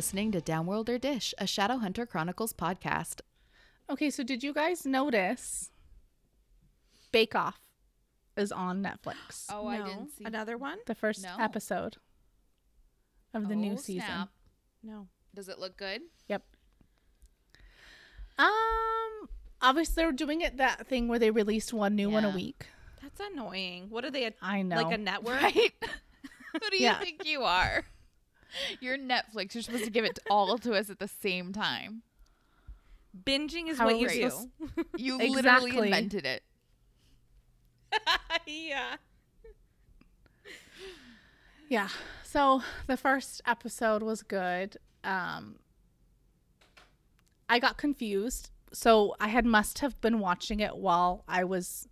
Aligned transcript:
listening 0.00 0.32
to 0.32 0.40
Downworlder 0.40 0.98
Dish, 0.98 1.34
a 1.36 1.44
Shadowhunter 1.44 2.08
Chronicles 2.08 2.54
podcast. 2.54 3.20
Okay, 3.90 4.08
so 4.08 4.22
did 4.22 4.42
you 4.42 4.54
guys 4.54 4.86
notice 4.86 5.70
Bake 7.12 7.34
Off 7.34 7.60
is 8.34 8.50
on 8.50 8.82
Netflix? 8.82 9.44
Oh, 9.50 9.64
no. 9.64 9.68
I 9.68 9.76
didn't 9.86 10.08
see 10.16 10.24
another 10.24 10.56
one? 10.56 10.78
The 10.86 10.94
first 10.94 11.22
No. 11.22 11.36
episode 11.38 11.98
of 13.34 13.50
the 13.50 13.54
new 13.54 13.74
Oh, 13.74 13.76
season. 13.76 14.06
snap. 14.06 14.28
No. 14.82 15.06
Does 15.34 15.50
it 15.50 15.58
look 15.58 15.76
good? 15.76 16.00
Yep. 16.28 16.44
Um, 18.38 19.28
obviously 19.60 20.02
they're 20.02 20.12
doing 20.12 20.40
it 20.40 20.56
that 20.56 20.86
thing 20.86 21.08
where 21.08 21.18
they 21.18 21.30
released 21.30 21.74
one 21.74 21.94
new 21.94 22.08
one 22.08 22.24
a 22.24 22.30
week. 22.30 22.68
That's 23.02 23.20
annoying. 23.20 23.90
What 23.90 24.06
are 24.06 24.10
they? 24.10 24.24
A, 24.24 24.32
I 24.40 24.62
know. 24.62 24.76
Like 24.80 24.94
a 24.94 24.98
network? 24.98 25.42
Right? 25.42 25.72
Who 26.54 26.70
do 26.70 26.76
you 26.78 26.84
Yeah. 26.84 26.98
think 27.00 27.26
you 27.26 27.42
are? 27.42 27.84
You're 28.80 28.98
Netflix. 28.98 29.54
You're 29.54 29.62
supposed 29.62 29.84
to 29.84 29.90
give 29.90 30.04
it 30.04 30.18
all 30.30 30.58
to 30.58 30.72
us 30.74 30.90
at 30.90 30.98
the 30.98 31.08
same 31.08 31.52
time. 31.52 32.02
Binging 33.26 33.68
is 33.68 33.78
How 33.78 33.86
what 33.86 33.98
you 33.98 34.06
we 34.06 34.12
do. 34.14 34.30
supposed- 34.30 34.48
You 34.96 35.18
literally 35.18 35.38
Exactly. 35.70 35.86
invented 35.88 36.26
it. 36.26 36.42
yeah. 38.46 38.96
Yeah. 41.68 41.88
So 42.24 42.62
the 42.86 42.96
first 42.96 43.40
episode 43.46 44.02
was 44.02 44.22
good. 44.22 44.76
Um 45.04 45.56
I 47.48 47.58
got 47.58 47.76
confused. 47.76 48.50
So 48.72 49.16
I 49.18 49.28
had 49.28 49.44
must 49.44 49.80
have 49.80 50.00
been 50.00 50.20
watching 50.20 50.60
it 50.60 50.76
while 50.76 51.24
I 51.26 51.42
was 51.44 51.88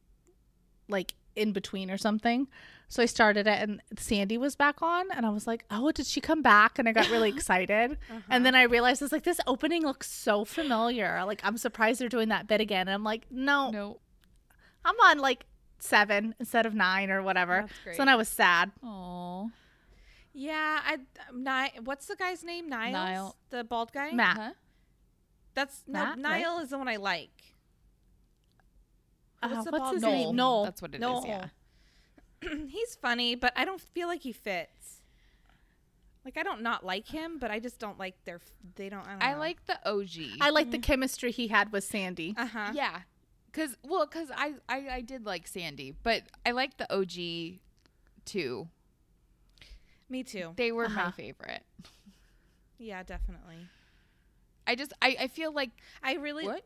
like 0.88 1.14
in 1.34 1.52
between 1.52 1.90
or 1.90 1.98
something. 1.98 2.46
So 2.90 3.02
I 3.02 3.06
started 3.06 3.46
it 3.46 3.58
and 3.60 3.82
Sandy 3.98 4.38
was 4.38 4.56
back 4.56 4.80
on 4.80 5.10
and 5.10 5.26
I 5.26 5.28
was 5.28 5.46
like, 5.46 5.64
"Oh, 5.70 5.92
did 5.92 6.06
she 6.06 6.20
come 6.22 6.40
back?" 6.40 6.78
And 6.78 6.88
I 6.88 6.92
got 6.92 7.10
really 7.10 7.28
excited. 7.36 7.98
And 8.30 8.46
then 8.46 8.54
I 8.54 8.62
realized 8.62 9.02
it's 9.02 9.12
like 9.12 9.24
this 9.24 9.40
opening 9.46 9.82
looks 9.82 10.10
so 10.10 10.44
familiar. 10.46 11.22
Like 11.26 11.40
I'm 11.44 11.58
surprised 11.58 12.00
they're 12.00 12.08
doing 12.08 12.28
that 12.30 12.46
bit 12.46 12.60
again. 12.62 12.88
And 12.88 12.94
I'm 12.94 13.04
like, 13.04 13.26
"No, 13.30 13.70
No. 13.70 14.00
I'm 14.84 14.94
on 15.00 15.18
like 15.18 15.44
7 15.80 16.34
instead 16.40 16.64
of 16.64 16.74
9 16.74 17.10
or 17.10 17.22
whatever." 17.22 17.60
That's 17.66 17.78
great. 17.84 17.96
So 17.96 18.00
then 18.00 18.08
I 18.08 18.16
was 18.16 18.28
sad. 18.28 18.70
Oh. 18.82 19.50
Yeah. 20.32 20.80
I. 20.82 20.98
Ni- 21.34 21.80
What's 21.84 22.06
the 22.06 22.16
guy's 22.16 22.42
name? 22.42 22.70
Niles. 22.70 22.92
Niall. 22.94 23.36
The 23.50 23.64
bald 23.64 23.92
guy. 23.92 24.12
Matt. 24.12 24.36
Huh? 24.38 24.52
That's 25.52 25.82
no. 25.86 26.14
Matt, 26.16 26.18
right? 26.22 26.62
Is 26.62 26.70
the 26.70 26.78
one 26.78 26.88
I 26.88 26.96
like. 26.96 27.30
Uh, 29.42 29.48
What's 29.50 29.64
the 29.66 29.70
what's 29.72 29.82
bald 29.82 29.94
his 29.94 30.02
guy? 30.04 30.10
name? 30.10 30.36
Noel. 30.36 30.64
That's 30.64 30.80
what 30.82 30.92
it 30.92 30.96
is. 30.96 31.00
Noel. 31.02 31.24
yeah. 31.26 31.46
He's 32.68 32.94
funny, 32.96 33.34
but 33.34 33.52
I 33.56 33.64
don't 33.64 33.80
feel 33.80 34.08
like 34.08 34.22
he 34.22 34.32
fits. 34.32 35.00
Like 36.24 36.36
I 36.36 36.42
don't 36.42 36.60
not 36.62 36.84
like 36.84 37.08
him, 37.08 37.38
but 37.38 37.50
I 37.50 37.58
just 37.58 37.78
don't 37.78 37.98
like 37.98 38.14
their. 38.24 38.40
They 38.76 38.88
don't. 38.88 39.06
I, 39.06 39.12
don't 39.12 39.22
I 39.22 39.32
know. 39.32 39.38
like 39.38 39.64
the 39.66 39.78
OG. 39.88 40.38
I 40.40 40.50
like 40.50 40.70
the 40.70 40.78
chemistry 40.78 41.30
he 41.32 41.48
had 41.48 41.72
with 41.72 41.84
Sandy. 41.84 42.34
Uh 42.36 42.46
huh. 42.46 42.70
yeah. 42.74 43.00
Cause 43.52 43.76
well, 43.82 44.06
cause 44.06 44.28
I, 44.36 44.54
I 44.68 44.86
I 44.96 45.00
did 45.00 45.24
like 45.24 45.48
Sandy, 45.48 45.94
but 46.02 46.22
I 46.44 46.50
like 46.50 46.76
the 46.76 46.92
OG 46.94 47.58
too. 48.26 48.68
Me 50.10 50.22
too. 50.22 50.52
They 50.56 50.70
were 50.70 50.88
my 50.88 51.02
Uh-huh. 51.02 51.10
favorite. 51.12 51.62
Yeah, 52.78 53.02
definitely. 53.02 53.66
I 54.66 54.74
just 54.74 54.92
I, 55.00 55.16
I 55.20 55.28
feel 55.28 55.52
like 55.52 55.70
I 56.02 56.14
really. 56.16 56.44
what? 56.44 56.64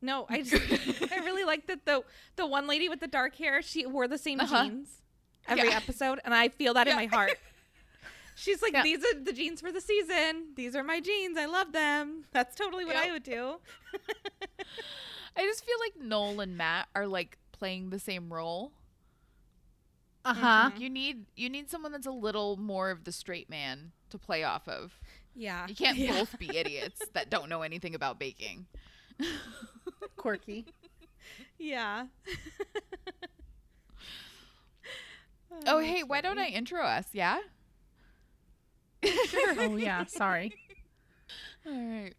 No, 0.00 0.26
I 0.28 0.42
just 0.42 0.54
I 1.12 1.18
really 1.18 1.44
like 1.44 1.66
that 1.66 1.84
the 1.84 2.04
the 2.36 2.46
one 2.46 2.66
lady 2.66 2.88
with 2.88 3.00
the 3.00 3.08
dark 3.08 3.34
hair, 3.36 3.62
she 3.62 3.86
wore 3.86 4.06
the 4.08 4.18
same 4.18 4.40
Uh-huh. 4.40 4.64
jeans 4.64 5.02
every 5.46 5.68
Yeah. 5.68 5.76
episode 5.76 6.20
and 6.24 6.34
I 6.34 6.48
feel 6.48 6.74
that 6.74 6.86
in 6.88 6.96
my 6.96 7.06
heart. 7.06 7.38
She's 8.36 8.62
like, 8.62 8.72
Yeah. 8.72 8.84
These 8.84 9.04
are 9.04 9.18
the 9.20 9.32
jeans 9.32 9.60
for 9.60 9.72
the 9.72 9.80
season. 9.80 10.48
These 10.54 10.76
are 10.76 10.84
my 10.84 11.00
jeans. 11.00 11.36
I 11.36 11.46
love 11.46 11.72
them. 11.72 12.24
That's 12.32 12.54
totally 12.54 12.84
what 12.84 12.94
I 12.94 13.10
would 13.10 13.24
do. 13.24 13.56
I 15.36 15.42
just 15.44 15.64
feel 15.64 15.76
like 15.80 16.00
Noel 16.00 16.40
and 16.40 16.56
Matt 16.56 16.88
are 16.94 17.06
like 17.06 17.38
playing 17.52 17.90
the 17.90 17.98
same 17.98 18.32
role. 18.32 18.72
Uh 20.24 20.34
huh. 20.34 20.70
Mhm. 20.74 20.80
You 20.80 20.90
need 20.90 21.26
you 21.36 21.48
need 21.48 21.70
someone 21.70 21.90
that's 21.92 22.06
a 22.06 22.10
little 22.12 22.56
more 22.56 22.90
of 22.90 23.04
the 23.04 23.12
straight 23.12 23.48
man 23.50 23.92
to 24.10 24.18
play 24.18 24.44
off 24.44 24.68
of. 24.68 24.98
Yeah. 25.34 25.66
You 25.68 25.74
can't 25.74 25.96
Yeah. 25.98 26.12
both 26.12 26.38
be 26.38 26.56
idiots 26.56 27.02
that 27.14 27.30
don't 27.30 27.48
know 27.48 27.62
anything 27.62 27.94
about 27.94 28.18
baking. 28.18 28.66
Quirky. 30.16 30.66
Yeah. 31.58 32.06
Oh, 35.66 35.80
hey, 35.80 36.02
why 36.02 36.20
don't 36.20 36.38
I 36.38 36.46
intro 36.46 36.82
us? 36.82 37.06
Yeah. 37.12 37.38
oh 39.04 39.76
yeah. 39.76 40.04
Sorry. 40.06 40.52
All 41.66 41.72
right. 41.72 42.14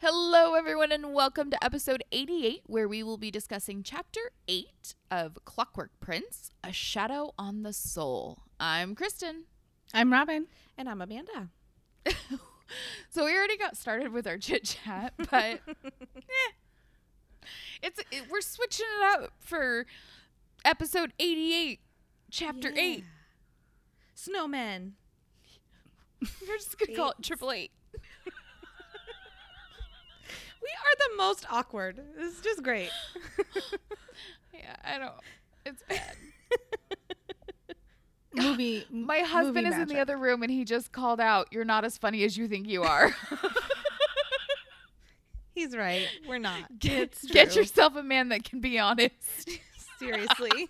Hello, 0.00 0.54
everyone, 0.54 0.92
and 0.92 1.12
welcome 1.12 1.50
to 1.50 1.64
episode 1.64 2.02
88, 2.12 2.62
where 2.66 2.88
we 2.88 3.02
will 3.02 3.18
be 3.18 3.30
discussing 3.30 3.82
chapter 3.82 4.20
8 4.46 4.94
of 5.10 5.38
Clockwork 5.44 5.90
Prince 6.00 6.50
A 6.64 6.72
Shadow 6.72 7.32
on 7.38 7.62
the 7.62 7.72
Soul. 7.72 8.38
I'm 8.58 8.94
Kristen. 8.94 9.44
I'm 9.92 10.12
Robin. 10.12 10.46
And 10.76 10.88
I'm 10.88 11.00
Amanda. 11.00 11.50
So 13.10 13.24
we 13.24 13.34
already 13.34 13.56
got 13.56 13.76
started 13.76 14.12
with 14.12 14.26
our 14.26 14.36
chit 14.36 14.64
chat, 14.64 15.14
but 15.30 15.32
eh. 15.34 15.56
it's 17.82 17.98
it, 18.10 18.24
we're 18.30 18.42
switching 18.42 18.86
it 19.00 19.22
up 19.22 19.32
for 19.40 19.86
episode 20.64 21.12
88, 21.18 21.80
chapter 22.30 22.70
8. 22.76 23.04
Snowmen. 24.14 24.92
We're 26.20 26.56
just 26.56 26.78
going 26.78 26.90
to 26.90 26.96
call 26.96 27.10
it 27.12 27.22
triple 27.22 27.52
eight. 27.52 27.70
We 30.60 30.68
are 30.68 31.10
the 31.10 31.16
most 31.16 31.46
awkward. 31.50 32.00
This 32.16 32.34
is 32.34 32.40
just 32.40 32.62
great. 32.64 32.90
Yeah, 34.52 34.74
I 34.84 34.98
don't. 34.98 35.14
It's 35.64 35.82
bad. 35.88 36.16
Movie. 38.42 38.86
My 38.90 39.20
husband 39.20 39.66
movie 39.66 39.76
is 39.76 39.82
in 39.82 39.88
the 39.88 40.00
other 40.00 40.16
room 40.16 40.42
and 40.42 40.50
he 40.50 40.64
just 40.64 40.92
called 40.92 41.20
out, 41.20 41.48
You're 41.50 41.64
not 41.64 41.84
as 41.84 41.98
funny 41.98 42.24
as 42.24 42.36
you 42.36 42.48
think 42.48 42.68
you 42.68 42.82
are. 42.82 43.14
He's 45.54 45.76
right. 45.76 46.06
We're 46.28 46.38
not. 46.38 46.60
get, 46.78 47.16
get 47.32 47.56
yourself 47.56 47.96
a 47.96 48.02
man 48.02 48.28
that 48.28 48.44
can 48.44 48.60
be 48.60 48.78
honest. 48.78 49.12
Seriously. 49.98 50.68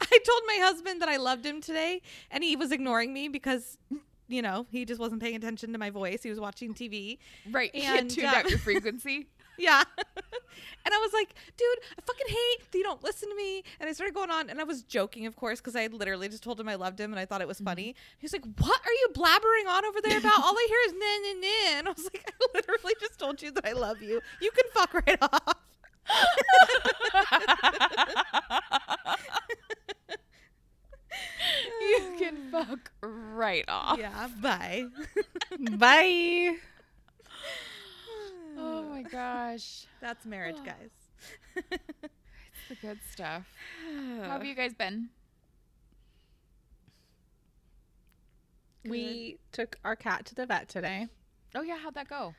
I 0.00 0.18
told 0.26 0.42
my 0.46 0.58
husband 0.60 1.00
that 1.00 1.08
I 1.08 1.16
loved 1.16 1.46
him 1.46 1.62
today, 1.62 2.02
and 2.30 2.44
he 2.44 2.56
was 2.56 2.72
ignoring 2.72 3.14
me 3.14 3.28
because, 3.28 3.78
you 4.26 4.42
know, 4.42 4.66
he 4.70 4.84
just 4.84 5.00
wasn't 5.00 5.22
paying 5.22 5.36
attention 5.36 5.72
to 5.72 5.78
my 5.78 5.88
voice. 5.88 6.22
He 6.22 6.28
was 6.28 6.40
watching 6.40 6.74
TV. 6.74 7.16
Right. 7.50 7.70
He 7.72 7.84
And, 7.84 7.96
had 7.96 8.10
tuned 8.10 8.26
uh, 8.26 8.36
out 8.36 8.50
your 8.50 8.58
frequency. 8.58 9.28
Yeah. 9.58 9.82
and 9.98 10.94
I 10.94 10.98
was 10.98 11.12
like, 11.12 11.34
dude, 11.56 11.78
I 11.98 12.00
fucking 12.06 12.26
hate 12.28 12.70
that 12.70 12.78
you 12.78 12.84
don't 12.84 13.02
listen 13.02 13.28
to 13.28 13.34
me. 13.34 13.64
And 13.80 13.88
I 13.88 13.92
started 13.92 14.14
going 14.14 14.30
on, 14.30 14.48
and 14.48 14.60
I 14.60 14.64
was 14.64 14.82
joking, 14.82 15.26
of 15.26 15.36
course, 15.36 15.60
because 15.60 15.76
I 15.76 15.82
had 15.82 15.92
literally 15.92 16.28
just 16.28 16.42
told 16.42 16.60
him 16.60 16.68
I 16.68 16.76
loved 16.76 17.00
him 17.00 17.12
and 17.12 17.20
I 17.20 17.26
thought 17.26 17.40
it 17.40 17.48
was 17.48 17.58
mm-hmm. 17.58 17.66
funny. 17.66 17.94
He 18.18 18.24
was 18.24 18.32
like, 18.32 18.44
what 18.58 18.80
are 18.80 18.92
you 18.92 19.08
blabbering 19.12 19.68
on 19.68 19.84
over 19.84 20.00
there 20.02 20.18
about? 20.18 20.38
All 20.42 20.54
I 20.56 20.66
hear 20.68 20.78
is 20.86 20.92
nah, 20.92 21.18
nah, 21.22 21.40
nah. 21.40 21.78
And 21.78 21.88
I 21.88 21.92
was 21.92 22.04
like, 22.04 22.32
I 22.40 22.46
literally 22.54 22.94
just 23.00 23.18
told 23.18 23.42
you 23.42 23.50
that 23.52 23.66
I 23.66 23.72
love 23.72 24.00
you. 24.00 24.20
You 24.40 24.50
can 24.50 24.64
fuck 24.72 24.94
right 24.94 25.18
off. 25.20 25.56
you 31.80 32.14
can 32.18 32.50
fuck 32.50 32.90
right 33.02 33.64
off. 33.68 33.98
yeah, 33.98 34.28
bye. 34.40 34.86
Bye. 35.76 36.56
Oh 38.58 38.82
my 38.82 39.02
gosh. 39.02 39.86
That's 40.00 40.26
marriage, 40.26 40.56
guys. 40.64 40.90
It's 41.56 42.68
the 42.68 42.74
good 42.86 42.98
stuff. 43.10 43.44
How 44.22 44.30
have 44.30 44.44
you 44.44 44.54
guys 44.54 44.74
been? 44.74 45.08
We 48.84 49.38
took 49.52 49.76
our 49.84 49.96
cat 49.96 50.24
to 50.26 50.34
the 50.34 50.46
vet 50.46 50.68
today, 50.68 51.08
Oh 51.54 51.62
yeah, 51.62 51.78
how'd 51.78 51.94
that 51.94 52.08
go? 52.08 52.34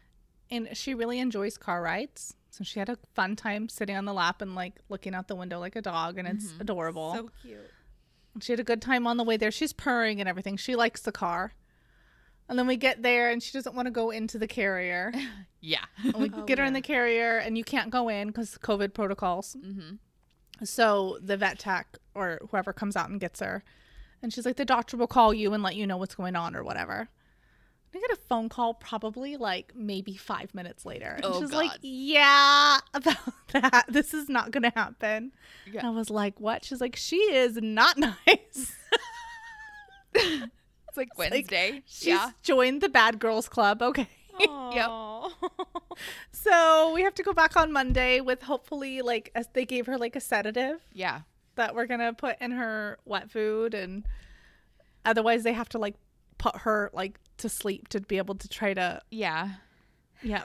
and 0.51 0.69
she 0.73 0.93
really 0.93 1.19
enjoys 1.19 1.57
car 1.57 1.81
rides. 1.81 2.35
So 2.51 2.63
she 2.63 2.79
had 2.79 2.89
a 2.89 2.97
fun 3.13 3.35
time 3.35 3.69
sitting 3.69 3.95
on 3.95 4.05
the 4.05 4.13
lap 4.13 4.41
and 4.41 4.55
like 4.55 4.73
looking 4.89 5.13
out 5.13 5.27
the 5.27 5.35
window 5.35 5.59
like 5.59 5.75
a 5.75 5.81
dog, 5.81 6.17
and 6.17 6.27
it's 6.27 6.47
mm-hmm. 6.47 6.61
adorable. 6.61 7.13
So 7.13 7.29
cute. 7.41 7.71
She 8.41 8.51
had 8.51 8.59
a 8.59 8.63
good 8.63 8.81
time 8.81 9.05
on 9.05 9.17
the 9.17 9.23
way 9.23 9.37
there. 9.37 9.51
She's 9.51 9.73
purring 9.73 10.19
and 10.19 10.29
everything. 10.29 10.57
She 10.57 10.75
likes 10.75 11.01
the 11.01 11.11
car. 11.11 11.53
And 12.49 12.57
then 12.59 12.65
we 12.67 12.75
get 12.77 13.01
there 13.03 13.29
and 13.29 13.41
she 13.41 13.51
doesn't 13.53 13.75
want 13.75 13.85
to 13.85 13.91
go 13.91 14.09
into 14.09 14.37
the 14.37 14.47
carrier. 14.47 15.13
Yeah. 15.61 15.83
And 16.03 16.15
we 16.15 16.31
Oh, 16.33 16.43
get 16.45 16.57
her 16.57 16.63
in 16.63 16.71
the 16.71 16.79
carrier 16.81 17.37
and 17.37 17.57
you 17.57 17.65
can't 17.65 17.89
go 17.89 18.07
in 18.07 18.27
because 18.27 18.57
COVID 18.63 18.93
protocols. 18.93 19.57
mm-hmm. 19.61 19.95
So 20.63 21.17
the 21.21 21.35
vet 21.35 21.59
tech 21.59 21.97
or 22.15 22.39
whoever 22.49 22.71
comes 22.71 22.95
out 22.95 23.09
and 23.09 23.19
gets 23.19 23.41
her. 23.41 23.61
And 24.23 24.31
she's 24.31 24.45
like, 24.45 24.55
the 24.55 24.63
doctor 24.63 24.95
will 24.95 25.07
call 25.07 25.33
you 25.33 25.53
and 25.53 25.61
let 25.61 25.75
you 25.75 25.85
know 25.85 25.97
what's 25.97 26.15
going 26.15 26.37
on 26.37 26.55
or 26.55 26.63
whatever. 26.63 27.09
I 27.93 27.99
get 27.99 28.09
a 28.11 28.15
phone 28.15 28.47
call 28.47 28.73
probably 28.73 29.35
like 29.35 29.73
maybe 29.75 30.15
five 30.15 30.55
minutes 30.55 30.85
later. 30.85 31.07
And 31.17 31.25
Oh, 31.25 31.41
she's 31.41 31.51
like, 31.51 31.71
yeah, 31.81 32.77
about 32.93 33.17
that. 33.51 33.83
This 33.89 34.13
is 34.13 34.29
not 34.29 34.51
going 34.51 34.63
to 34.63 34.71
happen. 34.73 35.33
Yeah. 35.69 35.79
And 35.79 35.87
I 35.89 35.91
was 35.91 36.09
like, 36.09 36.39
what? 36.39 36.63
She's 36.63 36.79
like, 36.79 36.95
she 36.95 37.17
is 37.17 37.57
not 37.61 37.97
nice. 38.25 38.75
It's 40.89 40.97
like 40.97 41.09
like, 41.17 41.31
Wednesday. 41.31 41.81
She's 41.85 42.07
yeah. 42.07 42.31
joined 42.41 42.81
the 42.81 42.89
bad 42.89 43.19
girls 43.19 43.47
club. 43.47 43.81
Okay. 43.81 44.07
Aw. 44.47 45.29
So 46.31 46.93
we 46.93 47.01
have 47.03 47.13
to 47.15 47.23
go 47.23 47.33
back 47.33 47.57
on 47.57 47.71
Monday 47.71 48.21
with 48.21 48.41
hopefully 48.43 49.01
like 49.01 49.31
as 49.35 49.47
they 49.53 49.65
gave 49.65 49.85
her 49.87 49.97
like 49.97 50.15
a 50.15 50.21
sedative 50.21 50.79
Yeah. 50.93 51.21
that 51.55 51.75
we're 51.75 51.85
gonna 51.87 52.13
put 52.13 52.37
in 52.41 52.51
her 52.51 52.97
wet 53.05 53.29
food 53.29 53.73
and 53.73 54.05
otherwise 55.05 55.43
they 55.43 55.53
have 55.53 55.69
to 55.69 55.77
like 55.77 55.95
put 56.37 56.55
her 56.57 56.89
like 56.93 57.19
to 57.37 57.49
sleep 57.49 57.89
to 57.89 57.99
be 57.99 58.17
able 58.17 58.35
to 58.35 58.47
try 58.47 58.73
to 58.73 59.01
Yeah. 59.11 59.49
yeah 60.23 60.43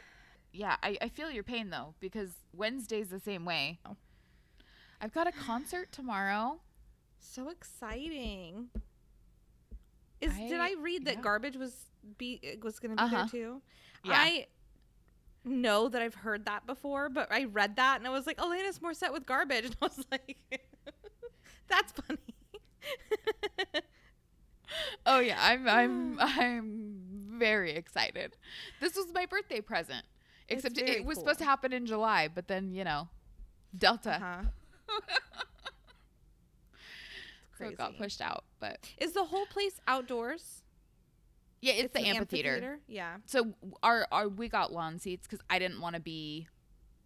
Yeah. 0.53 0.77
I, 0.83 0.97
I 1.01 1.09
feel 1.09 1.31
your 1.31 1.45
pain 1.45 1.71
though, 1.71 1.95
because 2.01 2.31
Wednesday's 2.53 3.09
the 3.09 3.21
same 3.21 3.45
way. 3.45 3.79
Oh. 3.87 3.97
I've 5.01 5.13
got 5.13 5.27
a 5.29 5.33
concert 5.33 5.93
tomorrow. 5.93 6.61
so 7.21 7.49
exciting. 7.49 8.71
Is 10.25 10.37
did 10.37 10.61
I- 10.61 10.71
I 10.71 10.75
read 10.81 11.05
that 11.07 11.17
yeah. 11.17 11.21
garbage 11.21 11.57
was 11.57 11.75
be 12.19 12.41
was 12.63 12.79
going 12.81 12.97
to 12.97 13.03
be 13.03 13.03
Uh-huh. 13.03 13.17
there 13.17 13.29
too? 13.29 13.63
Yeah. 14.05 14.13
I 14.17 14.47
know 15.45 15.89
that 15.89 16.01
I've 16.03 16.15
heard 16.15 16.47
that 16.47 16.67
before, 16.67 17.09
but 17.09 17.31
I 17.31 17.45
read 17.45 17.77
that 17.77 17.99
and 17.99 18.07
I 18.07 18.11
was 18.11 18.27
like, 18.27 18.39
Alanis 18.39 18.79
Morissette 18.81 19.13
with 19.13 19.27
garbage, 19.27 19.65
and 19.67 19.77
I 19.83 19.87
was 19.87 20.05
like, 20.11 20.37
that's 21.69 21.93
funny. 21.93 22.19
Oh 25.07 25.21
yeah, 25.21 25.39
I'm 25.41 25.69
I'm 25.69 26.19
I'm 26.21 26.99
very 27.39 27.73
excited. 27.73 28.37
This 28.81 28.97
was 28.97 29.07
my 29.15 29.27
birthday 29.27 29.61
present. 29.61 30.05
Except 30.49 30.77
it 30.79 31.05
was 31.05 31.19
supposed 31.19 31.39
to 31.39 31.45
happen 31.45 31.73
in 31.73 31.87
July, 31.87 32.29
but 32.29 32.49
then, 32.49 32.75
you 32.75 32.85
know, 32.85 33.09
Delta. 33.77 34.17
Uh-huh. 34.17 35.01
So 37.65 37.73
it 37.73 37.79
got 37.79 37.97
pushed 37.99 38.21
out. 38.21 38.45
But 38.61 38.79
Is 38.99 39.13
the 39.13 39.25
whole 39.25 39.47
place 39.47 39.81
outdoors? 39.87 40.65
yeah, 41.65 41.73
it's, 41.75 41.95
the 41.95 42.01
an 42.01 42.17
amphitheater. 42.17 42.81
Yeah. 42.87 43.17
So 43.25 43.55
our 43.83 44.07
our 44.13 44.29
we 44.29 44.49
got 44.49 44.73
lawn 44.73 44.99
seats 44.99 45.27
because 45.27 45.45
I 45.49 45.59
didn't 45.59 45.81
want 45.81 45.95
to 45.95 46.01
be 46.01 46.47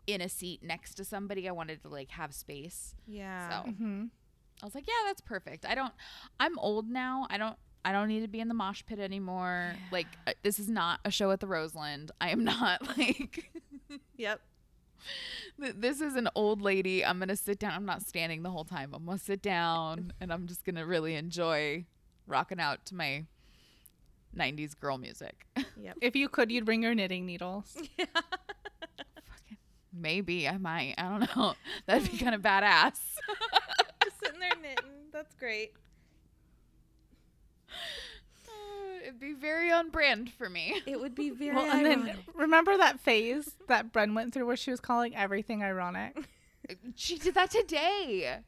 in 0.08 0.20
a 0.20 0.28
seat 0.28 0.62
next 0.64 0.94
to 0.94 1.04
somebody. 1.04 1.48
I 1.48 1.52
wanted 1.52 1.82
to 1.82 1.88
like 1.88 2.10
have 2.10 2.34
space. 2.34 2.96
Yeah. 3.06 3.48
So 3.48 3.70
mm-hmm. 3.70 4.04
I 4.60 4.66
was 4.66 4.74
like, 4.74 4.86
yeah, 4.88 5.06
that's 5.06 5.20
perfect. 5.20 5.64
I 5.64 5.76
don't. 5.76 5.92
I'm 6.40 6.58
old 6.58 6.88
now. 6.88 7.26
I 7.30 7.38
don't. 7.38 7.56
I 7.84 7.92
don't 7.92 8.08
need 8.08 8.20
to 8.20 8.28
be 8.28 8.40
in 8.40 8.48
the 8.48 8.54
mosh 8.54 8.82
pit 8.84 8.98
anymore. 8.98 9.74
Like 9.92 10.08
uh, 10.26 10.32
this 10.42 10.58
is 10.58 10.68
not 10.68 10.98
a 11.04 11.10
show 11.12 11.30
at 11.30 11.38
the 11.38 11.46
Roseland. 11.46 12.10
I 12.20 12.30
am 12.30 12.42
not 12.42 12.84
like. 12.98 13.52
Yep. 14.16 14.40
Th- 15.60 15.74
This 15.78 16.00
is 16.00 16.16
an 16.16 16.28
old 16.34 16.60
lady. 16.62 17.04
I'm 17.04 17.18
gonna 17.18 17.36
sit 17.36 17.58
down. 17.58 17.72
I'm 17.72 17.84
not 17.86 18.02
standing 18.02 18.42
the 18.42 18.50
whole 18.50 18.64
time. 18.64 18.92
I'm 18.94 19.04
gonna 19.06 19.18
sit 19.18 19.42
down 19.42 20.12
and 20.20 20.32
I'm 20.32 20.46
just 20.46 20.64
gonna 20.64 20.86
really 20.86 21.14
enjoy 21.14 21.84
rocking 22.26 22.60
out 22.60 22.84
to 22.86 22.94
my 22.94 23.24
90s 24.36 24.78
girl 24.78 24.98
music. 24.98 25.46
Yep. 25.80 25.96
if 26.02 26.14
you 26.16 26.28
could 26.28 26.50
you'd 26.52 26.64
bring 26.64 26.82
your 26.82 26.94
knitting 26.94 27.26
needles 27.26 27.76
Maybe 29.92 30.46
I 30.48 30.58
might. 30.58 30.94
I 30.98 31.02
don't 31.08 31.36
know. 31.36 31.54
That'd 31.86 32.10
be 32.10 32.18
kind 32.18 32.34
of 32.34 32.40
badass. 32.42 33.00
Just 34.04 34.20
sitting 34.22 34.38
there 34.38 34.50
knitting. 34.62 34.84
That's 35.12 35.34
great. 35.34 35.72
It'd 39.08 39.20
be 39.20 39.32
very 39.32 39.72
on 39.72 39.88
brand 39.88 40.30
for 40.30 40.50
me. 40.50 40.82
It 40.84 41.00
would 41.00 41.14
be 41.14 41.30
very 41.38 41.56
well 41.56 41.64
and 41.64 41.86
then 41.86 42.18
remember 42.34 42.76
that 42.76 43.00
phase 43.00 43.56
that 43.66 43.90
Bren 43.90 44.14
went 44.14 44.34
through 44.34 44.44
where 44.44 44.56
she 44.56 44.70
was 44.70 44.80
calling 44.80 45.16
everything 45.16 45.62
ironic 45.62 46.14
She 46.94 47.16
did 47.16 47.32
that 47.34 47.50
today. 47.50 48.40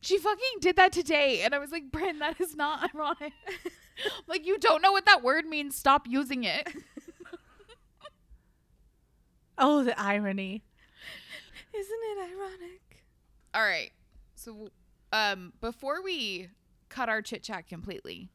She 0.00 0.18
fucking 0.18 0.58
did 0.60 0.74
that 0.74 0.90
today. 0.90 1.42
And 1.42 1.54
I 1.54 1.60
was 1.60 1.70
like, 1.70 1.92
Bren, 1.92 2.18
that 2.18 2.40
is 2.40 2.56
not 2.56 2.90
ironic. 2.94 3.32
like, 4.26 4.44
you 4.44 4.58
don't 4.58 4.82
know 4.82 4.90
what 4.90 5.06
that 5.06 5.22
word 5.22 5.44
means. 5.46 5.76
Stop 5.76 6.08
using 6.08 6.42
it. 6.42 6.66
oh 9.56 9.84
the 9.84 9.98
irony 10.00 10.64
Isn't 11.72 12.00
it 12.02 12.18
ironic? 12.32 13.04
All 13.54 13.62
right. 13.62 13.92
So, 14.34 14.70
um, 15.12 15.52
before 15.60 16.02
we 16.02 16.48
cut 16.88 17.08
our 17.08 17.22
chit 17.22 17.44
chat 17.44 17.68
completely, 17.68 18.30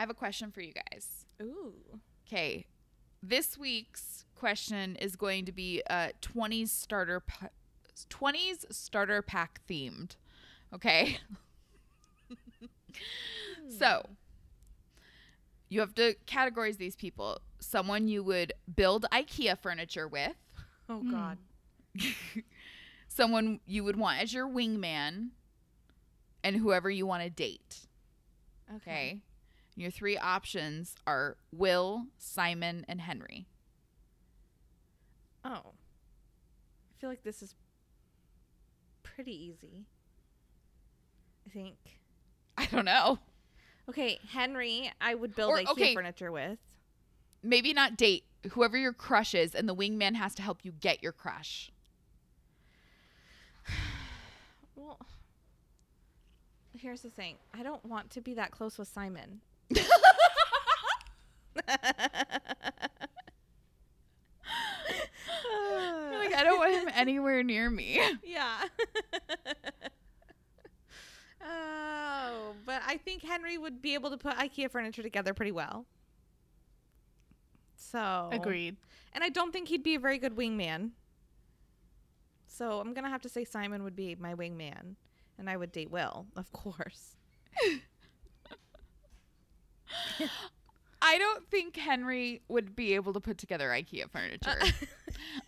I 0.00 0.02
have 0.02 0.08
a 0.08 0.14
question 0.14 0.50
for 0.50 0.62
you 0.62 0.72
guys. 0.72 1.26
Ooh. 1.42 1.74
Okay. 2.26 2.64
This 3.22 3.58
week's 3.58 4.24
question 4.34 4.96
is 4.96 5.14
going 5.14 5.44
to 5.44 5.52
be 5.52 5.82
uh 5.90 6.08
20s 6.22 6.68
starter 6.70 7.20
pa- 7.20 7.50
20s 8.08 8.64
starter 8.70 9.20
pack 9.20 9.60
themed. 9.68 10.16
Okay? 10.74 11.18
so, 13.78 14.06
you 15.68 15.80
have 15.80 15.94
to 15.96 16.14
categorize 16.26 16.78
these 16.78 16.96
people. 16.96 17.42
Someone 17.58 18.08
you 18.08 18.22
would 18.24 18.54
build 18.74 19.04
IKEA 19.12 19.58
furniture 19.58 20.08
with, 20.08 20.32
Oh 20.88 21.00
Hmm. 21.00 21.10
God. 21.10 21.38
someone 23.08 23.60
you 23.66 23.84
would 23.84 23.96
want 23.96 24.22
as 24.22 24.32
your 24.32 24.48
wingman, 24.48 25.28
and 26.42 26.56
whoever 26.56 26.88
you 26.88 27.04
want 27.04 27.22
to 27.22 27.28
date. 27.28 27.80
Okay. 28.76 29.20
Your 29.76 29.90
three 29.90 30.18
options 30.18 30.94
are 31.06 31.36
Will, 31.52 32.06
Simon, 32.18 32.84
and 32.88 33.00
Henry. 33.00 33.46
Oh. 35.44 35.72
I 35.72 37.00
feel 37.00 37.08
like 37.08 37.22
this 37.22 37.42
is 37.42 37.54
pretty 39.02 39.32
easy. 39.32 39.86
I 41.46 41.50
think. 41.50 41.76
I 42.58 42.66
don't 42.66 42.84
know. 42.84 43.18
Okay, 43.88 44.18
Henry, 44.28 44.92
I 45.00 45.14
would 45.14 45.34
build 45.34 45.52
Or- 45.52 45.58
IKEA 45.58 45.70
okay. 45.70 45.94
furniture 45.94 46.30
with. 46.30 46.58
Maybe 47.42 47.72
not 47.72 47.96
date 47.96 48.24
whoever 48.52 48.76
your 48.76 48.92
crush 48.92 49.34
is, 49.34 49.54
and 49.54 49.68
the 49.68 49.74
wingman 49.74 50.14
has 50.14 50.34
to 50.36 50.42
help 50.42 50.64
you 50.64 50.72
get 50.72 51.02
your 51.02 51.12
crush. 51.12 51.70
Well, 54.76 54.98
here's 56.74 57.02
the 57.02 57.10
thing. 57.10 57.36
I 57.52 57.62
don't 57.62 57.84
want 57.84 58.08
to 58.12 58.22
be 58.22 58.32
that 58.32 58.50
close 58.50 58.78
with 58.78 58.88
Simon. 58.88 59.42
Like, 66.20 66.34
I 66.34 66.44
don't 66.44 66.58
want 66.58 66.72
him 66.72 66.88
anywhere 66.94 67.42
near 67.42 67.70
me. 67.70 68.00
yeah. 68.24 68.62
oh, 71.44 72.52
but 72.64 72.82
I 72.86 72.96
think 72.98 73.22
Henry 73.22 73.58
would 73.58 73.82
be 73.82 73.94
able 73.94 74.10
to 74.10 74.16
put 74.16 74.34
IKEA 74.36 74.70
furniture 74.70 75.02
together 75.02 75.34
pretty 75.34 75.52
well. 75.52 75.86
So 77.76 78.28
agreed 78.30 78.76
And 79.14 79.24
I 79.24 79.30
don't 79.30 79.52
think 79.52 79.68
he'd 79.68 79.82
be 79.82 79.94
a 79.94 79.98
very 79.98 80.18
good 80.18 80.36
wingman. 80.36 80.90
So 82.46 82.78
I'm 82.78 82.92
gonna 82.92 83.08
have 83.08 83.22
to 83.22 83.28
say 83.28 83.44
Simon 83.44 83.82
would 83.84 83.96
be 83.96 84.14
my 84.16 84.34
wingman, 84.34 84.96
and 85.38 85.48
I 85.48 85.56
would 85.56 85.72
date 85.72 85.90
Will, 85.90 86.26
of 86.36 86.52
course. 86.52 87.16
I 91.02 91.18
don't 91.18 91.48
think 91.48 91.76
Henry 91.76 92.42
would 92.48 92.76
be 92.76 92.94
able 92.94 93.12
to 93.14 93.20
put 93.20 93.38
together 93.38 93.70
IKEA 93.70 94.10
furniture. 94.10 94.58
Get 94.60 94.84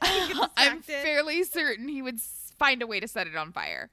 I'm 0.56 0.80
fairly 0.82 1.44
certain 1.44 1.88
he 1.88 2.00
would 2.00 2.20
find 2.58 2.82
a 2.82 2.87
way 2.87 3.00
to 3.00 3.08
set 3.08 3.26
it 3.26 3.37
on 3.37 3.52
fire. 3.52 3.90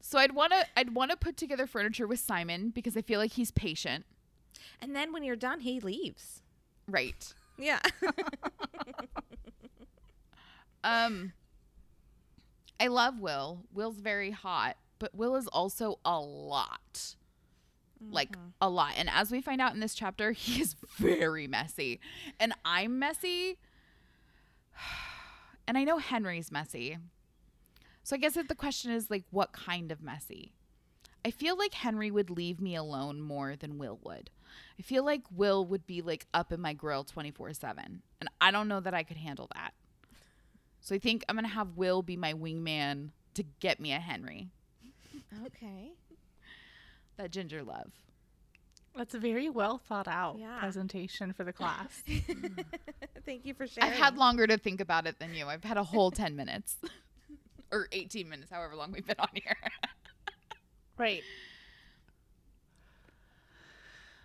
so 0.00 0.18
I'd 0.18 0.32
want 0.32 0.52
to 0.52 0.66
I'd 0.76 0.94
want 0.94 1.12
to 1.12 1.16
put 1.16 1.36
together 1.36 1.66
furniture 1.66 2.06
with 2.06 2.18
Simon 2.18 2.70
because 2.70 2.96
I 2.96 3.02
feel 3.02 3.20
like 3.20 3.32
he's 3.32 3.50
patient. 3.50 4.06
And 4.80 4.96
then 4.96 5.12
when 5.12 5.22
you're 5.22 5.36
done, 5.36 5.60
he 5.60 5.78
leaves. 5.78 6.42
Right. 6.88 7.32
Yeah. 7.56 7.80
Um 10.82 11.32
I 12.80 12.86
love 12.86 13.20
Will. 13.20 13.64
Will's 13.74 14.00
very 14.00 14.30
hot, 14.30 14.76
but 14.98 15.14
Will 15.14 15.36
is 15.36 15.46
also 15.48 15.98
a 16.04 16.18
lot. 16.18 17.14
Like 18.08 18.32
mm-hmm. 18.32 18.48
a 18.60 18.68
lot. 18.68 18.94
And 18.96 19.10
as 19.10 19.30
we 19.30 19.40
find 19.40 19.60
out 19.60 19.74
in 19.74 19.80
this 19.80 19.94
chapter, 19.94 20.32
he 20.32 20.60
is 20.60 20.76
very 20.98 21.46
messy. 21.46 22.00
And 22.38 22.52
I'm 22.64 22.98
messy. 22.98 23.58
And 25.68 25.78
I 25.78 25.84
know 25.84 25.98
Henry's 25.98 26.50
messy. 26.50 26.98
So 28.02 28.16
I 28.16 28.18
guess 28.18 28.34
that 28.34 28.48
the 28.48 28.56
question 28.56 28.90
is 28.90 29.08
like 29.08 29.22
what 29.30 29.52
kind 29.52 29.92
of 29.92 30.02
messy? 30.02 30.52
I 31.24 31.30
feel 31.30 31.56
like 31.56 31.74
Henry 31.74 32.10
would 32.10 32.28
leave 32.28 32.60
me 32.60 32.74
alone 32.74 33.20
more 33.20 33.54
than 33.54 33.78
Will 33.78 34.00
would. 34.02 34.30
I 34.80 34.82
feel 34.82 35.04
like 35.04 35.22
Will 35.30 35.64
would 35.66 35.86
be 35.86 36.02
like 36.02 36.26
up 36.34 36.50
in 36.50 36.60
my 36.60 36.72
grill 36.72 37.04
24/7. 37.04 38.00
And 38.20 38.30
I 38.40 38.50
don't 38.50 38.66
know 38.66 38.80
that 38.80 38.94
I 38.94 39.04
could 39.04 39.18
handle 39.18 39.48
that. 39.54 39.74
So 40.80 40.94
I 40.94 40.98
think 40.98 41.24
I'm 41.28 41.36
going 41.36 41.44
to 41.44 41.50
have 41.50 41.76
Will 41.76 42.02
be 42.02 42.16
my 42.16 42.32
wingman 42.32 43.10
to 43.34 43.44
get 43.60 43.80
me 43.80 43.92
a 43.92 44.00
Henry. 44.00 44.48
okay. 45.46 45.92
That 47.20 47.30
ginger 47.32 47.62
love. 47.62 47.92
that's 48.96 49.12
a 49.14 49.18
very 49.18 49.50
well 49.50 49.76
thought 49.76 50.08
out 50.08 50.36
Yeah. 50.38 50.58
presentation 50.58 51.34
for 51.34 51.44
the 51.44 51.52
class 51.52 52.02
Thank 53.26 53.44
you 53.44 53.52
for 53.52 53.66
sharing. 53.66 53.92
I've 53.92 53.98
had 53.98 54.16
longer 54.16 54.46
to 54.46 54.56
think 54.56 54.80
about 54.80 55.06
it 55.06 55.18
than 55.18 55.34
you. 55.34 55.46
I've 55.46 55.62
had 55.62 55.76
a 55.76 55.84
whole 55.84 56.10
10 56.10 56.34
minutes 56.34 56.76
or 57.70 57.88
18 57.92 58.26
minutes, 58.28 58.50
however 58.50 58.74
long 58.74 58.90
we've 58.92 59.06
been 59.06 59.18
on 59.20 59.28
here. 59.34 59.56
right 60.96 61.22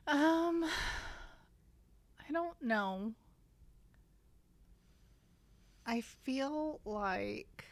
Um, 0.08 0.64
I 0.64 2.32
don't 2.32 2.62
know. 2.62 3.12
I 5.86 6.00
feel 6.02 6.80
like 6.86 7.66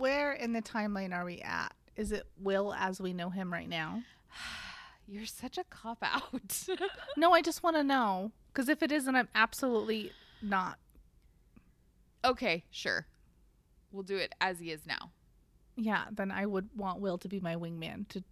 where 0.00 0.32
in 0.32 0.52
the 0.52 0.62
timeline 0.62 1.14
are 1.14 1.24
we 1.24 1.40
at? 1.40 1.74
Is 1.96 2.10
it 2.12 2.26
Will 2.38 2.74
as 2.74 3.00
we 3.00 3.12
know 3.12 3.30
him 3.30 3.52
right 3.52 3.68
now? 3.68 4.02
You're 5.06 5.26
such 5.26 5.58
a 5.58 5.64
cop 5.64 5.98
out. 6.02 6.68
No, 7.16 7.32
I 7.32 7.42
just 7.42 7.62
want 7.62 7.76
to 7.76 7.84
know 7.84 8.32
because 8.52 8.68
if 8.68 8.82
it 8.82 8.90
isn't, 8.92 9.14
I'm 9.14 9.28
absolutely 9.34 10.12
not. 10.40 10.78
okay, 12.24 12.64
sure. 12.70 13.06
We'll 13.92 14.04
do 14.04 14.16
it 14.16 14.34
as 14.40 14.58
he 14.60 14.70
is 14.70 14.86
now. 14.86 15.10
Yeah, 15.76 16.04
then 16.12 16.30
I 16.30 16.46
would 16.46 16.68
want 16.76 17.00
Will 17.00 17.18
to 17.18 17.28
be 17.28 17.40
my 17.40 17.56
wingman 17.56 18.08
to 18.08 18.22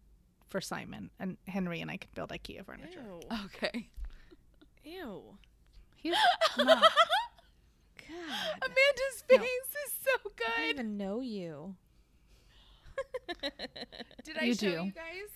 for 0.49 0.61
Simon 0.61 1.11
and 1.19 1.37
Henry, 1.47 1.81
and 1.83 1.91
I 1.91 1.97
can 1.99 2.09
build 2.15 2.31
IKEA 2.31 2.65
furniture. 2.65 3.03
Ew. 3.05 3.21
Okay. 3.47 3.89
Ew. 4.85 5.23
He's 5.97 6.15
not. 6.57 6.83
God. 8.09 8.63
Amanda's 8.63 9.25
No. 9.31 9.39
face 9.39 9.77
is 9.87 9.93
so 10.03 10.31
good. 10.37 10.47
I 10.57 10.61
don't 10.61 10.71
even 10.71 10.97
know 10.97 11.21
you. 11.21 11.77
Did 14.25 14.39
I 14.41 14.45
You 14.45 14.55
show 14.55 14.61
do. 14.61 14.85
you 14.85 14.93
guys? 14.93 15.31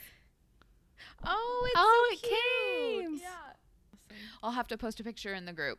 Oh, 1.24 1.62
it's 1.66 1.74
Oh, 1.76 2.08
so 2.08 2.14
it 2.14 2.22
cute. 2.22 3.20
came. 3.20 3.20
Yeah. 3.22 4.16
I'll 4.42 4.52
have 4.52 4.68
to 4.68 4.78
post 4.78 4.98
a 5.00 5.04
picture 5.04 5.34
in 5.34 5.44
the 5.44 5.52
group. 5.52 5.78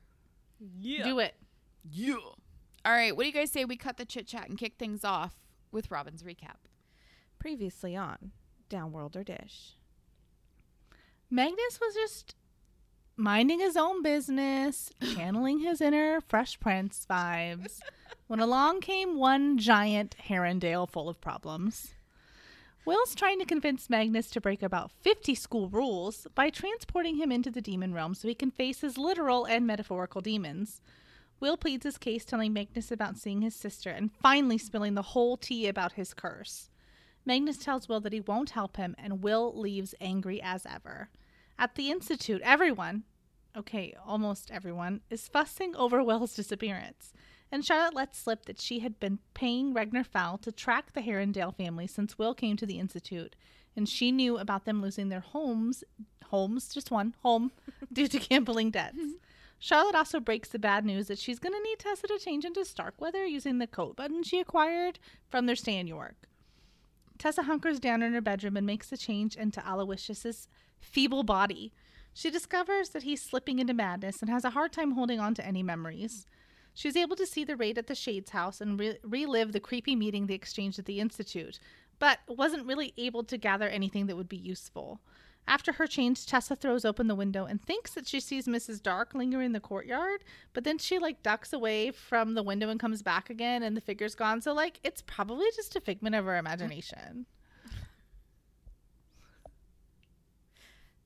Yeah. 0.80 1.04
Do 1.04 1.20
it. 1.20 1.36
Yeah. 1.90 2.16
All 2.16 2.92
right. 2.94 3.16
What 3.16 3.24
do 3.24 3.28
you 3.28 3.34
guys 3.34 3.52
say 3.52 3.66
we 3.66 3.76
cut 3.76 3.98
the 3.98 4.06
chit 4.06 4.28
chat 4.28 4.48
and 4.50 4.58
kick 4.58 4.76
things 4.78 5.04
off 5.04 5.34
with 5.72 5.92
Robin's 5.92 6.24
recap? 6.24 6.56
Previously 7.40 7.96
on 7.96 8.32
Downworlder 8.70 9.26
Dish. 9.26 9.74
Magnus 11.30 11.80
was 11.82 11.94
just 11.96 12.36
minding 13.16 13.60
his 13.60 13.78
own 13.78 14.02
business, 14.02 14.90
channeling 15.14 15.60
his 15.60 15.82
inner 15.82 16.22
Fresh 16.22 16.60
Prince 16.60 17.06
vibes, 17.10 17.80
when 18.28 18.40
along 18.40 18.82
came 18.82 19.18
one 19.18 19.58
giant 19.58 20.16
Herondale 20.28 20.90
full 20.90 21.10
of 21.10 21.22
problems. 21.22 21.94
Will's 22.86 23.16
trying 23.16 23.40
to 23.40 23.46
convince 23.46 23.90
Magnus 23.90 24.30
to 24.32 24.42
break 24.42 24.62
about 24.62 24.92
50 24.92 25.36
school 25.36 25.70
rules 25.70 26.28
by 26.36 26.50
transporting 26.50 27.16
him 27.16 27.32
into 27.32 27.50
the 27.50 27.62
demon 27.62 27.94
realm 27.94 28.14
so 28.14 28.28
he 28.28 28.36
can 28.36 28.52
face 28.52 28.82
his 28.82 28.98
literal 28.98 29.46
and 29.46 29.66
metaphorical 29.66 30.20
demons. 30.20 30.82
Will 31.40 31.56
pleads 31.56 31.86
his 31.86 31.98
case, 31.98 32.26
telling 32.26 32.52
Magnus 32.52 32.92
about 32.92 33.18
seeing 33.18 33.42
his 33.42 33.56
sister 33.56 33.90
and 33.90 34.12
finally 34.12 34.58
spilling 34.58 34.96
the 34.96 35.02
whole 35.02 35.38
tea 35.38 35.68
about 35.68 35.94
his 35.94 36.14
curse. 36.14 36.70
Magnus 37.26 37.58
tells 37.58 37.88
Will 37.88 38.02
that 38.02 38.12
he 38.12 38.20
won't 38.20 38.50
help 38.50 38.76
him, 38.76 38.96
and 38.98 39.24
Will 39.24 39.58
leaves 39.58 39.96
angry 40.02 40.42
as 40.42 40.66
ever. 40.66 41.10
At 41.58 41.76
the 41.76 41.92
Institute, 41.92 42.42
everyone, 42.44 43.04
okay, 43.56 43.96
almost 44.06 44.52
everyone, 44.52 45.02
is 45.10 45.28
fussing 45.28 45.76
over 45.76 46.04
Will's 46.04 46.36
disappearance. 46.36 47.14
And 47.52 47.64
Charlotte 47.64 47.94
lets 47.94 48.18
slip 48.18 48.46
that 48.46 48.60
she 48.60 48.80
had 48.80 49.00
been 49.00 49.20
paying 49.36 49.74
Ragnor 49.74 50.04
Fell 50.06 50.40
to 50.40 50.52
track 50.52 50.94
the 50.94 51.02
Herondale 51.02 51.56
family 51.56 51.86
since 51.86 52.18
Will 52.18 52.34
came 52.34 52.58
to 52.58 52.66
the 52.66 52.80
Institute, 52.80 53.36
and 53.76 53.88
she 53.88 54.12
knew 54.12 54.38
about 54.38 54.66
them 54.66 54.82
losing 54.82 55.10
their 55.10 55.20
homes, 55.20 55.84
homes, 56.26 56.74
just 56.74 56.90
one, 56.90 57.14
home, 57.22 57.52
due 57.94 58.08
to 58.08 58.20
gambling 58.20 58.72
debts. 58.72 58.98
Mm-hmm. 58.98 59.12
Charlotte 59.60 59.96
also 59.96 60.20
breaks 60.20 60.50
the 60.50 60.60
bad 60.60 60.84
news 60.84 61.08
that 61.08 61.20
she's 61.20 61.40
going 61.40 61.54
to 61.54 61.62
need 61.62 61.80
Tessa 61.80 62.08
to 62.08 62.20
change 62.20 62.44
into 62.44 62.66
Starkweather 62.66 63.26
using 63.26 63.60
the 63.60 63.68
coat 63.68 63.96
button 63.96 64.24
she 64.24 64.40
acquired 64.40 65.00
from 65.30 65.46
their 65.46 65.56
stay 65.56 65.78
in 65.78 65.88
York. 65.88 66.28
Tessa 67.18 67.44
hunkers 67.44 67.80
down 67.80 68.02
in 68.02 68.14
her 68.14 68.20
bedroom 68.20 68.58
and 68.58 68.66
makes 68.66 68.90
the 68.90 68.98
change 68.98 69.38
into 69.38 69.62
Aloysius's 69.62 70.50
feeble 70.84 71.24
body. 71.24 71.74
She 72.14 72.30
discovers 72.30 72.90
that 72.90 73.04
he's 73.04 73.22
slipping 73.22 73.60
into 73.60 73.74
madness 73.74 74.22
and 74.22 74.30
has 74.30 74.46
a 74.46 74.52
hard 74.52 74.72
time 74.72 74.92
holding 74.92 75.20
on 75.20 75.34
to 75.36 75.46
any 75.46 75.64
memories. 75.64 76.26
She 76.74 76.88
was 76.88 76.98
able 76.98 77.16
to 77.16 77.26
see 77.26 77.44
the 77.44 77.56
raid 77.56 77.78
at 77.78 77.88
the 77.88 77.96
Shades 77.96 78.32
house 78.32 78.62
and 78.62 78.80
re- 78.80 78.98
relive 79.04 79.52
the 79.52 79.60
creepy 79.60 79.96
meeting 79.96 80.28
they 80.28 80.34
exchanged 80.34 80.80
at 80.80 80.86
the 80.86 81.00
Institute, 81.00 81.60
but 82.00 82.20
wasn't 82.28 82.66
really 82.66 82.94
able 82.98 83.24
to 83.24 83.38
gather 83.38 83.68
anything 83.68 84.08
that 84.08 84.16
would 84.16 84.30
be 84.30 84.38
useful. 84.38 85.00
After 85.48 85.74
her 85.74 85.88
change, 85.88 86.26
Tessa 86.26 86.56
throws 86.56 86.86
open 86.86 87.08
the 87.08 87.16
window 87.16 87.46
and 87.46 87.62
thinks 87.62 87.94
that 87.94 88.08
she 88.08 88.20
sees 88.20 88.48
Mrs. 88.48 88.82
Dark 88.82 89.14
lingering 89.14 89.48
in 89.48 89.52
the 89.52 89.60
courtyard, 89.60 90.24
but 90.54 90.64
then 90.64 90.78
she 90.78 91.00
like 91.00 91.22
ducks 91.22 91.52
away 91.52 91.92
from 91.92 92.34
the 92.34 92.44
window 92.44 92.70
and 92.70 92.80
comes 92.80 93.02
back 93.02 93.30
again 93.30 93.62
and 93.62 93.76
the 93.76 93.82
figure's 93.82 94.16
gone. 94.16 94.42
So 94.42 94.54
like 94.54 94.80
it's 94.84 95.02
probably 95.02 95.48
just 95.56 95.76
a 95.76 95.82
figment 95.82 96.16
of 96.16 96.26
her 96.26 96.38
imagination. 96.38 97.26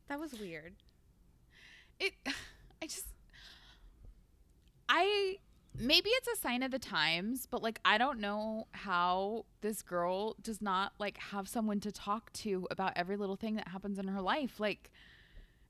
That 0.07 0.19
was 0.19 0.33
weird. 0.39 0.75
It. 1.99 2.13
I 2.81 2.85
just. 2.85 3.07
I. 4.89 5.37
Maybe 5.79 6.09
it's 6.09 6.27
a 6.27 6.35
sign 6.35 6.63
of 6.63 6.71
the 6.71 6.79
times, 6.79 7.45
but 7.45 7.61
like 7.61 7.79
I 7.85 7.99
don't 7.99 8.19
know 8.19 8.65
how 8.71 9.45
this 9.61 9.83
girl 9.83 10.35
does 10.41 10.59
not 10.59 10.93
like 10.97 11.19
have 11.19 11.47
someone 11.47 11.79
to 11.81 11.91
talk 11.91 12.33
to 12.33 12.67
about 12.71 12.93
every 12.95 13.15
little 13.15 13.35
thing 13.35 13.55
that 13.57 13.67
happens 13.67 13.99
in 13.99 14.07
her 14.07 14.21
life. 14.21 14.59
Like 14.59 14.89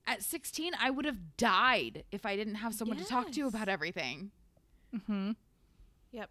at 0.06 0.24
16, 0.24 0.72
I 0.80 0.90
would 0.90 1.04
have 1.04 1.36
died 1.36 2.06
if 2.10 2.26
I 2.26 2.38
didn't 2.38 2.56
have 2.56 2.74
someone 2.74 2.98
to 2.98 3.04
talk 3.04 3.32
to 3.34 3.48
about 3.48 3.68
everything. 3.68 4.32
Mm-hmm. 4.96 5.32
Yep. 6.14 6.30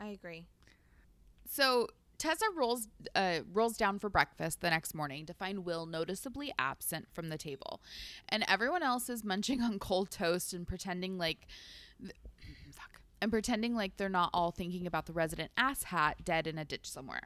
I 0.00 0.06
agree. 0.08 0.44
So 1.48 1.88
Tessa 2.18 2.46
rolls 2.56 2.88
uh, 3.14 3.40
rolls 3.52 3.76
down 3.76 3.98
for 4.00 4.08
breakfast 4.08 4.60
the 4.60 4.70
next 4.70 4.92
morning 4.94 5.24
to 5.26 5.32
find 5.34 5.64
Will 5.64 5.86
noticeably 5.86 6.52
absent 6.58 7.06
from 7.12 7.28
the 7.28 7.38
table, 7.38 7.80
and 8.28 8.44
everyone 8.48 8.82
else 8.82 9.08
is 9.08 9.22
munching 9.24 9.62
on 9.62 9.78
cold 9.78 10.10
toast 10.10 10.52
and 10.52 10.66
pretending 10.66 11.16
like, 11.16 11.46
th- 12.00 12.12
fuck, 12.72 13.00
and 13.22 13.30
pretending 13.30 13.74
like 13.76 13.96
they're 13.96 14.08
not 14.08 14.30
all 14.34 14.50
thinking 14.50 14.86
about 14.86 15.06
the 15.06 15.12
resident 15.12 15.52
asshat 15.56 16.14
dead 16.24 16.46
in 16.48 16.58
a 16.58 16.64
ditch 16.64 16.90
somewhere. 16.90 17.22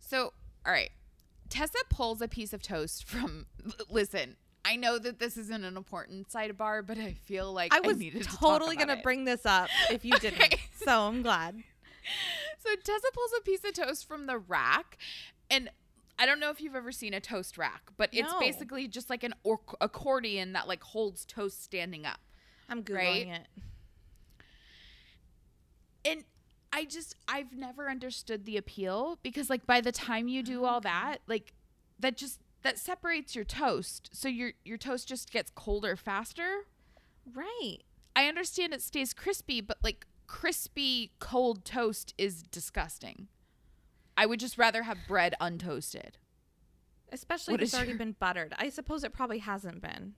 So, 0.00 0.32
all 0.66 0.72
right, 0.72 0.90
Tessa 1.50 1.78
pulls 1.90 2.22
a 2.22 2.28
piece 2.28 2.52
of 2.52 2.62
toast 2.62 3.04
from. 3.04 3.46
Listen. 3.90 4.36
I 4.66 4.76
know 4.76 4.98
that 4.98 5.18
this 5.18 5.36
isn't 5.36 5.62
an 5.62 5.76
important 5.76 6.30
sidebar, 6.30 6.86
but 6.86 6.96
I 6.96 7.12
feel 7.12 7.52
like 7.52 7.74
I 7.74 7.80
was 7.80 7.98
needed 7.98 8.22
to 8.22 8.28
talk 8.30 8.40
totally 8.40 8.76
about 8.76 8.86
gonna 8.86 8.98
it. 9.00 9.02
bring 9.04 9.26
this 9.26 9.44
up 9.44 9.68
if 9.90 10.06
you 10.06 10.12
didn't. 10.20 10.54
So 10.82 11.02
I'm 11.02 11.20
glad. 11.20 11.62
So 12.58 12.70
Tessa 12.76 13.08
pulls 13.12 13.30
a 13.38 13.42
piece 13.42 13.62
of 13.64 13.74
toast 13.74 14.06
from 14.08 14.26
the 14.26 14.38
rack, 14.38 14.96
and 15.50 15.68
I 16.18 16.24
don't 16.26 16.40
know 16.40 16.50
if 16.50 16.60
you've 16.60 16.74
ever 16.74 16.92
seen 16.92 17.12
a 17.12 17.20
toast 17.20 17.58
rack, 17.58 17.90
but 17.96 18.08
it's 18.12 18.32
No. 18.32 18.38
basically 18.40 18.88
just 18.88 19.10
like 19.10 19.22
an 19.22 19.34
or- 19.42 19.60
accordion 19.80 20.52
that 20.54 20.66
like 20.68 20.82
holds 20.82 21.24
toast 21.26 21.62
standing 21.62 22.06
up. 22.06 22.20
I'm 22.68 22.82
googling 22.82 22.94
Right? 22.96 23.26
it. 23.26 23.46
And 26.04 26.24
I 26.72 26.84
just 26.84 27.16
I've 27.28 27.52
never 27.52 27.88
understood 27.90 28.44
the 28.46 28.56
appeal 28.56 29.18
because 29.22 29.48
like 29.48 29.66
by 29.66 29.80
the 29.80 29.92
time 29.92 30.28
you 30.28 30.42
do 30.42 30.64
all 30.64 30.80
that, 30.80 31.18
like 31.26 31.52
that 31.98 32.16
just 32.16 32.40
that 32.62 32.78
separates 32.78 33.34
your 33.34 33.44
toast. 33.44 34.10
So 34.12 34.28
your 34.28 34.52
your 34.64 34.78
toast 34.78 35.08
just 35.08 35.30
gets 35.30 35.50
colder 35.54 35.96
faster. 35.96 36.62
Right. 37.32 37.78
I 38.16 38.26
understand 38.26 38.72
it 38.74 38.82
stays 38.82 39.12
crispy, 39.12 39.60
but 39.60 39.78
like 39.82 40.06
crispy 40.26 41.12
cold 41.18 41.64
toast 41.64 42.14
is 42.18 42.42
disgusting. 42.42 43.28
I 44.16 44.26
would 44.26 44.40
just 44.40 44.58
rather 44.58 44.84
have 44.84 44.98
bread 45.08 45.34
untoasted. 45.40 46.14
Especially 47.12 47.52
What 47.52 47.60
if 47.62 47.66
it's 47.66 47.74
already 47.74 47.90
your- 47.90 47.98
been 47.98 48.16
buttered. 48.18 48.54
I 48.58 48.68
suppose 48.68 49.04
it 49.04 49.12
probably 49.12 49.38
hasn't 49.38 49.82
been. 49.82 50.14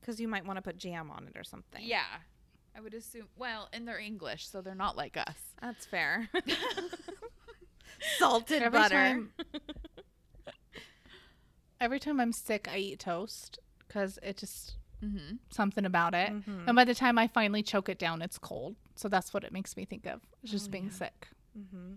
Because 0.00 0.20
you 0.20 0.28
might 0.28 0.46
want 0.46 0.56
to 0.56 0.62
put 0.62 0.78
jam 0.78 1.10
on 1.10 1.26
it 1.28 1.36
or 1.38 1.44
something. 1.44 1.82
Yeah. 1.84 2.04
I 2.76 2.80
would 2.80 2.94
assume 2.94 3.26
well, 3.36 3.68
and 3.72 3.86
they're 3.88 3.98
English, 3.98 4.48
so 4.48 4.60
they're 4.60 4.74
not 4.74 4.96
like 4.96 5.16
us. 5.16 5.38
That's 5.60 5.84
fair. 5.84 6.28
Salted 8.18 8.62
Every 8.62 8.78
butter. 8.78 8.94
time, 8.94 9.32
every 11.80 11.98
time 11.98 12.20
I'm 12.20 12.30
sick, 12.32 12.68
I 12.70 12.76
eat 12.78 13.00
toast 13.00 13.58
because 13.80 14.20
it 14.22 14.36
just 14.36 14.76
Mm-hmm. 15.04 15.36
something 15.50 15.84
about 15.84 16.12
it. 16.14 16.30
Mhm. 16.32 16.66
And 16.66 16.74
by 16.74 16.84
the 16.84 16.94
time 16.94 17.18
I 17.18 17.28
finally 17.28 17.62
choke 17.62 17.88
it 17.88 17.98
down, 17.98 18.20
it's 18.20 18.36
cold. 18.38 18.74
So 18.96 19.08
that's 19.08 19.32
what 19.32 19.44
it 19.44 19.52
makes 19.52 19.76
me 19.76 19.84
think 19.84 20.06
of 20.06 20.20
just 20.44 20.68
Oh, 20.68 20.70
being 20.72 20.86
yeah. 20.86 20.90
sick. 20.90 21.28
Mm-hmm. 21.56 21.92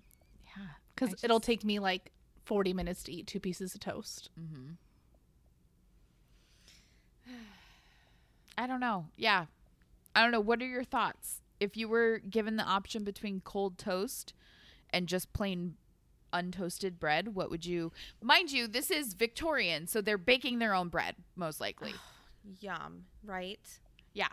Yeah. 0.46 0.68
Because 0.94 1.14
I 1.16 1.26
it'll 1.26 1.40
take 1.40 1.64
me 1.64 1.80
like 1.80 2.12
40 2.46 2.74
minutes 2.74 3.02
to 3.04 3.12
eat 3.12 3.26
two 3.28 3.40
pieces 3.40 3.74
of 3.74 3.80
toast. 3.82 4.30
Mm-hmm. 4.40 4.74
I 8.58 8.68
don't 8.68 8.80
know. 8.80 9.08
Yeah. 9.16 9.46
I 10.16 10.22
don't 10.22 10.32
know. 10.32 10.40
What 10.42 10.62
are 10.62 10.68
your 10.68 10.84
thoughts? 10.84 11.42
If 11.60 11.78
you 11.78 11.88
were 11.88 12.20
given 12.20 12.56
the 12.56 12.64
option 12.64 13.04
between 13.04 13.42
cold 13.44 13.78
toast 13.78 14.34
and 14.92 15.08
just 15.08 15.32
plain 15.34 15.76
untoasted 16.34 17.00
bread, 17.00 17.36
what 17.36 17.50
would 17.50 17.66
you 17.66 17.92
mind 18.22 18.52
you, 18.52 18.68
this 18.68 18.90
is 18.92 19.14
Victorian, 19.14 19.88
so 19.88 20.02
they're 20.02 20.18
baking 20.18 20.60
their 20.60 20.74
own 20.74 20.88
bread, 20.90 21.16
most 21.36 21.60
likely. 21.60 21.94
Yum. 22.60 23.06
Right? 23.24 23.80
yeah. 24.14 24.28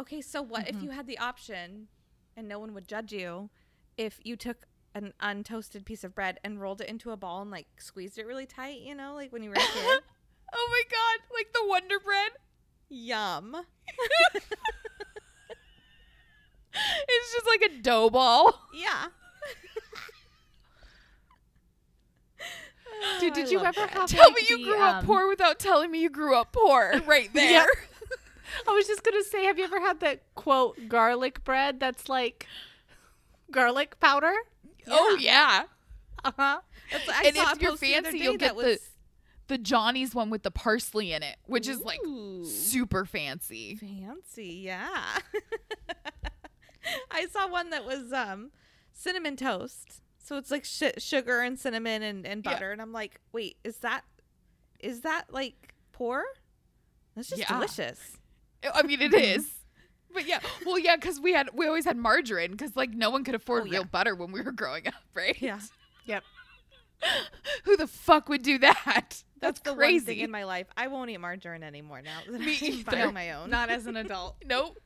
Okay, 0.00 0.20
so 0.20 0.42
what 0.42 0.66
Mm-hmm. 0.66 0.76
if 0.76 0.82
you 0.82 0.90
had 0.90 1.06
the 1.06 1.18
option 1.18 1.88
and 2.36 2.46
no 2.48 2.58
one 2.58 2.74
would 2.74 2.86
judge 2.86 3.12
you 3.12 3.48
if 3.96 4.18
you 4.24 4.36
took 4.36 4.66
an 4.94 5.12
untoasted 5.22 5.84
piece 5.86 6.04
of 6.04 6.14
bread 6.14 6.38
and 6.44 6.60
rolled 6.60 6.80
it 6.82 6.88
into 6.88 7.10
a 7.12 7.16
ball 7.16 7.40
and 7.42 7.50
like 7.50 7.66
squeezed 7.78 8.18
it 8.18 8.26
really 8.26 8.46
tight, 8.46 8.80
you 8.80 8.94
know, 8.94 9.14
like 9.14 9.32
when 9.32 9.42
you 9.42 9.50
were 9.50 9.56
a 9.56 9.58
kid. 9.74 10.00
oh 10.54 10.68
my 10.70 10.82
god, 10.90 11.34
like 11.34 11.52
the 11.54 11.66
Wonder 11.66 11.98
Bread. 12.00 12.32
Yum. 12.88 13.56
It's 17.08 17.32
just 17.32 17.46
like 17.46 17.62
a 17.70 17.80
dough 17.82 18.10
ball. 18.10 18.60
Yeah. 18.74 19.06
Dude, 23.20 23.34
did 23.34 23.46
I 23.46 23.50
you 23.50 23.58
ever 23.60 23.72
bread. 23.72 23.90
have 23.90 24.08
Tell 24.08 24.28
like, 24.28 24.34
me 24.36 24.46
you 24.48 24.58
the, 24.58 24.64
grew 24.64 24.80
up 24.80 24.96
um, 24.96 25.06
poor 25.06 25.28
without 25.28 25.58
telling 25.58 25.90
me 25.90 26.00
you 26.00 26.10
grew 26.10 26.36
up 26.36 26.52
poor 26.52 27.00
right 27.06 27.32
there. 27.32 27.50
Yeah. 27.50 27.66
I 28.68 28.72
was 28.72 28.86
just 28.86 29.02
gonna 29.02 29.24
say, 29.24 29.44
have 29.44 29.58
you 29.58 29.64
ever 29.64 29.80
had 29.80 30.00
that 30.00 30.22
quote 30.34 30.88
garlic 30.88 31.44
bread 31.44 31.80
that's 31.80 32.08
like 32.08 32.46
garlic 33.50 33.98
powder? 34.00 34.34
Oh 34.88 35.16
yeah. 35.20 35.64
Uh 36.24 36.32
huh. 36.38 36.60
And 36.92 37.36
if 37.36 37.60
you're 37.60 37.72
the 37.72 37.76
fancy, 37.78 38.18
you'll 38.18 38.36
get 38.36 38.56
the 38.56 38.64
was 38.64 38.90
the 39.48 39.58
Johnny's 39.58 40.14
one 40.14 40.30
with 40.30 40.42
the 40.42 40.50
parsley 40.50 41.12
in 41.12 41.22
it, 41.22 41.36
which 41.46 41.68
is 41.68 41.80
like 41.82 42.00
super 42.44 43.04
fancy. 43.04 43.76
fancy. 43.76 44.62
Yeah. 44.64 45.18
I 47.10 47.26
saw 47.26 47.48
one 47.48 47.70
that 47.70 47.84
was 47.84 48.12
um 48.12 48.50
cinnamon 48.92 49.36
toast. 49.36 50.00
So 50.26 50.36
it's 50.38 50.50
like 50.50 50.64
sh- 50.64 50.98
sugar 50.98 51.38
and 51.40 51.56
cinnamon 51.56 52.02
and, 52.02 52.26
and 52.26 52.44
Yeah. 52.44 52.52
butter, 52.52 52.72
and 52.72 52.82
I'm 52.82 52.92
like, 52.92 53.20
wait, 53.32 53.58
is 53.62 53.76
that 53.78 54.02
is 54.80 55.02
that 55.02 55.26
like 55.32 55.74
poor? 55.92 56.24
That's 57.14 57.28
just 57.28 57.40
Yeah. 57.40 57.52
delicious. 57.54 58.00
I 58.74 58.82
mean, 58.82 59.00
it 59.00 59.14
is. 59.34 59.48
But 60.12 60.26
yeah, 60.26 60.40
well, 60.64 60.78
yeah, 60.80 60.96
because 60.96 61.20
we 61.20 61.32
had 61.32 61.50
we 61.54 61.66
always 61.68 61.84
had 61.84 61.96
margarine 61.96 62.50
because 62.50 62.74
like 62.74 62.90
no 62.90 63.10
one 63.10 63.22
could 63.22 63.36
afford 63.36 63.62
Oh, 63.62 63.70
real 63.70 63.82
yeah. 63.82 63.88
butter 63.90 64.16
when 64.16 64.32
we 64.32 64.42
were 64.42 64.50
growing 64.50 64.88
up, 64.88 64.94
right? 65.14 65.40
Yeah, 65.40 65.60
Yep. 66.06 66.24
Who 67.64 67.76
the 67.76 67.86
fuck 67.86 68.28
would 68.28 68.42
do 68.42 68.58
that? 68.58 68.82
That's, 68.84 69.24
that's 69.40 69.60
crazy. 69.76 70.22
in 70.22 70.30
my 70.30 70.44
life. 70.44 70.66
I 70.76 70.88
won't 70.88 71.10
eat 71.10 71.18
margarine 71.18 71.62
anymore 71.62 72.02
now. 72.02 72.18
that 72.28 72.40
Me 72.40 72.56
I 72.62 72.64
either. 72.66 73.06
on 73.08 73.14
my 73.14 73.32
own. 73.32 73.50
Not 73.50 73.68
as 73.70 73.86
an 73.86 73.96
adult. 73.96 74.36
nope. 74.44 74.76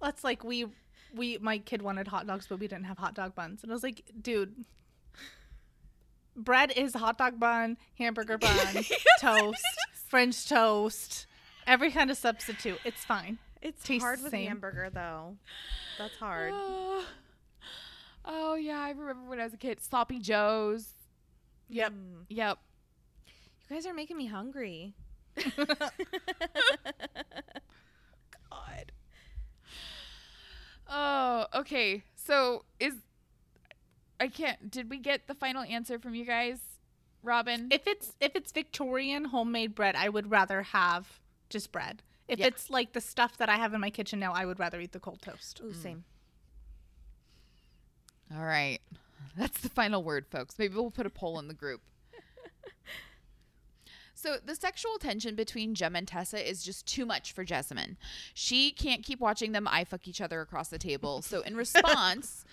That's 0.00 0.24
like 0.24 0.42
we 0.42 0.66
we 1.14 1.38
my 1.38 1.58
kid 1.58 1.82
wanted 1.82 2.08
hot 2.08 2.26
dogs, 2.26 2.46
but 2.48 2.58
we 2.58 2.68
didn't 2.68 2.84
have 2.84 2.98
hot 2.98 3.14
dog 3.14 3.34
buns, 3.34 3.62
and 3.62 3.72
I 3.72 3.74
was 3.74 3.82
like, 3.82 4.02
dude. 4.20 4.64
Bread 6.34 6.72
is 6.74 6.94
hot 6.94 7.18
dog 7.18 7.38
bun, 7.38 7.76
hamburger 7.98 8.38
bun, 8.38 8.84
toast, 9.20 9.62
French 10.08 10.48
toast, 10.48 11.26
every 11.66 11.90
kind 11.90 12.10
of 12.10 12.16
substitute. 12.16 12.78
It's 12.86 13.04
fine. 13.04 13.36
It's 13.60 13.82
Tastes 13.84 14.02
hard 14.02 14.22
with 14.22 14.32
same. 14.32 14.48
hamburger 14.48 14.90
though. 14.92 15.36
That's 15.98 16.16
hard. 16.16 16.52
Oh. 16.54 17.04
oh 18.24 18.54
yeah, 18.54 18.80
I 18.80 18.90
remember 18.90 19.28
when 19.28 19.40
I 19.40 19.44
was 19.44 19.54
a 19.54 19.58
kid. 19.58 19.82
Sloppy 19.82 20.18
Joes. 20.18 20.88
Yep. 21.68 21.92
Mm. 21.92 22.24
Yep. 22.28 22.58
You 23.70 23.76
guys 23.76 23.86
are 23.86 23.94
making 23.94 24.16
me 24.16 24.26
hungry. 24.26 24.94
God. 28.50 28.92
Oh, 30.94 31.46
okay. 31.54 32.02
So 32.14 32.64
is 32.78 32.94
I 34.20 34.28
can't. 34.28 34.70
Did 34.70 34.90
we 34.90 34.98
get 34.98 35.26
the 35.26 35.34
final 35.34 35.62
answer 35.62 35.98
from 35.98 36.14
you 36.14 36.24
guys, 36.24 36.58
Robin? 37.22 37.68
If 37.70 37.86
it's 37.86 38.12
if 38.20 38.36
it's 38.36 38.52
Victorian 38.52 39.24
homemade 39.26 39.74
bread, 39.74 39.96
I 39.96 40.08
would 40.10 40.30
rather 40.30 40.62
have 40.62 41.18
just 41.48 41.72
bread. 41.72 42.02
If 42.28 42.38
Yeah. 42.38 42.46
it's 42.46 42.70
like 42.70 42.92
the 42.92 43.00
stuff 43.00 43.36
that 43.38 43.48
I 43.48 43.56
have 43.56 43.74
in 43.74 43.80
my 43.80 43.90
kitchen 43.90 44.20
now, 44.20 44.32
I 44.32 44.44
would 44.46 44.58
rather 44.60 44.80
eat 44.80 44.92
the 44.92 45.00
cold 45.00 45.22
toast. 45.22 45.60
Ooh, 45.64 45.72
same. 45.72 46.04
All 48.34 48.44
right. 48.44 48.80
That's 49.36 49.60
the 49.60 49.68
final 49.68 50.02
word, 50.02 50.26
folks. 50.30 50.58
Maybe 50.58 50.74
we'll 50.74 50.90
put 50.90 51.06
a 51.06 51.10
poll 51.10 51.38
in 51.38 51.48
the 51.48 51.54
group. 51.54 51.80
So 54.22 54.36
the 54.44 54.54
sexual 54.54 54.98
tension 54.98 55.34
between 55.34 55.74
Jem 55.74 55.96
and 55.96 56.06
Tessa 56.06 56.48
is 56.48 56.62
just 56.62 56.86
too 56.86 57.04
much 57.04 57.32
for 57.32 57.42
Jessamine. 57.42 57.96
She 58.34 58.70
can't 58.70 59.02
keep 59.02 59.18
watching 59.18 59.50
them 59.50 59.66
eye 59.66 59.82
fuck 59.82 60.06
each 60.06 60.20
other 60.20 60.40
across 60.40 60.68
the 60.68 60.78
table. 60.78 61.22
So 61.22 61.40
in 61.40 61.56
response, 61.56 62.44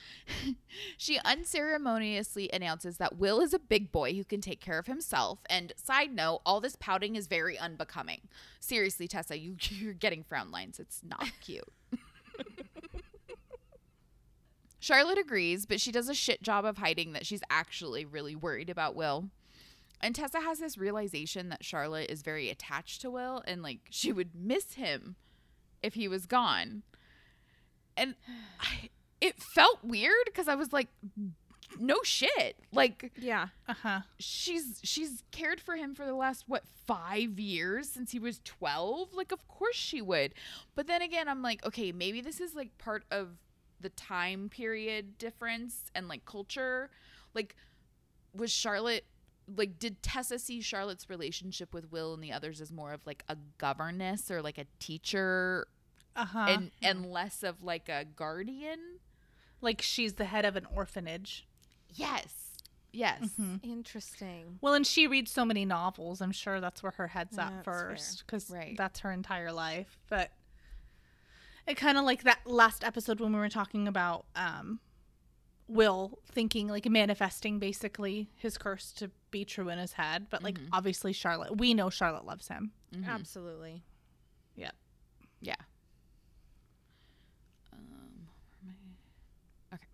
she 0.98 1.20
unceremoniously 1.24 2.50
announces 2.52 2.98
that 2.98 3.20
Will 3.20 3.40
is 3.40 3.54
a 3.54 3.60
big 3.60 3.92
boy 3.92 4.16
who 4.16 4.24
can 4.24 4.42
take 4.42 4.60
care 4.60 4.80
of 4.80 4.88
himself. 4.88 5.42
And 5.48 5.72
side 5.76 6.12
note, 6.12 6.42
all 6.44 6.60
this 6.60 6.76
pouting 6.76 7.16
is 7.16 7.28
very 7.28 7.56
unbecoming. 7.56 8.22
Seriously, 8.60 9.08
Tessa, 9.08 9.38
you, 9.38 9.56
you're 9.70 9.94
getting 9.94 10.24
frown 10.24 10.50
lines. 10.50 10.80
It's 10.80 11.02
not 11.04 11.30
cute. 11.40 11.72
Charlotte 14.80 15.20
agrees, 15.20 15.68
but 15.68 15.80
she 15.80 15.92
does 15.92 16.10
a 16.10 16.16
shit 16.16 16.42
job 16.42 16.66
of 16.66 16.78
hiding 16.78 17.14
that 17.14 17.28
she's 17.28 17.44
actually 17.52 18.06
really 18.06 18.36
worried 18.36 18.72
about 18.72 18.96
Will. 18.96 19.30
And 20.02 20.16
Tessa 20.16 20.40
has 20.42 20.60
this 20.60 20.78
realization 20.78 21.50
that 21.50 21.64
Charlotte 21.66 22.10
is 22.10 22.22
very 22.22 22.50
attached 22.50 23.02
to 23.02 23.10
Will 23.12 23.44
and 23.46 23.62
like 23.62 23.80
she 23.90 24.12
would 24.12 24.30
miss 24.34 24.74
him 24.74 25.16
if 25.84 25.94
he 25.94 26.08
was 26.08 26.26
gone. 26.26 26.84
And 27.98 28.16
I, 28.60 28.90
it 29.20 29.42
felt 29.56 29.84
weird 29.84 30.26
because 30.26 30.48
I 30.48 30.56
was 30.56 30.72
like, 30.72 30.88
no 31.78 31.98
shit. 32.04 32.58
Like 32.72 33.12
Yeah. 33.18 33.48
Uh 33.68 33.74
huh. 33.84 34.00
she's 34.18 34.80
she's 34.84 35.24
cared 35.32 35.60
for 35.60 35.76
him 35.76 35.94
for 35.94 36.06
the 36.06 36.16
last 36.16 36.46
what 36.48 36.64
five 36.88 37.40
years 37.40 37.90
since 37.90 38.12
he 38.12 38.20
was 38.20 38.42
12 38.44 39.14
like 39.14 39.32
of 39.32 39.48
course 39.48 39.76
she 39.76 40.02
would 40.02 40.34
but 40.74 40.88
then 40.88 41.04
again 41.04 41.28
i'm 41.28 41.44
like 41.44 41.64
okay 41.64 41.92
maybe 41.92 42.20
this 42.20 42.40
is 42.40 42.56
like 42.56 42.76
part 42.80 43.04
of 43.12 43.28
the 43.80 43.90
time 43.90 44.50
period 44.50 45.16
difference 45.20 45.92
and 45.94 46.08
like 46.08 46.26
culture 46.26 46.90
like 47.36 47.56
was 48.34 48.50
charlotte 48.52 49.06
like 49.58 49.80
did 49.80 50.02
tessa 50.04 50.38
see 50.40 50.62
charlotte's 50.62 51.10
relationship 51.10 51.74
with 51.74 51.92
will 51.92 52.14
and 52.14 52.24
the 52.24 52.32
others 52.32 52.60
as 52.62 52.72
more 52.72 52.94
of 52.94 53.06
like 53.06 53.24
a 53.30 53.38
governess 53.58 54.30
or 54.32 54.42
like 54.42 54.58
a 54.58 54.66
teacher 54.80 55.68
Uh 56.16 56.26
huh. 56.26 56.46
and 56.50 56.72
and 56.82 57.06
less 57.12 57.44
of 57.44 57.64
like 57.64 57.88
a 57.90 58.06
guardian 58.06 58.80
like 59.62 59.82
she's 59.82 60.14
the 60.14 60.26
head 60.26 60.46
of 60.46 60.56
an 60.56 60.66
orphanage. 60.74 61.48
yes 61.94 62.52
yes 62.92 63.32
Mhm. 63.40 63.60
Interesting. 63.64 64.58
Well, 64.62 64.74
and 64.74 64.86
she 64.88 65.06
reads 65.06 65.32
so 65.32 65.46
many 65.46 65.64
novels. 65.64 66.22
I'm 66.22 66.32
sure 66.32 66.60
that's 66.60 66.82
where 66.82 66.94
her 66.94 67.08
head's 67.10 67.36
That's 67.36 67.52
at 67.54 67.66
fair. 67.66 67.74
first 67.74 68.26
because 68.26 68.50
Right. 68.50 68.76
that's 68.78 69.00
her 69.02 69.12
entire 69.12 69.52
life. 69.52 70.00
But 70.10 70.32
it 71.68 71.76
kind 71.78 71.98
of 72.00 72.04
like 72.06 72.24
that 72.24 72.40
last 72.48 72.84
episode 72.84 73.20
when 73.20 73.32
we 73.32 73.38
were 73.40 73.50
talking 73.50 73.88
about 73.88 74.26
um, 74.36 74.80
Will 75.70 76.20
thinking 76.32 76.68
like 76.68 76.90
manifesting 76.90 77.60
basically 77.60 78.30
his 78.36 78.58
curse 78.58 78.92
to 78.94 79.12
be 79.32 79.46
true 79.46 79.70
in 79.70 79.78
his 79.78 79.94
head. 79.94 80.28
But 80.30 80.42
like 80.44 80.60
Mhm. 80.60 80.70
obviously 80.74 81.14
Charlotte, 81.14 81.58
we 81.58 81.74
know 81.76 81.90
Charlotte 81.90 82.26
loves 82.26 82.48
him. 82.48 82.72
Mhm. 82.92 83.06
Absolutely. 83.06 83.84
Yep. 84.56 84.76
Yeah. 85.42 85.56
Um, 87.72 88.28
where 88.64 88.72
am 88.74 88.96
I? 89.72 89.76
Okay. 89.76 89.86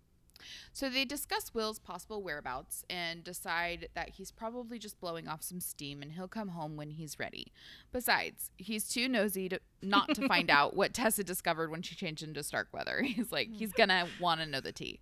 So 0.72 0.88
they 0.88 1.04
discuss 1.04 1.52
Will's 1.54 1.78
possible 1.78 2.22
whereabouts 2.22 2.84
and 2.88 3.22
decide 3.22 3.88
that 3.94 4.10
he's 4.10 4.30
probably 4.30 4.78
just 4.78 4.98
blowing 5.00 5.28
off 5.28 5.42
some 5.42 5.60
steam 5.60 6.02
and 6.02 6.12
he'll 6.12 6.28
come 6.28 6.48
home 6.48 6.76
when 6.76 6.90
he's 6.90 7.18
ready. 7.18 7.52
Besides, 7.92 8.50
he's 8.56 8.88
too 8.88 9.08
nosy 9.08 9.48
to 9.50 9.60
not 9.82 10.14
to 10.14 10.26
find 10.26 10.50
out 10.50 10.74
what 10.74 10.94
Tessa 10.94 11.22
discovered 11.22 11.70
when 11.70 11.82
she 11.82 11.94
changed 11.94 12.22
into 12.22 12.42
Starkweather. 12.42 13.02
He's 13.06 13.30
like, 13.30 13.50
he's 13.52 13.72
gonna 13.72 14.08
want 14.18 14.40
to 14.40 14.46
know 14.46 14.60
the 14.60 14.72
tea. 14.72 15.00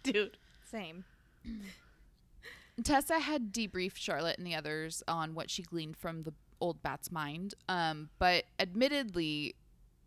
Dude. 0.12 0.36
Same. 0.70 1.04
Tessa 2.84 3.18
had 3.18 3.52
debriefed 3.52 3.96
Charlotte 3.96 4.38
and 4.38 4.46
the 4.46 4.54
others 4.54 5.02
on 5.06 5.34
what 5.34 5.50
she 5.50 5.62
gleaned 5.62 5.96
from 5.96 6.22
the 6.22 6.32
old 6.60 6.82
bat's 6.82 7.10
mind, 7.10 7.54
um, 7.68 8.10
but 8.18 8.44
admittedly, 8.58 9.54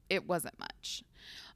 it 0.10 0.28
wasn't 0.28 0.58
much. 0.60 1.04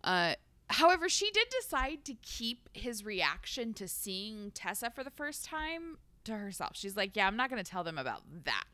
Uh, 0.04 0.36
however, 0.70 1.10
she 1.10 1.32
did 1.32 1.48
decide 1.50 2.04
to 2.06 2.14
keep 2.22 2.70
his 2.74 3.04
reaction 3.04 3.74
to 3.76 3.88
seeing 3.88 4.52
Tessa 4.52 4.90
for 4.90 5.04
the 5.04 5.12
first 5.12 5.46
time 5.46 5.98
to 6.26 6.34
herself. 6.38 6.72
She's 6.76 6.96
like, 6.96 7.16
"Yeah, 7.16 7.28
I'm 7.28 7.38
not 7.38 7.50
going 7.50 7.64
to 7.64 7.70
tell 7.70 7.84
them 7.84 7.98
about 7.98 8.24
that. 8.44 8.66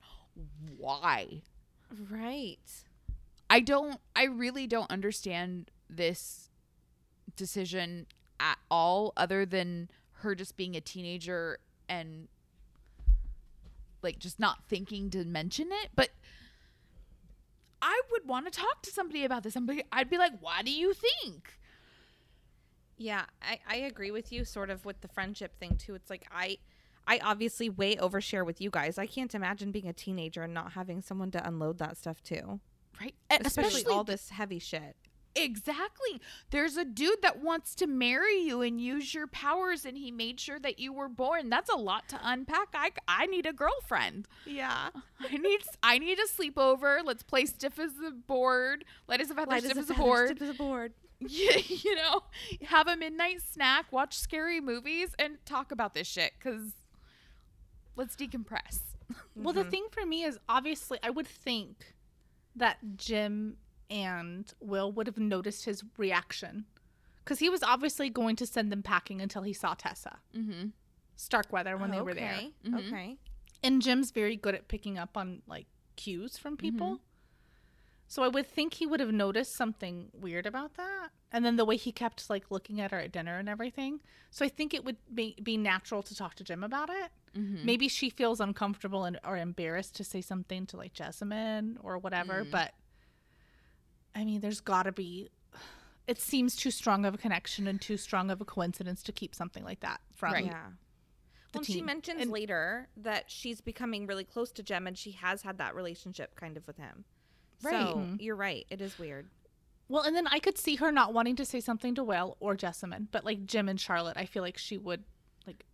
Why? 0.78 1.42
Right. 2.10 2.58
I 3.50 3.60
don't. 3.60 4.00
I 4.16 4.26
really 4.26 4.68
don't 4.68 4.90
understand 4.90 5.72
this 5.90 6.50
decision 7.36 8.08
at 8.40 8.58
all, 8.70 9.14
other 9.18 9.46
than 9.46 9.90
her 10.20 10.36
just 10.36 10.58
being 10.58 10.76
a 10.76 10.82
teenager 10.82 11.60
and 11.90 12.28
like 14.02 14.20
just 14.20 14.40
not 14.40 14.64
thinking 14.68 15.10
to 15.12 15.24
mention 15.26 15.70
it. 15.72 15.90
But 15.96 16.10
I 17.82 18.02
would 18.12 18.28
want 18.28 18.52
to 18.52 18.52
talk 18.52 18.82
to 18.84 18.92
somebody 18.92 19.26
about 19.26 19.44
this. 19.44 19.54
Somebody, 19.54 19.84
I'd 19.92 20.10
be 20.10 20.18
like, 20.18 20.34
why 20.40 20.62
do 20.62 20.72
you 20.72 20.94
think?" 20.94 21.58
Yeah, 22.98 23.26
I, 23.42 23.60
I 23.68 23.76
agree 23.78 24.12
with 24.12 24.32
you 24.32 24.46
sort 24.46 24.70
of 24.70 24.86
with 24.86 25.02
the 25.02 25.08
friendship 25.08 25.60
thing 25.60 25.78
too. 25.78 25.96
It's 25.96 26.10
like 26.10 26.26
I 26.32 26.58
I 27.08 27.20
obviously 27.24 27.70
way 27.70 27.96
overshare 27.96 28.46
with 28.46 28.62
you 28.62 28.70
guys. 28.70 28.98
I 28.98 29.08
can't 29.08 29.34
imagine 29.36 29.72
being 29.72 29.88
a 29.88 29.94
teenager 29.94 30.44
and 30.44 30.54
not 30.54 30.74
having 30.74 31.02
someone 31.02 31.32
to 31.32 31.48
unload 31.48 31.80
that 31.80 31.98
stuff 31.98 32.22
to. 32.24 32.60
Right? 33.02 33.16
Especially, 33.30 33.68
especially, 33.82 33.94
all 33.94 34.04
this 34.04 34.30
heavy 34.30 34.60
shit. 34.60 34.96
Exactly. 35.36 36.22
There's 36.52 36.78
a 36.78 36.86
dude 36.86 37.22
that 37.22 37.42
wants 37.42 37.76
to 37.76 37.88
marry 37.88 38.40
you 38.40 38.62
and 38.62 38.80
use 38.80 39.14
your 39.14 39.28
powers, 39.28 39.86
and 39.86 39.98
he 39.98 40.12
made 40.12 40.40
sure 40.40 40.60
that 40.60 40.80
you 40.80 40.94
were 40.94 41.10
born. 41.10 41.50
That's 41.50 41.70
a 41.70 41.76
lot 41.76 42.08
to 42.10 42.20
unpack. 42.24 42.70
I, 42.74 42.92
I 43.08 43.26
need 43.26 43.46
a 43.46 43.54
girlfriend. 43.54 44.28
Yeah. 44.46 44.90
I 45.20 45.38
need 45.38 45.62
I 45.82 45.98
need 45.98 46.20
a 46.20 46.28
sleepover. 46.28 47.00
Let's 47.04 47.24
play 47.24 47.46
stiff 47.46 47.80
as 47.80 47.92
a 48.06 48.12
board. 48.12 48.86
Light 49.08 49.22
as 49.22 49.32
a 49.32 49.36
feather, 49.36 49.58
stiff 49.60 49.72
as 49.72 49.78
as 49.78 49.90
a 49.90 49.94
feather, 49.94 50.04
board. 50.04 50.28
stiff 50.30 50.42
as 50.42 50.50
a 50.50 50.54
board. 50.54 50.94
you, 51.20 51.52
you 51.68 51.96
know, 51.96 52.22
have 52.66 52.88
a 52.88 52.96
midnight 52.96 53.42
snack, 53.42 53.92
watch 53.92 54.18
scary 54.18 54.60
movies, 54.60 55.10
and 55.18 55.38
talk 55.46 55.72
about 55.72 55.94
this 55.94 56.08
shit. 56.08 56.34
Cause 56.40 56.74
let's 57.96 58.16
decompress. 58.16 58.80
Well, 59.36 59.54
the 59.54 59.62
mm-hmm. 59.62 59.70
thing 59.70 59.86
for 59.92 60.06
me 60.06 60.24
is 60.24 60.38
obviously 60.50 61.00
I 61.02 61.10
would 61.10 61.28
think 61.28 61.96
that 62.56 62.78
Jem 62.96 63.58
and 63.94 64.52
Will 64.60 64.92
would 64.92 65.08
have 65.08 65.18
noticed 65.18 65.66
his 65.66 65.84
reaction 65.98 66.66
because 67.24 67.40
he 67.40 67.48
was 67.50 67.62
obviously 67.64 68.10
going 68.10 68.36
to 68.38 68.46
send 68.46 68.72
them 68.72 68.82
packing 68.84 69.22
until 69.22 69.44
he 69.44 69.54
saw 69.54 69.74
Tessa 69.76 70.18
Mm-hmm. 70.36 70.70
Starkweather 71.16 71.78
when 71.78 71.92
they 71.92 72.02
were 72.02 72.14
there. 72.16 72.34
Okay, 72.34 72.52
Mhm. 72.66 72.88
Okay. 72.88 73.18
And 73.62 73.82
Jem's 73.82 74.12
very 74.12 74.36
good 74.36 74.56
at 74.56 74.68
picking 74.68 74.98
up 74.98 75.16
on 75.16 75.42
like 75.48 75.68
cues 75.96 76.38
from 76.38 76.58
people. 76.58 77.00
So 78.08 78.22
I 78.24 78.28
would 78.28 78.48
think 78.48 78.74
he 78.76 78.86
would 78.86 79.00
have 79.00 79.12
noticed 79.14 79.56
something 79.56 80.10
weird 80.14 80.46
about 80.46 80.74
that. 80.76 81.10
And 81.32 81.46
then 81.46 81.56
the 81.56 81.66
way 81.66 81.78
he 81.78 81.92
kept 81.92 82.30
like 82.30 82.52
looking 82.52 82.82
at 82.82 82.92
her 82.92 83.00
at 83.00 83.12
dinner 83.12 83.38
and 83.40 83.48
everything. 83.48 84.02
So 84.32 84.44
I 84.46 84.50
think 84.50 84.74
it 84.74 84.84
would 84.84 84.98
be, 85.14 85.36
be 85.42 85.56
natural 85.58 86.04
to 86.04 86.16
talk 86.16 86.36
to 86.36 86.44
Jim 86.44 86.64
about 86.64 86.90
it. 86.90 87.12
Mm-hmm. 87.38 87.66
Maybe 87.66 87.88
she 87.88 88.10
feels 88.10 88.40
uncomfortable 88.40 89.06
and 89.06 89.20
or 89.24 89.38
embarrassed 89.38 89.96
to 89.96 90.04
say 90.04 90.22
something 90.22 90.66
to 90.68 90.78
like 90.78 90.94
Jessamine 90.94 91.78
or 91.82 91.98
whatever, 91.98 92.44
Mm. 92.44 92.52
but 92.52 92.74
I 94.16 94.26
mean 94.26 94.42
there's 94.42 94.60
got 94.62 94.84
to 94.84 94.92
be 94.92 95.30
it 96.06 96.20
seems 96.20 96.56
too 96.58 96.70
strong 96.72 97.06
of 97.06 97.14
a 97.14 97.18
connection 97.18 97.66
and 97.68 97.80
too 97.80 97.96
strong 97.98 98.30
of 98.30 98.42
a 98.42 98.46
coincidence 98.46 99.02
to 99.04 99.12
keep 99.14 99.34
something 99.34 99.64
like 99.64 99.80
that 99.80 100.02
from 100.14 100.34
Right. 100.34 100.46
Yeah. 100.46 100.68
the 101.54 101.60
Well, 101.60 101.64
she 101.64 101.74
team. 101.76 101.86
mentions 101.86 102.22
And- 102.22 102.32
later 102.32 102.90
that 102.98 103.32
she's 103.32 103.62
becoming 103.62 104.06
really 104.06 104.26
close 104.26 104.52
to 104.54 104.64
Jem 104.64 104.86
and 104.88 104.98
she 104.98 105.12
has 105.12 105.44
had 105.44 105.58
that 105.60 105.76
relationship 105.76 106.36
kind 106.36 106.58
of 106.58 106.68
with 106.68 106.76
him. 106.78 107.06
Right. 107.62 107.88
So 107.88 107.96
Mhm. 107.96 108.22
you're 108.22 108.36
right. 108.36 108.66
It 108.70 108.82
is 108.82 109.00
weird. 109.00 109.30
Well, 109.88 110.04
and 110.04 110.16
then 110.16 110.28
I 110.28 110.40
could 110.40 110.58
see 110.58 110.76
her 110.78 110.92
not 110.92 111.14
wanting 111.14 111.36
to 111.38 111.46
say 111.46 111.60
something 111.62 111.94
to 111.96 112.04
Will 112.04 112.36
or 112.40 112.56
Jessamine, 112.56 113.08
but 113.12 113.24
like 113.24 113.46
Jem 113.46 113.70
and 113.70 113.80
Charlotte, 113.80 114.18
I 114.18 114.26
feel 114.26 114.42
like 114.44 114.58
she 114.58 114.78
would 114.78 115.04
like 115.48 115.66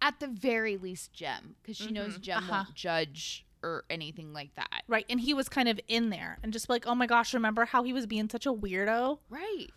At 0.00 0.20
the 0.20 0.26
very 0.28 0.76
least, 0.76 1.12
Jem, 1.12 1.56
because 1.62 1.76
she 1.76 1.90
knows 1.90 2.18
Jem 2.18 2.38
Uh-huh. 2.38 2.64
won't 2.66 2.74
judge 2.74 3.46
or 3.62 3.84
anything 3.90 4.32
like 4.32 4.54
that. 4.56 4.82
right, 4.88 5.06
and 5.08 5.20
he 5.20 5.34
was 5.34 5.48
kind 5.48 5.68
of 5.68 5.78
in 5.88 6.10
there 6.10 6.38
and 6.42 6.52
just 6.52 6.68
like, 6.68 6.86
oh 6.86 6.94
my 6.94 7.06
gosh, 7.06 7.34
remember 7.34 7.64
how 7.64 7.82
he 7.82 7.92
was 7.92 8.06
being 8.06 8.28
such 8.28 8.46
a 8.46 8.52
weirdo? 8.52 9.18
Right. 9.30 9.68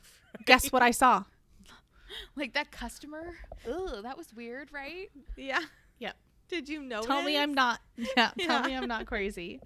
Guess 0.46 0.72
what 0.72 0.82
I 0.82 0.92
saw? 0.92 1.24
Like 2.36 2.54
that 2.54 2.72
customer. 2.72 3.34
Ugh, 3.68 4.04
that 4.04 4.18
was 4.18 4.34
weird, 4.34 4.70
right? 4.72 5.10
Yeah. 5.36 5.60
Yep. 6.00 6.16
Did 6.48 6.70
you 6.70 6.82
know? 6.82 7.02
Tell 7.02 7.24
me 7.24 7.38
I'm 7.38 7.54
not. 7.54 7.82
Yeah, 8.16 8.32
tell 8.40 8.64
me 8.64 8.76
I'm 8.76 8.88
not 8.88 9.06
crazy. 9.06 9.60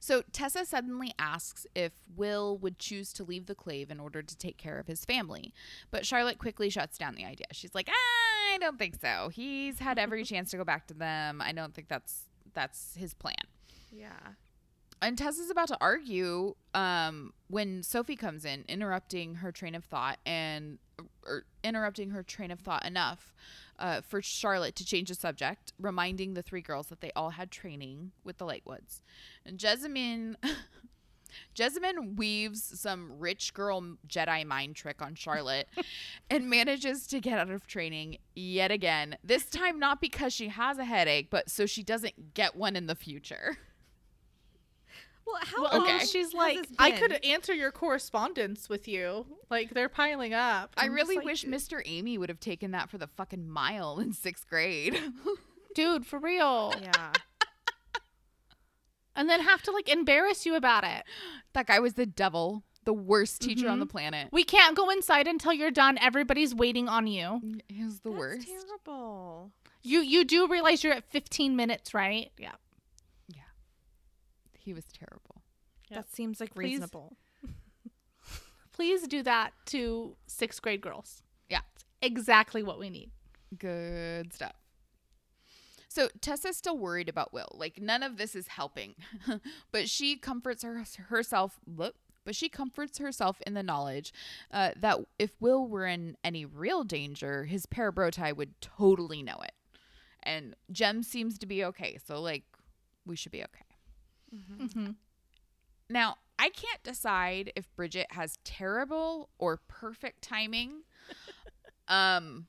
So 0.00 0.22
Tessa 0.32 0.64
suddenly 0.64 1.12
asks 1.18 1.66
if 1.74 1.92
Will 2.16 2.56
would 2.58 2.78
choose 2.78 3.12
to 3.12 3.24
leave 3.24 3.46
the 3.46 3.54
clave 3.54 3.90
in 3.90 4.00
order 4.00 4.22
to 4.22 4.36
take 4.36 4.56
care 4.56 4.78
of 4.78 4.86
his 4.86 5.04
family. 5.04 5.52
But 5.90 6.06
Charlotte 6.06 6.38
quickly 6.38 6.70
shuts 6.70 6.96
down 6.96 7.14
the 7.14 7.26
idea. 7.26 7.46
She's 7.52 7.74
like, 7.74 7.88
I 7.90 8.56
don't 8.58 8.78
think 8.78 8.96
so. 9.00 9.28
He's 9.32 9.78
had 9.78 9.98
every 9.98 10.24
chance 10.24 10.50
to 10.52 10.56
go 10.56 10.64
back 10.64 10.86
to 10.86 10.94
them. 10.94 11.42
I 11.42 11.52
don't 11.52 11.74
think 11.74 11.88
that's 11.88 12.29
that's 12.54 12.94
his 12.96 13.14
plan. 13.14 13.34
Yeah. 13.92 14.34
And 15.02 15.16
Tessa's 15.16 15.50
about 15.50 15.68
to 15.68 15.78
argue 15.80 16.54
um, 16.74 17.32
when 17.48 17.82
Sophie 17.82 18.16
comes 18.16 18.44
in, 18.44 18.64
interrupting 18.68 19.36
her 19.36 19.50
train 19.50 19.74
of 19.74 19.84
thought 19.84 20.18
and 20.26 20.78
or 21.26 21.44
interrupting 21.64 22.10
her 22.10 22.22
train 22.22 22.50
of 22.50 22.60
thought 22.60 22.84
enough 22.84 23.32
uh, 23.78 24.02
for 24.02 24.20
Charlotte 24.20 24.76
to 24.76 24.84
change 24.84 25.08
the 25.08 25.14
subject, 25.14 25.72
reminding 25.78 26.34
the 26.34 26.42
three 26.42 26.60
girls 26.60 26.88
that 26.88 27.00
they 27.00 27.10
all 27.16 27.30
had 27.30 27.50
training 27.50 28.12
with 28.24 28.36
the 28.36 28.44
Lightwoods. 28.44 29.00
And 29.46 29.58
Jessamine, 29.58 30.36
Jessamine 31.54 32.16
weaves 32.16 32.80
some 32.80 33.18
rich 33.18 33.54
girl 33.54 33.96
Jedi 34.08 34.44
mind 34.44 34.76
trick 34.76 35.00
on 35.02 35.14
Charlotte 35.14 35.68
and 36.30 36.48
manages 36.48 37.06
to 37.08 37.20
get 37.20 37.38
out 37.38 37.50
of 37.50 37.66
training 37.66 38.18
yet 38.34 38.70
again. 38.70 39.16
This 39.22 39.44
time, 39.46 39.78
not 39.78 40.00
because 40.00 40.32
she 40.32 40.48
has 40.48 40.78
a 40.78 40.84
headache, 40.84 41.28
but 41.30 41.50
so 41.50 41.66
she 41.66 41.82
doesn't 41.82 42.34
get 42.34 42.56
one 42.56 42.76
in 42.76 42.86
the 42.86 42.94
future. 42.94 43.58
Well, 45.26 45.38
how 45.42 45.62
Well, 45.62 45.70
and 45.70 45.78
long 45.80 45.86
then 45.86 46.00
has 46.00 46.10
she's 46.10 46.34
like, 46.34 46.66
I 46.78 46.90
could 46.92 47.24
answer 47.24 47.54
your 47.54 47.70
correspondence 47.70 48.68
with 48.68 48.88
you. 48.88 49.26
Like 49.48 49.70
they're 49.70 49.88
piling 49.88 50.34
up. 50.34 50.74
I 50.76 50.86
I'm 50.86 50.96
just 50.96 51.08
really 51.08 51.16
like, 51.16 51.24
wish 51.24 51.44
Mr. 51.44 51.80
Amy 51.84 52.18
would 52.18 52.28
have 52.28 52.40
taken 52.40 52.72
that 52.72 52.90
for 52.90 52.98
the 52.98 53.06
fucking 53.06 53.48
mile 53.48 54.00
in 54.00 54.12
sixth 54.12 54.48
grade. 54.48 54.98
dude, 55.74 56.06
for 56.06 56.18
real. 56.18 56.74
Yeah. 56.80 57.12
And 59.16 59.28
then 59.28 59.40
have 59.40 59.62
to 59.62 59.72
like 59.72 59.88
embarrass 59.88 60.46
you 60.46 60.54
about 60.54 60.84
it. 60.84 61.04
that 61.52 61.66
guy 61.66 61.78
was 61.80 61.94
the 61.94 62.06
devil, 62.06 62.62
the 62.84 62.92
worst 62.92 63.40
teacher 63.42 63.68
on 63.68 63.76
Mhm. 63.78 63.80
the 63.80 63.86
planet. 63.86 64.28
We 64.32 64.44
can't 64.44 64.76
go 64.76 64.88
inside 64.90 65.26
until 65.26 65.52
you're 65.52 65.70
done. 65.70 65.98
Everybody's 65.98 66.54
waiting 66.54 66.88
on 66.88 67.06
you. 67.06 67.40
He 67.68 67.84
was 67.84 68.00
the 68.00 68.10
That's 68.10 68.18
worst. 68.18 68.48
terrible. 68.48 69.52
You 69.82 70.00
you 70.00 70.24
do 70.24 70.46
realize 70.46 70.84
you're 70.84 70.92
at 70.92 71.10
15 71.10 71.56
minutes, 71.56 71.92
right? 71.94 72.30
Yeah. 72.38 72.52
Yeah. 73.28 73.42
He 74.58 74.72
was 74.74 74.84
terrible. 74.92 75.42
Yep. 75.90 75.98
That 76.06 76.14
seems 76.14 76.38
like 76.40 76.54
Please. 76.54 76.64
reasonable. 76.72 77.16
Please 78.72 79.06
do 79.08 79.22
that 79.24 79.52
to 79.66 80.16
sixth 80.26 80.62
grade 80.62 80.80
girls. 80.80 81.22
Yeah. 81.48 81.60
It's 81.74 81.84
exactly 82.00 82.62
what 82.62 82.78
we 82.78 82.88
need. 82.90 83.10
Good 83.58 84.32
stuff. 84.32 84.54
So 85.90 86.08
Tessa's 86.20 86.56
still 86.56 86.78
worried 86.78 87.08
about 87.08 87.32
Will. 87.32 87.52
Like 87.52 87.80
none 87.80 88.04
of 88.04 88.16
this 88.16 88.36
is 88.36 88.46
helping. 88.46 88.94
but 89.72 89.88
she 89.88 90.16
comforts 90.16 90.62
her, 90.62 90.84
herself 91.08 91.58
look, 91.66 91.96
but 92.24 92.36
she 92.36 92.48
comforts 92.48 92.98
herself 92.98 93.42
in 93.44 93.54
the 93.54 93.62
knowledge 93.62 94.12
uh, 94.52 94.70
that 94.76 95.00
if 95.18 95.32
Will 95.40 95.66
were 95.66 95.86
in 95.86 96.16
any 96.22 96.44
real 96.44 96.84
danger, 96.84 97.44
his 97.44 97.66
parabatai 97.66 98.36
would 98.36 98.60
totally 98.60 99.20
know 99.20 99.38
it. 99.42 99.52
And 100.22 100.54
Jem 100.70 101.02
seems 101.02 101.38
to 101.38 101.46
be 101.46 101.64
okay. 101.64 101.98
So 102.06 102.20
like 102.20 102.44
we 103.04 103.16
should 103.16 103.32
be 103.32 103.42
okay. 103.42 104.54
Mm-hmm. 104.54 104.90
Now, 105.88 106.18
I 106.38 106.50
can't 106.50 106.82
decide 106.84 107.52
if 107.56 107.74
Bridget 107.74 108.06
has 108.12 108.38
terrible 108.44 109.28
or 109.38 109.58
perfect 109.66 110.22
timing. 110.22 110.82
um, 111.88 112.46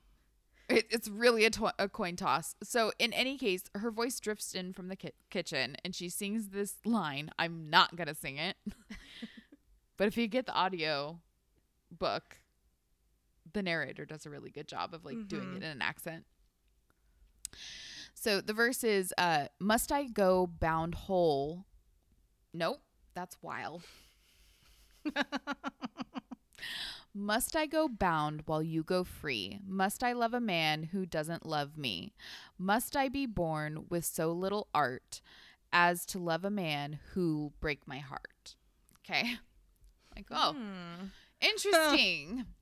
it, 0.71 0.87
it's 0.89 1.07
really 1.07 1.45
a, 1.45 1.49
to- 1.51 1.73
a 1.77 1.87
coin 1.89 2.15
toss. 2.15 2.55
So, 2.63 2.91
in 2.99 3.13
any 3.13 3.37
case, 3.37 3.63
her 3.75 3.91
voice 3.91 4.19
drifts 4.19 4.53
in 4.53 4.73
from 4.73 4.87
the 4.87 4.95
ki- 4.95 5.11
kitchen 5.29 5.75
and 5.83 5.93
she 5.95 6.09
sings 6.09 6.49
this 6.49 6.75
line. 6.85 7.29
I'm 7.37 7.69
not 7.69 7.95
going 7.95 8.07
to 8.07 8.15
sing 8.15 8.37
it. 8.37 8.55
but 9.97 10.07
if 10.07 10.17
you 10.17 10.27
get 10.27 10.45
the 10.45 10.53
audio 10.53 11.19
book, 11.91 12.37
the 13.53 13.61
narrator 13.61 14.05
does 14.05 14.25
a 14.25 14.29
really 14.29 14.49
good 14.49 14.67
job 14.67 14.93
of 14.93 15.03
like 15.05 15.27
doing 15.27 15.43
Mhm. 15.49 15.57
it 15.57 15.63
in 15.63 15.69
an 15.71 15.81
accent. 15.81 16.25
So 18.13 18.39
the 18.39 18.53
verse 18.53 18.83
is 18.83 19.13
uh 19.17 19.47
must 19.59 19.91
I 19.91 20.05
go 20.05 20.47
bound 20.47 20.95
whole? 20.95 21.65
Nope, 22.53 22.81
that's 23.13 23.35
wild. 23.41 23.83
Must 27.13 27.55
I 27.55 27.65
go 27.65 27.87
bound 27.89 28.43
while 28.45 28.63
you 28.63 28.83
go 28.83 29.03
free? 29.03 29.59
Must 29.67 30.03
I 30.03 30.13
love 30.13 30.33
a 30.33 30.39
man 30.39 30.83
who 30.83 31.05
doesn't 31.05 31.45
love 31.45 31.77
me? 31.77 32.13
Must 32.57 32.95
I 32.95 33.09
be 33.09 33.25
born 33.25 33.85
with 33.89 34.05
so 34.05 34.31
little 34.31 34.67
art 34.73 35.21
as 35.73 36.05
to 36.07 36.19
love 36.19 36.45
a 36.45 36.49
man 36.49 36.99
who'll 37.13 37.53
break 37.59 37.87
my 37.87 37.99
heart? 37.99 38.55
Okay. 38.99 39.35
Like, 40.13 40.25
oh, 40.29 40.53
Hmm. 40.53 41.05
interesting. 41.39 42.45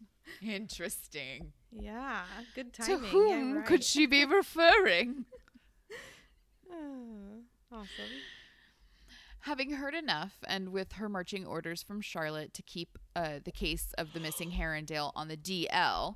interesting. 0.42 1.52
Yeah. 1.70 2.22
Good 2.54 2.72
timing. 2.72 3.00
To 3.00 3.06
whom 3.08 3.56
yeah, 3.56 3.62
could 3.62 3.84
she 3.84 4.06
be 4.06 4.24
referring? 4.24 5.26
Oh, 6.70 7.42
awesome. 7.70 7.88
Having 9.42 9.72
heard 9.72 9.94
enough, 9.94 10.38
and 10.46 10.68
with 10.68 10.92
her 10.92 11.08
marching 11.08 11.44
orders 11.44 11.82
from 11.82 12.00
Charlotte 12.00 12.54
to 12.54 12.62
keep 12.62 12.96
uh, 13.16 13.40
the 13.44 13.50
case 13.50 13.92
of 13.98 14.12
the 14.12 14.20
missing 14.20 14.52
Herondale 14.52 15.10
on 15.16 15.26
the 15.26 15.36
DL, 15.36 16.14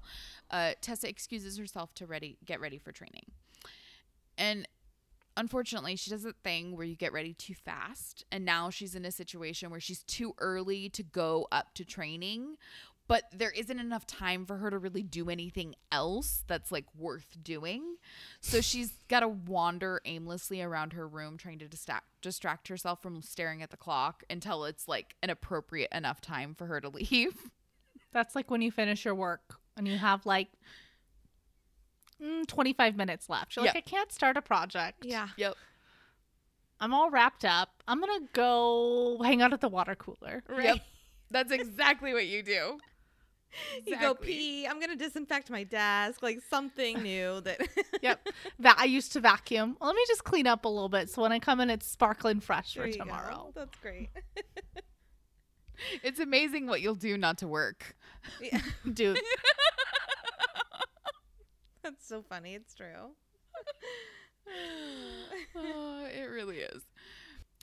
uh, 0.52 0.72
Tessa 0.80 1.08
excuses 1.08 1.58
herself 1.58 1.92
to 1.94 2.06
ready 2.06 2.38
get 2.44 2.60
ready 2.60 2.78
for 2.78 2.92
training. 2.92 3.24
And 4.38 4.68
unfortunately, 5.36 5.96
she 5.96 6.08
does 6.08 6.24
a 6.24 6.34
thing 6.44 6.76
where 6.76 6.86
you 6.86 6.94
get 6.94 7.12
ready 7.12 7.34
too 7.34 7.54
fast, 7.54 8.24
and 8.30 8.44
now 8.44 8.70
she's 8.70 8.94
in 8.94 9.04
a 9.04 9.10
situation 9.10 9.70
where 9.70 9.80
she's 9.80 10.04
too 10.04 10.34
early 10.38 10.88
to 10.90 11.02
go 11.02 11.48
up 11.50 11.74
to 11.74 11.84
training, 11.84 12.56
but 13.09 13.25
there 13.33 13.51
isn't 13.51 13.79
enough 13.79 14.07
time 14.07 14.47
for 14.47 14.57
her 14.57 14.71
to 14.71 14.79
really 14.79 15.03
do 15.03 15.31
anything 15.31 15.75
else 15.92 16.42
that's 16.47 16.73
like 16.73 16.87
worth 16.97 17.37
doing. 17.42 17.97
So 18.40 18.61
she's 18.61 18.92
got 19.09 19.21
to 19.21 19.29
wander 19.29 20.01
aimlessly 20.05 20.61
around 20.61 20.92
her 20.92 21.07
room 21.07 21.37
trying 21.37 21.59
to 21.61 21.69
distract 21.69 22.07
distract 22.21 22.69
herself 22.69 23.01
from 23.03 23.23
staring 23.23 23.62
at 23.62 23.71
the 23.71 23.77
clock 23.77 24.25
until 24.29 24.64
it's 24.64 24.88
like 24.88 25.14
an 25.23 25.31
appropriate 25.31 25.90
enough 25.92 26.21
time 26.21 26.55
for 26.55 26.66
her 26.66 26.81
to 26.81 26.88
leave. 26.88 27.51
That's 28.12 28.35
like 28.35 28.51
when 28.51 28.62
you 28.62 28.73
finish 28.73 29.05
your 29.05 29.14
work 29.14 29.57
and 29.77 29.87
you 29.87 29.99
have 29.99 30.27
like 30.27 30.49
mm, 32.23 32.47
25 32.47 32.97
minutes 32.97 33.29
left. 33.29 33.55
You're 33.57 33.66
like, 33.66 33.75
Yep. 33.75 33.85
I 33.87 33.88
can't 33.88 34.12
start 34.12 34.37
a 34.37 34.42
project. 34.42 35.05
Yeah. 35.05 35.29
Yep. 35.37 35.55
I'm 36.81 36.92
all 36.92 37.11
wrapped 37.11 37.45
up. 37.45 37.83
I'm 37.88 38.01
going 38.01 38.21
to 38.21 38.29
go 38.33 39.21
hang 39.23 39.40
out 39.40 39.53
at 39.53 39.61
the 39.61 39.69
water 39.69 39.95
cooler. 39.95 40.42
Yep. 40.51 40.79
That's 41.31 41.51
exactly 41.53 42.12
what 42.12 42.27
you 42.27 42.42
do. 42.42 42.79
You 43.87 43.99
go 43.99 44.14
pee. 44.14 44.66
I'm 44.66 44.81
gonna 44.81 44.97
disinfect 44.97 45.51
my 45.51 45.64
desk, 45.64 46.23
like 46.23 46.40
something 46.51 47.03
new 47.03 47.40
that. 47.42 47.61
Yep. 48.03 48.29
That 48.61 48.77
I 48.79 48.85
used 48.85 49.12
to 49.14 49.21
vacuum. 49.21 49.77
Let 49.81 49.95
me 49.95 50.03
just 50.09 50.25
clean 50.25 50.47
up 50.47 50.64
a 50.64 50.69
little 50.69 50.88
bit 50.88 51.09
so 51.11 51.23
when 51.23 51.33
I 51.33 51.38
come 51.38 51.61
in, 51.61 51.71
it's 51.71 51.87
sparkling 51.87 52.40
fresh 52.40 52.75
There 52.75 52.85
for 52.85 52.88
you 52.88 52.95
go. 52.99 53.05
tomorrow. 53.05 53.53
That's 53.55 53.77
great. 53.81 54.11
It's 56.03 56.19
amazing 56.21 56.66
what 56.69 56.81
you'll 56.81 56.95
do 56.95 57.19
not 57.19 57.37
to 57.38 57.47
work. 57.47 57.97
Yeah. 58.40 58.62
Dude, 58.90 59.21
That's 61.83 62.07
so 62.09 62.23
funny. 62.23 62.55
It's 62.55 62.75
true. 62.75 62.87
Oh, 65.57 66.07
it 66.07 66.31
really 66.31 66.59
is. 66.59 66.83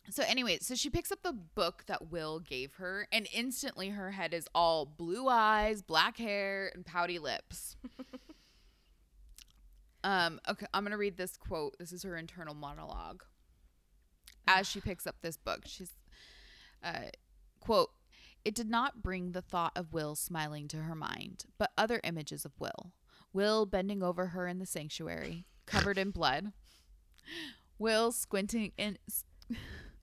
So 0.10 0.24
anyway, 0.28 0.60
so 0.62 0.76
she 0.76 0.90
picks 0.90 1.12
up 1.12 1.24
the 1.24 1.32
book 1.32 1.84
that 1.88 2.12
Will 2.12 2.40
gave 2.40 2.74
her, 2.76 3.08
and 3.12 3.28
instantly 3.34 3.90
her 3.90 4.12
head 4.12 4.34
is 4.34 4.48
all 4.54 4.86
blue 4.86 5.28
eyes, 5.30 5.82
black 5.82 6.18
hair, 6.18 6.72
and 6.76 6.86
pouty 6.86 7.20
lips. 7.20 7.78
um, 10.04 10.42
okay, 10.48 10.66
I'm 10.74 10.84
gonna 10.84 10.98
read 10.98 11.18
this 11.18 11.38
quote. 11.38 11.78
This 11.80 11.92
is 11.94 12.04
her 12.04 12.18
internal 12.18 12.54
monologue. 12.54 13.24
As 14.46 14.68
she 14.68 14.82
picks 14.82 15.08
up 15.08 15.16
this 15.22 15.38
book, 15.38 15.62
she's 15.66 15.94
uh, 16.84 17.10
quote, 17.62 17.92
It 18.44 18.54
did 18.54 18.70
not 18.70 19.02
bring 19.02 19.32
the 19.32 19.42
thought 19.42 19.72
of 19.76 19.94
Will 19.94 20.16
smiling 20.16 20.68
to 20.70 20.78
her 20.78 20.96
mind, 20.96 21.46
but 21.58 21.72
other 21.78 22.02
images 22.04 22.44
of 22.44 22.52
Will. 22.60 22.92
Will 23.32 23.66
bending 23.66 24.04
over 24.04 24.28
her 24.28 24.48
in 24.48 24.60
the 24.60 24.66
sanctuary, 24.66 25.46
covered 25.66 25.98
in 25.98 26.12
blood. 26.12 26.52
Will 27.80 28.12
squinting 28.12 28.74
in 28.78 28.98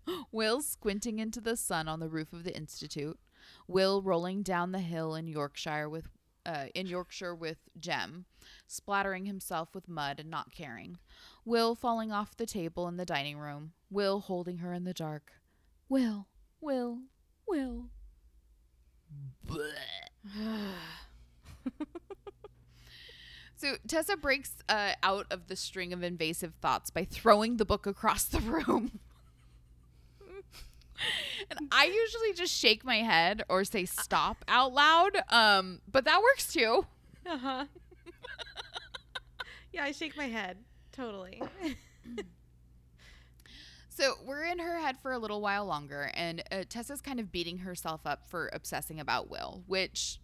Will 0.32 0.62
squinting 0.62 1.18
into 1.18 1.40
the 1.40 1.56
sun 1.56 1.88
on 1.88 2.00
the 2.00 2.08
roof 2.08 2.32
of 2.32 2.44
the 2.44 2.56
institute. 2.56 3.18
Will 3.66 4.02
rolling 4.02 4.42
down 4.42 4.72
the 4.72 4.80
hill 4.80 5.14
in 5.14 5.26
Yorkshire 5.26 5.88
with 5.88 6.08
uh, 6.46 6.66
in 6.74 6.86
Yorkshire 6.86 7.34
with 7.34 7.58
Jem, 7.78 8.24
splattering 8.66 9.26
himself 9.26 9.74
with 9.74 9.88
mud 9.88 10.18
and 10.18 10.30
not 10.30 10.52
caring. 10.52 10.98
Will 11.44 11.74
falling 11.74 12.10
off 12.12 12.36
the 12.36 12.46
table 12.46 12.88
in 12.88 12.96
the 12.96 13.04
dining 13.04 13.38
room. 13.38 13.72
Will 13.90 14.20
holding 14.20 14.58
her 14.58 14.72
in 14.72 14.84
the 14.84 14.94
dark. 14.94 15.32
Will, 15.88 16.28
Will, 16.60 17.00
Will. 17.46 17.90
So 23.60 23.76
Tessa 23.86 24.16
breaks 24.16 24.54
uh, 24.70 24.92
out 25.02 25.26
of 25.30 25.48
the 25.48 25.56
string 25.56 25.92
of 25.92 26.02
invasive 26.02 26.54
thoughts 26.62 26.88
by 26.88 27.04
throwing 27.04 27.58
the 27.58 27.66
book 27.66 27.86
across 27.86 28.24
the 28.24 28.40
room. 28.40 29.00
And 31.50 31.68
I 31.72 31.84
usually 31.86 32.32
just 32.34 32.52
shake 32.54 32.84
my 32.84 32.96
head 32.98 33.42
or 33.48 33.64
say 33.64 33.84
stop 33.84 34.44
out 34.48 34.72
loud, 34.72 35.22
um, 35.30 35.80
but 35.90 36.04
that 36.04 36.20
works 36.22 36.52
too. 36.52 36.86
Uh 37.26 37.38
huh. 37.38 37.64
yeah, 39.72 39.84
I 39.84 39.92
shake 39.92 40.16
my 40.16 40.26
head. 40.28 40.58
Totally. 40.92 41.42
So 43.92 44.14
we're 44.24 44.44
in 44.44 44.58
her 44.60 44.78
head 44.78 44.96
for 45.02 45.12
a 45.12 45.18
little 45.18 45.42
while 45.42 45.66
longer, 45.66 46.10
and 46.14 46.42
uh, 46.50 46.64
Tessa's 46.66 47.02
kind 47.02 47.20
of 47.20 47.30
beating 47.30 47.58
herself 47.58 48.00
up 48.06 48.26
for 48.30 48.48
obsessing 48.54 48.98
about 48.98 49.28
Will, 49.28 49.62
which, 49.66 50.18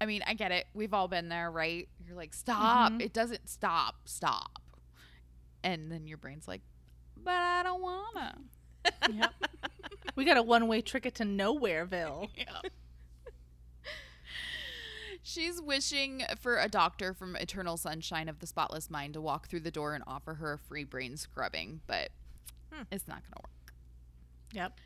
I 0.00 0.06
mean, 0.06 0.22
I 0.28 0.34
get 0.34 0.52
it. 0.52 0.66
We've 0.74 0.94
all 0.94 1.08
been 1.08 1.28
there, 1.28 1.50
right? 1.50 1.88
You're 2.06 2.14
like, 2.16 2.32
stop. 2.34 2.92
Mhm. 2.92 3.02
It 3.02 3.12
doesn't 3.12 3.48
stop. 3.48 3.96
Stop. 4.04 4.60
And 5.64 5.90
then 5.90 6.06
your 6.06 6.18
brain's 6.18 6.46
like, 6.46 6.60
but 7.16 7.34
I 7.34 7.64
don't 7.64 7.82
wanna. 7.82 8.38
Yep. 9.12 9.32
we 10.16 10.24
got 10.24 10.36
a 10.36 10.42
one 10.42 10.66
way 10.68 10.80
ticket 10.80 11.14
to 11.16 11.24
Nowhereville. 11.24 12.28
Yeah. 12.36 12.60
She's 15.22 15.60
wishing 15.60 16.22
for 16.40 16.58
a 16.58 16.66
doctor 16.68 17.12
from 17.12 17.36
Eternal 17.36 17.76
Sunshine 17.76 18.28
of 18.28 18.38
the 18.38 18.46
Spotless 18.46 18.88
Mind 18.88 19.14
to 19.14 19.20
walk 19.20 19.48
through 19.48 19.60
the 19.60 19.70
door 19.70 19.94
and 19.94 20.02
offer 20.06 20.34
her 20.34 20.54
a 20.54 20.58
free 20.58 20.84
brain 20.84 21.16
scrubbing, 21.18 21.82
but 21.86 22.08
Hmm. 22.72 22.82
it's 22.90 23.06
not 23.06 23.22
going 23.22 23.32
to 23.34 23.42
work. 23.42 23.74
Yep. 24.52 24.80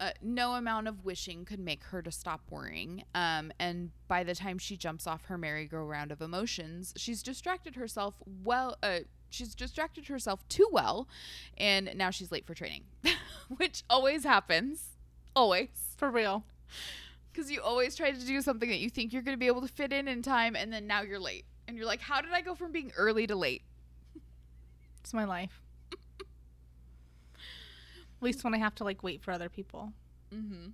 Uh, 0.00 0.12
no 0.22 0.54
amount 0.54 0.88
of 0.88 1.04
wishing 1.04 1.44
could 1.44 1.60
make 1.60 1.84
her 1.84 2.00
to 2.00 2.10
stop 2.10 2.40
worrying. 2.48 3.04
Um, 3.14 3.52
and 3.58 3.90
by 4.08 4.24
the 4.24 4.34
time 4.34 4.56
she 4.56 4.78
jumps 4.78 5.06
off 5.06 5.26
her 5.26 5.36
merry-go-round 5.36 6.10
of 6.10 6.22
emotions, 6.22 6.94
she's 6.96 7.22
distracted 7.22 7.74
herself 7.74 8.14
well. 8.42 8.78
Uh, 8.82 9.00
she's 9.28 9.54
distracted 9.54 10.08
herself 10.08 10.48
too 10.48 10.66
well, 10.72 11.06
and 11.58 11.90
now 11.94 12.10
she's 12.10 12.32
late 12.32 12.46
for 12.46 12.54
training, 12.54 12.84
which 13.58 13.82
always 13.90 14.24
happens. 14.24 14.96
Always. 15.36 15.68
For 15.98 16.10
real. 16.10 16.44
Because 17.30 17.50
you 17.50 17.60
always 17.60 17.94
try 17.94 18.10
to 18.10 18.26
do 18.26 18.40
something 18.40 18.70
that 18.70 18.78
you 18.78 18.88
think 18.88 19.12
you're 19.12 19.22
going 19.22 19.36
to 19.36 19.38
be 19.38 19.46
able 19.48 19.60
to 19.60 19.68
fit 19.68 19.92
in 19.92 20.08
in 20.08 20.22
time, 20.22 20.56
and 20.56 20.72
then 20.72 20.86
now 20.86 21.02
you're 21.02 21.20
late. 21.20 21.44
And 21.68 21.76
you're 21.76 21.86
like, 21.86 22.00
how 22.00 22.22
did 22.22 22.32
I 22.32 22.40
go 22.40 22.54
from 22.54 22.72
being 22.72 22.90
early 22.96 23.26
to 23.26 23.36
late? 23.36 23.62
It's 25.00 25.12
my 25.12 25.24
life. 25.24 25.60
At 28.20 28.24
least 28.24 28.44
when 28.44 28.54
I 28.54 28.58
have 28.58 28.74
to 28.76 28.84
like 28.84 29.02
wait 29.02 29.22
for 29.22 29.32
other 29.32 29.48
people. 29.48 29.94
Mm-hmm. 30.34 30.72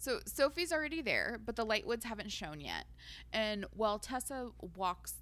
So 0.00 0.18
Sophie's 0.24 0.72
already 0.72 1.00
there, 1.00 1.38
but 1.44 1.54
the 1.56 1.64
Lightwoods 1.64 2.04
haven't 2.04 2.32
shown 2.32 2.60
yet. 2.60 2.86
And 3.32 3.66
while 3.72 3.98
Tessa 3.98 4.48
walks, 4.74 5.14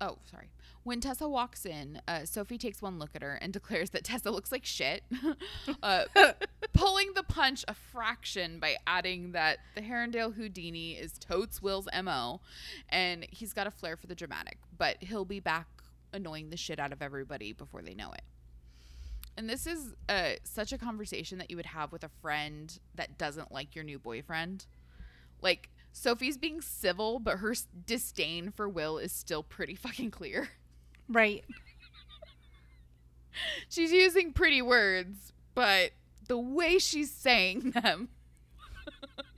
oh 0.00 0.18
sorry, 0.28 0.50
when 0.82 1.00
Tessa 1.00 1.28
walks 1.28 1.64
in, 1.64 2.02
uh, 2.06 2.24
Sophie 2.24 2.58
takes 2.58 2.82
one 2.82 2.98
look 2.98 3.10
at 3.14 3.22
her 3.22 3.36
and 3.36 3.52
declares 3.54 3.90
that 3.90 4.04
Tessa 4.04 4.30
looks 4.30 4.52
like 4.52 4.66
shit, 4.66 5.04
uh, 5.82 6.04
pulling 6.74 7.14
the 7.14 7.22
punch 7.22 7.64
a 7.68 7.74
fraction 7.74 8.58
by 8.58 8.76
adding 8.86 9.32
that 9.32 9.60
the 9.76 9.80
Herondale 9.80 10.34
Houdini 10.34 10.92
is 10.92 11.12
totes 11.12 11.62
Will's 11.62 11.88
mo, 12.04 12.40
and 12.88 13.26
he's 13.30 13.52
got 13.52 13.66
a 13.66 13.70
flair 13.70 13.96
for 13.96 14.08
the 14.08 14.14
dramatic, 14.14 14.58
but 14.76 14.96
he'll 15.00 15.24
be 15.24 15.40
back 15.40 15.68
annoying 16.12 16.50
the 16.50 16.56
shit 16.56 16.80
out 16.80 16.92
of 16.92 17.00
everybody 17.00 17.52
before 17.52 17.80
they 17.80 17.94
know 17.94 18.12
it. 18.12 18.22
And 19.36 19.50
this 19.50 19.66
is 19.66 19.94
uh, 20.08 20.30
such 20.44 20.72
a 20.72 20.78
conversation 20.78 21.38
that 21.38 21.50
you 21.50 21.56
would 21.56 21.66
have 21.66 21.92
with 21.92 22.04
a 22.04 22.10
friend 22.22 22.78
that 22.94 23.18
doesn't 23.18 23.52
like 23.52 23.74
your 23.74 23.84
new 23.84 23.98
boyfriend. 23.98 24.66
Like, 25.42 25.70
Sophie's 25.92 26.38
being 26.38 26.60
civil, 26.60 27.18
but 27.18 27.38
her 27.38 27.54
disdain 27.86 28.50
for 28.50 28.68
Will 28.68 28.98
is 28.98 29.12
still 29.12 29.42
pretty 29.42 29.74
fucking 29.86 30.10
clear. 30.10 30.50
Right. 31.08 31.44
She's 33.68 33.92
using 33.92 34.32
pretty 34.32 34.62
words, 34.62 35.32
but 35.54 35.90
the 36.26 36.38
way 36.38 36.78
she's 36.78 37.10
saying 37.10 37.72
them. 37.72 38.08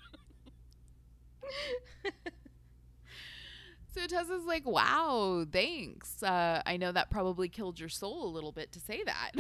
so 3.95 4.07
Tessa's 4.07 4.45
like, 4.45 4.67
wow, 4.67 5.45
thanks. 5.51 6.23
Uh, 6.23 6.63
I 6.65 6.77
know 6.77 6.93
that 6.93 7.11
probably 7.11 7.49
killed 7.49 7.81
your 7.81 7.89
soul 7.89 8.25
a 8.25 8.31
little 8.31 8.53
bit 8.53 8.71
to 8.73 8.81
say 8.81 9.03
that. 9.05 9.33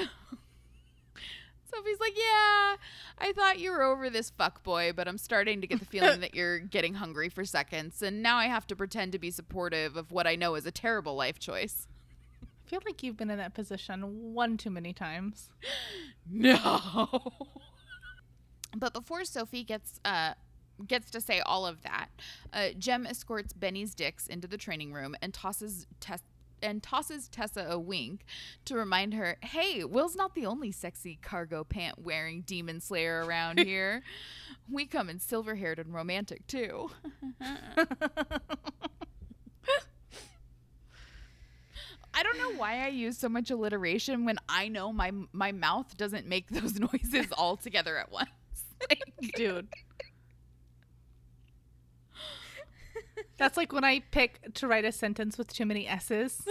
Sophie's 1.74 2.00
like, 2.00 2.16
yeah, 2.16 2.76
I 3.18 3.32
thought 3.34 3.58
you 3.58 3.70
were 3.70 3.82
over 3.82 4.08
this 4.10 4.30
fuck 4.30 4.62
boy, 4.62 4.92
but 4.94 5.06
I'm 5.08 5.18
starting 5.18 5.60
to 5.60 5.66
get 5.66 5.78
the 5.80 5.84
feeling 5.84 6.20
that 6.22 6.34
you're 6.34 6.58
getting 6.58 6.94
hungry 6.94 7.28
for 7.28 7.44
seconds, 7.44 8.02
and 8.02 8.22
now 8.22 8.36
I 8.36 8.46
have 8.46 8.66
to 8.68 8.76
pretend 8.76 9.12
to 9.12 9.18
be 9.18 9.30
supportive 9.30 9.96
of 9.96 10.10
what 10.10 10.26
I 10.26 10.34
know 10.36 10.54
is 10.54 10.66
a 10.66 10.70
terrible 10.70 11.14
life 11.14 11.38
choice. 11.38 11.86
I 12.42 12.70
feel 12.70 12.80
like 12.84 13.02
you've 13.02 13.16
been 13.16 13.30
in 13.30 13.38
that 13.38 13.54
position 13.54 14.32
one 14.34 14.56
too 14.56 14.70
many 14.70 14.92
times. 14.92 15.50
No. 16.30 17.32
but 18.76 18.92
before 18.92 19.24
Sophie 19.24 19.64
gets 19.64 19.98
uh 20.04 20.34
gets 20.86 21.10
to 21.12 21.20
say 21.22 21.40
all 21.40 21.66
of 21.66 21.82
that, 21.82 22.08
uh, 22.52 22.68
Jem 22.78 23.06
escorts 23.06 23.54
Benny's 23.54 23.94
dicks 23.94 24.26
into 24.26 24.46
the 24.46 24.58
training 24.58 24.92
room 24.92 25.16
and 25.22 25.32
tosses 25.32 25.86
Tess 26.00 26.20
and 26.62 26.82
tosses 26.82 27.28
Tessa 27.28 27.66
a 27.68 27.78
wink 27.78 28.24
to 28.64 28.74
remind 28.76 29.14
her, 29.14 29.36
"Hey, 29.42 29.84
Will's 29.84 30.16
not 30.16 30.34
the 30.34 30.46
only 30.46 30.72
sexy 30.72 31.18
cargo 31.22 31.64
pant 31.64 31.98
wearing 31.98 32.42
demon 32.42 32.80
slayer 32.80 33.24
around 33.24 33.58
here. 33.64 34.02
we 34.70 34.86
come 34.86 35.08
in 35.08 35.18
silver-haired 35.18 35.78
and 35.78 35.94
romantic 35.94 36.46
too." 36.46 36.90
I 42.14 42.22
don't 42.22 42.38
know 42.38 42.52
why 42.58 42.84
I 42.84 42.88
use 42.88 43.16
so 43.18 43.28
much 43.28 43.50
alliteration 43.50 44.24
when 44.24 44.38
I 44.48 44.68
know 44.68 44.92
my 44.92 45.12
my 45.32 45.52
mouth 45.52 45.96
doesn't 45.96 46.26
make 46.26 46.48
those 46.48 46.74
noises 46.80 47.26
all 47.36 47.56
together 47.56 47.96
at 47.96 48.10
once. 48.10 48.28
Like, 48.88 49.02
Dude. 49.36 49.68
That's 53.38 53.56
like 53.56 53.72
when 53.72 53.84
I 53.84 54.00
pick 54.10 54.54
to 54.54 54.66
write 54.66 54.84
a 54.84 54.92
sentence 54.92 55.38
with 55.38 55.52
too 55.52 55.64
many 55.64 55.86
S's. 55.86 56.42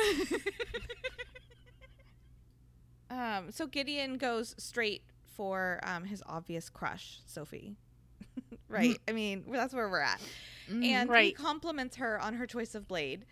Um, 3.10 3.52
so 3.52 3.67
Gideon 3.67 4.17
goes 4.17 4.56
straight 4.58 5.04
for 5.36 5.80
um, 5.84 6.06
his 6.06 6.21
obvious 6.26 6.69
crush, 6.69 7.19
Sophie. 7.26 7.76
right? 8.69 8.97
I 9.08 9.12
mean, 9.12 9.45
that's 9.50 9.73
where 9.73 9.89
we're 9.89 10.02
at. 10.02 10.21
And 10.69 11.10
he 11.15 11.32
compliments 11.32 11.95
her 11.97 12.19
on 12.19 12.34
her 12.34 12.45
choice 12.45 12.76
of 12.76 12.88
blade. 12.88 13.26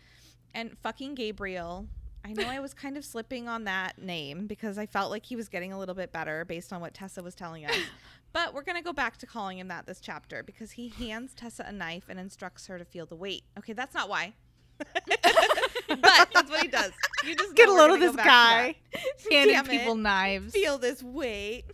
And 0.54 0.78
fucking 0.80 1.16
Gabriel. 1.16 1.88
I 2.24 2.32
know 2.32 2.48
I 2.48 2.60
was 2.60 2.74
kind 2.74 2.98
of 2.98 3.06
slipping 3.06 3.48
on 3.48 3.66
that 3.66 4.00
name 4.00 4.48
because 4.48 4.78
I 4.78 4.86
felt 4.86 5.12
like 5.12 5.26
he 5.26 5.36
was 5.36 5.50
getting 5.50 5.74
a 5.74 5.80
little 5.80 5.96
bit 5.96 6.12
better 6.12 6.46
based 6.46 6.72
on 6.72 6.82
what 6.82 6.94
Tessa 6.94 7.22
was 7.22 7.36
telling 7.36 7.66
us. 7.66 7.76
But 8.36 8.54
we're 8.54 8.64
going 8.64 8.76
to 8.76 8.84
go 8.84 8.92
back 8.92 9.16
to 9.20 9.26
calling 9.26 9.60
him 9.60 9.70
that 9.70 9.86
this 9.86 10.02
chapter 10.02 10.44
because 10.44 10.72
he 10.72 10.90
hands 10.90 11.34
Tessa 11.34 11.64
a 11.66 11.72
knife 11.72 12.04
and 12.10 12.20
instructs 12.20 12.68
her 12.68 12.78
to 12.78 12.84
feel 12.84 13.06
the 13.06 13.16
weight. 13.16 13.44
Okay, 13.58 13.72
that's 13.72 13.96
not 13.96 14.10
why. 14.10 14.34
but 14.78 14.90
that's 16.34 16.50
what 16.50 16.62
he 16.62 16.68
does. 16.68 16.92
You 17.26 17.34
just 17.34 17.56
Get 17.56 17.70
a 17.70 17.72
load 17.72 17.92
of 17.92 18.02
this 18.02 18.12
go 18.12 18.18
back 18.18 18.26
to 18.26 18.30
guy 18.30 18.76
handing 19.32 19.64
people 19.64 19.94
it. 19.94 20.00
knives. 20.00 20.54
Feel 20.54 20.78
this 20.78 21.02
weight. 21.02 21.64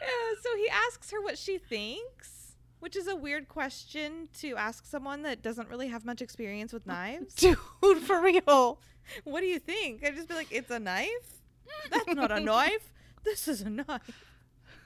Yeah, 0.00 0.40
so 0.42 0.56
he 0.56 0.68
asks 0.68 1.10
her 1.10 1.20
what 1.20 1.36
she 1.36 1.58
thinks, 1.58 2.54
which 2.78 2.94
is 2.94 3.08
a 3.08 3.16
weird 3.16 3.48
question 3.48 4.28
to 4.38 4.54
ask 4.56 4.86
someone 4.86 5.22
that 5.22 5.42
doesn't 5.42 5.68
really 5.68 5.88
have 5.88 6.04
much 6.04 6.22
experience 6.22 6.72
with 6.72 6.86
knives. 6.86 7.34
Dude, 7.34 7.58
for 8.02 8.22
real. 8.22 8.78
what 9.24 9.40
do 9.40 9.46
you 9.46 9.58
think? 9.58 10.04
I'd 10.06 10.14
just 10.14 10.28
be 10.28 10.34
like, 10.34 10.52
it's 10.52 10.70
a 10.70 10.78
knife? 10.78 11.42
That's 11.90 12.14
not 12.14 12.30
a 12.30 12.40
knife. 12.40 12.92
This 13.24 13.48
is 13.48 13.62
a 13.62 13.70
knife. 13.70 14.24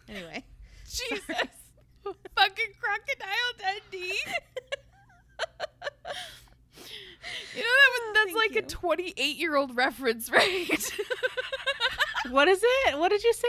Anyway. 0.09 0.45
Jesus. 0.87 1.21
Fucking 2.03 2.73
crocodile 2.81 3.53
Dundee. 3.59 4.19
You 7.55 7.61
know 7.61 7.69
that 7.69 7.91
was, 7.93 8.15
that's 8.15 8.33
Oh, 8.35 8.39
like 8.39 8.53
thank 8.53 8.67
a 8.67 8.69
28 8.69 9.37
year 9.37 9.57
old 9.57 9.77
reference, 9.77 10.31
right? 10.31 10.69
What 12.31 12.49
is 12.49 12.61
it? 12.63 12.99
What 12.99 13.11
did 13.11 13.23
you 13.25 13.33
say? 13.33 13.49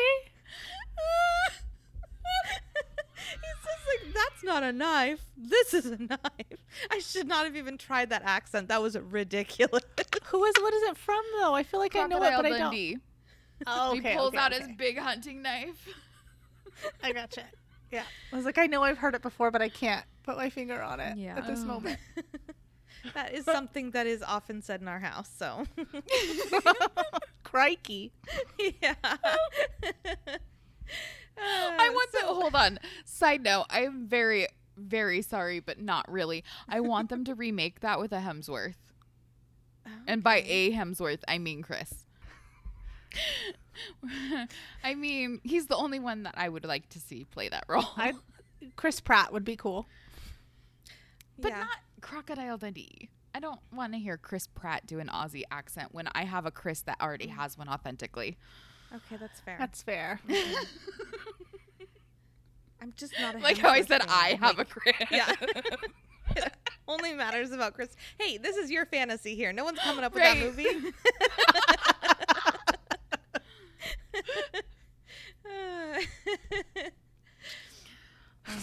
Like, 3.88 4.14
that's 4.14 4.44
not 4.44 4.64
a 4.64 4.72
knife. 4.72 5.22
This 5.38 5.74
is 5.74 5.86
a 5.86 5.98
knife. 5.98 6.66
I 6.90 7.00
should 7.00 7.28
not 7.28 7.46
have 7.46 7.56
even 7.56 7.78
tried 7.78 8.10
that 8.10 8.24
accent. 8.24 8.70
That 8.70 8.82
was 8.82 8.98
ridiculous. 8.98 9.84
Who 10.26 10.44
is? 10.46 10.54
What 10.60 10.74
is 10.74 10.84
it 10.84 10.98
from 10.98 11.22
though? 11.40 11.54
I 11.54 11.64
feel 11.64 11.80
like 11.80 11.96
I 11.96 12.08
know 12.08 12.18
it, 12.18 12.20
Crocodile 12.20 12.44
but 12.44 12.52
I 12.52 12.58
don't. 12.60 13.02
Oh, 13.68 13.94
he 13.94 14.02
pulls 14.02 14.30
okay, 14.30 14.38
out 14.38 14.54
okay. 14.54 14.66
his 14.66 14.76
big 14.78 14.98
hunting 14.98 15.42
knife. 15.42 15.88
I 17.04 17.12
gotcha. 17.12 17.44
Yeah, 17.92 18.04
I 18.34 18.36
was 18.36 18.46
like, 18.46 18.58
I 18.58 18.66
know 18.68 18.84
I've 18.84 18.98
heard 18.98 19.16
it 19.16 19.22
before, 19.22 19.52
but 19.52 19.62
I 19.62 19.70
can't 19.70 20.06
put 20.24 20.38
my 20.38 20.50
finger 20.50 20.82
on 20.82 21.00
it 21.00 21.18
Yeah. 21.18 21.38
at 21.38 21.48
this 21.48 21.60
Oh. 21.64 21.66
moment. 21.66 22.00
that 23.14 23.34
is 23.34 23.46
something 23.46 23.92
that 23.92 24.08
is 24.08 24.24
often 24.24 24.62
said 24.62 24.82
in 24.82 24.88
our 24.88 25.00
house. 25.00 25.30
So, 25.38 25.66
Crikey. 27.44 28.12
yeah. 28.82 28.96
I 31.38 31.90
uh, 31.90 31.94
want 31.94 32.10
so, 32.12 32.20
them. 32.20 32.36
Hold 32.36 32.56
on. 32.56 32.80
Side 33.06 33.44
note: 33.44 33.66
I 33.70 33.82
am 33.82 34.08
very, 34.08 34.48
very 34.78 35.22
sorry, 35.22 35.60
but 35.60 35.80
not 35.80 36.10
really. 36.12 36.44
I 36.70 36.80
want 36.80 37.10
them 37.10 37.24
to 37.26 37.36
remake 37.36 37.80
that 37.82 38.00
with 38.00 38.12
a 38.12 38.20
Hemsworth, 38.20 38.76
and 40.08 40.24
by 40.24 40.44
a 40.46 40.72
Hemsworth, 40.72 41.22
I 41.28 41.38
mean 41.40 41.62
Chris. 41.64 42.06
I 44.84 44.96
mean, 44.96 45.40
he's 45.44 45.68
the 45.68 45.76
only 45.76 46.00
one 46.00 46.24
that 46.24 46.36
I 46.38 46.50
would 46.50 46.66
like 46.66 46.90
to 46.90 47.00
see 47.00 47.26
play 47.26 47.50
that 47.50 47.66
role, 47.68 47.86
I, 47.98 48.14
Chris 48.76 49.00
Pratt 49.00 49.32
would 49.34 49.46
be 49.46 49.56
cool. 49.56 49.88
but 51.40 51.52
yeah. 51.52 51.60
not 51.60 51.78
Crocodile 52.02 52.58
Dundee. 52.58 53.10
I 53.36 53.40
don't 53.40 53.60
want 53.74 53.94
to 53.94 54.00
hear 54.00 54.18
Chris 54.18 54.46
Pratt 54.48 54.86
do 54.86 55.00
an 55.00 55.08
Aussie 55.08 55.44
accent 55.50 55.90
when 55.92 56.08
I 56.14 56.24
have 56.24 56.46
a 56.46 56.52
Chris 56.52 56.82
that 56.82 56.98
already 57.02 57.28
mm. 57.28 57.36
has 57.36 57.58
one 57.58 57.68
authentically. 57.68 58.38
Okay, 58.94 59.18
that's 59.20 59.40
fair. 59.40 59.56
That's 59.58 59.82
fair. 59.82 60.20
I'm 62.82 62.94
just 62.96 63.14
not 63.20 63.36
a 63.36 63.40
Like 63.40 63.58
how 63.58 63.70
I 63.70 63.82
said, 63.82 64.04
fan. 64.04 64.10
I 64.12 64.38
have 64.42 64.60
a 64.60 64.66
Chris. 64.66 64.94
Yeah. 65.12 65.34
it 66.36 66.54
only 66.88 67.14
matters 67.14 67.52
about 67.52 67.74
Chris. 67.74 67.96
Hey, 68.20 68.38
this 68.38 68.56
is 68.58 68.70
your 68.70 68.86
fantasy 68.86 69.36
here. 69.36 69.52
No 69.52 69.64
one's 69.64 69.80
coming 69.80 70.04
up 70.04 70.14
with 70.14 70.22
Right. 70.22 70.38
that 70.38 70.46
movie. 70.46 70.94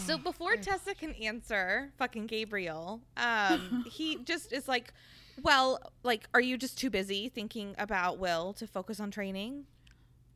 so 0.05 0.17
before 0.17 0.55
Tessa 0.57 0.95
can 0.95 1.13
answer 1.13 1.91
fucking 1.97 2.27
Gabriel, 2.27 3.01
um, 3.17 3.85
he 3.89 4.17
just 4.23 4.53
is 4.53 4.67
like, 4.67 4.93
well, 5.41 5.79
like, 6.03 6.27
are 6.33 6.41
you 6.41 6.57
just 6.57 6.77
too 6.77 6.89
busy 6.89 7.29
thinking 7.29 7.75
about 7.77 8.19
Will 8.19 8.53
to 8.53 8.67
focus 8.67 8.99
on 8.99 9.11
training? 9.11 9.65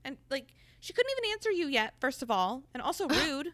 And 0.03 0.17
like, 0.29 0.53
she 0.79 0.93
couldn't 0.93 1.11
even 1.17 1.31
answer 1.31 1.51
you 1.51 1.67
yet, 1.67 1.95
first 1.99 2.21
of 2.21 2.31
all, 2.31 2.63
and 2.73 2.81
also 2.81 3.07
rude. 3.25 3.53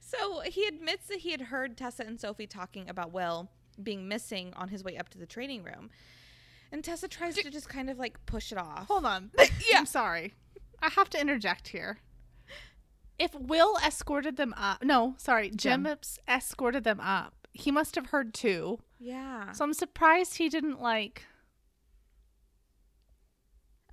so 0.00 0.40
he 0.40 0.66
admits 0.66 1.06
that 1.08 1.18
he 1.18 1.32
had 1.32 1.42
heard 1.42 1.76
Tessa 1.76 2.04
and 2.04 2.20
Sophie 2.20 2.46
talking 2.46 2.88
about 2.88 3.12
Will 3.12 3.50
being 3.82 4.08
missing 4.08 4.52
on 4.56 4.68
his 4.68 4.82
way 4.82 4.96
up 4.96 5.08
to 5.10 5.18
the 5.18 5.26
training 5.26 5.62
room. 5.62 5.90
And 6.72 6.82
Tessa 6.84 7.08
tries 7.08 7.36
to 7.36 7.50
just 7.50 7.68
kind 7.68 7.88
of 7.88 7.98
like 7.98 8.24
push 8.26 8.52
it 8.52 8.58
off. 8.58 8.86
Hold 8.88 9.04
on. 9.04 9.30
Yeah. 9.70 9.78
I'm 9.78 9.86
sorry. 9.86 10.34
I 10.82 10.90
have 10.90 11.08
to 11.10 11.20
interject 11.20 11.68
here. 11.68 11.98
If 13.18 13.34
Will 13.34 13.76
escorted 13.84 14.36
them 14.36 14.54
up, 14.56 14.82
no, 14.84 15.14
sorry, 15.16 15.50
Jem, 15.50 15.84
Jem. 15.84 15.96
escorted 16.28 16.84
them 16.84 17.00
up, 17.00 17.34
he 17.52 17.70
must 17.70 17.94
have 17.94 18.06
heard 18.06 18.34
too. 18.34 18.80
Yeah. 18.98 19.52
So 19.52 19.64
I'm 19.64 19.72
surprised 19.72 20.36
he 20.36 20.48
didn't 20.48 20.80
like 20.82 21.24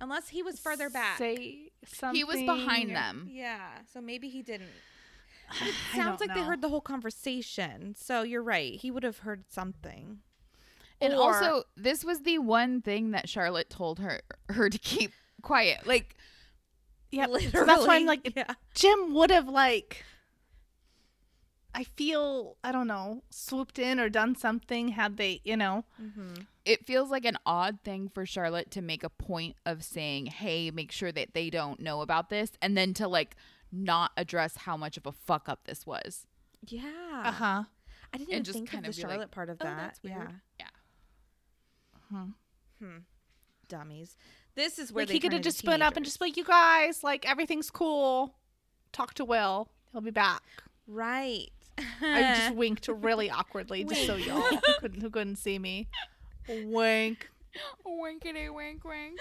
Unless 0.00 0.28
he 0.28 0.42
was 0.42 0.58
further 0.60 0.90
back. 0.90 1.16
say 1.18 1.70
something. 1.86 2.16
He 2.16 2.24
was 2.24 2.42
behind 2.42 2.90
or- 2.90 2.94
them. 2.94 3.28
Yeah. 3.30 3.78
So 3.92 4.00
maybe 4.00 4.28
he 4.28 4.42
didn't. 4.42 4.68
I 5.50 5.72
Sounds 5.96 6.20
like 6.20 6.34
they 6.34 6.42
heard 6.42 6.60
the 6.60 6.68
whole 6.68 6.80
conversation. 6.80 7.94
So 7.96 8.22
you're 8.22 8.42
right. 8.42 8.74
He 8.74 8.90
would 8.90 9.02
have 9.04 9.18
heard 9.18 9.44
something. 9.50 10.18
And 11.04 11.14
Or- 11.14 11.34
also, 11.34 11.64
this 11.76 12.04
was 12.04 12.20
the 12.22 12.38
one 12.38 12.80
thing 12.82 13.10
that 13.12 13.28
Charlotte 13.28 13.70
told 13.70 13.98
her 14.00 14.20
her 14.50 14.68
to 14.70 14.78
keep 14.78 15.12
quiet. 15.42 15.86
Like, 15.86 16.16
Yeah, 17.10 17.26
Literally. 17.26 17.66
that's 17.66 17.86
why 17.86 17.96
I'm 17.96 18.06
like, 18.06 18.32
yeah. 18.36 18.54
Jem 18.74 19.14
would 19.14 19.30
have 19.30 19.48
like. 19.48 20.04
I 21.76 21.82
feel 21.84 22.56
I 22.62 22.70
don't 22.70 22.86
know 22.86 23.24
swooped 23.30 23.80
in 23.80 23.98
or 23.98 24.08
done 24.08 24.36
something 24.36 24.88
had 24.90 25.16
they 25.16 25.40
you 25.44 25.56
know 25.56 25.84
Mm-hmm. 26.00 26.42
it 26.64 26.86
feels 26.86 27.10
like 27.10 27.24
an 27.24 27.36
odd 27.44 27.80
thing 27.82 28.08
for 28.14 28.24
Charlotte 28.24 28.70
to 28.72 28.80
make 28.82 29.02
a 29.02 29.10
point 29.10 29.56
of 29.66 29.82
saying, 29.82 30.26
"Hey, 30.26 30.70
make 30.70 30.92
sure 30.92 31.10
that 31.10 31.34
they 31.34 31.50
don't 31.50 31.80
know 31.80 32.00
about 32.00 32.30
this," 32.30 32.52
and 32.62 32.76
then 32.76 32.94
to 32.94 33.08
like 33.08 33.34
not 33.72 34.12
address 34.16 34.58
how 34.58 34.76
much 34.76 34.96
of 34.96 35.04
a 35.04 35.10
fuck 35.12 35.48
up 35.48 35.64
this 35.64 35.84
was. 35.84 36.26
Yeah. 36.64 37.22
uh 37.24 37.32
huh 37.32 37.64
I 38.12 38.18
didn't 38.18 38.28
And 38.28 38.30
even 38.30 38.44
just 38.44 38.54
think 38.58 38.68
of 38.68 38.72
kind 38.72 38.84
the 38.84 38.88
of 38.90 38.96
like, 38.96 39.10
Charlotte 39.10 39.30
part 39.32 39.48
of 39.50 39.56
"Oh, 39.60 39.64
that. 39.64 39.76
that's 39.76 40.02
weird." 40.04 40.32
Yeah. 40.60 40.66
Yeah. 42.14 42.86
Hmm. 42.86 42.98
Dummies. 43.68 44.16
This 44.54 44.78
is 44.78 44.92
where 44.92 45.02
like 45.02 45.08
they 45.08 45.14
he 45.14 45.20
could 45.20 45.32
have 45.32 45.42
just 45.42 45.58
spun 45.58 45.82
up 45.82 45.96
and 45.96 46.04
just 46.04 46.18
be 46.18 46.26
like 46.26 46.36
you 46.36 46.44
guys 46.44 47.02
like 47.02 47.28
everything's 47.28 47.70
cool 47.70 48.34
talk 48.92 49.14
to 49.14 49.24
Will 49.24 49.68
he'll 49.90 50.00
be 50.00 50.12
back 50.12 50.42
right. 50.86 51.48
I 52.00 52.34
just 52.36 52.54
winked 52.54 52.86
really 52.86 53.30
awkwardly 53.30 53.82
just 53.82 54.06
so 54.06 54.14
y'all 54.14 54.60
couldn't 54.78 55.00
who 55.00 55.10
couldn't 55.10 55.36
see 55.36 55.58
me 55.58 55.88
wink 56.48 57.28
Winkety 57.84 58.48
wink 58.48 58.84
wink. 58.84 59.20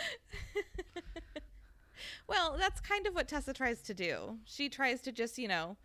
well, 2.28 2.56
that's 2.58 2.82
kind 2.82 3.06
of 3.08 3.14
what 3.14 3.28
Tessa 3.28 3.54
tries 3.54 3.82
to 3.84 3.94
do. 3.94 4.38
She 4.46 4.70
tries 4.70 5.02
to 5.02 5.12
just, 5.12 5.38
you 5.38 5.48
know, 5.48 5.78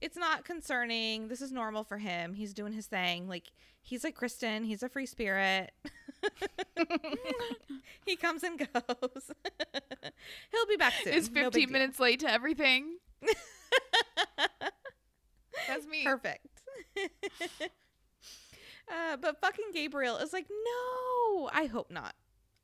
it's 0.00 0.16
not 0.16 0.44
concerning. 0.44 1.28
This 1.28 1.42
is 1.42 1.52
normal 1.52 1.84
for 1.84 1.98
him. 1.98 2.34
He's 2.34 2.54
doing 2.54 2.72
his 2.72 2.86
thing. 2.86 3.28
Like 3.28 3.50
he's 3.82 4.04
like 4.04 4.14
Kristen. 4.14 4.64
He's 4.64 4.82
a 4.82 4.88
free 4.88 5.06
spirit. 5.06 5.72
he 8.06 8.16
comes 8.16 8.42
and 8.42 8.58
goes. 8.58 8.68
He'll 10.52 10.66
be 10.68 10.76
back 10.76 10.92
soon. 11.04 11.14
Is 11.14 11.30
No 11.30 11.42
15 11.44 11.50
big 11.50 11.68
deal. 11.68 11.72
minutes 11.72 11.98
late 12.00 12.20
to 12.20 12.30
everything. 12.30 12.96
That's 15.68 15.86
me. 15.86 16.04
Perfect. 16.04 16.46
uh, 18.88 19.16
but 19.20 19.40
fucking 19.40 19.66
Gabriel 19.72 20.16
is 20.18 20.32
like, 20.32 20.46
no, 20.48 21.50
I 21.52 21.66
hope 21.66 21.90
not. 21.90 22.14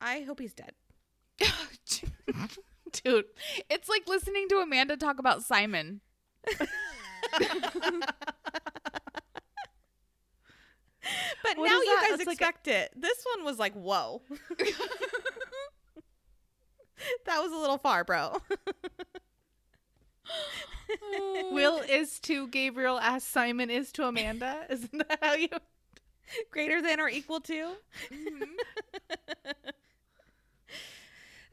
I 0.01 0.21
hope 0.23 0.41
he's 0.41 0.55
dead. 0.55 0.73
dude 3.05 3.25
It's 3.69 3.89
like 3.89 4.09
listening 4.09 4.49
to 4.49 4.57
Amanda 4.59 4.97
talk 4.97 5.19
about 5.19 5.43
Simon. 5.43 6.01
But 11.43 11.59
What 11.59 11.69
now 11.69 11.81
you 11.81 11.97
guys 12.01 12.19
That's 12.19 12.27
like 12.27 12.41
a- 12.41 12.45
expect 12.45 12.69
it. 12.69 12.93
This 12.97 13.25
one 13.37 13.45
was 13.45 13.59
like, 13.59 13.75
whoa. 13.75 14.23
that 17.27 17.41
was 17.43 17.53
a 17.53 17.57
little 17.57 17.79
far, 17.79 18.05
bro. 18.05 18.37
Will 21.53 21.79
is 21.79 22.19
to 22.21 22.49
Gabriel 22.49 22.99
as 22.99 23.23
Simon 23.25 23.71
is 23.71 23.93
to 23.93 24.07
Amanda. 24.07 24.67
Isn't 24.71 24.99
that 25.09 25.19
how 25.23 25.35
you? 25.35 25.49
Greater 26.51 26.83
than 26.83 26.99
or 27.01 27.09
equal 27.09 27.41
to? 27.41 27.73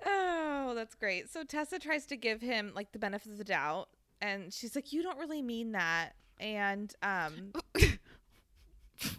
oh, 0.05 0.73
that's 0.75 0.95
great. 0.95 1.29
So 1.31 1.43
Tessa 1.43 1.79
tries 1.79 2.05
to 2.07 2.17
give 2.17 2.41
him 2.41 2.71
like 2.75 2.91
the 2.91 2.99
benefit 2.99 3.31
of 3.31 3.37
the 3.37 3.43
doubt, 3.43 3.89
and 4.21 4.51
she's 4.53 4.75
like, 4.75 4.91
"You 4.93 5.03
don't 5.03 5.17
really 5.19 5.41
mean 5.41 5.73
that," 5.73 6.13
and 6.39 6.93
um, 7.03 7.53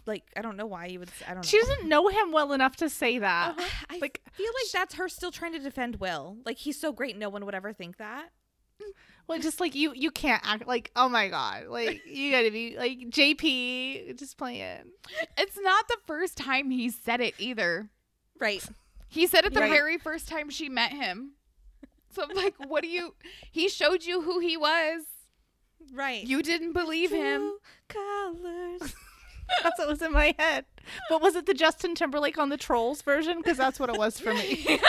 like 0.05 0.23
I 0.35 0.41
don't 0.41 0.57
know 0.57 0.65
why 0.65 0.85
you 0.87 0.99
would. 0.99 1.09
s- 1.09 1.23
I 1.25 1.33
don't 1.33 1.37
know. 1.37 1.47
She 1.47 1.59
doesn't 1.59 1.87
know 1.87 2.07
him 2.07 2.31
well 2.31 2.53
enough 2.53 2.75
to 2.77 2.89
say 2.89 3.19
that. 3.19 3.55
Uh-huh. 3.57 3.85
I 3.89 3.97
like- 3.99 4.21
feel 4.33 4.47
like 4.63 4.71
that's 4.71 4.95
her 4.95 5.07
still 5.09 5.31
trying 5.31 5.53
to 5.53 5.59
defend 5.59 5.97
Will. 5.97 6.37
Like 6.45 6.57
he's 6.57 6.79
so 6.79 6.91
great, 6.91 7.17
no 7.17 7.29
one 7.29 7.45
would 7.45 7.55
ever 7.55 7.73
think 7.73 7.97
that. 7.97 8.29
Well, 9.27 9.39
just 9.39 9.59
like 9.59 9.73
you, 9.73 9.91
you 9.95 10.11
can't 10.11 10.41
act 10.45 10.67
like. 10.67 10.91
Oh 10.95 11.09
my 11.09 11.29
god! 11.29 11.65
Like 11.67 12.01
you 12.07 12.31
gotta 12.31 12.51
be 12.51 12.75
like 12.77 12.99
JP. 13.09 14.19
Just 14.19 14.37
playing. 14.37 14.83
It's 15.37 15.57
not 15.59 15.87
the 15.87 15.97
first 16.05 16.37
time 16.37 16.69
he 16.71 16.89
said 16.89 17.21
it 17.21 17.33
either. 17.39 17.89
Right. 18.39 18.63
He 19.07 19.25
said 19.27 19.45
it 19.45 19.53
the 19.53 19.61
Right. 19.61 19.71
very 19.71 19.97
first 19.97 20.27
time 20.27 20.49
she 20.49 20.67
met 20.69 20.91
him. 20.91 21.31
So 22.13 22.23
I'm 22.23 22.35
like, 22.35 22.53
what 22.67 22.81
do 22.83 22.87
you? 22.89 23.15
He 23.51 23.67
showed 23.67 24.03
you 24.03 24.21
who 24.21 24.39
he 24.39 24.57
was. 24.57 25.03
Right. 25.93 26.23
You 26.23 26.41
didn't 26.43 26.73
believe 26.73 27.11
him. 27.11 27.53
colors. 27.87 28.93
That's 29.63 29.79
what 29.79 29.87
was 29.87 30.01
in 30.01 30.11
my 30.11 30.35
head. 30.37 30.65
But 31.09 31.21
was 31.21 31.35
it 31.35 31.45
the 31.45 31.53
Justin 31.53 31.95
Timberlake 31.95 32.37
on 32.37 32.49
the 32.49 32.57
Trolls 32.57 33.01
version? 33.01 33.37
Because 33.37 33.57
that's 33.57 33.79
what 33.79 33.89
it 33.89 33.97
was 33.97 34.19
for 34.19 34.33
me. 34.33 34.55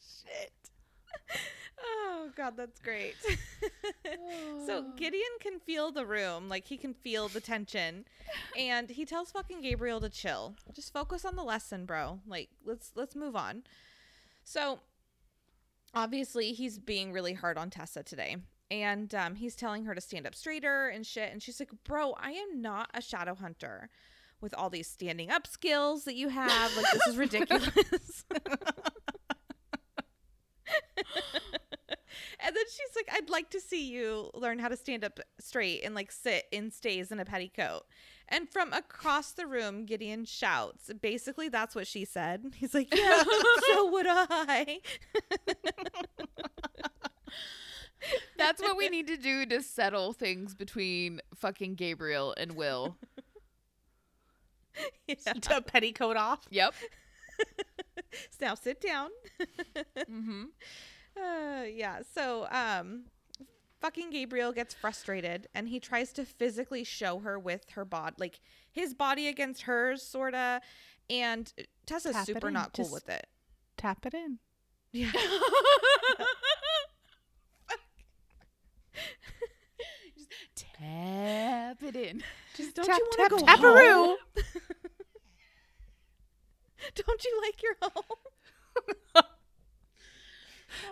Shit. 0.00 0.52
Oh 1.84 2.30
god, 2.34 2.56
that's 2.56 2.80
great. 2.80 3.14
so 4.66 4.84
oh. 4.86 4.92
Gideon 4.96 5.22
can 5.40 5.60
feel 5.60 5.92
the 5.92 6.06
room, 6.06 6.48
like 6.48 6.66
he 6.66 6.78
can 6.78 6.94
feel 6.94 7.28
the 7.28 7.40
tension, 7.40 8.06
and 8.58 8.88
he 8.88 9.04
tells 9.04 9.32
fucking 9.32 9.60
Gabriel 9.60 10.00
to 10.00 10.08
chill. 10.08 10.54
Just 10.72 10.94
focus 10.94 11.26
on 11.26 11.36
the 11.36 11.44
lesson, 11.44 11.84
bro. 11.84 12.20
Like 12.26 12.48
let's 12.64 12.92
let's 12.94 13.14
move 13.14 13.36
on. 13.36 13.64
So 14.44 14.80
obviously 15.94 16.52
he's 16.52 16.78
being 16.78 17.12
really 17.12 17.34
hard 17.34 17.58
on 17.58 17.68
Tessa 17.70 18.02
today. 18.02 18.36
And 18.70 19.14
um, 19.14 19.36
he's 19.36 19.54
telling 19.54 19.84
her 19.84 19.94
to 19.94 20.00
stand 20.00 20.26
up 20.26 20.34
straighter 20.34 20.88
and 20.88 21.06
shit. 21.06 21.32
And 21.32 21.42
she's 21.42 21.60
like, 21.60 21.70
Bro, 21.84 22.14
I 22.20 22.32
am 22.32 22.60
not 22.60 22.90
a 22.94 23.00
shadow 23.00 23.34
hunter 23.34 23.88
with 24.40 24.54
all 24.54 24.70
these 24.70 24.88
standing 24.88 25.30
up 25.30 25.46
skills 25.46 26.04
that 26.04 26.14
you 26.14 26.28
have. 26.28 26.76
Like, 26.76 26.86
this 26.92 27.06
is 27.06 27.16
ridiculous. 27.16 28.24
And 32.40 32.54
then 32.54 32.64
she's 32.68 32.94
like, 32.94 33.08
I'd 33.12 33.30
like 33.30 33.50
to 33.50 33.60
see 33.60 33.90
you 33.90 34.30
learn 34.34 34.58
how 34.58 34.68
to 34.68 34.76
stand 34.76 35.04
up 35.04 35.20
straight 35.40 35.82
and 35.82 35.94
like 35.94 36.12
sit 36.12 36.44
in 36.52 36.70
stays 36.70 37.10
in 37.10 37.18
a 37.18 37.24
petticoat. 37.24 37.82
And 38.28 38.48
from 38.48 38.72
across 38.72 39.32
the 39.32 39.46
room, 39.46 39.84
Gideon 39.84 40.24
shouts. 40.24 40.90
Basically, 41.00 41.48
that's 41.48 41.74
what 41.74 41.86
she 41.86 42.04
said. 42.04 42.52
He's 42.56 42.74
like, 42.74 42.94
Yeah, 42.94 43.22
so 43.68 43.90
would 43.90 44.06
I. 44.08 44.80
That's 48.36 48.60
what 48.62 48.76
we 48.76 48.88
need 48.88 49.06
to 49.08 49.16
do 49.16 49.46
to 49.46 49.62
settle 49.62 50.12
things 50.12 50.54
between 50.54 51.20
fucking 51.34 51.74
Gabriel 51.76 52.34
and 52.36 52.52
Will. 52.52 52.96
Yeah. 55.06 55.32
to 55.32 55.62
petticoat 55.62 56.16
off. 56.18 56.46
Yep. 56.50 56.74
Now 58.40 58.54
sit 58.54 58.80
down. 58.80 59.10
Mm-hmm. 59.96 60.44
Uh, 61.18 61.62
yeah. 61.64 62.00
So, 62.14 62.46
um, 62.50 63.04
fucking 63.80 64.10
Gabriel 64.10 64.52
gets 64.52 64.74
frustrated 64.74 65.46
and 65.54 65.66
he 65.66 65.80
tries 65.80 66.12
to 66.12 66.26
physically 66.26 66.84
show 66.84 67.20
her 67.20 67.38
with 67.38 67.70
her 67.70 67.86
bod, 67.86 68.12
like 68.18 68.38
his 68.70 68.92
body 68.92 69.26
against 69.26 69.62
hers, 69.62 70.02
sorta. 70.02 70.60
And 71.08 71.50
Tessa's 71.86 72.12
Tap 72.14 72.26
super 72.26 72.48
in. 72.48 72.52
not 72.54 72.74
cool 72.74 72.84
Just- 72.84 72.92
with 72.94 73.08
it. 73.08 73.26
Tap 73.78 74.04
it 74.04 74.12
in. 74.12 74.40
Yeah. 74.92 75.10
Tap 80.78 81.82
it 81.82 81.96
in. 81.96 82.22
Just 82.56 82.74
don't 82.76 82.86
tap, 82.86 82.98
you 82.98 83.06
want 83.18 83.30
to 83.30 83.36
go 83.36 83.52
taparoo. 83.52 83.92
home? 84.06 84.16
Don't 86.94 87.24
you 87.24 87.40
like 87.42 87.62
your 87.62 87.76
home? 87.82 89.24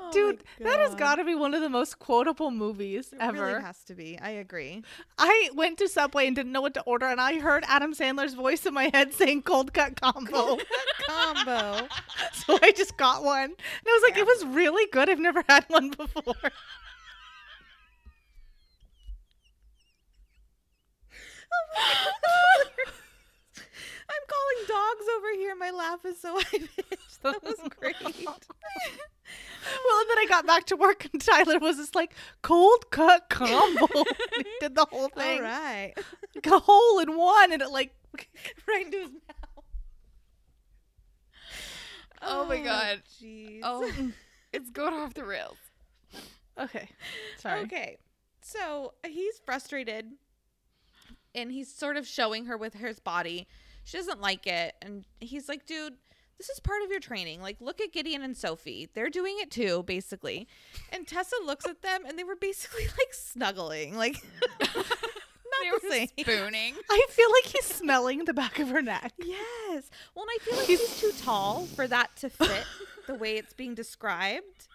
Oh 0.00 0.10
Dude, 0.12 0.44
that 0.60 0.78
has 0.80 0.94
got 0.94 1.16
to 1.16 1.24
be 1.24 1.34
one 1.34 1.52
of 1.52 1.60
the 1.60 1.68
most 1.68 1.98
quotable 1.98 2.50
movies 2.50 3.12
It 3.12 3.18
ever. 3.20 3.44
really 3.48 3.60
has 3.60 3.82
to 3.84 3.94
be. 3.94 4.18
I 4.18 4.30
agree. 4.30 4.82
I 5.18 5.50
went 5.54 5.76
to 5.78 5.88
Subway 5.88 6.26
and 6.26 6.34
didn't 6.34 6.52
know 6.52 6.62
what 6.62 6.72
to 6.74 6.80
order, 6.82 7.04
and 7.06 7.20
I 7.20 7.38
heard 7.38 7.64
Adam 7.68 7.92
Sandler's 7.92 8.32
voice 8.32 8.64
in 8.64 8.72
my 8.72 8.88
head 8.94 9.12
saying 9.18 9.42
"cold 9.42 9.74
cut 9.74 10.00
combo," 10.00 10.56
Combo. 11.06 11.86
so 12.32 12.58
I 12.62 12.72
just 12.72 12.96
got 12.96 13.24
one. 13.24 13.42
And 13.50 13.56
I 13.86 13.92
was 14.00 14.02
like, 14.08 14.16
"It 14.18 14.24
was 14.26 14.46
really 14.56 14.86
good. 14.90 15.10
I've 15.10 15.18
never 15.18 15.44
had 15.48 15.64
one 15.68 15.90
before." 15.90 16.34
I'm 24.08 24.24
calling 24.28 24.66
dogs 24.68 25.06
over 25.16 25.32
here. 25.36 25.54
My 25.56 25.70
laugh 25.70 26.04
is 26.04 26.20
so 26.20 26.34
high 26.38 26.58
pitched. 26.58 27.22
That 27.22 27.42
was 27.42 27.56
great. 27.80 27.96
well, 28.02 28.10
and 28.14 30.10
then 30.10 30.18
I 30.18 30.26
got 30.28 30.46
back 30.46 30.66
to 30.66 30.76
work, 30.76 31.06
and 31.12 31.20
Tyler 31.20 31.58
was 31.58 31.76
just 31.76 31.94
like, 31.94 32.14
"Cold 32.42 32.90
cut 32.90 33.28
combo." 33.30 33.86
he 34.36 34.44
did 34.60 34.74
the 34.74 34.86
whole 34.90 35.08
thing, 35.08 35.42
right. 35.42 35.94
like 36.34 36.46
a 36.46 36.58
hole 36.58 36.98
in 37.00 37.16
one, 37.16 37.52
and 37.52 37.62
it 37.62 37.70
like 37.70 37.94
right 38.68 38.86
into 38.86 38.98
his 38.98 39.10
mouth. 39.10 39.64
Oh 42.22 42.46
my 42.46 42.60
oh, 42.60 42.64
God. 42.64 43.02
Jeez. 43.22 43.60
Oh, 43.62 43.90
it's 44.52 44.70
going 44.70 44.94
off 44.94 45.14
the 45.14 45.24
rails. 45.24 45.58
okay. 46.58 46.88
Sorry. 47.38 47.60
Okay. 47.62 47.98
So 48.40 48.92
he's 49.06 49.40
frustrated 49.44 50.06
and 51.34 51.50
he's 51.52 51.72
sort 51.74 51.96
of 51.96 52.06
showing 52.06 52.46
her 52.46 52.56
with 52.56 52.74
his 52.74 53.00
body. 53.00 53.46
She 53.84 53.96
doesn't 53.96 54.20
like 54.20 54.46
it. 54.46 54.74
And 54.82 55.04
he's 55.20 55.48
like, 55.48 55.66
dude, 55.66 55.94
this 56.38 56.48
is 56.48 56.58
part 56.60 56.82
of 56.82 56.90
your 56.90 57.00
training. 57.00 57.40
Like, 57.42 57.60
look 57.60 57.80
at 57.80 57.92
Gideon 57.92 58.22
and 58.22 58.36
Sophie. 58.36 58.88
They're 58.94 59.10
doing 59.10 59.36
it 59.38 59.50
too, 59.50 59.82
basically. 59.84 60.48
And 60.90 61.06
Tessa 61.06 61.36
looks 61.44 61.66
at 61.66 61.82
them 61.82 62.04
and 62.06 62.18
they 62.18 62.24
were 62.24 62.36
basically 62.36 62.84
like 62.98 63.12
snuggling. 63.12 63.96
Like, 63.96 64.16
not 64.60 65.80
the 65.82 65.88
same. 65.90 66.08
spooning. 66.18 66.74
I 66.90 67.06
feel 67.10 67.30
like 67.30 67.44
he's 67.52 67.64
smelling 67.66 68.24
the 68.24 68.34
back 68.34 68.58
of 68.58 68.68
her 68.70 68.82
neck. 68.82 69.12
Yes. 69.18 69.90
Well, 70.14 70.24
and 70.24 70.30
I 70.30 70.38
feel 70.44 70.56
like 70.58 70.66
he's 70.66 71.00
too 71.00 71.12
tall 71.22 71.66
for 71.66 71.86
that 71.88 72.16
to 72.16 72.30
fit 72.30 72.64
the 73.06 73.14
way 73.14 73.36
it's 73.36 73.52
being 73.52 73.74
described, 73.74 74.66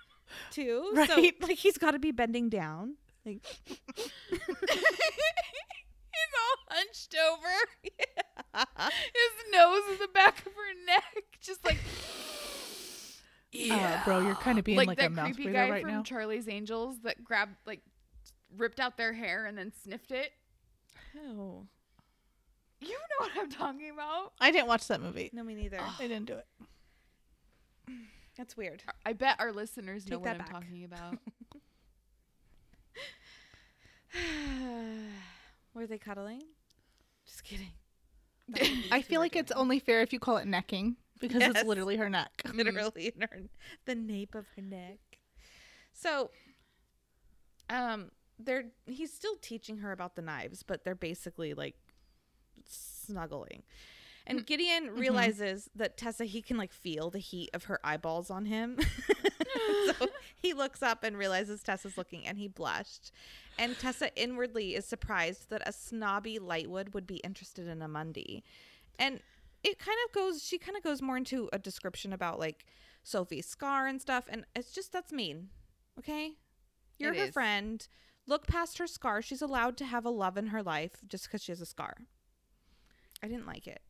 too. 0.52 0.92
So, 0.94 1.16
Right. 1.16 1.34
like, 1.42 1.58
he's 1.58 1.78
got 1.78 1.92
to 1.92 2.00
be 2.00 2.12
bending 2.12 2.48
down. 2.50 2.96
Like, 3.26 3.46
He's 6.12 6.34
all 6.36 6.76
hunched 6.78 7.16
over. 7.16 7.48
His 8.56 9.52
nose 9.54 9.84
is 9.94 10.00
the 10.00 10.08
back 10.14 10.40
of 10.46 10.54
her 10.54 10.86
neck, 10.86 11.38
just 11.42 11.64
like. 11.66 11.78
Uh, 13.72 13.99
bro, 14.10 14.20
you're 14.20 14.36
kind 14.36 14.58
of 14.58 14.66
being 14.66 14.78
like, 14.78 14.88
like, 14.88 14.98
that 14.98 15.08
a 15.08 15.10
mouth 15.12 15.36
creepy 15.36 15.52
guy 15.54 15.70
right 15.70 15.84
from 15.84 15.92
now. 15.92 16.04
Charlie's 16.04 16.48
Angels 16.48 16.98
that 17.04 17.24
grabbed, 17.24 17.56
like, 17.66 17.82
ripped 18.58 18.80
out 18.80 18.98
their 18.98 19.14
hair 19.14 19.46
and 19.46 19.58
then 19.58 19.72
sniffed 19.84 20.12
it. 20.12 20.32
oh. 21.18 21.66
You 22.82 22.92
know 22.94 23.18
what 23.20 23.32
I'm 23.38 23.50
talking 23.50 23.90
about. 23.92 24.32
I 24.40 24.52
didn't 24.52 24.68
watch 24.68 24.88
that 24.88 25.02
movie. 25.02 25.30
No, 25.34 25.44
me 25.44 25.54
neither. 25.54 25.80
I 25.82 26.08
didn't 26.08 26.26
do 26.26 26.36
it. 26.36 26.48
That's 28.38 28.56
weird. 28.56 28.82
I 29.06 29.12
bet 29.12 29.36
our 29.40 29.52
listeners 29.52 30.10
know 30.10 30.20
what 30.20 30.30
I'm 30.30 30.38
back. 30.38 30.50
talking 30.50 30.86
about. 30.86 31.18
Were 35.74 35.88
they 35.88 35.98
cuddling? 35.98 36.44
Just 37.26 37.44
kidding. 37.44 37.74
I 38.92 39.02
feel 39.02 39.20
like 39.20 39.36
it's 39.36 39.52
only 39.52 39.80
fair 39.80 40.02
if 40.02 40.14
you 40.14 40.20
call 40.20 40.38
it 40.38 40.48
necking 40.48 40.96
because 41.20 41.42
Yes. 41.42 41.52
it's 41.56 41.64
literally 41.66 41.98
her 41.98 42.10
neck. 42.10 42.32
Mm. 42.46 42.56
literally 42.58 43.14
in 43.16 43.22
her 43.22 43.42
the 43.86 43.96
nape 43.96 44.36
of 44.36 44.46
her 44.56 44.62
neck. 44.62 45.00
So 45.94 46.32
um 47.70 48.12
they're 48.38 48.66
he's 48.88 49.14
still 49.14 49.36
teaching 49.42 49.80
her 49.80 49.92
about 49.92 50.16
the 50.16 50.22
knives, 50.22 50.64
but 50.64 50.84
they're 50.84 50.96
basically 50.96 51.54
like 51.54 51.76
snuggling. 52.68 53.64
And 54.26 54.42
mm. 54.42 54.46
Gideon 54.46 54.88
mm-hmm. 54.88 55.00
realizes 55.00 55.70
that 55.76 55.98
Tessa 55.98 56.26
he 56.26 56.42
can 56.42 56.58
like 56.58 56.72
feel 56.72 57.10
the 57.10 57.20
heat 57.20 57.50
of 57.54 57.66
her 57.66 57.80
eyeballs 57.84 58.30
on 58.30 58.46
him. 58.46 58.78
so 59.88 60.08
he 60.36 60.54
looks 60.54 60.82
up 60.82 61.04
and 61.04 61.18
realizes 61.18 61.64
Tessa's 61.64 61.98
looking 61.98 62.26
and 62.26 62.38
he 62.38 62.48
blushed. 62.48 63.12
And 63.58 63.78
Tessa 63.78 64.16
inwardly 64.16 64.76
is 64.76 64.86
surprised 64.86 65.50
that 65.50 65.68
a 65.68 65.74
snobby 65.74 66.40
Lightwood 66.40 66.94
would 66.94 67.08
be 67.08 67.18
interested 67.18 67.68
in 67.68 67.82
a 67.82 67.90
Mundie. 67.90 68.44
And 68.98 69.20
it 69.64 69.78
kind 69.80 69.98
of 70.08 70.14
goes 70.14 70.44
she 70.44 70.58
kind 70.58 70.78
of 70.78 70.84
goes 70.84 71.02
more 71.02 71.18
into 71.18 71.50
a 71.54 71.60
description 71.60 72.14
about 72.14 72.40
like 72.40 72.66
Sophie's 73.04 73.48
scar 73.48 73.88
and 73.88 74.02
stuff 74.02 74.26
and 74.30 74.46
it's 74.56 74.72
just 74.72 74.92
that's 74.92 75.12
mean. 75.12 75.50
Okay? 75.98 76.34
You're 76.98 77.14
It 77.14 77.20
her 77.20 77.26
is. 77.26 77.34
friend. 77.34 77.88
Look 78.28 78.48
past 78.48 78.78
her 78.78 78.88
scar. 78.88 79.22
She's 79.22 79.42
allowed 79.42 79.76
to 79.78 79.86
have 79.86 80.06
a 80.06 80.10
love 80.10 80.38
in 80.38 80.48
her 80.48 80.62
life 80.64 80.98
just 81.08 81.26
because 81.26 81.44
she 81.44 81.52
has 81.52 81.62
a 81.62 81.66
scar. 81.66 81.98
I 83.24 83.28
didn't 83.28 83.48
like 83.48 83.68
it. 83.68 83.82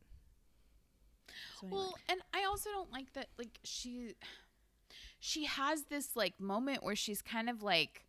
So 1.60 1.66
anyway. 1.66 1.82
Well, 1.82 1.94
and 2.08 2.20
I 2.34 2.44
also 2.44 2.70
don't 2.70 2.92
like 2.92 3.12
that 3.12 3.28
like 3.38 3.58
she 3.64 4.14
she 5.18 5.44
has 5.44 5.84
this 5.84 6.16
like 6.16 6.40
moment 6.40 6.82
where 6.82 6.96
she's 6.96 7.22
kind 7.22 7.48
of 7.50 7.62
like 7.62 8.04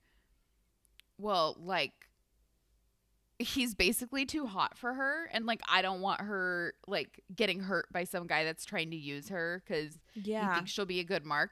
well, 1.17 1.55
like 1.59 2.09
he's 3.41 3.75
basically 3.75 4.25
too 4.25 4.45
hot 4.45 4.77
for 4.77 4.93
her 4.93 5.29
and 5.33 5.45
like 5.45 5.61
I 5.69 5.81
don't 5.81 6.01
want 6.01 6.21
her 6.21 6.73
like 6.87 7.21
getting 7.35 7.59
hurt 7.59 7.91
by 7.91 8.03
some 8.03 8.27
guy 8.27 8.43
that's 8.43 8.65
trying 8.65 8.91
to 8.91 8.97
use 8.97 9.29
her 9.29 9.63
cuz 9.67 9.97
he 10.13 10.31
yeah. 10.31 10.55
thinks 10.55 10.71
she'll 10.71 10.85
be 10.85 10.99
a 10.99 11.03
good 11.03 11.25
mark. 11.25 11.51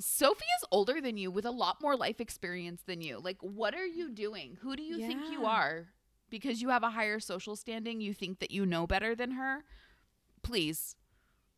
Sophie 0.00 0.44
is 0.60 0.66
older 0.72 1.00
than 1.00 1.16
you 1.16 1.30
with 1.30 1.44
a 1.44 1.50
lot 1.50 1.80
more 1.80 1.96
life 1.96 2.20
experience 2.20 2.82
than 2.86 3.00
you. 3.00 3.18
Like 3.18 3.38
what 3.40 3.74
are 3.74 3.86
you 3.86 4.10
doing? 4.10 4.58
Who 4.62 4.76
do 4.76 4.82
you 4.82 4.98
think 4.98 5.30
you 5.30 5.46
are? 5.46 5.86
Because 6.30 6.60
you 6.60 6.70
have 6.70 6.82
a 6.82 6.90
higher 6.90 7.20
social 7.20 7.54
standing, 7.54 8.00
you 8.00 8.12
think 8.12 8.40
that 8.40 8.50
you 8.50 8.66
know 8.66 8.86
better 8.86 9.14
than 9.14 9.32
her? 9.32 9.64
Please 10.42 10.96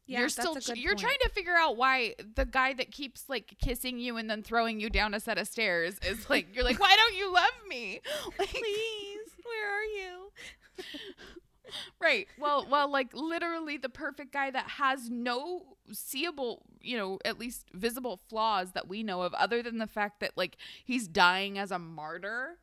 Yeah, 0.07 0.19
you're 0.19 0.27
that's 0.27 0.35
still 0.35 0.57
a 0.57 0.61
tr- 0.61 0.73
good 0.73 0.79
you're 0.79 0.93
point. 0.93 1.01
trying 1.01 1.19
to 1.23 1.29
figure 1.31 1.57
out 1.57 1.77
why 1.77 2.15
the 2.35 2.45
guy 2.45 2.75
that 2.75 2.91
keeps 2.93 3.29
like 3.29 3.57
kissing 3.61 3.99
you 3.99 4.17
and 4.19 4.29
then 4.31 4.43
throwing 4.43 4.81
you 4.81 4.91
down 4.91 5.15
a 5.15 5.21
set 5.21 5.39
of 5.39 5.49
stairs 5.49 5.99
is 6.07 6.29
like 6.29 6.55
you're 6.55 6.65
like 6.65 6.79
why 6.79 6.95
don't 6.95 7.17
you 7.17 7.33
love 7.33 7.51
me 7.69 8.01
like, 8.39 8.49
Please, 8.51 9.16
where 9.49 9.71
are 9.79 9.85
you? 9.85 10.33
right 12.01 12.29
well 12.39 12.65
well 12.71 12.89
like 12.91 13.09
literally 13.13 13.77
the 13.77 13.89
perfect 13.89 14.33
guy 14.33 14.51
that 14.53 14.69
has 14.69 15.11
no 15.11 15.77
seeable 15.93 16.63
you 16.81 16.97
know 16.97 17.19
at 17.25 17.39
least 17.41 17.67
visible 17.73 18.21
flaws 18.29 18.71
that 18.73 18.87
we 18.87 19.03
know 19.03 19.23
of 19.23 19.35
other 19.35 19.63
than 19.65 19.79
the 19.79 19.87
fact 19.87 20.21
that 20.21 20.31
like 20.37 20.57
he's 20.85 21.09
dying 21.09 21.59
as 21.59 21.73
a 21.73 21.79
martyr 21.79 22.59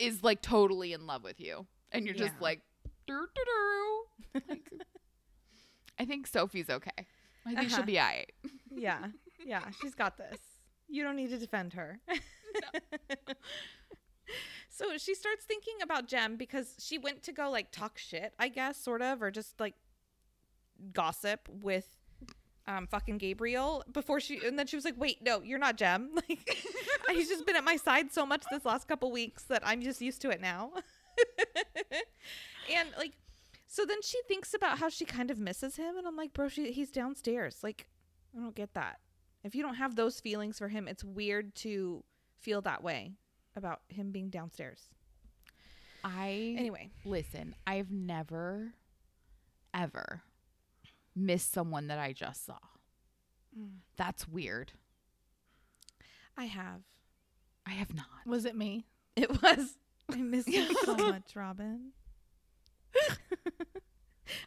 is 0.00 0.24
like 0.24 0.42
totally 0.42 0.92
in 0.92 1.06
love 1.06 1.22
with 1.22 1.38
you 1.40 1.64
and 1.92 2.06
you're 2.06 2.14
just 2.14 2.40
like 2.40 2.60
doo, 3.06 3.26
doo, 3.34 3.42
doo. 3.44 4.40
Like, 4.48 4.70
I 6.00 6.04
think 6.04 6.26
Sophie's 6.26 6.68
okay 6.70 7.06
I 7.46 7.54
think 7.54 7.68
she'll 7.70 7.78
Uh-huh. 7.78 7.86
be 7.86 8.00
alright 8.00 8.32
Yeah. 8.74 9.06
Yeah, 9.46 9.60
she's 9.78 9.94
got 9.94 10.16
this. 10.16 10.38
You 10.88 11.02
don't 11.04 11.16
need 11.16 11.28
to 11.28 11.38
defend 11.38 11.74
her. 11.74 12.00
So 14.74 14.98
she 14.98 15.14
starts 15.14 15.44
thinking 15.44 15.74
about 15.82 16.08
Jem 16.08 16.34
because 16.36 16.74
she 16.80 16.98
went 16.98 17.22
to 17.22 17.32
go 17.32 17.48
like 17.48 17.70
talk 17.70 17.96
shit, 17.96 18.34
I 18.40 18.48
guess, 18.48 18.76
sort 18.76 19.02
of, 19.02 19.22
or 19.22 19.30
just 19.30 19.60
like 19.60 19.74
gossip 20.92 21.48
with 21.48 21.86
um 22.66 22.88
fucking 22.88 23.18
Gabriel 23.18 23.84
before 23.92 24.18
she 24.18 24.44
and 24.44 24.58
then 24.58 24.66
she 24.66 24.74
was 24.74 24.84
like, 24.84 24.98
Wait, 24.98 25.22
no, 25.22 25.42
you're 25.42 25.60
not 25.60 25.76
Jem. 25.76 26.10
Like 26.28 26.58
he's 27.16 27.28
just 27.28 27.46
been 27.46 27.54
at 27.54 27.62
my 27.62 27.76
side 27.76 28.12
so 28.12 28.26
much 28.26 28.42
this 28.50 28.64
last 28.64 28.88
couple 28.88 29.12
weeks 29.12 29.44
that 29.44 29.62
I'm 29.64 29.80
just 29.80 30.00
used 30.00 30.20
to 30.22 30.30
it 30.30 30.40
now. 30.40 30.72
and 32.74 32.88
like 32.98 33.12
so 33.68 33.84
then 33.86 34.02
she 34.02 34.18
thinks 34.26 34.54
about 34.54 34.78
how 34.78 34.88
she 34.88 35.04
kind 35.04 35.30
of 35.30 35.38
misses 35.38 35.76
him 35.76 35.96
and 35.96 36.04
I'm 36.06 36.16
like, 36.16 36.32
bro, 36.32 36.48
she, 36.48 36.72
he's 36.72 36.90
downstairs. 36.90 37.58
Like 37.62 37.86
I 38.36 38.40
don't 38.40 38.56
get 38.56 38.74
that. 38.74 38.98
If 39.44 39.54
you 39.54 39.62
don't 39.62 39.74
have 39.76 39.94
those 39.94 40.18
feelings 40.18 40.58
for 40.58 40.66
him, 40.66 40.88
it's 40.88 41.04
weird 41.04 41.54
to 41.56 42.02
feel 42.40 42.60
that 42.62 42.82
way 42.82 43.12
about 43.56 43.80
him 43.88 44.10
being 44.10 44.30
downstairs. 44.30 44.88
I 46.02 46.54
Anyway, 46.58 46.90
listen, 47.04 47.54
I've 47.66 47.90
never 47.90 48.74
ever 49.72 50.22
missed 51.16 51.52
someone 51.52 51.86
that 51.88 51.98
I 51.98 52.12
just 52.12 52.44
saw. 52.44 52.58
Mm. 53.58 53.78
That's 53.96 54.28
weird. 54.28 54.72
I 56.36 56.44
have. 56.44 56.82
I 57.66 57.70
have 57.70 57.94
not. 57.94 58.06
Was 58.26 58.44
it 58.44 58.56
me? 58.56 58.86
It 59.16 59.30
was. 59.42 59.78
I 60.10 60.16
miss 60.16 60.46
you 60.46 60.74
so 60.84 60.94
much, 60.96 61.34
Robin. 61.34 61.92
I 62.96 63.08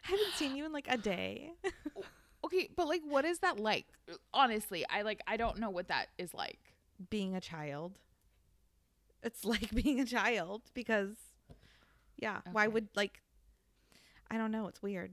haven't 0.02 0.32
seen 0.36 0.54
you 0.56 0.64
in 0.66 0.72
like 0.72 0.86
a 0.88 0.98
day. 0.98 1.52
Okay, 2.44 2.70
but 2.76 2.86
like 2.86 3.02
what 3.04 3.24
is 3.24 3.40
that 3.40 3.58
like? 3.58 3.84
Honestly, 4.32 4.86
I 4.88 5.02
like 5.02 5.20
I 5.26 5.36
don't 5.36 5.58
know 5.58 5.70
what 5.70 5.88
that 5.88 6.06
is 6.18 6.32
like. 6.32 6.60
Being 7.10 7.34
a 7.34 7.40
child. 7.40 7.98
It's 9.22 9.44
like 9.44 9.70
being 9.74 10.00
a 10.00 10.04
child 10.06 10.62
because, 10.74 11.16
yeah, 12.16 12.40
why 12.52 12.66
would 12.66 12.88
like, 12.94 13.20
I 14.30 14.36
don't 14.38 14.50
know. 14.52 14.68
It's 14.68 14.82
weird. 14.82 15.12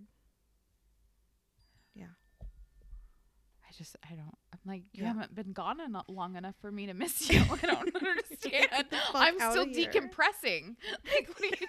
Yeah. 1.96 2.06
I 2.42 3.72
just 3.78 3.96
I 4.04 4.10
don't 4.16 4.38
I'm 4.54 4.60
like 4.66 4.84
you 4.94 5.04
Yeah. 5.04 5.14
haven't 5.14 5.34
been 5.34 5.54
gone 5.54 5.80
enough 5.80 6.06
long 6.08 6.36
enough 6.36 6.56
for 6.62 6.72
me 6.72 6.86
to 6.88 6.94
miss 6.94 7.30
you. 7.30 7.42
I 7.42 7.66
don't 7.66 7.96
understand. 7.96 8.42
Get 8.52 8.90
the 8.92 8.98
fuck 8.98 9.16
I'm 9.16 9.40
still 9.40 9.66
decompressing. 9.66 10.76
Like 11.14 11.28
what 11.30 11.38
do 11.40 11.48
you 11.48 11.68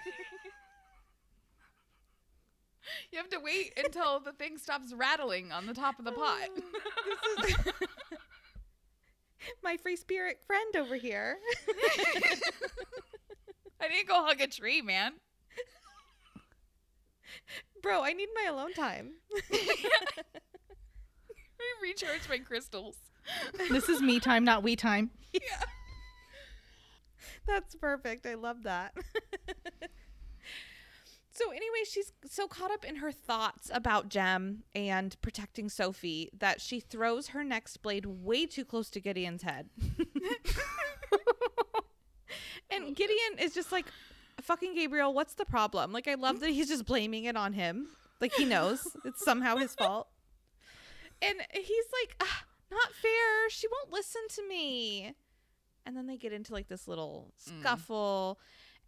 You 3.11 3.17
have 3.17 3.29
to 3.29 3.39
wait 3.39 3.73
until 3.83 4.19
the 4.19 4.31
thing 4.33 4.57
stops 4.57 4.93
rattling 4.93 5.51
on 5.51 5.65
the 5.65 5.73
top 5.73 5.99
of 5.99 6.05
the 6.05 6.11
pot. 6.13 6.49
My 9.63 9.77
free 9.77 9.95
spirit 9.95 10.41
friend 10.45 10.75
over 10.75 10.95
here. 10.95 11.37
I 13.79 13.87
need 13.89 14.01
to 14.01 14.07
go 14.07 14.25
hug 14.25 14.41
a 14.41 14.47
tree, 14.47 14.81
man. 14.81 15.13
Bro, 17.83 18.03
I 18.03 18.13
need 18.13 18.29
my 18.33 18.49
alone 18.49 18.73
time. 18.73 19.11
Me 19.51 19.69
recharge 21.81 22.27
my 22.27 22.39
crystals. 22.39 22.97
This 23.69 23.87
is 23.89 24.01
me 24.01 24.19
time, 24.19 24.43
not 24.43 24.63
we 24.63 24.75
time. 24.75 25.11
Yeah. 25.31 25.41
That's 27.45 27.75
perfect. 27.75 28.25
I 28.25 28.33
love 28.33 28.63
that. 28.63 28.95
So 31.37 31.51
anyway, 31.51 31.83
she's 31.87 32.13
so 32.25 32.47
caught 32.47 32.71
up 32.71 32.83
in 32.83 32.95
her 32.95 33.11
thoughts 33.11 33.69
about 33.71 34.09
Jem 34.09 34.63
and 34.73 35.15
protecting 35.21 35.69
Sophie 35.69 36.31
that 36.37 36.59
she 36.61 36.79
throws 36.79 37.27
her 37.27 37.43
next 37.43 37.77
blade 37.77 38.07
way 38.07 38.47
too 38.47 38.65
close 38.65 38.89
to 38.89 38.99
Gideon's 38.99 39.43
head. 39.43 39.69
and 42.71 42.95
Gideon 42.95 43.37
is 43.39 43.53
just 43.53 43.71
like, 43.71 43.85
fucking 44.41 44.73
Gabriel, 44.73 45.13
what's 45.13 45.35
the 45.35 45.45
problem? 45.45 45.91
Like, 45.91 46.07
I 46.07 46.15
love 46.15 46.39
that 46.39 46.49
he's 46.49 46.69
just 46.69 46.85
blaming 46.85 47.25
it 47.25 47.37
on 47.37 47.53
him. 47.53 47.89
Like, 48.19 48.33
he 48.33 48.43
knows 48.43 48.87
it's 49.05 49.23
somehow 49.23 49.57
his 49.57 49.75
fault. 49.75 50.07
And 51.21 51.37
he's 51.51 51.85
like, 52.01 52.15
ah, 52.19 52.45
not 52.71 52.93
fair. 52.93 53.49
She 53.49 53.67
won't 53.67 53.93
listen 53.93 54.21
to 54.35 54.47
me. 54.47 55.13
And 55.85 55.95
then 55.95 56.07
they 56.07 56.17
get 56.17 56.33
into 56.33 56.51
like 56.51 56.67
this 56.67 56.87
little 56.87 57.31
Mm. 57.49 57.63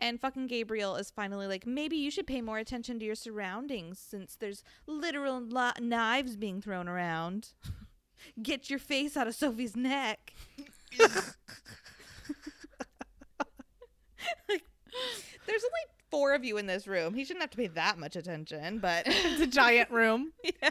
And 0.01 0.19
fucking 0.19 0.47
Gabriel 0.47 0.95
is 0.95 1.11
finally 1.11 1.45
like, 1.47 1.65
maybe 1.67 1.97
you 1.97 2.09
should 2.09 2.25
pay 2.27 2.41
more 2.41 2.57
attention 2.57 2.99
to 2.99 3.05
your 3.05 3.15
surroundings 3.15 3.99
since 3.99 4.35
there's 4.35 4.63
literal 4.87 5.41
li- 5.41 5.71
knives 5.79 6.35
being 6.37 6.61
thrown 6.61 6.87
around. 6.87 7.49
Get 8.41 8.69
your 8.69 8.79
face 8.79 9.17
out 9.17 9.27
of 9.27 9.35
Sophie's 9.35 9.75
neck. 9.75 10.33
like, 14.49 14.63
there's 15.45 15.63
only 15.63 15.85
four 16.09 16.33
of 16.33 16.43
you 16.43 16.57
in 16.57 16.65
this 16.65 16.87
room. 16.87 17.13
He 17.13 17.23
shouldn't 17.23 17.43
have 17.43 17.51
to 17.51 17.57
pay 17.57 17.67
that 17.67 17.97
much 17.97 18.15
attention, 18.15 18.79
but 18.79 19.03
It's 19.07 19.41
a 19.41 19.47
giant 19.47 19.91
room. 19.91 20.33
yeah. 20.43 20.69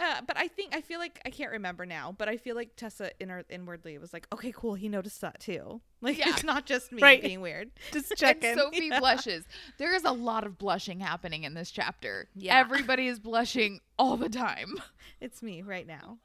Uh, 0.00 0.20
but 0.26 0.36
I 0.36 0.48
think 0.48 0.74
I 0.74 0.80
feel 0.80 0.98
like 0.98 1.20
I 1.24 1.30
can't 1.30 1.52
remember 1.52 1.86
now, 1.86 2.14
but 2.18 2.28
I 2.28 2.36
feel 2.36 2.56
like 2.56 2.74
Tessa 2.74 3.10
inner, 3.20 3.44
inwardly 3.48 3.96
was 3.98 4.12
like, 4.12 4.26
"Okay, 4.32 4.50
cool. 4.52 4.74
He 4.74 4.88
noticed 4.88 5.20
that 5.20 5.38
too. 5.40 5.80
Like 6.00 6.18
Yeah. 6.18 6.30
it's 6.30 6.42
not 6.44 6.66
just 6.66 6.90
me 6.92 7.00
Right. 7.00 7.22
being 7.22 7.40
weird." 7.40 7.70
Just 7.92 8.12
checking. 8.16 8.56
Sophie 8.56 8.90
blushes. 8.98 9.44
There 9.78 9.94
is 9.94 10.04
a 10.04 10.10
lot 10.12 10.44
of 10.44 10.58
blushing 10.58 10.98
happening 11.00 11.44
in 11.44 11.54
this 11.54 11.70
chapter. 11.70 12.28
Yeah. 12.34 12.58
Everybody 12.58 13.06
is 13.06 13.18
blushing 13.20 13.80
all 13.98 14.16
the 14.16 14.28
time. 14.28 14.74
It's 15.20 15.42
me 15.42 15.62
right 15.62 15.86
now. 15.86 16.18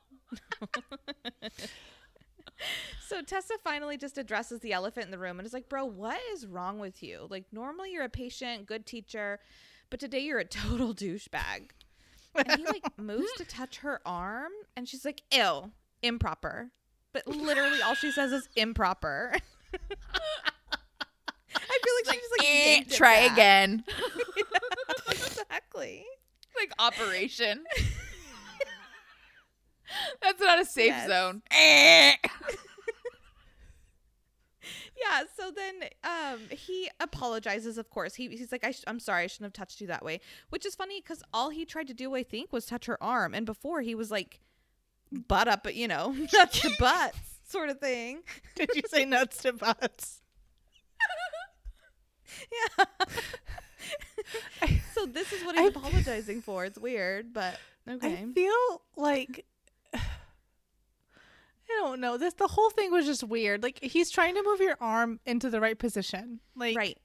so 3.07 3.21
Tessa 3.21 3.53
finally 3.63 3.97
just 3.97 4.17
addresses 4.17 4.59
the 4.59 4.73
elephant 4.73 5.05
in 5.05 5.11
the 5.11 5.17
room 5.17 5.39
and 5.39 5.45
is 5.45 5.53
like, 5.53 5.69
"Bro, 5.69 5.85
what 5.85 6.19
is 6.33 6.45
wrong 6.45 6.79
with 6.79 7.01
you? 7.01 7.27
Like 7.29 7.45
normally 7.51 7.91
you're 7.93 8.03
a 8.03 8.09
patient, 8.09 8.65
good 8.65 8.85
teacher, 8.85 9.39
but 9.89 9.99
today 9.99 10.19
you're 10.19 10.39
a 10.39 10.45
total 10.45 10.93
douchebag." 10.93 11.69
And 12.35 12.51
he 12.59 12.65
like 12.65 12.83
moves 12.97 13.31
to 13.37 13.45
touch 13.45 13.77
her 13.77 14.01
arm 14.05 14.51
and 14.75 14.87
she's 14.87 15.05
like, 15.05 15.21
ill 15.31 15.71
improper." 16.01 16.71
But 17.11 17.25
literally 17.27 17.81
all 17.81 17.95
she 17.95 18.11
says 18.11 18.31
is 18.31 18.47
improper. 18.55 19.33
I 21.55 21.79
feel 21.83 21.93
like 22.05 22.13
she 22.13 22.19
just 22.19 22.31
like 22.37 22.47
Eh, 22.47 22.83
try 22.95 23.15
again. 23.21 23.83
exactly. 25.11 26.05
like 26.55 26.71
operation. 26.79 27.63
That's 30.21 30.39
not 30.39 30.59
a 30.61 30.65
safe 30.65 30.87
Yes. 30.87 31.07
zone. 31.07 31.41
Yeah, 35.01 35.23
so 35.37 35.51
then 35.51 35.75
um 36.03 36.39
he 36.51 36.89
apologizes 36.99 37.77
of 37.77 37.89
course. 37.89 38.15
He 38.15 38.27
he's 38.29 38.51
like 38.51 38.63
I 38.65 38.71
sh- 38.71 38.83
I'm 38.87 38.99
sorry 38.99 39.23
I 39.23 39.27
shouldn't 39.27 39.45
have 39.47 39.53
touched 39.53 39.79
you 39.81 39.87
that 39.87 40.03
way, 40.03 40.19
which 40.49 40.65
is 40.65 40.75
funny 40.75 40.99
cuz 41.01 41.23
all 41.33 41.49
he 41.49 41.65
tried 41.65 41.87
to 41.87 41.93
do 41.93 42.15
I 42.15 42.23
think 42.23 42.51
was 42.51 42.65
touch 42.65 42.85
her 42.87 43.01
arm 43.01 43.33
and 43.33 43.45
before 43.45 43.81
he 43.81 43.95
was 43.95 44.11
like 44.11 44.39
butt 45.11 45.47
up, 45.47 45.63
but 45.63 45.75
you 45.75 45.87
know, 45.87 46.11
nuts 46.33 46.61
to 46.61 46.71
butts 46.79 47.17
sort 47.47 47.69
of 47.69 47.79
thing. 47.79 48.23
Did 48.55 48.71
you 48.75 48.81
say 48.87 49.05
nuts 49.05 49.41
to 49.43 49.53
butts? 49.53 50.21
Yeah. 52.77 52.85
so 54.93 55.05
this 55.05 55.33
is 55.33 55.43
what 55.43 55.57
he's 55.57 55.69
apologizing 55.69 56.41
for. 56.41 56.63
It's 56.65 56.77
weird, 56.77 57.33
but 57.33 57.59
okay. 57.89 58.23
I 58.29 58.33
feel 58.33 58.81
like 58.95 59.45
I 61.69 61.81
don't 61.81 61.99
know. 62.01 62.17
This 62.17 62.33
the 62.33 62.47
whole 62.47 62.69
thing 62.71 62.91
was 62.91 63.05
just 63.05 63.23
weird. 63.23 63.61
Like 63.63 63.79
he's 63.83 64.09
trying 64.09 64.35
to 64.35 64.43
move 64.43 64.59
your 64.59 64.77
arm 64.81 65.19
into 65.25 65.49
the 65.49 65.61
right 65.61 65.77
position. 65.77 66.39
Like 66.55 66.75
right. 66.77 66.97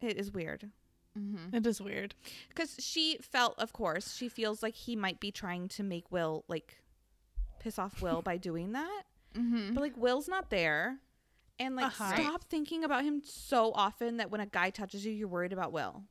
It 0.00 0.16
is 0.16 0.32
weird. 0.32 0.70
Mm-hmm. 1.18 1.54
it 1.56 1.66
is 1.66 1.80
weird. 1.80 2.14
Because 2.48 2.76
she 2.78 3.18
felt, 3.20 3.58
of 3.58 3.72
course, 3.72 4.14
she 4.14 4.28
feels 4.28 4.62
like 4.62 4.74
he 4.76 4.94
might 4.96 5.18
be 5.20 5.30
trying 5.32 5.66
to 5.70 5.82
make 5.82 6.10
Will, 6.12 6.44
like, 6.46 6.76
piss 7.58 7.80
off 7.80 8.00
Will 8.00 8.22
by 8.22 8.36
doing 8.48 8.72
that. 8.72 9.02
Mm-hmm. 9.34 9.74
But, 9.74 9.80
like, 9.80 9.96
Will's 9.96 10.28
not 10.28 10.50
there. 10.50 10.98
And, 11.58 11.74
like, 11.74 11.86
Uh-huh. 11.86 12.14
stop 12.14 12.44
thinking 12.44 12.84
about 12.84 13.02
him 13.04 13.22
so 13.24 13.72
often 13.74 14.18
that 14.18 14.30
when 14.30 14.40
a 14.40 14.46
guy 14.46 14.70
touches 14.70 15.04
you, 15.04 15.10
you're 15.12 15.26
worried 15.28 15.52
about 15.52 15.72
Will. 15.72 16.04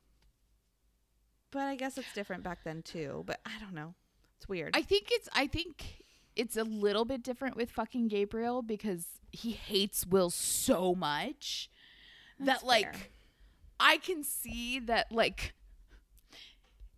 But 1.50 1.62
I 1.62 1.76
guess 1.76 1.96
it's 1.98 2.12
different 2.14 2.42
back 2.44 2.62
then, 2.62 2.82
too. 2.82 3.24
But 3.26 3.40
I 3.46 3.58
don't 3.58 3.74
know. 3.74 3.94
It's 4.36 4.48
weird. 4.48 4.76
I 4.76 4.82
think 4.82 5.08
it's 5.10 5.28
I 5.32 5.46
think 5.46 6.04
it's 6.36 6.56
a 6.56 6.64
little 6.64 7.04
bit 7.04 7.22
different 7.22 7.56
with 7.56 7.70
fucking 7.70 8.08
Gabriel 8.08 8.62
because 8.62 9.06
he 9.32 9.52
hates 9.52 10.06
Will 10.06 10.30
so 10.30 10.94
much 10.94 11.70
That's 12.38 12.62
that 12.62 12.66
like 12.66 12.94
fair. 12.94 13.02
I 13.78 13.96
can 13.98 14.22
see 14.22 14.78
that 14.80 15.10
like 15.10 15.54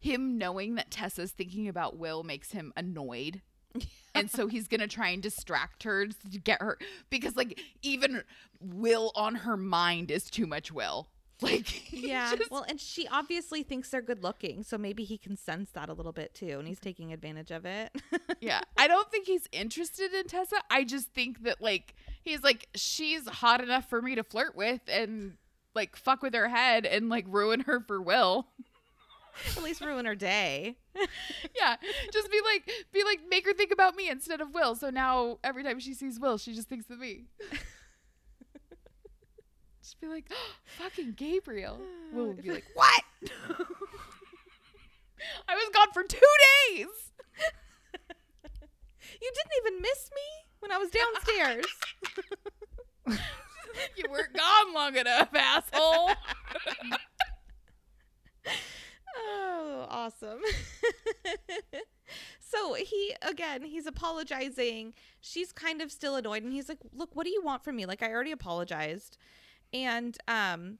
him 0.00 0.36
knowing 0.36 0.74
that 0.74 0.90
Tessa's 0.90 1.30
thinking 1.32 1.68
about 1.68 1.96
Will 1.96 2.22
makes 2.22 2.52
him 2.52 2.72
annoyed. 2.76 3.42
and 4.14 4.30
so 4.30 4.48
he's 4.48 4.68
gonna 4.68 4.88
try 4.88 5.08
and 5.08 5.22
distract 5.22 5.84
her 5.84 6.06
to 6.06 6.38
get 6.38 6.60
her 6.60 6.78
because 7.08 7.36
like 7.36 7.60
even 7.82 8.22
Will 8.60 9.12
on 9.14 9.36
her 9.36 9.56
mind 9.56 10.10
is 10.10 10.24
too 10.24 10.46
much 10.46 10.72
Will. 10.72 11.08
Like 11.42 11.92
Yeah. 11.92 12.34
just- 12.36 12.50
Well, 12.50 12.64
and 12.68 12.80
she 12.80 13.06
obviously 13.08 13.62
thinks 13.62 13.90
they're 13.90 14.02
good 14.02 14.22
looking. 14.22 14.62
So 14.62 14.78
maybe 14.78 15.04
he 15.04 15.18
can 15.18 15.36
sense 15.36 15.70
that 15.72 15.88
a 15.88 15.92
little 15.92 16.12
bit, 16.12 16.34
too. 16.34 16.58
And 16.58 16.66
he's 16.68 16.78
mm-hmm. 16.78 16.88
taking 16.88 17.12
advantage 17.12 17.50
of 17.50 17.66
it. 17.66 17.90
Yeah, 18.40 18.60
I 18.76 18.88
don't 18.88 19.10
think 19.10 19.26
he's 19.26 19.46
interested 19.52 20.12
in 20.12 20.26
Tessa. 20.26 20.56
I 20.70 20.84
just 20.84 21.12
think 21.12 21.42
that 21.44 21.60
like 21.60 21.94
he's 22.22 22.42
like 22.42 22.68
she's 22.74 23.28
hot 23.28 23.62
enough 23.62 23.88
for 23.88 24.02
me 24.02 24.14
to 24.14 24.24
flirt 24.24 24.56
with 24.56 24.80
and 24.88 25.36
like 25.74 25.96
fuck 25.96 26.22
with 26.22 26.34
her 26.34 26.48
head 26.48 26.86
and 26.86 27.08
like 27.08 27.24
ruin 27.28 27.60
her 27.60 27.80
for 27.80 28.00
Will. 28.00 28.46
At 29.56 29.62
least 29.62 29.80
ruin 29.80 30.04
her 30.04 30.14
day. 30.14 30.76
yeah, 31.56 31.76
just 32.12 32.30
be 32.30 32.40
like 32.44 32.70
be 32.92 33.02
like 33.04 33.20
make 33.30 33.46
her 33.46 33.54
think 33.54 33.72
about 33.72 33.96
me 33.96 34.10
instead 34.10 34.40
of 34.40 34.52
Will. 34.52 34.74
So 34.74 34.90
now 34.90 35.38
every 35.42 35.62
time 35.62 35.80
she 35.80 35.94
sees 35.94 36.20
Will, 36.20 36.36
she 36.36 36.52
just 36.54 36.68
thinks 36.68 36.90
of 36.90 36.98
me. 36.98 37.24
Just 39.92 40.00
be 40.00 40.06
like, 40.08 40.24
oh, 40.32 40.54
fucking 40.78 41.12
Gabriel. 41.16 41.78
Will 42.12 42.28
would 42.28 42.42
be 42.42 42.50
like, 42.50 42.64
what? 42.74 43.02
I 45.48 45.54
was 45.54 45.70
gone 45.72 45.92
for 45.92 46.02
two 46.02 46.18
days. 46.68 46.86
You 49.20 49.30
didn't 49.34 49.52
even 49.60 49.82
miss 49.82 50.10
me 50.14 50.22
when 50.60 50.72
I 50.72 50.78
was 50.78 50.90
downstairs. 50.90 51.66
You 53.96 54.04
weren't 54.10 54.32
gone 54.32 54.74
long 54.74 54.96
enough, 54.96 55.28
asshole. 55.34 56.10
oh, 59.16 59.86
awesome. 59.90 60.40
so 62.40 62.74
he 62.74 63.14
again, 63.22 63.62
he's 63.62 63.86
apologizing. 63.86 64.94
She's 65.20 65.52
kind 65.52 65.82
of 65.82 65.92
still 65.92 66.16
annoyed 66.16 66.42
and 66.42 66.52
he's 66.52 66.68
like, 66.68 66.78
"Look, 66.92 67.14
what 67.14 67.24
do 67.24 67.30
you 67.30 67.42
want 67.44 67.62
from 67.62 67.76
me? 67.76 67.86
Like 67.86 68.02
I 68.02 68.10
already 68.10 68.32
apologized." 68.32 69.18
And 69.72 70.16
um 70.28 70.78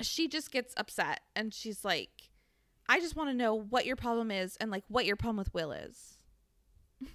she 0.00 0.28
just 0.28 0.50
gets 0.52 0.74
upset 0.76 1.20
and 1.34 1.52
she's 1.52 1.84
like, 1.84 2.30
"I 2.88 3.00
just 3.00 3.16
want 3.16 3.30
to 3.30 3.34
know 3.34 3.54
what 3.54 3.86
your 3.86 3.96
problem 3.96 4.30
is 4.30 4.56
and 4.56 4.70
like 4.70 4.84
what 4.88 5.06
your 5.06 5.16
problem 5.16 5.36
with 5.38 5.52
Will 5.52 5.72
is." 5.72 6.18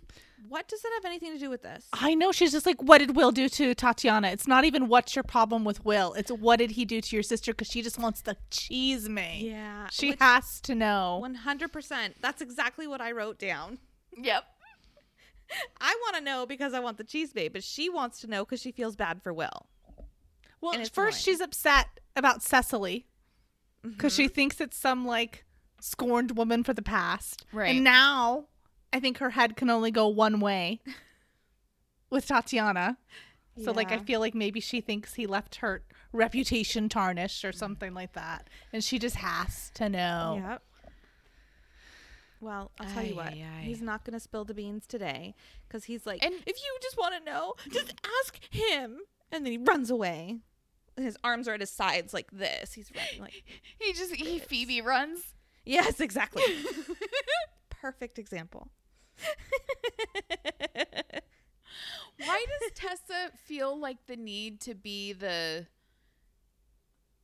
What 0.50 0.68
does 0.68 0.82
that 0.82 0.92
have 0.96 1.06
anything 1.06 1.32
to 1.34 1.40
do 1.40 1.50
with 1.50 1.62
this? 1.62 1.88
I 1.94 2.16
know 2.16 2.32
she's 2.32 2.52
just 2.52 2.66
like, 2.66 2.82
what 2.82 2.98
did 2.98 3.16
Will 3.16 3.32
do 3.32 3.48
to 3.50 3.74
Tatiana? 3.74 4.28
It's 4.28 4.48
not 4.48 4.66
even 4.66 4.88
what's 4.90 5.16
your 5.16 5.24
problem 5.24 5.64
with 5.64 5.86
Will. 5.86 6.14
It's 6.14 6.32
what 6.32 6.60
did 6.60 6.72
he 6.72 6.86
do 6.86 7.00
to 7.00 7.16
your 7.16 7.24
sister? 7.24 7.54
Because 7.54 7.70
she 7.70 7.82
just 7.82 7.98
wants 7.98 8.22
the 8.22 8.36
cheese 8.52 9.08
me. 9.08 9.50
Yeah. 9.50 9.88
She 9.90 10.16
has 10.20 10.60
to 10.62 10.76
know. 10.76 11.24
100%. 11.24 12.14
That's 12.22 12.42
exactly 12.42 12.88
what 12.88 13.00
I 13.00 13.14
wrote 13.14 13.40
down. 13.40 13.80
yep. 14.18 14.44
I 15.82 15.96
want 16.04 16.18
to 16.18 16.22
know 16.22 16.46
because 16.46 16.74
I 16.74 16.80
want 16.80 16.98
the 16.98 17.04
cheese 17.04 17.32
babe, 17.32 17.54
but 17.54 17.64
she 17.64 17.90
wants 17.90 18.20
to 18.22 18.28
know 18.28 18.44
because 18.44 18.62
she 18.62 18.72
feels 18.72 18.96
bad 18.96 19.22
for 19.22 19.34
Will. 19.34 19.68
Well, 20.64 20.74
at 20.74 20.89
first 20.89 20.97
annoying. 20.97 21.14
she's 21.38 21.41
upset 21.41 21.88
about 22.16 22.41
Cecily 22.41 23.05
because 23.84 24.14
she 24.16 24.26
Mm-hmm. 24.26 24.34
thinks 24.34 24.61
it's 24.61 24.78
some 24.78 25.05
like 25.05 25.43
scorned 25.82 26.38
woman 26.38 26.64
for 26.64 26.74
the 26.74 26.82
past. 26.82 27.45
Right. 27.51 27.76
And 27.76 27.84
now 27.84 28.45
I 28.93 28.99
think 28.99 29.18
her 29.18 29.32
head 29.32 29.55
can 29.57 29.70
only 29.70 29.91
go 29.91 30.07
one 30.07 30.39
way 30.39 30.80
with 32.09 32.26
Tatiana. 32.28 32.97
So 33.64 33.72
like 33.72 33.91
I 33.91 33.99
feel 33.99 34.20
like 34.20 34.34
maybe 34.34 34.59
she 34.59 34.82
thinks 34.82 35.14
he 35.14 35.28
left 35.28 35.55
her 35.57 35.84
reputation 36.11 36.89
tarnished 36.89 37.43
or 37.45 37.51
something 37.51 37.93
like 37.93 38.14
that. 38.14 38.49
And 38.72 38.84
she 38.84 38.97
just 38.97 39.18
has 39.18 39.70
to 39.76 39.89
know. 39.89 40.41
Yep. 40.47 40.61
Well, 42.41 42.72
I'll 42.80 42.89
tell 42.89 43.05
you 43.05 43.16
what. 43.16 43.28
Ay, 43.28 43.45
ay, 43.45 43.59
ay. 43.59 43.64
He's 43.66 43.82
not 43.82 44.03
going 44.03 44.14
to 44.14 44.20
spill 44.20 44.43
the 44.43 44.53
beans 44.53 44.86
today 44.88 45.34
because 45.68 45.86
he's 45.86 46.05
like, 46.05 46.24
And- 46.26 46.34
if 46.34 46.57
you 46.57 46.78
just 46.82 46.97
want 46.97 47.16
to 47.18 47.24
know, 47.32 47.53
just 47.70 47.93
ask 48.22 48.39
him. 48.49 48.99
And 49.32 49.45
then 49.45 49.51
he 49.51 49.57
runs 49.57 49.89
away. 49.89 50.39
His 50.98 51.18
arms 51.24 51.48
are 51.48 51.54
at 51.54 51.60
his 51.60 51.72
sides 51.72 52.14
like 52.14 52.30
this. 52.32 52.74
He's 52.74 52.91
running 52.96 53.22
like, 53.22 53.44
He 53.80 53.94
just 53.94 54.14
he 54.14 54.39
Phoebe 54.39 54.82
runs. 54.82 55.34
yes, 55.66 56.00
exactly. 56.00 56.44
Perfect 57.70 58.20
example. 58.20 58.70
Why 62.18 62.46
does 62.48 62.72
Tessa 62.76 63.32
feel 63.44 63.78
like 63.78 64.06
the 64.08 64.16
need 64.16 64.62
to 64.62 64.76
be 64.76 65.14
the 65.14 65.68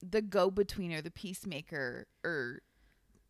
the 0.02 0.22
go 0.22 0.50
between 0.50 0.92
or 0.94 1.02
the 1.02 1.12
peacemaker 1.12 2.08
or 2.24 2.62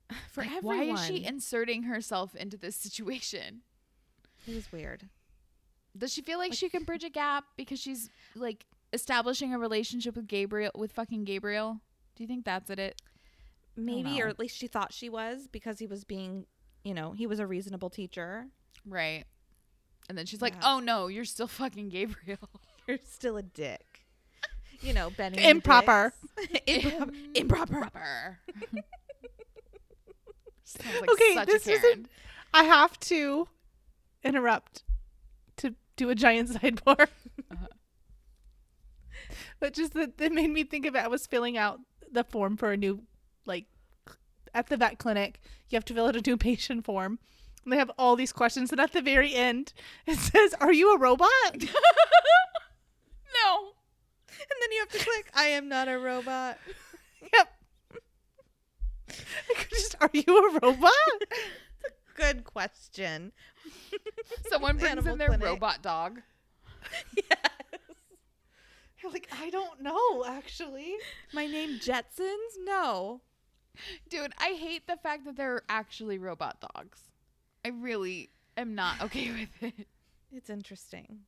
For 0.31 0.41
like, 0.41 0.51
everyone. 0.51 0.77
why 0.77 0.93
is 0.95 1.05
she 1.05 1.25
inserting 1.25 1.83
herself 1.83 2.35
into 2.35 2.57
this 2.57 2.75
situation? 2.75 3.61
It 4.47 4.55
was 4.55 4.71
weird. 4.71 5.09
Does 5.97 6.13
she 6.13 6.21
feel 6.21 6.37
like 6.39 6.53
she 6.53 6.69
can 6.69 6.83
bridge 6.83 7.03
a 7.03 7.09
gap 7.09 7.43
because 7.57 7.79
she's 7.79 8.09
like 8.35 8.65
establishing 8.93 9.53
a 9.53 9.59
relationship 9.59 10.15
with 10.15 10.27
Gabriel 10.27 10.71
with 10.75 10.91
fucking 10.91 11.23
Gabriel? 11.25 11.79
Do 12.15 12.23
you 12.23 12.27
think 12.27 12.45
that's 12.45 12.69
it? 12.69 12.79
it? 12.79 13.01
Maybe, 13.75 14.21
or 14.21 14.27
at 14.27 14.39
least 14.39 14.57
she 14.57 14.67
thought 14.67 14.91
she 14.93 15.09
was 15.09 15.47
because 15.47 15.79
he 15.79 15.87
was 15.87 16.03
being, 16.03 16.45
you 16.83 16.93
know, 16.93 17.13
he 17.13 17.25
was 17.27 17.39
a 17.39 17.47
reasonable 17.47 17.89
teacher. 17.89 18.47
Right. 18.85 19.23
And 20.09 20.17
then 20.17 20.25
she's 20.25 20.41
like, 20.41 20.53
Yeah. 20.55 20.75
"Oh 20.75 20.79
no, 20.79 21.07
you're 21.07 21.23
still 21.25 21.47
fucking 21.61 21.89
Gabriel." 21.89 22.49
You're 22.87 22.97
still 23.07 23.37
a 23.37 23.43
dick. 23.43 24.07
You 24.81 24.93
know, 24.93 25.11
Benny. 25.11 25.43
Improper. 25.47 26.11
Improper. 26.65 27.13
Improper. 27.35 27.79
Proper. 27.81 28.39
Like 31.01 31.09
Okay, 31.11 31.33
such 31.35 31.47
this 31.47 31.67
a 31.67 31.71
isn't- 31.71 32.09
I 32.53 32.63
have 32.63 32.99
to 33.01 33.47
interrupt 34.23 34.83
to 35.57 35.75
do 35.97 36.09
a 36.09 36.15
giant 36.15 36.49
sidebar. 36.49 37.07
Uh-huh. 37.51 37.67
But 39.59 39.73
just 39.73 39.93
that 39.93 40.31
made 40.31 40.49
me 40.49 40.63
think 40.63 40.85
of 40.85 40.95
it. 40.95 41.03
I 41.03 41.07
was 41.07 41.27
filling 41.27 41.57
out 41.57 41.79
the 42.11 42.23
form 42.23 42.57
for 42.57 42.71
a 42.71 42.77
new, 42.77 43.03
like, 43.45 43.65
at 44.53 44.67
the 44.67 44.77
vet 44.77 44.97
clinic, 44.97 45.39
you 45.69 45.75
have 45.75 45.85
to 45.85 45.93
fill 45.93 46.07
out 46.07 46.15
a 46.15 46.21
new 46.25 46.37
patient 46.49 46.85
form. 46.85 47.19
And 47.63 47.73
they 47.73 47.77
have 47.77 47.91
all 47.97 48.15
these 48.15 48.31
questions. 48.31 48.71
And 48.71 48.79
at 48.79 48.93
the 48.93 49.01
very 49.01 49.33
end, 49.35 49.73
it 50.07 50.17
says, 50.17 50.55
Are 50.61 50.71
you 50.71 50.95
a 50.95 50.97
robot? 50.97 51.29
no. 51.53 51.59
And 54.31 54.57
then 54.61 54.71
you 54.71 54.79
have 54.79 54.89
to 54.89 54.99
click, 54.99 55.29
I 55.35 55.45
am 55.45 55.67
not 55.67 55.87
a 55.89 55.99
robot. 55.99 56.57
yep. 57.33 57.49
I 59.09 59.53
could 59.55 59.69
just, 59.71 59.95
Are 59.99 60.09
you 60.13 60.23
a 60.27 60.59
robot? 60.61 60.91
Good 62.15 62.43
question. 62.45 63.33
Someone 64.49 64.77
brings 64.77 64.91
Animal 64.91 65.13
in 65.13 65.17
their 65.19 65.27
clinic. 65.27 65.45
robot 65.45 65.81
dog. 65.81 66.21
yes. 67.15 67.37
You're 69.01 69.11
like, 69.11 69.29
I 69.41 69.49
don't 69.49 69.81
know, 69.81 70.25
actually. 70.25 70.95
My 71.33 71.47
name 71.47 71.79
Jetsons? 71.79 72.55
No. 72.63 73.21
Dude, 74.09 74.33
I 74.37 74.53
hate 74.59 74.87
the 74.87 74.97
fact 74.97 75.25
that 75.25 75.37
they're 75.37 75.61
actually 75.69 76.17
robot 76.17 76.57
dogs. 76.73 76.99
I 77.63 77.69
really 77.69 78.29
am 78.57 78.75
not 78.75 79.01
okay 79.03 79.31
with 79.31 79.73
it. 79.73 79.87
It's 80.31 80.49
interesting. 80.49 81.19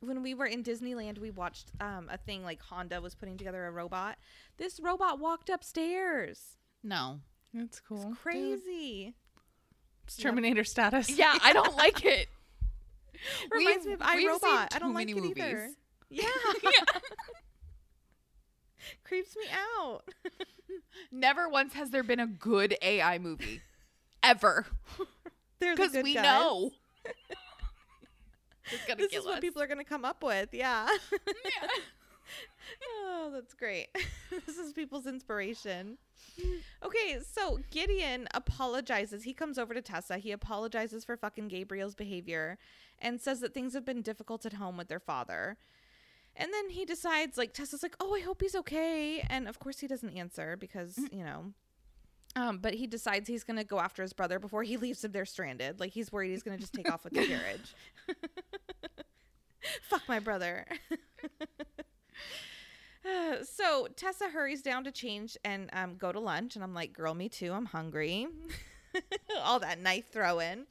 When 0.00 0.22
we 0.22 0.32
were 0.32 0.46
in 0.46 0.64
Disneyland, 0.64 1.18
we 1.18 1.30
watched 1.30 1.72
um, 1.80 2.08
a 2.10 2.16
thing 2.16 2.42
like 2.42 2.60
Honda 2.62 3.02
was 3.02 3.14
putting 3.14 3.36
together 3.36 3.66
a 3.66 3.70
robot. 3.70 4.16
This 4.56 4.80
robot 4.80 5.18
walked 5.18 5.50
upstairs. 5.50 6.56
No. 6.82 7.20
That's 7.52 7.80
cool. 7.80 8.08
It's 8.12 8.18
crazy. 8.20 9.14
Terminator 10.18 10.64
status. 10.64 11.10
Yeah, 11.10 11.36
I 11.42 11.52
don't 11.52 11.76
like 11.76 12.04
it. 12.04 12.28
Reminds 13.50 13.84
We've- 13.84 13.88
me 13.88 13.92
of 13.94 14.14
we've 14.14 14.30
iRobot. 14.30 14.74
I 14.74 14.78
don't 14.78 14.94
like 14.94 15.08
many 15.08 15.18
it 15.28 15.36
either. 15.38 15.70
Movies. 16.10 16.26
Yeah. 16.62 17.00
Creeps 19.04 19.36
me 19.36 19.44
out. 19.78 20.02
Never 21.12 21.48
once 21.48 21.74
has 21.74 21.90
there 21.90 22.02
been 22.02 22.20
a 22.20 22.26
good 22.26 22.76
AI 22.82 23.18
movie. 23.18 23.60
Ever. 24.22 24.66
They're 25.58 25.74
the 25.76 25.82
Because 25.82 26.02
we 26.02 26.14
guys. 26.14 26.24
know. 26.24 26.70
This 28.70 29.08
kill 29.08 29.20
is 29.20 29.26
what 29.26 29.34
us. 29.36 29.40
people 29.40 29.60
are 29.62 29.66
going 29.66 29.78
to 29.78 29.84
come 29.84 30.04
up 30.04 30.22
with. 30.22 30.50
Yeah. 30.52 30.86
oh, 32.84 33.30
that's 33.34 33.54
great. 33.54 33.88
this 34.46 34.56
is 34.56 34.72
people's 34.72 35.06
inspiration. 35.06 35.98
Okay, 36.84 37.18
so 37.34 37.58
Gideon 37.70 38.28
apologizes. 38.32 39.24
He 39.24 39.32
comes 39.34 39.58
over 39.58 39.74
to 39.74 39.82
Tessa. 39.82 40.18
He 40.18 40.30
apologizes 40.30 41.04
for 41.04 41.16
fucking 41.16 41.48
Gabriel's 41.48 41.94
behavior 41.94 42.58
and 43.00 43.20
says 43.20 43.40
that 43.40 43.54
things 43.54 43.74
have 43.74 43.84
been 43.84 44.02
difficult 44.02 44.46
at 44.46 44.52
home 44.54 44.76
with 44.76 44.88
their 44.88 45.00
father. 45.00 45.56
And 46.36 46.52
then 46.52 46.70
he 46.70 46.84
decides, 46.84 47.36
like, 47.36 47.52
Tessa's 47.52 47.82
like, 47.82 47.96
oh, 48.00 48.14
I 48.14 48.20
hope 48.20 48.40
he's 48.40 48.54
okay. 48.54 49.20
And 49.28 49.48
of 49.48 49.58
course, 49.58 49.80
he 49.80 49.86
doesn't 49.86 50.16
answer 50.16 50.56
because, 50.56 50.98
you 51.12 51.24
know. 51.24 51.52
Um, 52.36 52.58
but 52.58 52.74
he 52.74 52.86
decides 52.86 53.28
he's 53.28 53.44
going 53.44 53.58
to 53.58 53.64
go 53.64 53.80
after 53.80 54.02
his 54.02 54.12
brother 54.12 54.38
before 54.38 54.62
he 54.62 54.76
leaves 54.78 55.04
him 55.04 55.12
there 55.12 55.26
stranded. 55.26 55.80
Like, 55.80 55.92
he's 55.92 56.12
worried 56.12 56.30
he's 56.30 56.42
going 56.42 56.56
to 56.56 56.60
just 56.60 56.72
take 56.72 56.90
off 56.90 57.04
with 57.04 57.14
the 57.14 57.26
carriage. 57.26 57.74
Fuck 59.82 60.02
my 60.08 60.18
brother. 60.18 60.66
So 63.42 63.88
Tessa 63.96 64.28
hurries 64.28 64.62
down 64.62 64.84
to 64.84 64.92
change 64.92 65.36
and 65.44 65.70
um, 65.72 65.96
go 65.96 66.12
to 66.12 66.20
lunch, 66.20 66.54
and 66.54 66.62
I'm 66.62 66.74
like, 66.74 66.92
"Girl, 66.92 67.14
me 67.14 67.28
too. 67.28 67.52
I'm 67.52 67.66
hungry." 67.66 68.28
All 69.42 69.58
that 69.60 69.78
knife 69.78 70.10
throwing, 70.12 70.66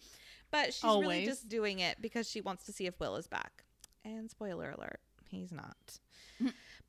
but 0.51 0.73
she's 0.73 0.83
really 0.83 1.25
just 1.25 1.47
doing 1.47 1.79
it 1.79 1.97
because 2.01 2.29
she 2.29 2.41
wants 2.41 2.65
to 2.65 2.71
see 2.71 2.85
if 2.85 2.99
Will 2.99 3.15
is 3.15 3.27
back. 3.27 3.63
And 4.05 4.29
spoiler 4.29 4.71
alert, 4.71 4.99
he's 5.29 5.51
not. 5.51 5.99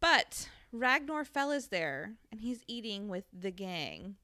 but 0.00 0.48
Ragnor 0.72 1.24
Fell 1.26 1.50
is 1.50 1.68
there, 1.68 2.14
and 2.30 2.40
he's 2.40 2.62
eating 2.66 3.08
with 3.08 3.24
the 3.32 3.50
gang. 3.50 4.16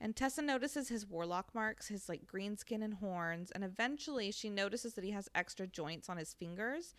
And 0.00 0.16
Tessa 0.16 0.42
notices 0.42 0.88
his 0.88 1.06
warlock 1.06 1.54
marks, 1.54 1.86
his 1.88 2.08
like 2.08 2.26
green 2.26 2.56
skin 2.56 2.82
and 2.82 2.94
horns, 2.94 3.50
and 3.52 3.62
eventually 3.62 4.32
she 4.32 4.50
notices 4.50 4.94
that 4.94 5.04
he 5.04 5.12
has 5.12 5.28
extra 5.34 5.66
joints 5.66 6.08
on 6.08 6.16
his 6.16 6.34
fingers, 6.34 6.94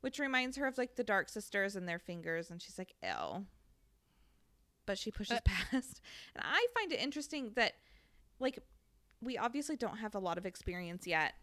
which 0.00 0.18
reminds 0.18 0.56
her 0.56 0.66
of 0.66 0.76
like 0.76 0.96
the 0.96 1.04
Dark 1.04 1.28
Sisters 1.28 1.76
and 1.76 1.88
their 1.88 2.00
fingers, 2.00 2.50
and 2.50 2.60
she's 2.60 2.76
like, 2.78 2.94
"Ew." 3.02 3.44
But 4.86 4.98
she 4.98 5.10
pushes 5.12 5.36
Uh. 5.36 5.40
past, 5.44 6.00
and 6.34 6.44
I 6.44 6.66
find 6.74 6.92
it 6.92 6.98
interesting 7.00 7.52
that, 7.54 7.74
like, 8.40 8.58
we 9.20 9.36
obviously 9.38 9.76
don't 9.76 9.98
have 9.98 10.14
a 10.14 10.18
lot 10.20 10.38
of 10.38 10.46
experience 10.46 11.06
yet 11.06 11.34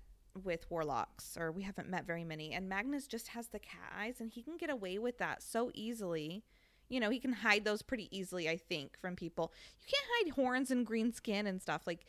with 0.44 0.70
warlocks, 0.70 1.38
or 1.40 1.52
we 1.52 1.64
haven't 1.64 1.90
met 1.90 2.06
very 2.06 2.24
many, 2.24 2.52
and 2.54 2.68
Magnus 2.70 3.08
just 3.08 3.30
has 3.30 3.48
the 3.48 3.60
cat 3.60 3.92
eyes, 3.98 4.20
and 4.20 4.32
he 4.32 4.42
can 4.44 4.58
get 4.58 4.70
away 4.70 4.98
with 4.98 5.18
that 5.20 5.42
so 5.44 5.72
easily. 5.74 6.44
You 6.90 7.00
know, 7.00 7.10
he 7.10 7.20
can 7.20 7.34
hide 7.34 7.66
those 7.66 7.82
pretty 7.82 8.16
easily, 8.16 8.48
I 8.50 8.58
think, 8.58 8.98
from 9.00 9.16
people. 9.16 9.52
You 9.82 9.88
can't 9.92 10.06
hide 10.36 10.36
horns 10.36 10.70
and 10.72 10.86
green 10.86 11.12
skin 11.12 11.48
and 11.48 11.62
stuff. 11.62 11.88
Like, 11.88 12.06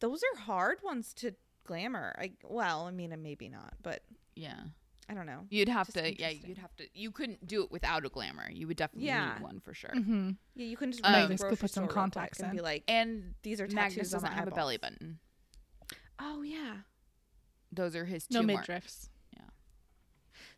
those 0.00 0.22
are 0.22 0.40
hard 0.40 0.78
ones 0.82 1.12
to 1.14 1.34
glamour. 1.66 2.14
I 2.18 2.32
well, 2.44 2.86
I 2.86 2.92
mean, 2.92 3.14
maybe 3.22 3.48
not, 3.48 3.74
but 3.82 4.02
Yeah. 4.34 4.60
I 5.08 5.14
don't 5.14 5.26
know. 5.26 5.46
You'd 5.50 5.68
have 5.68 5.86
Just 5.86 5.98
to, 5.98 6.20
yeah, 6.20 6.30
you'd 6.30 6.58
have 6.58 6.74
to, 6.78 6.88
you 6.92 7.12
couldn't 7.12 7.46
do 7.46 7.62
it 7.62 7.70
without 7.70 8.04
a 8.04 8.08
glamour. 8.08 8.50
You 8.50 8.66
would 8.66 8.76
definitely 8.76 9.06
Yeah. 9.06 9.34
need 9.34 9.42
one 9.42 9.60
for 9.60 9.72
sure. 9.72 9.90
Mm-hmm. 9.94 10.30
Yeah, 10.56 10.66
you 10.66 10.76
can 10.76 10.90
just 10.90 11.04
Um, 11.04 11.12
go 11.12 11.14
to 11.14 11.22
the 11.22 11.22
Magnus 11.28 11.42
could 11.44 11.60
put 11.60 11.70
some 11.70 11.84
store 11.84 11.88
real 11.88 11.94
contacts 11.94 12.40
and 12.40 12.50
be 12.52 12.60
like, 12.60 12.82
And 12.88 13.34
these 13.42 13.60
are 13.60 13.66
tattoos 13.68 13.74
Magnus 13.76 14.10
doesn't 14.10 14.30
my 14.30 14.34
have 14.34 14.48
a 14.48 14.50
belly 14.50 14.78
button. 14.78 15.20
Oh 16.18 16.42
yeah. 16.42 16.78
Those 17.76 17.94
are 17.94 18.04
his 18.06 18.26
No 18.30 18.40
two 18.40 18.46
marks. 18.48 18.68
midriffs. 18.68 19.08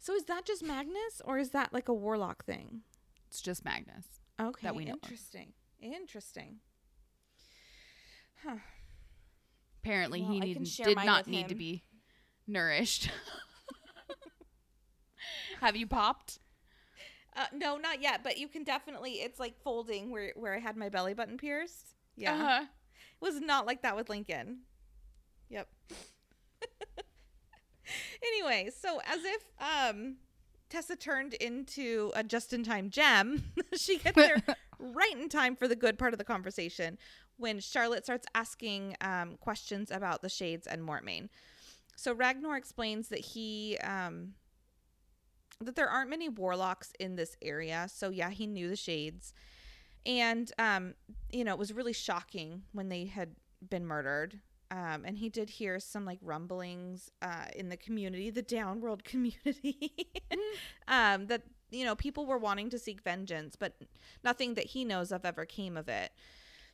So 0.01 0.15
is 0.15 0.25
that 0.27 0.45
just 0.45 0.63
Magnus, 0.63 1.21
or 1.25 1.39
is 1.39 1.51
that 1.51 1.73
like 1.73 1.89
a 1.89 1.93
warlock 1.93 2.45
thing? 2.45 2.83
It's 3.27 3.41
just 3.41 3.65
Magnus. 3.65 4.07
Okay, 4.41 4.71
we 4.71 4.85
know 4.85 4.93
of. 4.93 4.99
interesting. 5.03 5.53
Interesting. 5.81 6.61
Huh. 8.45 8.59
Apparently, 9.83 10.23
Well, 10.23 10.31
he 10.31 10.39
need, 10.41 10.63
did 10.77 10.97
not 10.97 11.27
with 11.27 11.29
need 11.29 11.49
to 11.49 11.57
be 11.57 11.83
nourished. 12.47 13.11
have 15.61 15.75
you 15.77 15.87
popped? 15.89 16.39
Uh, 17.37 17.47
no, 17.53 17.77
not 17.77 18.01
yet, 18.01 18.23
but 18.23 18.39
you 18.39 18.47
can 18.47 18.63
definitely. 18.63 19.15
It's 19.15 19.41
like 19.41 19.57
folding 19.65 20.13
where 20.13 20.33
where 20.37 20.55
I 20.55 20.61
had 20.61 20.77
my 20.77 20.89
belly 20.89 21.15
button 21.15 21.37
pierced. 21.39 21.95
Yeah, 22.17 22.35
Uh-huh. 22.35 22.65
it 22.65 23.25
was 23.25 23.41
not 23.41 23.67
like 23.67 23.83
that 23.83 23.97
with 23.97 24.09
Lincoln. 24.09 24.61
Yep. 25.51 25.69
anyway, 28.23 28.71
so 28.77 29.01
as 29.05 29.21
if 29.25 29.45
um 29.61 30.17
Tessa 30.71 30.97
turned 30.97 31.35
into 31.35 32.13
a 32.15 32.23
just-in-time 32.23 32.91
gem, 32.91 33.43
she 33.77 33.99
gets 33.99 34.17
there 34.17 34.43
right 34.79 35.15
in 35.17 35.29
time 35.29 35.57
for 35.57 35.67
the 35.67 35.77
good 35.77 35.99
part 35.99 36.13
of 36.13 36.19
the 36.19 36.25
conversation 36.25 36.99
when 37.39 37.61
Charlotte 37.61 38.05
starts 38.05 38.27
asking 38.35 38.97
um, 39.01 39.37
questions 39.41 39.91
about 39.91 40.23
the 40.23 40.29
Shades 40.29 40.67
and 40.67 40.83
Mortmain. 40.83 41.29
So 41.97 42.15
Ragnor 42.15 42.57
explains 42.57 43.09
that 43.09 43.21
he 43.21 43.79
um, 43.83 44.35
that 45.61 45.75
there 45.75 45.89
aren't 45.89 46.11
many 46.11 46.29
warlocks 46.29 46.93
in 47.01 47.17
this 47.17 47.37
area. 47.43 47.89
So 47.93 48.11
yeah, 48.11 48.31
he 48.31 48.47
knew 48.47 48.69
the 48.69 48.77
Shades, 48.77 49.33
and 50.05 50.51
um, 50.59 50.95
you 51.31 51.45
know 51.45 51.53
it 51.53 51.59
was 51.59 51.73
really 51.73 51.93
shocking 51.93 52.63
when 52.73 52.89
they 52.89 53.07
had 53.07 53.31
been 53.69 53.87
murdered. 53.87 54.41
Um, 54.71 55.05
and 55.05 55.17
he 55.17 55.29
did 55.29 55.49
hear 55.49 55.81
some 55.81 56.05
like 56.05 56.19
rumblings 56.23 57.11
uh, 57.23 57.47
in 57.57 57.69
the 57.69 57.77
community, 57.77 58.31
the 58.31 58.43
downworld 58.43 59.05
community, 59.05 60.07
um, 60.89 61.27
that 61.27 61.43
you 61.71 61.85
know 61.85 61.95
people 61.95 62.27
were 62.27 62.39
wanting 62.39 62.71
to 62.71 62.79
seek 62.79 63.03
vengeance, 63.03 63.57
but 63.57 63.75
nothing 64.23 64.55
that 64.55 64.67
he 64.67 64.85
knows 64.85 65.11
of 65.13 65.25
ever 65.25 65.45
came 65.45 65.77
of 65.77 65.89
it. 65.89 66.13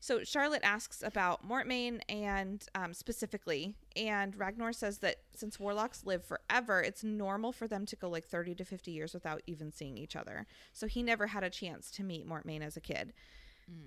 So 0.01 0.23
Charlotte 0.23 0.61
asks 0.63 1.03
about 1.03 1.49
Mortmain 1.49 2.01
and 2.11 2.63
um, 2.75 2.93
specifically, 2.93 3.75
and 3.97 4.37
Ragnor 4.37 4.75
says 4.75 4.99
that 4.99 5.17
since 5.35 5.59
warlocks 5.59 6.05
live 6.05 6.23
forever, 6.23 6.83
it's 6.83 7.03
normal 7.03 7.53
for 7.53 7.67
them 7.67 7.87
to 7.87 7.97
go 7.97 8.11
like 8.11 8.27
30 8.27 8.55
to 8.57 8.67
50 8.67 8.91
years 8.91 9.15
without 9.15 9.41
even 9.47 9.73
seeing 9.73 9.97
each 9.97 10.15
other. 10.15 10.47
So 10.75 10.87
he 10.87 11.03
never 11.03 11.29
had 11.29 11.43
a 11.43 11.49
chance 11.49 11.91
to 11.93 12.03
meet 12.03 12.29
Mortmain 12.29 12.61
as 12.61 12.77
a 12.77 12.83
kid. 12.83 13.15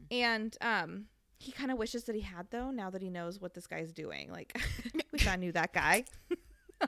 And 0.09 0.57
um, 0.59 1.05
he 1.39 1.51
kind 1.51 1.71
of 1.71 1.77
wishes 1.77 2.03
that 2.05 2.15
he 2.15 2.21
had, 2.21 2.47
though, 2.49 2.71
now 2.71 2.89
that 2.89 3.01
he 3.01 3.09
knows 3.09 3.39
what 3.39 3.53
this 3.53 3.67
guy's 3.67 3.91
doing. 3.93 4.31
Like, 4.31 4.57
wish 5.11 5.27
I 5.27 5.35
knew 5.35 5.51
that 5.51 5.73
guy. 5.73 6.05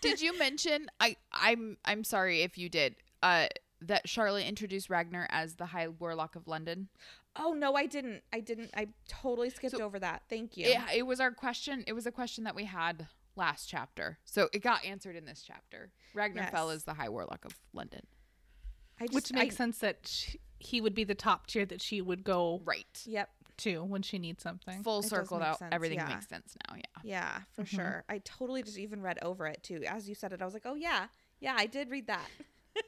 Did 0.00 0.20
you 0.20 0.38
mention? 0.38 0.88
I 1.00 1.16
I'm 1.32 1.76
I'm 1.84 2.04
sorry 2.04 2.42
if 2.42 2.56
you 2.58 2.68
did. 2.68 2.94
Uh, 3.22 3.48
that 3.80 4.08
Charlotte 4.08 4.46
introduced 4.46 4.88
Ragnor 4.88 5.26
as 5.30 5.56
the 5.56 5.66
High 5.66 5.88
Warlock 5.88 6.36
of 6.36 6.46
London. 6.46 6.88
Oh, 7.36 7.52
no, 7.52 7.74
I 7.74 7.86
didn't. 7.86 8.22
I 8.32 8.40
didn't. 8.40 8.70
I 8.76 8.88
totally 9.08 9.50
skipped 9.50 9.76
So- 9.76 9.82
over 9.82 9.98
that. 9.98 10.22
Thank 10.28 10.56
you. 10.56 10.66
It, 10.66 10.78
it 10.96 11.02
was 11.06 11.20
our 11.20 11.30
question. 11.32 11.84
It 11.86 11.92
was 11.92 12.06
a 12.06 12.12
question 12.12 12.44
that 12.44 12.54
we 12.54 12.64
had 12.64 13.06
last 13.36 13.66
chapter, 13.68 14.18
so 14.24 14.48
it 14.52 14.62
got 14.62 14.84
answered 14.84 15.16
in 15.16 15.24
this 15.24 15.42
chapter. 15.46 15.90
Ragnor 16.14 16.50
Fell 16.50 16.68
Yes. 16.68 16.78
is 16.78 16.84
the 16.84 16.94
High 16.94 17.08
Warlock 17.08 17.44
of 17.44 17.56
London. 17.72 18.02
I 19.00 19.04
just, 19.06 19.14
Which 19.14 19.32
makes 19.32 19.54
I, 19.56 19.58
sense 19.58 19.78
that 19.78 20.06
sh 20.08 20.36
he 20.58 20.80
would 20.80 20.94
be 20.94 21.04
the 21.04 21.14
top 21.14 21.46
tier 21.46 21.64
that 21.66 21.80
she 21.82 22.00
would 22.00 22.24
go 22.24 22.60
Right. 22.64 23.02
Yep. 23.06 23.30
to 23.58 23.82
when 23.84 24.02
she 24.02 24.18
needs 24.18 24.42
something. 24.42 24.82
Full 24.82 24.98
It 25.00 25.02
does 25.02 25.10
circled 25.10 25.40
make 25.40 25.48
out. 25.50 25.58
sense, 25.58 25.74
Everything 25.74 25.98
yeah. 25.98 26.08
makes 26.08 26.28
sense 26.28 26.54
now. 26.68 26.76
Yeah. 26.76 26.82
Yeah, 27.02 27.40
for 27.54 27.62
Mhm. 27.64 27.66
sure. 27.68 28.04
I 28.08 28.18
totally 28.18 28.62
just 28.62 28.78
even 28.78 29.00
read 29.02 29.18
over 29.22 29.46
it 29.46 29.62
too. 29.62 29.82
As 29.86 30.08
you 30.08 30.14
said 30.14 30.32
it, 30.32 30.40
I 30.40 30.44
was 30.44 30.54
like, 30.54 30.66
oh, 30.66 30.74
yeah. 30.74 31.08
Yeah, 31.40 31.54
I 31.56 31.66
did 31.66 31.90
read 31.90 32.06
that. 32.08 32.28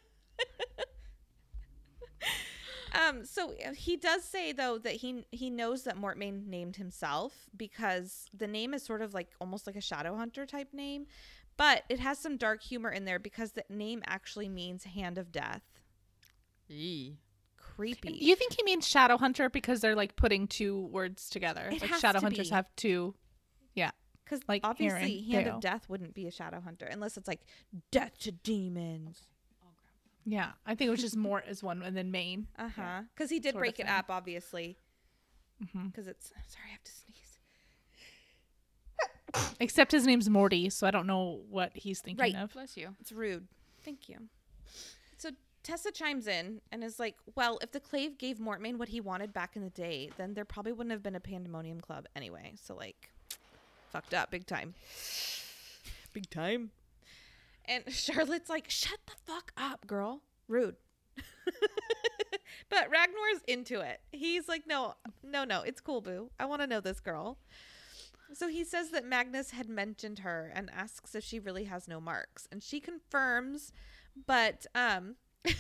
um, 2.93 3.25
so 3.25 3.53
uh, 3.65 3.73
he 3.73 3.97
does 3.97 4.25
say 4.25 4.51
though 4.53 4.77
that 4.79 4.95
he 4.97 5.25
he 5.31 5.49
knows 5.51 5.85
that 5.85 5.97
Mortmain 5.97 6.47
named 6.47 6.77
himself 6.77 7.49
because 7.57 8.27
the 8.35 8.49
name 8.49 8.75
is 8.75 8.83
sort 8.83 9.01
of 9.03 9.15
like 9.15 9.29
almost 9.41 9.67
like 9.67 9.77
a 9.77 9.81
shadow 9.81 10.17
hunter 10.17 10.45
type 10.45 10.73
name, 10.75 11.07
but 11.57 11.85
it 11.89 12.01
has 12.01 12.19
some 12.19 12.37
dark 12.37 12.63
humor 12.63 12.91
in 12.91 13.05
there 13.05 13.19
because 13.21 13.53
the 13.53 13.65
name 13.69 14.03
actually 14.07 14.49
means 14.49 14.85
hand 14.85 15.19
of 15.19 15.31
death. 15.31 15.63
Creepy. 17.81 18.13
You 18.13 18.37
think 18.37 18.55
he 18.55 18.63
means 18.63 18.87
shadow 18.87 19.17
hunter 19.17 19.49
because 19.51 19.81
they're 19.81 19.95
like 19.97 20.17
putting 20.17 20.47
two 20.47 20.87
words 20.87 21.31
together? 21.31 21.69
It 21.73 21.81
like 21.81 21.91
has 21.91 22.01
shadow 22.01 22.19
to 22.21 22.27
hunters 22.27 22.51
be. 22.51 22.55
have 22.55 22.67
two. 22.77 23.15
Yeah. 23.75 23.91
Because 24.25 24.41
like 24.49 24.61
obviously, 24.65 24.99
Aaron, 25.01 25.25
hand 25.33 25.45
Dale. 25.47 25.55
of 25.57 25.61
death 25.61 25.89
wouldn't 25.89 26.15
be 26.15 26.27
a 26.27 26.31
shadow 26.31 26.61
hunter 26.61 26.87
unless 26.91 27.17
it's 27.17 27.27
like 27.27 27.41
death 27.91 28.19
to 28.21 28.33
demons. 28.33 29.23
Yeah. 30.27 30.51
I 30.67 30.75
think 30.75 30.89
it 30.89 30.91
was 30.91 31.01
just 31.01 31.17
more 31.17 31.43
as 31.49 31.63
one 31.63 31.83
and 31.83 31.97
then 31.97 32.11
main. 32.11 32.47
Uh 32.59 32.69
huh. 32.69 33.01
Because 33.15 33.31
he 33.31 33.41
did 33.41 33.53
Sort 33.53 33.63
break 33.63 33.81
it 33.81 33.89
up, 33.89 34.07
obviously. 34.11 34.77
hmm 35.73 35.87
Because 35.87 36.07
it's 36.07 36.29
sorry, 36.29 36.67
I 36.69 36.73
have 36.73 36.85
to 36.85 36.93
sneeze. 36.93 37.17
Except 39.61 39.93
his 39.93 40.07
name's 40.07 40.29
Morty, 40.29 40.69
so 40.71 40.87
I 40.87 40.91
don't 40.91 41.07
know 41.07 41.41
what 41.49 41.71
he's 41.75 42.01
thinking 42.01 42.21
Right. 42.23 42.35
of. 42.35 42.53
Bless 42.53 42.77
you. 42.77 42.97
It's 43.01 43.13
rude. 43.13 43.47
Thank 43.85 44.09
you. 44.09 44.17
So 45.19 45.31
Tessa 45.63 45.93
chimes 45.93 46.27
in 46.27 46.61
and 46.73 46.83
is 46.83 46.99
like, 46.99 47.17
"Well, 47.35 47.59
if 47.63 47.73
the 47.73 47.81
Clave 47.81 48.17
gave 48.19 48.39
Mortmain 48.39 48.79
what 48.79 48.89
he 48.89 49.01
wanted 49.01 49.33
back 49.33 49.57
in 49.57 49.63
the 49.63 49.71
day, 49.71 50.11
then 50.17 50.35
there 50.35 50.45
probably 50.45 50.73
wouldn't 50.73 50.93
have 50.93 51.03
been 51.03 51.17
a 51.17 51.21
Pandemonium 51.21 51.81
Club 51.81 52.07
anyway. 52.17 52.55
So 52.61 52.75
like, 52.75 53.11
fucked 53.91 54.15
up, 54.15 54.31
big 54.31 54.47
time, 54.47 54.75
big 56.13 56.31
time." 56.31 56.71
And 57.67 57.85
Charlotte's 57.89 58.49
like, 58.49 58.71
"Shut 58.71 58.99
the 59.07 59.13
fuck 59.25 59.53
up, 59.57 59.87
girl. 59.87 60.23
Rude." 60.49 60.77
but 62.69 62.91
Ragnor's 62.91 63.43
into 63.47 63.81
it. 63.81 64.01
He's 64.13 64.49
like, 64.49 64.67
"No, 64.67 64.95
no, 65.23 65.45
no. 65.45 65.61
It's 65.63 65.81
cool, 65.81 66.01
boo. 66.01 66.31
I 66.39 66.47
want 66.47 66.63
to 66.63 66.67
know 66.67 66.81
this 66.81 67.01
girl." 67.01 67.39
So 68.33 68.49
he 68.49 68.65
says 68.65 68.91
that 68.91 69.05
Magnus 69.05 69.51
had 69.51 69.69
mentioned 69.69 70.21
her 70.21 70.53
and 70.55 70.71
asks 70.71 71.15
if 71.15 71.25
she 71.25 71.39
really 71.41 71.65
has 71.65 71.89
no 71.89 72.01
marks, 72.01 72.49
and 72.51 72.63
she 72.63 72.81
confirms, 72.81 73.73
but 74.27 74.67
um 74.75 75.17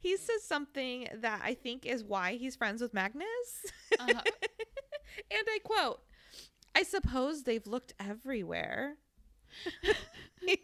he 0.00 0.16
says 0.16 0.42
something 0.42 1.08
that 1.20 1.40
I 1.44 1.54
think 1.54 1.86
is 1.86 2.04
why 2.04 2.34
he's 2.34 2.56
friends 2.56 2.82
with 2.82 2.94
Magnus. 2.94 3.26
Uh-huh. 3.98 4.12
and 5.30 5.46
I 5.48 5.58
quote, 5.62 6.00
I 6.74 6.82
suppose 6.82 7.42
they've 7.42 7.66
looked 7.66 7.94
everywhere. 7.98 8.96
and 9.82 10.56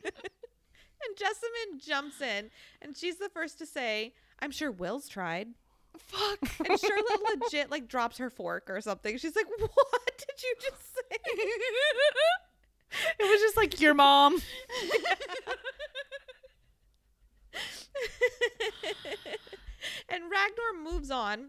Jessamine 1.16 1.80
jumps 1.80 2.20
in 2.20 2.50
and 2.82 2.96
she's 2.96 3.16
the 3.16 3.28
first 3.28 3.58
to 3.58 3.66
say, 3.66 4.14
I'm 4.40 4.50
sure 4.50 4.70
Will's 4.70 5.08
tried. 5.08 5.48
Fuck. 5.96 6.38
And 6.68 6.78
Charlotte 6.78 7.40
legit 7.42 7.70
like 7.70 7.88
drops 7.88 8.18
her 8.18 8.30
fork 8.30 8.68
or 8.68 8.80
something. 8.80 9.16
She's 9.16 9.36
like, 9.36 9.46
What 9.58 10.18
did 10.18 10.42
you 10.42 10.54
just 10.60 10.94
say? 10.94 11.18
It 13.18 13.24
was 13.24 13.40
just 13.40 13.56
like 13.56 13.80
your 13.80 13.94
mom. 13.94 14.40
and 20.08 20.22
Ragnor 20.24 20.92
moves 20.92 21.10
on, 21.10 21.48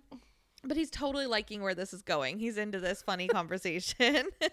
but 0.64 0.78
he's 0.78 0.90
totally 0.90 1.26
liking 1.26 1.62
where 1.62 1.76
this 1.76 1.94
is 1.94 2.02
going. 2.02 2.40
He's 2.40 2.58
into 2.58 2.80
this 2.80 3.02
funny 3.02 3.28
conversation. 3.28 4.28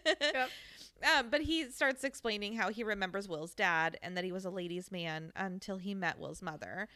Um, 1.18 1.30
but 1.30 1.40
he 1.40 1.68
starts 1.70 2.04
explaining 2.04 2.54
how 2.54 2.70
he 2.70 2.84
remembers 2.84 3.28
Will's 3.28 3.54
dad 3.54 3.98
and 4.02 4.16
that 4.16 4.24
he 4.24 4.30
was 4.32 4.44
a 4.44 4.50
ladies' 4.50 4.92
man 4.92 5.32
until 5.34 5.78
he 5.78 5.94
met 5.94 6.18
Will's 6.18 6.42
mother. 6.42 6.86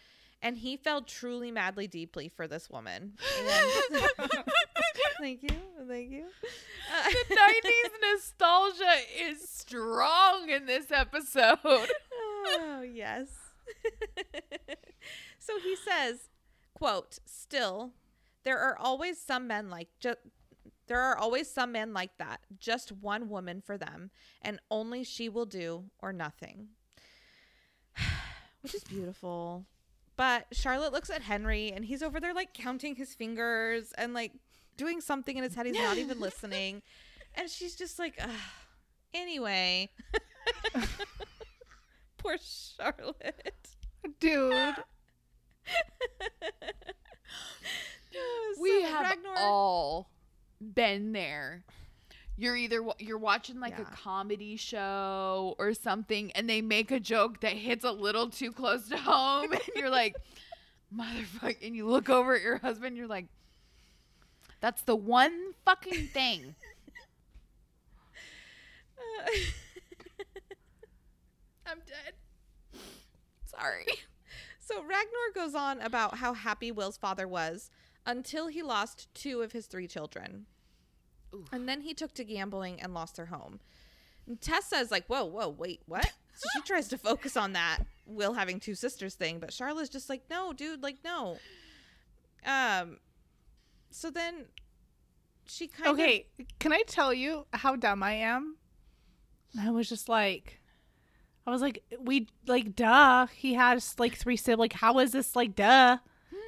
And 0.42 0.58
he 0.58 0.76
fell 0.76 1.02
truly, 1.02 1.50
madly, 1.50 1.88
deeply 1.88 2.28
for 2.28 2.46
this 2.46 2.70
woman. 2.70 3.14
And- 3.40 4.04
thank 5.18 5.42
you. 5.42 5.48
Thank 5.88 6.10
you. 6.10 6.24
Uh, 6.94 7.10
the 7.28 7.34
90s 7.34 8.12
nostalgia 8.12 8.94
is 9.20 9.48
strong 9.48 10.50
in 10.50 10.66
this 10.66 10.92
episode. 10.92 11.58
oh 11.64 12.84
yes 12.88 13.26
so 15.38 15.58
he 15.60 15.76
says 15.76 16.28
quote 16.74 17.18
still 17.24 17.92
there 18.44 18.58
are 18.58 18.78
always 18.78 19.20
some 19.20 19.46
men 19.48 19.68
like 19.70 19.88
just 19.98 20.18
there 20.86 21.00
are 21.00 21.18
always 21.18 21.50
some 21.50 21.72
men 21.72 21.92
like 21.92 22.16
that 22.18 22.40
just 22.58 22.92
one 22.92 23.28
woman 23.28 23.60
for 23.60 23.76
them 23.76 24.10
and 24.40 24.60
only 24.70 25.02
she 25.02 25.28
will 25.28 25.46
do 25.46 25.84
or 26.00 26.12
nothing. 26.12 26.68
Which 28.60 28.74
is 28.74 28.84
beautiful. 28.84 29.66
But 30.16 30.46
charlotte 30.52 30.92
looks 30.92 31.10
at 31.10 31.22
henry 31.22 31.72
and 31.72 31.84
he's 31.84 32.02
over 32.02 32.20
there 32.20 32.32
like 32.32 32.54
counting 32.54 32.94
his 32.94 33.14
fingers 33.14 33.92
and 33.98 34.14
like 34.14 34.32
doing 34.76 35.00
something 35.00 35.36
in 35.36 35.42
his 35.42 35.54
head 35.54 35.66
he's 35.66 35.74
not 35.74 35.98
even 35.98 36.20
listening. 36.28 36.82
And 37.34 37.50
she's 37.50 37.74
just 37.74 37.98
like 37.98 38.14
Ugh. 38.20 38.30
anyway 39.12 39.90
poor 42.26 42.36
charlotte 42.42 43.52
Dude. 44.20 44.52
we 48.60 48.82
So 48.82 48.86
have 48.88 49.06
Ragnor- 49.06 49.36
all 49.38 50.10
been 50.60 51.12
there. 51.12 51.64
You're 52.36 52.56
either 52.56 52.84
you're 52.98 53.18
watching 53.18 53.58
like 53.60 53.78
a 53.78 53.84
comedy 53.84 54.56
show 54.56 55.54
or 55.58 55.74
something, 55.74 56.30
and 56.32 56.48
they 56.48 56.60
make 56.62 56.90
a 56.92 57.00
joke 57.00 57.40
that 57.40 57.52
hits 57.54 57.84
a 57.84 57.90
little 57.90 58.28
too 58.30 58.52
close 58.52 58.88
to 58.90 58.96
home, 58.96 59.52
and 59.52 59.60
you're 59.74 59.90
like, 59.90 60.14
"Motherfucker!" 60.96 61.56
And 61.66 61.74
you 61.74 61.86
look 61.88 62.08
over 62.08 62.36
at 62.36 62.42
your 62.42 62.58
husband, 62.58 62.96
you're 62.96 63.08
like, 63.08 63.26
"That's 64.60 64.82
the 64.82 64.96
one 64.96 65.54
fucking 65.64 66.08
thing." 66.08 66.54
Uh, 68.98 69.30
I'm 71.66 71.78
dead. 71.86 72.14
Sorry. 73.58 73.86
So 74.58 74.82
Ragnor 74.82 75.32
goes 75.32 75.54
on 75.54 75.80
about 75.80 76.16
how 76.16 76.34
happy 76.34 76.72
Will's 76.72 76.96
father 76.96 77.28
was 77.28 77.70
until 78.04 78.48
he 78.48 78.64
lost 78.64 79.06
two 79.14 79.40
of 79.40 79.52
his 79.52 79.66
three 79.66 79.86
children. 79.86 80.46
Oof. 81.32 81.46
And 81.52 81.68
then 81.68 81.82
he 81.82 81.94
took 81.94 82.12
to 82.14 82.24
gambling 82.24 82.80
and 82.80 82.92
lost 82.92 83.14
their 83.14 83.26
home. 83.26 83.60
And 84.26 84.40
Tess 84.40 84.64
says, 84.64 84.90
like, 84.90 85.06
whoa, 85.06 85.24
whoa, 85.24 85.48
wait, 85.48 85.82
what? 85.86 86.12
So 86.38 86.48
she 86.54 86.62
tries 86.62 86.88
to 86.88 86.98
focus 86.98 87.34
on 87.34 87.54
that 87.54 87.78
Will 88.04 88.34
having 88.34 88.60
two 88.60 88.74
sisters 88.74 89.14
thing, 89.14 89.38
but 89.38 89.54
Charlotte's 89.54 89.88
just 89.88 90.10
like, 90.10 90.22
no, 90.28 90.52
dude, 90.52 90.82
like, 90.82 90.96
no. 91.02 91.38
Um, 92.44 92.98
so 93.90 94.10
then 94.10 94.44
she 95.46 95.66
kind 95.66 95.88
of 95.88 95.94
Okay, 95.94 96.26
can 96.58 96.74
I 96.74 96.82
tell 96.86 97.14
you 97.14 97.46
how 97.54 97.74
dumb 97.74 98.02
I 98.02 98.12
am? 98.12 98.56
I 99.58 99.70
was 99.70 99.88
just 99.88 100.10
like, 100.10 100.60
I 101.46 101.50
was 101.50 101.60
like, 101.62 101.82
we 102.00 102.26
like, 102.46 102.74
duh. 102.74 103.26
He 103.26 103.54
has 103.54 103.94
like 103.98 104.16
three 104.16 104.36
siblings. 104.36 104.58
Like, 104.58 104.72
how 104.74 104.98
is 104.98 105.12
this 105.12 105.36
like, 105.36 105.54
duh? 105.54 105.98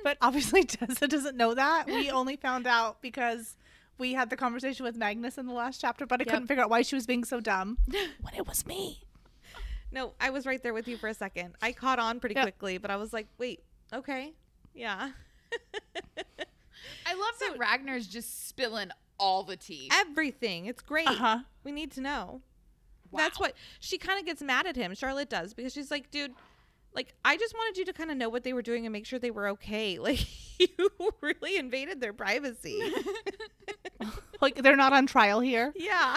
But 0.05 0.19
obviously, 0.21 0.65
Tessa 0.65 1.07
doesn't 1.09 1.37
know 1.37 1.55
that. 1.55 1.87
We 1.87 2.11
only 2.13 2.37
found 2.37 2.67
out 2.67 3.01
because 3.03 3.57
we 3.99 4.15
had 4.15 4.31
the 4.31 4.37
conversation 4.37 4.85
with 4.85 4.97
Magnus 4.97 5.39
in 5.39 5.47
the 5.47 5.53
last 5.53 5.81
chapter. 5.81 6.07
But 6.07 6.21
I 6.21 6.25
Yep. 6.25 6.29
couldn't 6.29 6.47
figure 6.49 6.63
out 6.65 6.71
why 6.71 6.83
she 6.83 6.95
was 6.95 7.07
being 7.07 7.25
so 7.25 7.41
dumb 7.41 7.79
when 7.87 8.35
it 8.37 8.47
was 8.47 8.67
me. 8.67 9.05
No, 9.91 10.13
I 10.21 10.31
was 10.31 10.47
right 10.47 10.63
there 10.63 10.75
with 10.75 10.87
you 10.89 10.97
for 10.97 11.09
a 11.09 11.15
second. 11.15 11.55
I 11.63 11.73
caught 11.73 11.99
on 11.99 12.21
pretty 12.21 12.35
Yeah. 12.35 12.43
quickly, 12.43 12.79
but 12.79 12.91
I 12.91 12.97
was 12.97 13.13
like, 13.13 13.27
wait, 13.39 13.63
okay. 13.93 14.33
Yeah. 14.75 15.11
I 17.07 17.15
love 17.15 17.35
that 17.41 17.57
Ragnor's 17.59 18.07
just 18.07 18.49
spilling 18.49 18.91
all 19.19 19.43
the 19.43 19.57
tea. 19.57 19.91
Everything. 19.93 20.67
It's 20.67 20.83
great. 20.83 21.09
Uh 21.09 21.15
huh. 21.15 21.39
We 21.65 21.73
need 21.73 21.91
to 21.93 22.01
know. 22.01 22.43
That's 23.13 23.39
what 23.41 23.55
she 23.81 23.99
kind 23.99 24.19
of 24.19 24.27
gets 24.27 24.43
mad 24.43 24.67
at 24.67 24.77
him. 24.77 24.95
Charlotte 24.95 25.31
does 25.31 25.55
because 25.55 25.73
she's 25.73 25.91
like, 25.91 26.11
dude, 26.11 26.33
like 26.95 27.15
I 27.25 27.37
just 27.37 27.55
wanted 27.55 27.79
you 27.79 27.85
to 27.87 27.93
kind 27.93 28.11
of 28.11 28.17
know 28.17 28.29
what 28.29 28.45
they 28.45 28.53
were 28.53 28.63
doing 28.63 28.87
and 28.87 28.93
make 28.93 29.07
sure 29.07 29.19
they 29.19 29.31
were 29.31 29.49
okay. 29.49 29.99
Like 30.03 30.27
you 30.59 30.91
really 31.21 31.57
invaded 31.57 32.01
their 32.01 32.13
privacy. 32.13 32.81
Like 34.41 34.55
they're 34.63 34.77
not 34.77 34.93
on 34.93 35.07
trial 35.09 35.41
here. 35.41 35.73
yeah. 35.75 36.17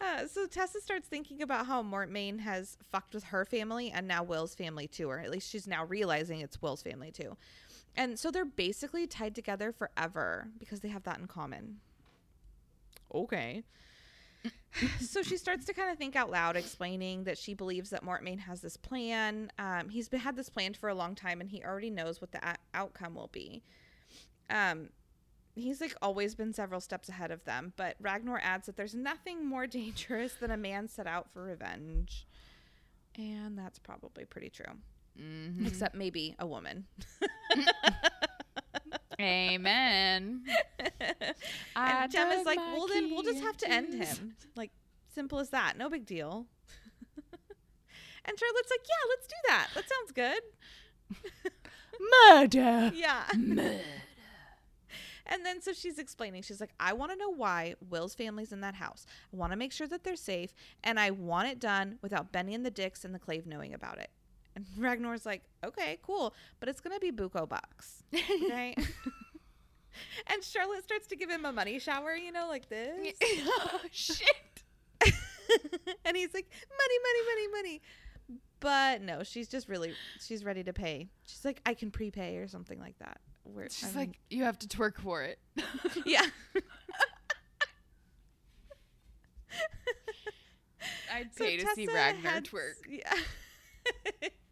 Uh, 0.00 0.26
so 0.28 0.46
Tessa 0.46 0.80
starts 0.80 1.08
thinking 1.08 1.42
about 1.42 1.66
how 1.66 1.82
Mortmain 1.82 2.38
has 2.40 2.76
fucked 2.92 3.14
with 3.14 3.24
her 3.24 3.44
family 3.44 3.90
and 3.90 4.06
now 4.06 4.22
Will's 4.22 4.54
family 4.54 4.86
too, 4.86 5.08
or 5.10 5.18
at 5.18 5.30
least 5.30 5.50
she's 5.50 5.66
now 5.66 5.84
realizing 5.86 6.40
it's 6.40 6.60
Will's 6.60 6.82
family 6.82 7.10
too. 7.10 7.36
And 7.96 8.18
so 8.18 8.30
they're 8.30 8.44
basically 8.44 9.06
tied 9.06 9.34
together 9.34 9.72
forever 9.72 10.48
because 10.58 10.80
they 10.80 10.88
have 10.88 11.02
that 11.04 11.18
in 11.18 11.26
common. 11.26 11.78
Okay. 13.14 13.62
So 15.00 15.22
she 15.22 15.36
starts 15.38 15.64
to 15.66 15.72
kind 15.72 15.90
of 15.90 15.96
think 15.96 16.16
out 16.16 16.30
loud, 16.30 16.54
explaining 16.56 17.24
that 17.24 17.38
she 17.38 17.54
believes 17.54 17.88
that 17.90 18.04
Mortmain 18.04 18.38
has 18.40 18.60
this 18.60 18.76
plan. 18.76 19.50
Um, 19.58 19.88
he's 19.88 20.08
been, 20.08 20.20
had 20.20 20.36
this 20.36 20.50
planned 20.50 20.76
for 20.76 20.88
a 20.90 20.94
long 20.94 21.14
time, 21.14 21.40
and 21.40 21.48
he 21.48 21.62
already 21.64 21.88
knows 21.90 22.20
what 22.20 22.32
the 22.32 22.46
a- 22.46 22.56
outcome 22.74 23.14
will 23.14 23.30
be. 23.32 23.62
Um, 24.50 24.90
he's 25.54 25.80
like 25.80 25.94
always 26.02 26.34
been 26.34 26.52
several 26.52 26.80
steps 26.80 27.08
ahead 27.08 27.30
of 27.30 27.42
them. 27.44 27.72
But 27.76 27.96
Ragnor 28.02 28.38
adds 28.42 28.66
that 28.66 28.76
there's 28.76 28.94
nothing 28.94 29.46
more 29.46 29.66
dangerous 29.80 30.34
than 30.34 30.50
a 30.50 30.56
man 30.58 30.88
set 30.88 31.06
out 31.06 31.30
for 31.32 31.42
revenge, 31.44 32.26
and 33.16 33.56
that's 33.58 33.78
probably 33.78 34.26
pretty 34.26 34.50
true. 34.50 34.74
Mhm. 35.18 35.66
Except 35.66 35.94
maybe 35.94 36.36
a 36.38 36.46
woman. 36.46 36.84
Amen. 39.20 40.44
and 41.76 42.12
Jem's 42.12 42.46
like, 42.46 42.58
well, 42.58 42.86
then 42.86 43.10
we'll 43.10 43.22
just 43.22 43.42
have 43.42 43.56
to 43.58 43.70
end 43.70 43.94
him. 43.94 44.36
Like, 44.54 44.70
simple 45.14 45.38
as 45.38 45.50
that. 45.50 45.76
No 45.78 45.88
big 45.88 46.04
deal. 46.04 46.46
and 48.24 48.38
Charlotte's 48.38 48.70
like, 48.70 48.80
yeah, 48.88 49.08
let's 49.08 49.26
do 49.26 49.34
that. 49.48 49.68
That 49.74 49.84
sounds 49.88 50.12
good. 50.12 51.52
Murder. 52.30 52.92
Yeah. 52.94 53.24
Murder. 53.36 53.80
And 55.28 55.44
then 55.44 55.60
so 55.60 55.72
she's 55.72 55.98
explaining, 55.98 56.42
she's 56.42 56.60
like, 56.60 56.72
I 56.78 56.92
want 56.92 57.10
to 57.10 57.18
know 57.18 57.30
why 57.30 57.74
Will's 57.90 58.14
family's 58.14 58.52
in 58.52 58.60
that 58.60 58.76
house. 58.76 59.06
I 59.32 59.36
want 59.36 59.52
to 59.52 59.56
make 59.56 59.72
sure 59.72 59.88
that 59.88 60.04
they're 60.04 60.14
safe, 60.14 60.54
and 60.84 61.00
I 61.00 61.10
want 61.10 61.48
it 61.48 61.58
done 61.58 61.98
without 62.00 62.30
Benny 62.30 62.54
and 62.54 62.64
the 62.64 62.70
Dicks 62.70 63.04
and 63.04 63.12
the 63.12 63.18
Clave 63.18 63.44
knowing 63.44 63.74
about 63.74 63.98
it. 63.98 64.10
And 64.56 64.64
Ragnor's 64.78 65.24
like, 65.26 65.42
okay, 65.64 65.98
cool, 66.02 66.34
but 66.58 66.68
it's 66.68 66.80
gonna 66.80 66.98
be 66.98 67.12
buco 67.12 67.48
bucks, 67.48 68.02
okay? 68.14 68.74
and 70.26 70.42
Charlotte 70.42 70.82
starts 70.82 71.06
to 71.08 71.16
give 71.16 71.30
him 71.30 71.44
a 71.44 71.52
money 71.52 71.78
shower, 71.78 72.14
you 72.14 72.32
know, 72.32 72.48
like 72.48 72.68
this. 72.68 73.12
Oh, 73.48 73.80
shit. 73.92 74.26
and 76.04 76.16
he's 76.16 76.32
like, 76.34 76.46
money, 76.70 76.98
money, 77.02 77.22
money, 77.28 77.48
money. 77.52 77.82
But 78.60 79.02
no, 79.02 79.22
she's 79.22 79.46
just 79.48 79.68
really 79.68 79.92
she's 80.20 80.42
ready 80.44 80.64
to 80.64 80.72
pay. 80.72 81.08
She's 81.26 81.44
like, 81.44 81.60
I 81.66 81.74
can 81.74 81.90
prepay 81.90 82.38
or 82.38 82.48
something 82.48 82.80
like 82.80 82.98
that. 82.98 83.20
Where 83.44 83.68
She's 83.70 83.84
I 83.84 83.88
mean- 83.88 84.08
like, 84.08 84.18
you 84.30 84.44
have 84.44 84.58
to 84.60 84.66
twerk 84.66 84.98
for 84.98 85.22
it. 85.22 85.38
yeah. 86.06 86.22
I'd 91.12 91.34
So 91.36 91.44
pay 91.44 91.56
to 91.58 91.66
see 91.74 91.86
Ragnor 91.86 92.22
heads- 92.22 92.50
twerk. 92.50 92.72
Yeah. 92.88 93.12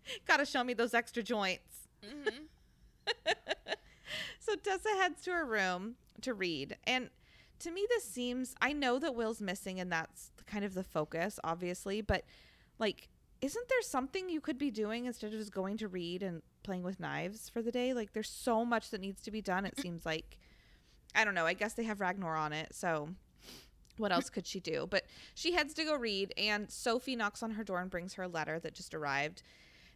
Gotta 0.27 0.45
show 0.45 0.65
me 0.65 0.75
those 0.75 0.95
extra 0.95 1.23
joints. 1.23 1.89
Mm-hmm. 2.05 2.45
so 4.41 4.57
Tessa 4.57 4.89
heads 5.01 5.23
to 5.23 5.33
her 5.33 5.45
room 5.45 5.97
to 6.23 6.35
read. 6.35 6.77
And 6.85 7.11
to 7.61 7.71
me, 7.71 7.87
this 7.89 8.05
seems, 8.05 8.55
I 8.61 8.73
know 8.73 8.99
that 8.99 9.15
Will's 9.15 9.41
missing 9.41 9.81
and 9.81 9.91
that's 9.91 10.31
kind 10.47 10.65
of 10.65 10.75
the 10.75 10.85
focus, 10.85 11.39
obviously, 11.45 12.01
but 12.01 12.25
like, 12.79 13.09
isn't 13.41 13.69
there 13.69 13.83
something 13.83 14.29
you 14.29 14.41
could 14.41 14.59
be 14.59 14.71
doing 14.71 15.07
instead 15.07 15.33
of 15.33 15.39
just 15.39 15.53
going 15.53 15.77
to 15.79 15.89
read 15.89 16.23
and 16.23 16.43
playing 16.63 16.83
with 16.83 17.01
knives 17.01 17.49
for 17.49 17.63
the 17.63 17.71
day? 17.71 17.93
Like, 17.93 18.13
there's 18.13 18.29
so 18.29 18.65
much 18.65 18.91
that 18.91 19.01
needs 19.01 19.21
to 19.23 19.31
be 19.31 19.43
done, 19.43 19.67
it 19.67 19.79
seems 19.79 20.07
like. 20.07 20.39
I 21.15 21.25
don't 21.25 21.35
know. 21.35 21.47
I 21.47 21.53
guess 21.53 21.75
they 21.75 21.85
have 21.85 21.99
Ragnor 21.99 22.37
on 22.39 22.53
it. 22.53 22.75
So 22.75 23.11
what 23.99 24.13
else 24.13 24.31
could 24.31 24.47
she 24.47 24.61
do? 24.61 24.87
But 24.89 25.05
she 25.35 25.53
heads 25.53 25.75
to 25.75 25.85
go 25.85 25.95
read, 25.95 26.33
and 26.37 26.71
Sophie 26.71 27.17
knocks 27.17 27.43
on 27.43 27.53
her 27.53 27.65
door 27.65 27.81
and 27.81 27.91
brings 27.91 28.15
her 28.15 28.25
a 28.25 28.29
letter 28.29 28.59
that 28.59 28.75
just 28.75 28.95
arrived. 28.95 29.43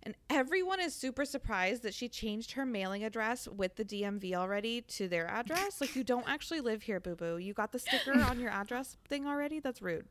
And 0.05 0.15
everyone 0.31 0.81
is 0.81 0.95
super 0.95 1.25
surprised 1.25 1.83
that 1.83 1.93
she 1.93 2.09
changed 2.09 2.53
her 2.53 2.65
mailing 2.65 3.05
address 3.05 3.47
with 3.49 3.77
the 3.77 3.85
DMV 3.85 4.33
already 4.35 4.81
to 4.83 5.09
their 5.09 5.27
address. 5.29 5.81
Like, 5.81 5.95
you 5.97 6.05
don't 6.05 6.29
actually 6.29 6.61
live 6.61 6.83
here, 6.83 7.01
boo 7.01 7.17
boo. 7.17 7.37
You 7.37 7.53
got 7.53 7.73
the 7.73 7.79
sticker 7.79 8.13
on 8.13 8.39
your 8.39 8.51
address 8.51 8.97
thing 9.09 9.27
already? 9.27 9.59
That's 9.61 9.83
rude. 9.83 10.07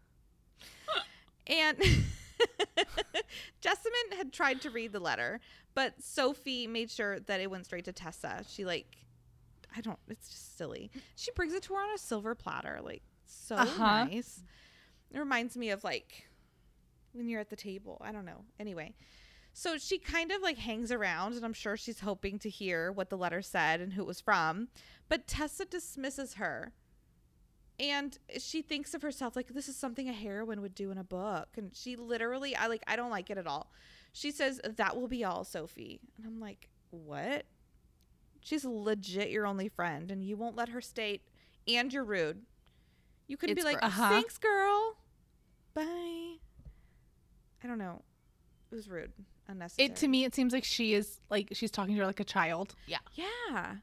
And 1.48 1.78
Jessamine 3.62 4.18
had 4.18 4.34
tried 4.34 4.62
to 4.62 4.70
read 4.70 4.92
the 4.92 5.00
letter, 5.00 5.40
but 5.74 5.94
Sophie 6.04 6.68
made 6.68 6.92
sure 6.92 7.20
that 7.22 7.40
it 7.40 7.50
went 7.50 7.66
straight 7.66 7.86
to 7.86 7.94
Tessa. 7.94 8.44
She, 8.48 8.66
like, 8.66 8.98
I 9.76 9.82
don't, 9.82 10.00
it's 10.10 10.30
just 10.30 10.58
silly. 10.58 10.92
She 11.16 11.32
brings 11.32 11.54
it 11.54 11.64
to 11.64 11.74
her 11.74 11.80
on 11.80 11.94
a 11.96 11.98
silver 11.98 12.36
platter. 12.36 12.80
Like, 12.84 13.02
so 13.26 13.56
Uh-huh. 13.56 14.04
nice. 14.06 14.42
It 15.12 15.18
reminds 15.20 15.56
me 15.56 15.70
of, 15.70 15.84
like, 15.86 16.28
when 17.14 17.30
you're 17.30 17.40
at 17.40 17.50
the 17.50 17.56
table. 17.56 17.98
I 18.02 18.12
don't 18.12 18.26
know. 18.26 18.44
Anyway. 18.60 18.94
So 19.60 19.80
she 19.80 19.98
kind 19.98 20.32
of 20.32 20.44
like 20.44 20.60
hangs 20.60 20.92
around, 20.92 21.34
and 21.34 21.44
I'm 21.44 21.52
sure 21.52 21.76
she's 21.76 22.02
hoping 22.02 22.38
to 22.40 22.48
hear 22.48 22.92
what 22.92 23.10
the 23.10 23.18
letter 23.18 23.42
said 23.42 23.82
and 23.82 23.94
who 23.94 24.04
it 24.04 24.08
was 24.08 24.22
from. 24.22 24.68
But 25.10 25.26
Tessa 25.26 25.66
dismisses 25.66 26.36
her. 26.36 26.74
And 27.80 28.20
she 28.38 28.62
thinks 28.62 28.94
of 28.94 29.02
herself 29.02 29.36
like 29.36 29.48
this 29.48 29.68
is 29.68 29.76
something 29.76 30.08
a 30.08 30.14
heroine 30.14 30.62
would 30.62 30.76
do 30.76 30.92
in 30.92 31.00
a 31.00 31.04
book. 31.04 31.48
And 31.58 31.76
she 31.76 31.96
literally, 31.96 32.56
I 32.56 32.68
like, 32.68 32.84
I 32.86 32.96
don't 32.96 33.10
like 33.10 33.32
it 33.32 33.40
at 33.40 33.48
all. 33.48 33.72
She 34.14 34.30
says, 34.30 34.62
That 34.64 34.96
will 34.96 35.08
be 35.08 35.24
all, 35.24 35.44
Sophie. 35.44 36.02
And 36.18 36.28
I'm 36.28 36.40
like, 36.40 36.70
What? 36.92 37.48
She's 38.42 38.64
legit 38.64 39.32
your 39.32 39.48
only 39.48 39.70
friend, 39.70 40.12
and 40.12 40.24
you 40.24 40.38
won't 40.38 40.56
let 40.56 40.70
her 40.70 40.82
stay, 40.82 41.22
and 41.68 41.92
you're 41.92 42.04
rude. 42.04 42.44
You 43.28 43.38
could 43.38 43.56
be 43.56 43.64
like. 43.64 43.80
Uh-huh. 43.82 44.10
Thanks, 44.10 44.38
girl. 44.38 44.98
Bye. 45.74 46.36
I 47.64 47.68
don't 47.68 47.80
know. 47.80 48.04
It 48.72 48.76
was 48.76 48.88
rude. 48.88 49.14
Unnecessary. 49.48 49.86
It 49.88 49.96
to 49.98 50.08
me, 50.08 50.26
it 50.26 50.36
seems 50.36 50.52
like 50.54 50.64
she 50.64 50.94
is 50.94 51.22
like 51.30 51.50
she's 51.54 51.72
talking 51.72 51.96
to 51.96 52.02
her 52.02 52.06
like 52.08 52.20
a 52.20 52.24
child. 52.26 52.76
Yeah. 52.86 52.98
Yeah. 53.16 53.76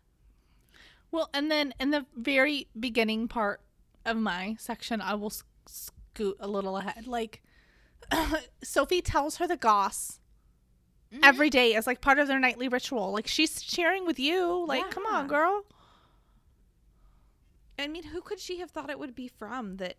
Well, 1.11 1.31
and 1.33 1.51
then 1.51 1.73
in 1.81 1.91
the 1.91 2.07
very 2.17 2.67
beginning 2.79 3.29
part 3.29 3.61
of 4.05 4.17
my 4.17 4.57
section, 4.59 5.01
I 5.01 5.15
will 5.15 5.33
scoot 5.67 6.37
a 6.41 6.49
little 6.49 6.77
ahead. 6.77 7.07
Like, 7.07 7.43
Sophie 8.63 9.01
tells 9.01 9.37
her 9.37 9.47
the 9.47 9.57
goss 9.57 10.21
Mhm. 11.13 11.21
every 11.23 11.49
day 11.51 11.75
as 11.75 11.87
like 11.87 12.01
part 12.01 12.19
of 12.19 12.27
their 12.27 12.41
nightly 12.41 12.67
ritual. 12.69 13.13
Like, 13.13 13.29
she's 13.29 13.63
sharing 13.63 14.05
with 14.05 14.19
you. 14.19 14.65
Like, 14.67 14.91
come 14.91 15.07
on, 15.07 15.29
girl. 15.29 15.65
I 17.79 17.87
mean, 17.89 18.05
who 18.05 18.21
could 18.21 18.39
she 18.41 18.59
have 18.59 18.71
thought 18.71 18.91
it 18.91 18.99
would 18.99 19.15
be 19.15 19.29
from 19.29 19.77
that 19.79 19.97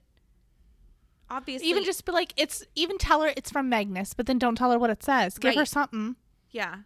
obviously 1.30 1.68
Even 1.70 1.84
just 1.84 2.06
be 2.06 2.12
like, 2.12 2.34
it's 2.38 2.64
even 2.76 2.98
tell 2.98 3.22
her 3.22 3.32
it's 3.36 3.52
from 3.52 3.70
Magnus, 3.70 4.14
but 4.14 4.26
then 4.26 4.38
don't 4.40 4.56
tell 4.56 4.72
her 4.72 4.80
what 4.80 4.90
it 4.90 5.04
says. 5.04 5.38
Give 5.38 5.56
her 5.56 5.66
something. 5.66 6.16
Yeah. 6.52 6.78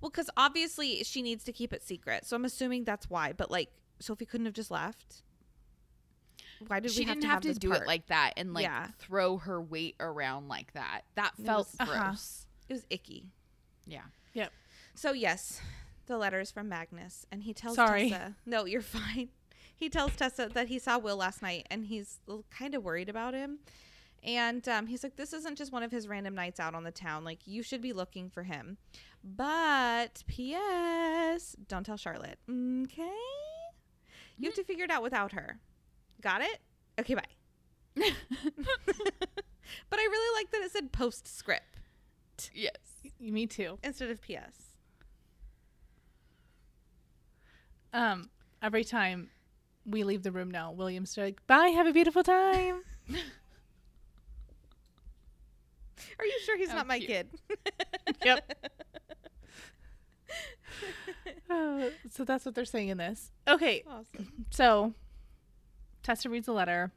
Well, 0.00 0.10
because 0.10 0.28
obviously 0.36 1.02
she 1.04 1.22
needs 1.22 1.44
to 1.44 1.52
keep 1.52 1.72
it 1.72 1.82
secret. 1.82 2.24
So 2.26 2.36
I'm 2.36 2.44
assuming 2.44 2.84
that's 2.84 3.08
why. 3.10 3.32
But 3.32 3.50
like, 3.50 3.70
Sophie 4.00 4.26
couldn't 4.26 4.46
have 4.46 4.54
just 4.54 4.70
left. 4.70 5.22
Why 6.68 6.78
did 6.80 6.92
she 6.92 7.00
we 7.00 7.04
have 7.06 7.14
didn't 7.16 7.22
to 7.22 7.28
have, 7.28 7.44
have, 7.44 7.54
to 7.54 7.58
do 7.58 7.70
part? 7.70 7.82
it 7.82 7.86
like 7.86 8.06
that 8.06 8.34
and 8.36 8.54
like 8.54 8.64
Yeah. 8.64 8.88
throw 8.98 9.38
her 9.38 9.60
weight 9.60 9.96
around 9.98 10.48
like 10.48 10.72
that. 10.74 11.02
That 11.16 11.32
It 11.38 11.44
felt 11.44 11.68
was- 11.68 11.76
uh-huh. 11.88 12.04
gross. 12.08 12.46
It 12.68 12.72
was 12.74 12.86
icky. 12.90 13.24
Yeah. 13.86 14.02
Yep. 14.34 14.52
So 14.94 15.12
yes, 15.12 15.60
the 16.06 16.16
letter 16.18 16.38
is 16.40 16.50
from 16.52 16.68
Magnus, 16.68 17.26
and 17.32 17.42
he 17.42 17.52
tells 17.52 17.74
Sorry. 17.76 18.10
Tessa. 18.10 18.36
No, 18.46 18.64
you're 18.66 18.80
fine. 18.82 19.30
He 19.82 19.88
tells 19.88 20.14
Tessa 20.14 20.48
that 20.54 20.68
he 20.68 20.78
saw 20.78 20.96
Will 20.96 21.16
last 21.16 21.42
night, 21.42 21.66
and 21.68 21.84
he's 21.84 22.20
kind 22.56 22.76
of 22.76 22.84
worried 22.84 23.08
about 23.08 23.34
him. 23.34 23.58
And 24.22 24.68
um, 24.68 24.86
he's 24.86 25.02
like, 25.02 25.16
"This 25.16 25.32
isn't 25.32 25.58
just 25.58 25.72
one 25.72 25.82
of 25.82 25.90
his 25.90 26.06
random 26.06 26.36
nights 26.36 26.60
out 26.60 26.76
on 26.76 26.84
the 26.84 26.92
town. 26.92 27.24
Like, 27.24 27.40
you 27.46 27.64
should 27.64 27.80
be 27.80 27.92
looking 27.92 28.30
for 28.30 28.44
him." 28.44 28.78
But 29.24 30.22
P.S. 30.28 31.56
Don't 31.66 31.84
tell 31.84 31.96
Charlotte. 31.96 32.38
Okay. 32.48 33.10
You 34.38 34.44
have 34.44 34.54
to 34.54 34.62
figure 34.62 34.84
it 34.84 34.92
out 34.92 35.02
without 35.02 35.32
her. 35.32 35.58
Got 36.20 36.42
it? 36.42 36.60
Okay, 37.00 37.16
bye. 37.16 37.24
but 37.96 38.06
I 39.98 40.04
really 40.04 40.40
like 40.40 40.52
that 40.52 40.62
it 40.62 40.70
said 40.70 40.92
postscript 40.92 41.80
yes. 42.54 42.76
Me 43.18 43.48
too. 43.48 43.80
instead 43.82 44.10
of 44.10 44.22
P.S. 44.22 44.76
Um, 47.92 48.30
every 48.62 48.84
time 48.84 49.30
we 49.86 50.04
leave 50.04 50.22
the 50.22 50.32
room 50.32 50.50
now, 50.50 50.72
William's 50.72 51.16
like, 51.16 51.44
"Bye, 51.46 51.68
have 51.68 51.86
a 51.86 51.92
beautiful 51.92 52.22
time." 52.22 52.82
Are 56.18 56.24
you 56.26 56.38
sure 56.44 56.56
he's 56.58 56.68
How 56.70 56.76
not 56.78 56.86
my 56.86 56.98
cute. 56.98 57.08
kid? 57.10 57.28
Yep. 58.24 58.68
Uh, 61.50 61.90
so 62.10 62.24
that's 62.24 62.46
what 62.46 62.54
they're 62.54 62.64
saying 62.64 62.88
in 62.88 62.96
this. 62.96 63.30
Okay, 63.46 63.82
Awesome. 63.86 64.46
so 64.50 64.94
Tessa 66.02 66.30
reads 66.30 66.48
a 66.48 66.52
letter, 66.52 66.90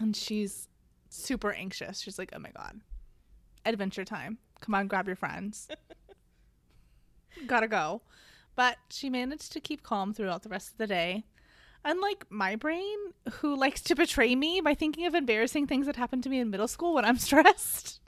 and 0.00 0.16
she's 0.16 0.68
super 1.10 1.52
anxious. 1.52 2.00
She's 2.00 2.18
like, 2.18 2.30
"Oh 2.34 2.38
my 2.38 2.50
god, 2.50 2.80
adventure 3.66 4.06
time! 4.06 4.38
Come 4.62 4.74
on, 4.74 4.86
grab 4.88 5.06
your 5.06 5.16
friends. 5.16 5.68
Gotta 7.46 7.68
go." 7.68 8.00
But 8.56 8.78
she 8.88 9.10
managed 9.10 9.52
to 9.52 9.60
keep 9.60 9.82
calm 9.82 10.14
throughout 10.14 10.42
the 10.42 10.48
rest 10.48 10.72
of 10.72 10.78
the 10.78 10.86
day. 10.86 11.24
Unlike 11.84 12.26
my 12.30 12.56
brain, 12.56 12.96
who 13.34 13.54
likes 13.56 13.80
to 13.82 13.94
betray 13.94 14.34
me 14.34 14.60
by 14.60 14.74
thinking 14.74 15.06
of 15.06 15.14
embarrassing 15.14 15.66
things 15.66 15.86
that 15.86 15.96
happened 15.96 16.22
to 16.24 16.28
me 16.28 16.40
in 16.40 16.50
middle 16.50 16.68
school 16.68 16.94
when 16.94 17.04
I'm 17.04 17.18
stressed. 17.28 18.00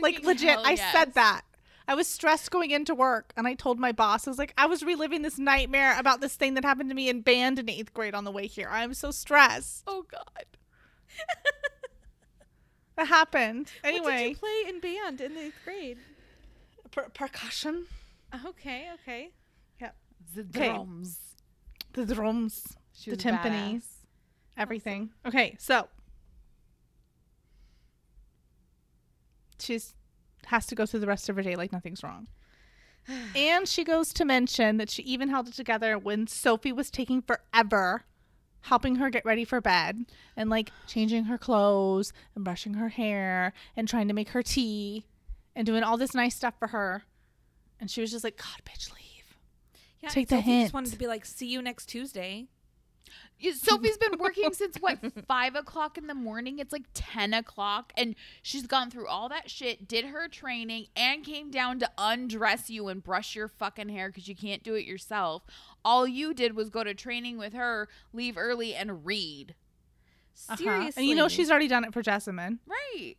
like 0.00 0.24
legit 0.24 0.58
i 0.64 0.72
yes. 0.72 0.92
said 0.92 1.14
that 1.14 1.42
i 1.88 1.94
was 1.94 2.06
stressed 2.06 2.50
going 2.52 2.70
into 2.70 2.94
work 2.94 3.32
and 3.36 3.48
i 3.48 3.54
told 3.54 3.78
my 3.80 3.90
boss 3.90 4.26
i 4.26 4.30
was 4.30 4.38
like 4.38 4.52
i 4.56 4.64
was 4.66 4.82
reliving 4.84 5.22
this 5.22 5.38
nightmare 5.38 5.98
about 5.98 6.20
this 6.20 6.36
thing 6.36 6.54
that 6.54 6.64
happened 6.64 6.88
to 6.88 6.94
me 6.94 7.08
in 7.08 7.20
band 7.20 7.58
in 7.58 7.68
eighth 7.68 7.92
grade 7.92 8.14
on 8.14 8.22
the 8.24 8.30
way 8.30 8.46
here 8.46 8.68
i'm 8.70 8.94
so 8.94 9.10
stressed 9.10 9.82
Oh 9.88 10.04
god. 10.10 10.46
that 12.96 13.06
happened 13.08 13.70
What 13.82 13.90
did 13.92 13.96
anyway 14.06 14.28
you 14.30 14.36
play 14.36 14.62
in 14.68 14.80
band 14.80 15.20
in 15.20 15.36
eighth 15.36 15.58
grade? 15.64 15.98
per- 16.90 17.08
percussion 17.08 17.86
Okay, 18.46 18.88
okay. 18.94 19.30
The 20.34 20.42
Okay. 20.42 20.68
The 21.94 22.06
drums 22.14 22.76
She 22.94 23.10
The 23.10 23.16
was 23.16 23.24
timpani. 23.24 23.74
badass. 23.76 23.84
everything 24.56 25.10
okay 25.26 25.56
so 25.58 25.88
she's 29.58 29.94
has 30.46 30.66
to 30.66 30.74
go 30.74 30.84
through 30.86 31.00
the 31.00 31.06
rest 31.06 31.28
of 31.28 31.36
her 31.36 31.42
day 31.42 31.54
like 31.56 31.72
nothing's 31.72 32.02
wrong 32.02 32.26
and 33.36 33.66
she 33.68 33.84
goes 33.84 34.12
to 34.12 34.24
mention 34.24 34.76
that 34.76 34.90
she 34.90 35.02
even 35.02 35.28
held 35.28 35.48
it 35.48 35.54
together 35.54 35.96
when 35.98 36.26
sophie 36.26 36.72
was 36.72 36.90
taking 36.90 37.22
forever 37.22 38.04
helping 38.66 38.96
her 38.96 39.10
get 39.10 39.24
ready 39.24 39.44
for 39.44 39.60
bed 39.60 40.04
and 40.36 40.48
like 40.50 40.70
changing 40.86 41.24
her 41.24 41.38
clothes 41.38 42.12
and 42.34 42.44
brushing 42.44 42.74
her 42.74 42.88
hair 42.90 43.52
and 43.76 43.88
trying 43.88 44.06
to 44.08 44.14
make 44.14 44.30
her 44.30 44.42
tea 44.42 45.04
and 45.56 45.66
doing 45.66 45.82
all 45.82 45.96
this 45.96 46.14
nice 46.14 46.34
stuff 46.34 46.54
for 46.58 46.68
her 46.68 47.02
and 47.80 47.90
she 47.90 48.00
was 48.00 48.10
just 48.10 48.24
like 48.24 48.36
god 48.36 48.62
bitch 48.64 48.92
leave 48.94 49.11
Yeah, 50.02 50.08
Take 50.10 50.28
the 50.28 50.36
Sophie 50.36 50.50
hint. 50.50 50.64
Just 50.64 50.74
wanted 50.74 50.92
to 50.92 50.98
be 50.98 51.06
like, 51.06 51.24
see 51.24 51.46
you 51.46 51.62
next 51.62 51.86
Tuesday. 51.86 52.48
Yeah, 53.38 53.52
Sophie's 53.54 53.98
been 53.98 54.18
working 54.18 54.52
since 54.52 54.76
what 54.78 54.98
five 55.28 55.54
o'clock 55.54 55.98
in 55.98 56.06
the 56.06 56.14
morning. 56.14 56.58
It's 56.58 56.72
like 56.72 56.84
ten 56.94 57.34
o'clock, 57.34 57.92
and 57.96 58.14
she's 58.42 58.66
gone 58.66 58.90
through 58.90 59.08
all 59.08 59.28
that 59.28 59.50
shit, 59.50 59.86
did 59.88 60.06
her 60.06 60.28
training, 60.28 60.86
and 60.96 61.24
came 61.24 61.50
down 61.50 61.78
to 61.80 61.90
undress 61.98 62.70
you 62.70 62.88
and 62.88 63.02
brush 63.02 63.34
your 63.34 63.48
fucking 63.48 63.88
hair 63.90 64.08
because 64.08 64.28
you 64.28 64.36
can't 64.36 64.62
do 64.62 64.74
it 64.74 64.84
yourself. 64.84 65.42
All 65.84 66.06
you 66.06 66.32
did 66.34 66.54
was 66.56 66.70
go 66.70 66.84
to 66.84 66.94
training 66.94 67.36
with 67.36 67.52
her, 67.52 67.88
leave 68.12 68.36
early, 68.38 68.74
and 68.74 69.04
read. 69.04 69.54
Uh-huh. 70.48 70.56
Seriously. 70.56 71.02
and 71.02 71.08
you 71.08 71.14
know 71.14 71.28
she's 71.28 71.50
already 71.50 71.68
done 71.68 71.84
it 71.84 71.92
for 71.92 72.00
jessamine 72.00 72.58
Right. 72.66 73.16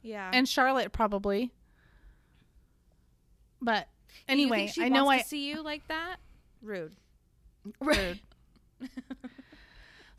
yeah. 0.00 0.30
and 0.32 0.48
charlotte 0.48 0.92
probably 0.92 1.50
But 3.60 3.78
And 3.80 3.88
you 3.88 4.01
anyway, 4.28 4.66
she 4.66 4.84
I 4.84 4.88
know 4.88 5.08
I 5.08 5.18
to 5.18 5.24
see 5.24 5.48
you 5.48 5.62
like 5.62 5.86
that. 5.88 6.16
Rude. 6.62 6.92
Rude. 7.80 8.20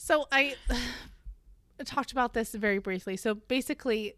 So 0.03 0.27
I 0.33 0.57
talked 1.85 2.11
about 2.11 2.33
this 2.33 2.53
very 2.53 2.79
briefly. 2.79 3.15
So 3.15 3.35
basically, 3.35 4.15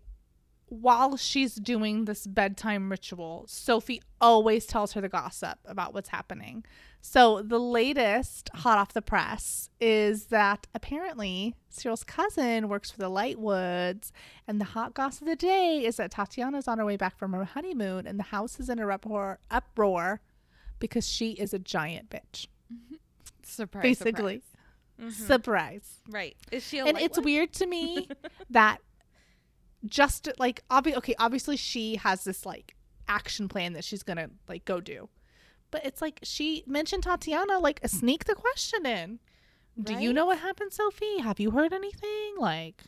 while 0.67 1.15
she's 1.15 1.55
doing 1.55 2.05
this 2.05 2.25
bedtime 2.25 2.89
ritual, 2.89 3.45
Sophie 3.47 4.01
always 4.19 4.65
tells 4.65 4.93
her 4.93 5.01
the 5.01 5.09
gossip 5.09 5.59
about 5.65 5.93
what's 5.93 6.09
happening. 6.09 6.65
So 7.01 7.43
the 7.43 7.59
latest 7.59 8.49
hot 8.55 8.79
off 8.79 8.93
the 8.93 9.01
press 9.01 9.69
is 9.79 10.25
that 10.25 10.65
apparently 10.73 11.55
Cyril's 11.69 12.03
cousin 12.03 12.67
works 12.67 12.89
for 12.89 12.97
the 12.97 13.11
Lightwoods, 13.11 14.11
and 14.47 14.59
the 14.59 14.65
hot 14.65 14.95
gossip 14.95 15.23
of 15.23 15.27
the 15.27 15.35
day 15.35 15.85
is 15.85 15.97
that 15.97 16.11
Tatiana's 16.11 16.67
on 16.67 16.79
her 16.79 16.85
way 16.85 16.97
back 16.97 17.19
from 17.19 17.33
her 17.33 17.45
honeymoon, 17.45 18.07
and 18.07 18.17
the 18.17 18.23
house 18.23 18.59
is 18.59 18.69
in 18.69 18.79
a 18.79 18.87
uproar, 18.87 19.39
uproar 19.51 20.21
because 20.79 21.07
she 21.07 21.31
is 21.33 21.53
a 21.53 21.59
giant 21.59 22.09
bitch. 22.09 22.47
Surprise. 23.43 23.83
Basically, 23.83 24.41
mm-hmm. 24.99 25.09
surprise. 25.09 26.01
Right. 26.09 26.35
Is 26.51 26.67
she 26.67 26.79
a 26.79 26.85
and 26.85 26.97
it's 26.97 27.19
weird 27.19 27.53
to 27.53 27.67
me 27.67 28.09
that 28.49 28.79
just 29.85 30.29
like 30.39 30.63
obvi- 30.69 30.95
okay 30.95 31.15
obviously 31.19 31.57
she 31.57 31.95
has 31.97 32.23
this 32.23 32.45
like 32.45 32.75
action 33.07 33.47
plan 33.47 33.73
that 33.73 33.83
she's 33.83 34.03
gonna 34.03 34.29
like 34.47 34.65
go 34.65 34.79
do. 34.81 35.09
But 35.71 35.85
it's 35.85 36.01
like 36.01 36.19
she 36.23 36.63
mentioned 36.67 37.03
tatiana 37.03 37.59
like 37.59 37.79
sneak 37.85 38.25
the 38.25 38.35
question 38.35 38.85
in. 38.85 39.19
Do 39.81 39.93
you 39.93 40.13
know 40.13 40.25
what 40.25 40.39
happened 40.39 40.71
sophie? 40.73 41.19
Have 41.19 41.39
you 41.39 41.51
heard 41.51 41.73
anything? 41.73 42.35
Like 42.37 42.81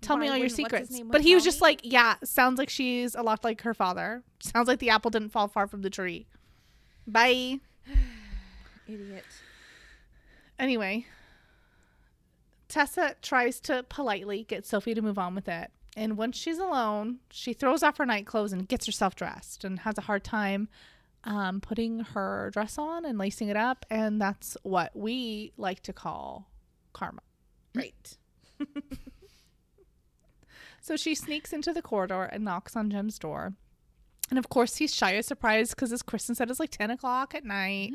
tell 0.00 0.16
me 0.16 0.28
all 0.28 0.36
your 0.36 0.44
wouldn't- 0.48 0.72
what's 0.72 0.78
his 0.78 0.88
secrets. 0.98 1.10
but 1.12 1.20
he 1.22 1.34
was 1.34 1.42
just 1.44 1.60
like 1.60 1.80
yeah 1.82 2.14
sounds 2.22 2.58
like 2.58 2.68
she's 2.70 3.14
a 3.14 3.22
lot 3.22 3.42
like 3.42 3.62
her 3.62 3.74
father. 3.74 4.22
Sounds 4.40 4.68
like 4.68 4.78
the 4.78 4.90
apple 4.90 5.10
didn't 5.10 5.30
fall 5.30 5.48
far 5.48 5.66
from 5.66 5.82
the 5.82 5.90
tree. 5.90 6.26
Bye. 7.06 7.60
Idiot. 8.86 9.24
Anyway, 10.58 11.06
Tessa 12.68 13.16
tries 13.22 13.60
to 13.60 13.84
politely 13.88 14.44
get 14.44 14.66
Sophie 14.66 14.94
to 14.94 15.00
move 15.02 15.18
on 15.18 15.34
with 15.34 15.48
it. 15.48 15.70
And 15.98 16.16
once 16.16 16.36
she's 16.36 16.58
alone, 16.58 17.18
she 17.30 17.52
throws 17.52 17.82
off 17.82 17.98
her 17.98 18.06
night 18.06 18.26
clothes 18.26 18.52
and 18.52 18.68
gets 18.68 18.86
herself 18.86 19.16
dressed 19.16 19.64
and 19.64 19.80
has 19.80 19.98
a 19.98 20.02
hard 20.02 20.24
time 20.24 20.68
um, 21.24 21.60
putting 21.60 22.00
her 22.00 22.50
dress 22.52 22.78
on 22.78 23.04
and 23.04 23.18
lacing 23.18 23.48
it 23.48 23.56
up. 23.56 23.84
And 23.90 24.20
that's 24.20 24.56
what 24.62 24.94
we 24.94 25.52
like 25.56 25.82
to 25.82 25.92
call 25.92 26.50
karma. 26.92 27.20
Right. 27.74 28.16
So 30.88 30.96
she 30.96 31.14
sneaks 31.14 31.52
into 31.52 31.74
the 31.74 31.82
corridor 31.82 32.22
and 32.22 32.44
knocks 32.44 32.74
on 32.74 32.90
Jem's 32.90 33.18
door. 33.18 33.52
And 34.30 34.38
of 34.38 34.48
course, 34.48 34.76
he's 34.76 34.94
shy 34.94 35.10
of 35.12 35.24
surprise 35.26 35.70
because, 35.70 35.92
as 35.92 36.00
Kristen 36.00 36.34
said, 36.34 36.48
it's 36.48 36.60
like 36.60 36.70
10 36.70 36.90
o'clock 36.90 37.34
at 37.34 37.44
night. 37.44 37.92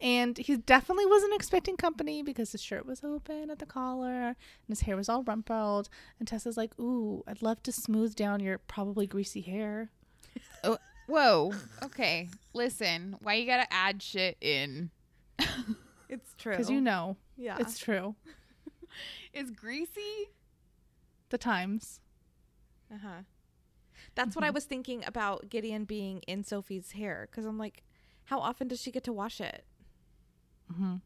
And 0.00 0.36
he 0.36 0.56
definitely 0.56 1.06
wasn't 1.06 1.34
expecting 1.34 1.76
company 1.76 2.22
because 2.22 2.52
his 2.52 2.62
shirt 2.62 2.84
was 2.84 3.02
open 3.02 3.50
at 3.50 3.58
the 3.58 3.66
collar 3.66 4.28
and 4.28 4.36
his 4.68 4.82
hair 4.82 4.96
was 4.96 5.08
all 5.08 5.22
rumpled. 5.22 5.88
And 6.18 6.28
Tessa's 6.28 6.56
like, 6.56 6.78
Ooh, 6.78 7.22
I'd 7.26 7.42
love 7.42 7.62
to 7.62 7.72
smooth 7.72 8.14
down 8.14 8.40
your 8.40 8.58
probably 8.58 9.06
greasy 9.06 9.40
hair. 9.40 9.90
oh, 10.64 10.78
Whoa. 11.06 11.52
Okay. 11.82 12.28
Listen. 12.52 13.16
Why 13.20 13.34
you 13.34 13.46
gotta 13.46 13.72
add 13.72 14.02
shit 14.02 14.36
in? 14.40 14.90
It's 16.14 16.34
true. 16.38 16.52
Because 16.52 16.70
you 16.70 16.80
know, 16.80 17.16
yeah. 17.36 17.56
it's 17.58 17.78
true. 17.78 18.14
Is 19.32 19.50
greasy? 19.50 20.30
The 21.30 21.38
times. 21.38 22.00
Uh 22.92 22.98
huh. 23.02 23.22
That's 24.14 24.36
what 24.36 24.44
I 24.44 24.50
was 24.50 24.64
thinking 24.64 25.02
about 25.06 25.48
Gideon 25.48 25.84
being 25.84 26.20
in 26.28 26.44
Sophie's 26.44 26.92
hair 26.92 27.26
because 27.28 27.44
I'm 27.46 27.58
like, 27.58 27.82
how 28.26 28.38
often 28.38 28.68
does 28.68 28.80
she 28.80 28.92
get 28.92 29.02
to 29.04 29.12
wash 29.12 29.40
it? 29.40 29.64
Mm-hmm. 30.72 30.96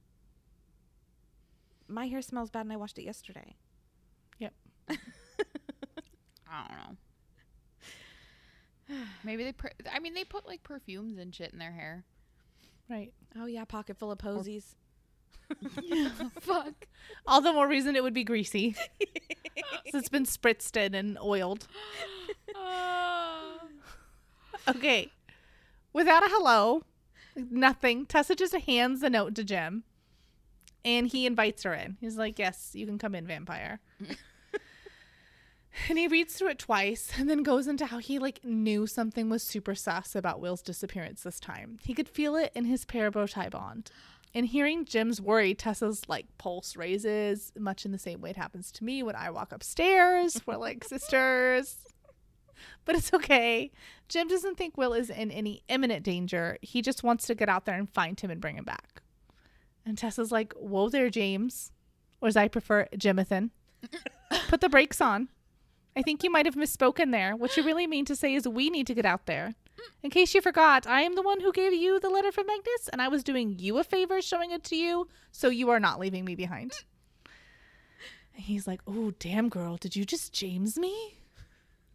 My 1.88 2.06
hair 2.06 2.22
smells 2.22 2.50
bad 2.50 2.62
and 2.62 2.72
I 2.72 2.76
washed 2.76 2.98
it 2.98 3.04
yesterday. 3.04 3.54
Yep. 4.38 4.52
I 6.50 6.66
don't 6.68 6.78
know. 6.78 6.96
Maybe 9.24 9.44
they. 9.44 9.52
Per- 9.52 9.72
I 9.92 9.98
mean, 9.98 10.14
they 10.14 10.24
put 10.24 10.46
like 10.46 10.62
perfumes 10.62 11.18
and 11.18 11.34
shit 11.34 11.52
in 11.52 11.58
their 11.58 11.72
hair. 11.72 12.04
Right. 12.88 13.12
Oh 13.38 13.46
yeah, 13.46 13.64
pocket 13.64 13.98
full 13.98 14.10
of 14.12 14.18
posies. 14.18 14.74
Fuck. 16.40 16.86
All 17.26 17.40
the 17.40 17.52
more 17.52 17.68
reason 17.68 17.96
it 17.96 18.02
would 18.02 18.14
be 18.14 18.24
greasy. 18.24 18.74
so 19.90 19.98
it's 19.98 20.08
been 20.08 20.24
spritzed 20.24 20.76
in 20.76 20.94
and 20.94 21.18
oiled. 21.18 21.66
Okay. 24.66 25.10
Without 25.94 26.22
a 26.22 26.28
hello, 26.28 26.82
nothing. 27.50 28.06
Tessa 28.06 28.34
just 28.34 28.54
hands 28.54 29.00
the 29.00 29.10
note 29.10 29.34
to 29.36 29.44
Jem. 29.44 29.84
And 30.84 31.06
he 31.06 31.26
invites 31.26 31.64
her 31.64 31.74
in. 31.74 31.96
He's 32.00 32.16
like, 32.16 32.38
Yes, 32.38 32.70
you 32.74 32.86
can 32.86 32.98
come 32.98 33.14
in, 33.14 33.26
vampire. 33.26 33.80
and 35.88 35.98
he 35.98 36.08
reads 36.08 36.34
through 36.34 36.48
it 36.48 36.58
twice 36.58 37.12
and 37.18 37.28
then 37.28 37.42
goes 37.42 37.66
into 37.66 37.86
how 37.86 37.98
he 37.98 38.18
like 38.18 38.44
knew 38.44 38.86
something 38.86 39.28
was 39.28 39.42
super 39.42 39.74
sus 39.74 40.14
about 40.14 40.40
Will's 40.40 40.62
disappearance 40.62 41.22
this 41.22 41.40
time. 41.40 41.78
He 41.82 41.94
could 41.94 42.08
feel 42.08 42.36
it 42.36 42.52
in 42.54 42.64
his 42.64 42.84
parabatai 42.84 43.50
bond. 43.50 43.90
And 44.34 44.46
hearing 44.46 44.84
Jem's 44.84 45.20
worry, 45.20 45.54
Tessa's 45.54 46.02
like 46.08 46.26
pulse 46.36 46.76
raises, 46.76 47.52
much 47.58 47.84
in 47.84 47.92
the 47.92 47.98
same 47.98 48.20
way 48.20 48.30
it 48.30 48.36
happens 48.36 48.70
to 48.72 48.84
me 48.84 49.02
when 49.02 49.16
I 49.16 49.30
walk 49.30 49.52
upstairs. 49.52 50.40
We're 50.46 50.56
like 50.56 50.84
sisters. 50.84 51.76
But 52.84 52.96
it's 52.96 53.12
okay. 53.12 53.70
Jem 54.08 54.28
doesn't 54.28 54.56
think 54.56 54.78
Will 54.78 54.94
is 54.94 55.10
in 55.10 55.30
any 55.30 55.62
imminent 55.68 56.04
danger. 56.04 56.56
He 56.62 56.80
just 56.80 57.02
wants 57.02 57.26
to 57.26 57.34
get 57.34 57.48
out 57.48 57.66
there 57.66 57.74
and 57.74 57.88
find 57.88 58.18
him 58.18 58.30
and 58.30 58.40
bring 58.40 58.56
him 58.56 58.64
back. 58.64 59.02
And 59.84 59.98
Tessa's 59.98 60.32
like, 60.32 60.52
Whoa 60.54 60.88
there, 60.88 61.10
James. 61.10 61.72
Or 62.20 62.28
as 62.28 62.36
I 62.36 62.48
prefer, 62.48 62.86
Jimathan. 62.94 63.50
Put 64.48 64.60
the 64.60 64.68
brakes 64.68 65.00
on. 65.00 65.28
I 65.96 66.02
think 66.02 66.22
you 66.22 66.30
might 66.30 66.46
have 66.46 66.54
misspoken 66.54 67.10
there. 67.10 67.34
What 67.34 67.56
you 67.56 67.64
really 67.64 67.86
mean 67.86 68.04
to 68.04 68.16
say 68.16 68.34
is 68.34 68.46
we 68.46 68.70
need 68.70 68.86
to 68.86 68.94
get 68.94 69.04
out 69.04 69.26
there. 69.26 69.54
In 70.02 70.10
case 70.10 70.34
you 70.34 70.40
forgot, 70.40 70.86
I 70.86 71.02
am 71.02 71.14
the 71.14 71.22
one 71.22 71.40
who 71.40 71.52
gave 71.52 71.72
you 71.72 71.98
the 71.98 72.08
letter 72.08 72.32
from 72.32 72.46
Magnus, 72.46 72.88
and 72.92 73.02
I 73.02 73.08
was 73.08 73.24
doing 73.24 73.58
you 73.58 73.78
a 73.78 73.84
favor 73.84 74.20
showing 74.22 74.50
it 74.50 74.64
to 74.64 74.76
you, 74.76 75.08
so 75.32 75.48
you 75.48 75.70
are 75.70 75.80
not 75.80 75.98
leaving 75.98 76.24
me 76.24 76.34
behind. 76.34 76.72
And 78.34 78.44
he's 78.44 78.66
like, 78.66 78.80
Oh, 78.86 79.12
damn, 79.18 79.48
girl, 79.48 79.76
did 79.76 79.96
you 79.96 80.04
just 80.04 80.32
James 80.32 80.78
me? 80.78 81.17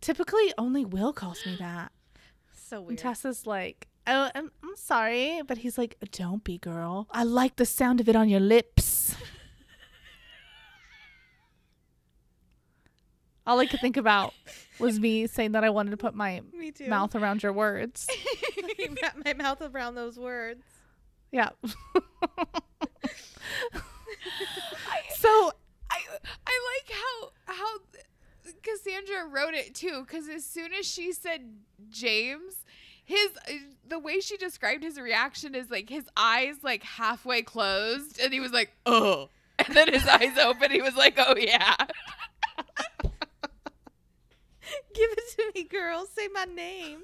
Typically, 0.03 0.53
only 0.57 0.83
Will 0.83 1.13
calls 1.13 1.45
me 1.45 1.55
that. 1.59 1.91
So 2.53 2.77
And 2.79 2.87
weird. 2.87 2.99
Tessa's 2.99 3.47
like, 3.47 3.87
Oh, 4.05 4.29
I'm, 4.35 4.51
I'm 4.61 4.75
sorry. 4.75 5.41
But 5.47 5.59
he's 5.59 5.77
like, 5.77 5.95
Don't 6.11 6.43
be, 6.43 6.57
girl. 6.57 7.07
I 7.11 7.23
like 7.23 7.55
the 7.55 7.65
sound 7.65 8.01
of 8.01 8.09
it 8.09 8.15
on 8.15 8.27
your 8.27 8.41
lips. 8.41 9.15
All 13.45 13.59
I 13.59 13.65
could 13.65 13.79
think 13.81 13.97
about 13.97 14.33
was 14.79 14.99
me 14.99 15.27
saying 15.27 15.51
that 15.53 15.63
I 15.65 15.69
wanted 15.69 15.91
to 15.91 15.97
put 15.97 16.15
my 16.15 16.41
Me 16.53 16.71
too. 16.71 16.87
mouth 16.87 17.13
around 17.15 17.43
your 17.43 17.51
words. 17.53 18.07
My 19.25 19.33
mouth 19.33 19.61
around 19.61 19.95
those 19.95 20.17
words. 20.17 20.63
Yeah. 21.31 21.49
so 25.15 25.51
I 25.91 25.99
I 26.47 26.59
like 26.71 26.91
how 26.91 27.31
how 27.53 27.79
Cassandra 28.61 29.27
wrote 29.29 29.53
it 29.53 29.75
too, 29.75 30.03
because 30.05 30.27
as 30.27 30.45
soon 30.45 30.73
as 30.73 30.85
she 30.85 31.13
said 31.13 31.41
James, 31.89 32.55
his 33.03 33.29
the 33.87 33.99
way 33.99 34.19
she 34.19 34.37
described 34.37 34.83
his 34.83 34.99
reaction 34.99 35.55
is 35.55 35.69
like 35.69 35.89
his 35.89 36.05
eyes 36.15 36.55
like 36.63 36.83
halfway 36.83 37.41
closed, 37.41 38.19
and 38.19 38.33
he 38.33 38.39
was 38.39 38.51
like, 38.51 38.71
"Oh," 38.85 39.29
and 39.59 39.75
then 39.75 39.91
his 39.93 40.07
eyes 40.07 40.37
open. 40.37 40.71
He 40.71 40.81
was 40.81 40.95
like, 40.95 41.15
"Oh 41.17 41.35
yeah." 41.37 41.75
Give 44.93 45.09
it 45.11 45.35
to 45.35 45.51
me, 45.55 45.63
girl. 45.65 46.05
Say 46.05 46.27
my 46.33 46.45
name. 46.45 46.99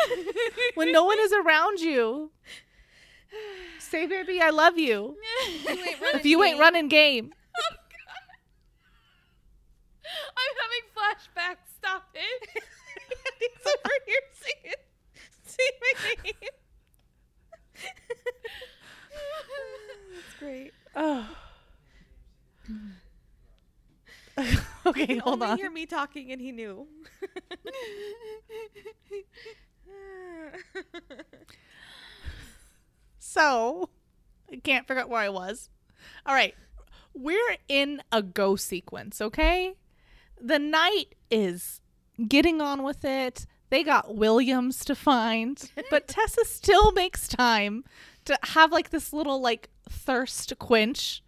when 0.74 0.92
no 0.92 1.04
one 1.04 1.18
is 1.18 1.32
around 1.32 1.80
you, 1.80 2.30
say, 3.78 4.06
baby, 4.06 4.40
I 4.40 4.50
love 4.50 4.78
you. 4.78 5.16
If 6.14 6.24
you 6.24 6.42
ain't 6.42 6.60
running 6.60 6.88
game. 6.88 7.32
I'm 10.46 10.56
having 10.62 10.86
flashbacks. 10.94 11.66
Stop 11.76 12.08
it. 12.14 12.48
He's 13.38 13.66
over 13.66 13.94
here 14.06 14.24
singing. 14.32 14.80
My 15.80 16.14
name. 16.24 16.34
That's 20.14 20.34
great. 20.38 20.72
Oh. 20.94 21.36
okay, 24.86 25.16
hold 25.18 25.42
Only 25.42 25.46
on. 25.46 25.58
hear 25.58 25.70
me 25.70 25.86
talking 25.86 26.30
and 26.32 26.40
he 26.40 26.52
knew. 26.52 26.86
So, 33.18 33.90
I 34.50 34.56
can't 34.56 34.86
figure 34.86 35.02
out 35.02 35.08
where 35.10 35.20
I 35.20 35.28
was. 35.28 35.68
All 36.24 36.34
right. 36.34 36.54
We're 37.14 37.56
in 37.68 38.02
a 38.12 38.22
go 38.22 38.56
sequence, 38.56 39.20
okay? 39.20 39.74
The 40.40 40.58
night 40.58 41.14
is 41.30 41.80
getting 42.28 42.60
on 42.60 42.82
with 42.82 43.04
it. 43.04 43.46
They 43.70 43.82
got 43.82 44.14
Williams 44.14 44.84
to 44.84 44.94
find, 44.94 45.70
but 45.90 46.06
Tessa 46.08 46.44
still 46.44 46.92
makes 46.92 47.26
time 47.26 47.84
to 48.26 48.38
have 48.42 48.72
like 48.72 48.90
this 48.90 49.12
little 49.12 49.40
like 49.40 49.70
thirst 49.88 50.58
quench 50.58 51.22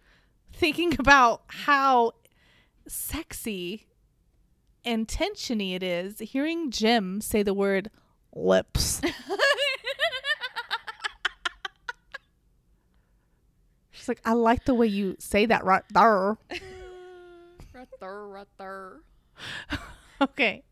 thinking 0.53 0.95
about 0.99 1.43
how 1.47 2.13
sexy 2.87 3.87
and 4.83 5.07
tensiony 5.07 5.75
it 5.75 5.83
is 5.83 6.19
hearing 6.19 6.71
Jem 6.71 7.21
say 7.21 7.43
the 7.43 7.53
word 7.53 7.89
lips. 8.33 9.01
She's 13.91 14.07
like, 14.07 14.21
I 14.23 14.33
like 14.33 14.65
the 14.65 14.73
way 14.73 14.87
you 14.87 15.15
say 15.19 15.45
that 15.45 15.63
right 15.65 15.83
there. 15.93 16.37
Right 16.49 16.59
there, 16.59 16.59
right 16.59 16.59
there. 16.59 17.68
Okay. 20.21 20.63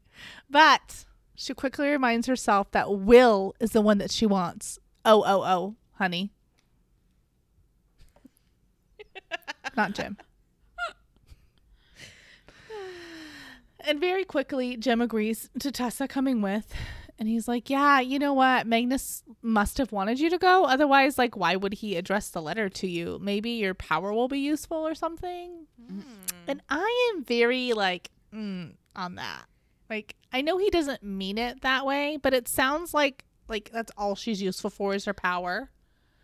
But 0.50 1.06
she 1.36 1.54
quickly 1.54 1.88
reminds 1.88 2.28
herself 2.28 2.72
that 2.72 2.92
Will 2.92 3.54
is 3.60 3.72
the 3.72 3.82
one 3.82 3.98
that 4.00 4.12
she 4.12 4.26
wants. 4.26 4.80
Oh, 5.06 5.24
oh, 5.26 5.44
oh, 5.44 5.76
honey. 5.94 6.32
Not 9.76 9.94
Jem. 9.94 10.18
and 13.80 14.00
very 14.00 14.26
quickly, 14.26 14.76
Jem 14.76 15.02
agrees 15.02 15.50
to 15.60 15.72
Tessa 15.72 16.08
coming 16.08 16.42
with. 16.42 16.74
And 17.20 17.28
he's 17.28 17.48
like, 17.48 17.70
Yeah, 17.70 18.00
you 18.00 18.20
know 18.20 18.34
what? 18.34 18.68
Magnus 18.68 19.24
must 19.42 19.78
have 19.78 19.92
wanted 19.92 20.20
you 20.20 20.30
to 20.30 20.38
go. 20.38 20.66
Otherwise, 20.66 21.18
like, 21.18 21.38
why 21.38 21.56
would 21.56 21.74
he 21.76 21.96
address 21.96 22.30
the 22.30 22.42
letter 22.42 22.70
to 22.70 22.88
you? 22.88 23.18
Maybe 23.22 23.52
your 23.52 23.74
power 23.74 24.14
will 24.14 24.28
be 24.28 24.40
useful 24.40 24.86
or 24.86 24.94
something. 24.94 25.68
And 26.48 26.62
I 26.70 27.12
am 27.14 27.24
very 27.24 27.74
like 27.74 28.10
mm, 28.34 28.74
on 28.96 29.16
that. 29.16 29.44
Like 29.90 30.16
I 30.32 30.42
know 30.42 30.58
he 30.58 30.70
doesn't 30.70 31.04
mean 31.04 31.38
it 31.38 31.62
that 31.62 31.86
way, 31.86 32.18
but 32.22 32.34
it 32.34 32.48
sounds 32.48 32.94
like 32.94 33.26
like 33.48 33.70
that's 33.74 33.92
all 33.98 34.16
she's 34.16 34.42
useful 34.42 34.70
for 34.70 34.94
is 34.94 35.06
her 35.06 35.14
power. 35.14 35.70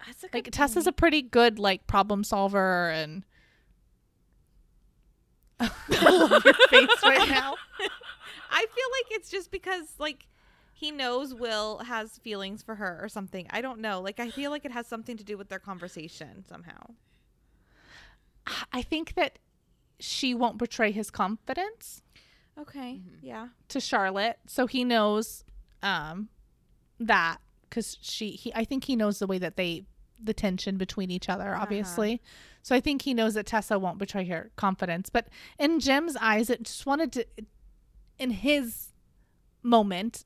That's 0.06 0.24
a 0.24 0.28
Like 0.34 0.46
good 0.46 0.54
Tessa's 0.54 0.88
a 0.88 0.92
pretty 0.92 1.22
good 1.22 1.60
like 1.60 1.88
problem 1.88 2.24
solver 2.24 2.90
and 2.90 3.24
your 5.62 5.70
face 6.70 7.04
right 7.04 7.30
now. 7.30 7.56
I 8.52 8.66
feel 8.66 8.88
like 8.92 9.12
it's 9.12 9.30
just 9.30 9.52
because 9.52 9.94
like 10.00 10.28
he 10.74 10.92
knows 10.92 11.34
Will 11.34 11.80
has 11.80 12.18
feelings 12.18 12.62
for 12.62 12.76
her 12.76 13.00
or 13.02 13.08
something. 13.08 13.48
I 13.50 13.62
don't 13.62 13.80
know. 13.80 14.02
Like 14.02 14.20
I 14.20 14.30
feel 14.30 14.52
like 14.52 14.66
it 14.66 14.72
has 14.72 14.88
something 14.88 15.16
to 15.18 15.24
do 15.24 15.38
with 15.38 15.50
their 15.50 15.60
conversation 15.60 16.44
somehow. 16.48 16.92
I 18.74 18.82
think 18.82 19.14
that 19.16 19.40
she 20.04 20.34
won't 20.36 20.58
betray 20.58 20.92
his 20.92 21.10
confidence 21.10 22.02
Okay. 22.60 23.02
Yeah. 23.22 23.48
to 23.70 23.80
Charlotte, 23.80 24.38
so 24.46 24.68
he 24.68 24.84
knows 24.84 25.44
um 25.82 26.30
that 27.00 27.38
cuz 27.70 27.98
she 28.02 28.32
he 28.32 28.54
I 28.54 28.64
think 28.66 28.84
he 28.86 28.96
knows 28.96 29.20
the 29.20 29.28
way 29.28 29.38
that 29.40 29.56
they 29.58 29.86
the 30.24 30.34
tension 30.34 30.78
between 30.78 31.10
each 31.12 31.28
other 31.30 31.56
obviously. 31.56 32.22
So 32.62 32.76
I 32.76 32.80
think 32.80 33.02
he 33.02 33.14
knows 33.14 33.34
that 33.34 33.46
Tessa 33.46 33.78
won't 33.80 33.98
betray 33.98 34.26
her 34.28 34.52
confidence, 34.56 35.10
but 35.10 35.28
in 35.60 35.80
Jem's 35.80 36.16
eyes 36.18 36.50
it 36.50 36.64
just 36.64 36.86
wanted 36.86 37.12
to 37.14 37.26
in 38.20 38.30
his 38.32 38.94
moment 39.64 40.24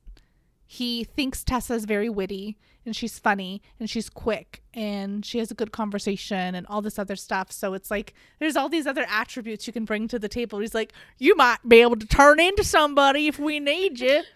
he 0.70 1.02
thinks 1.02 1.42
Tessa's 1.42 1.86
very 1.86 2.10
witty 2.10 2.58
and 2.84 2.94
she's 2.94 3.18
funny 3.18 3.62
and 3.80 3.88
she's 3.88 4.10
quick 4.10 4.62
and 4.74 5.24
she 5.24 5.38
has 5.38 5.50
a 5.50 5.54
good 5.54 5.72
conversation 5.72 6.54
and 6.54 6.66
all 6.66 6.82
this 6.82 6.98
other 6.98 7.16
stuff. 7.16 7.50
So 7.50 7.72
it's 7.72 7.90
like 7.90 8.12
there's 8.38 8.54
all 8.54 8.68
these 8.68 8.86
other 8.86 9.06
attributes 9.08 9.66
you 9.66 9.72
can 9.72 9.86
bring 9.86 10.08
to 10.08 10.18
the 10.18 10.28
table. 10.28 10.58
He's 10.58 10.74
like, 10.74 10.92
you 11.16 11.34
might 11.36 11.66
be 11.66 11.80
able 11.80 11.96
to 11.96 12.06
turn 12.06 12.38
into 12.38 12.64
somebody 12.64 13.28
if 13.28 13.38
we 13.38 13.60
need 13.60 13.98
you. 13.98 14.22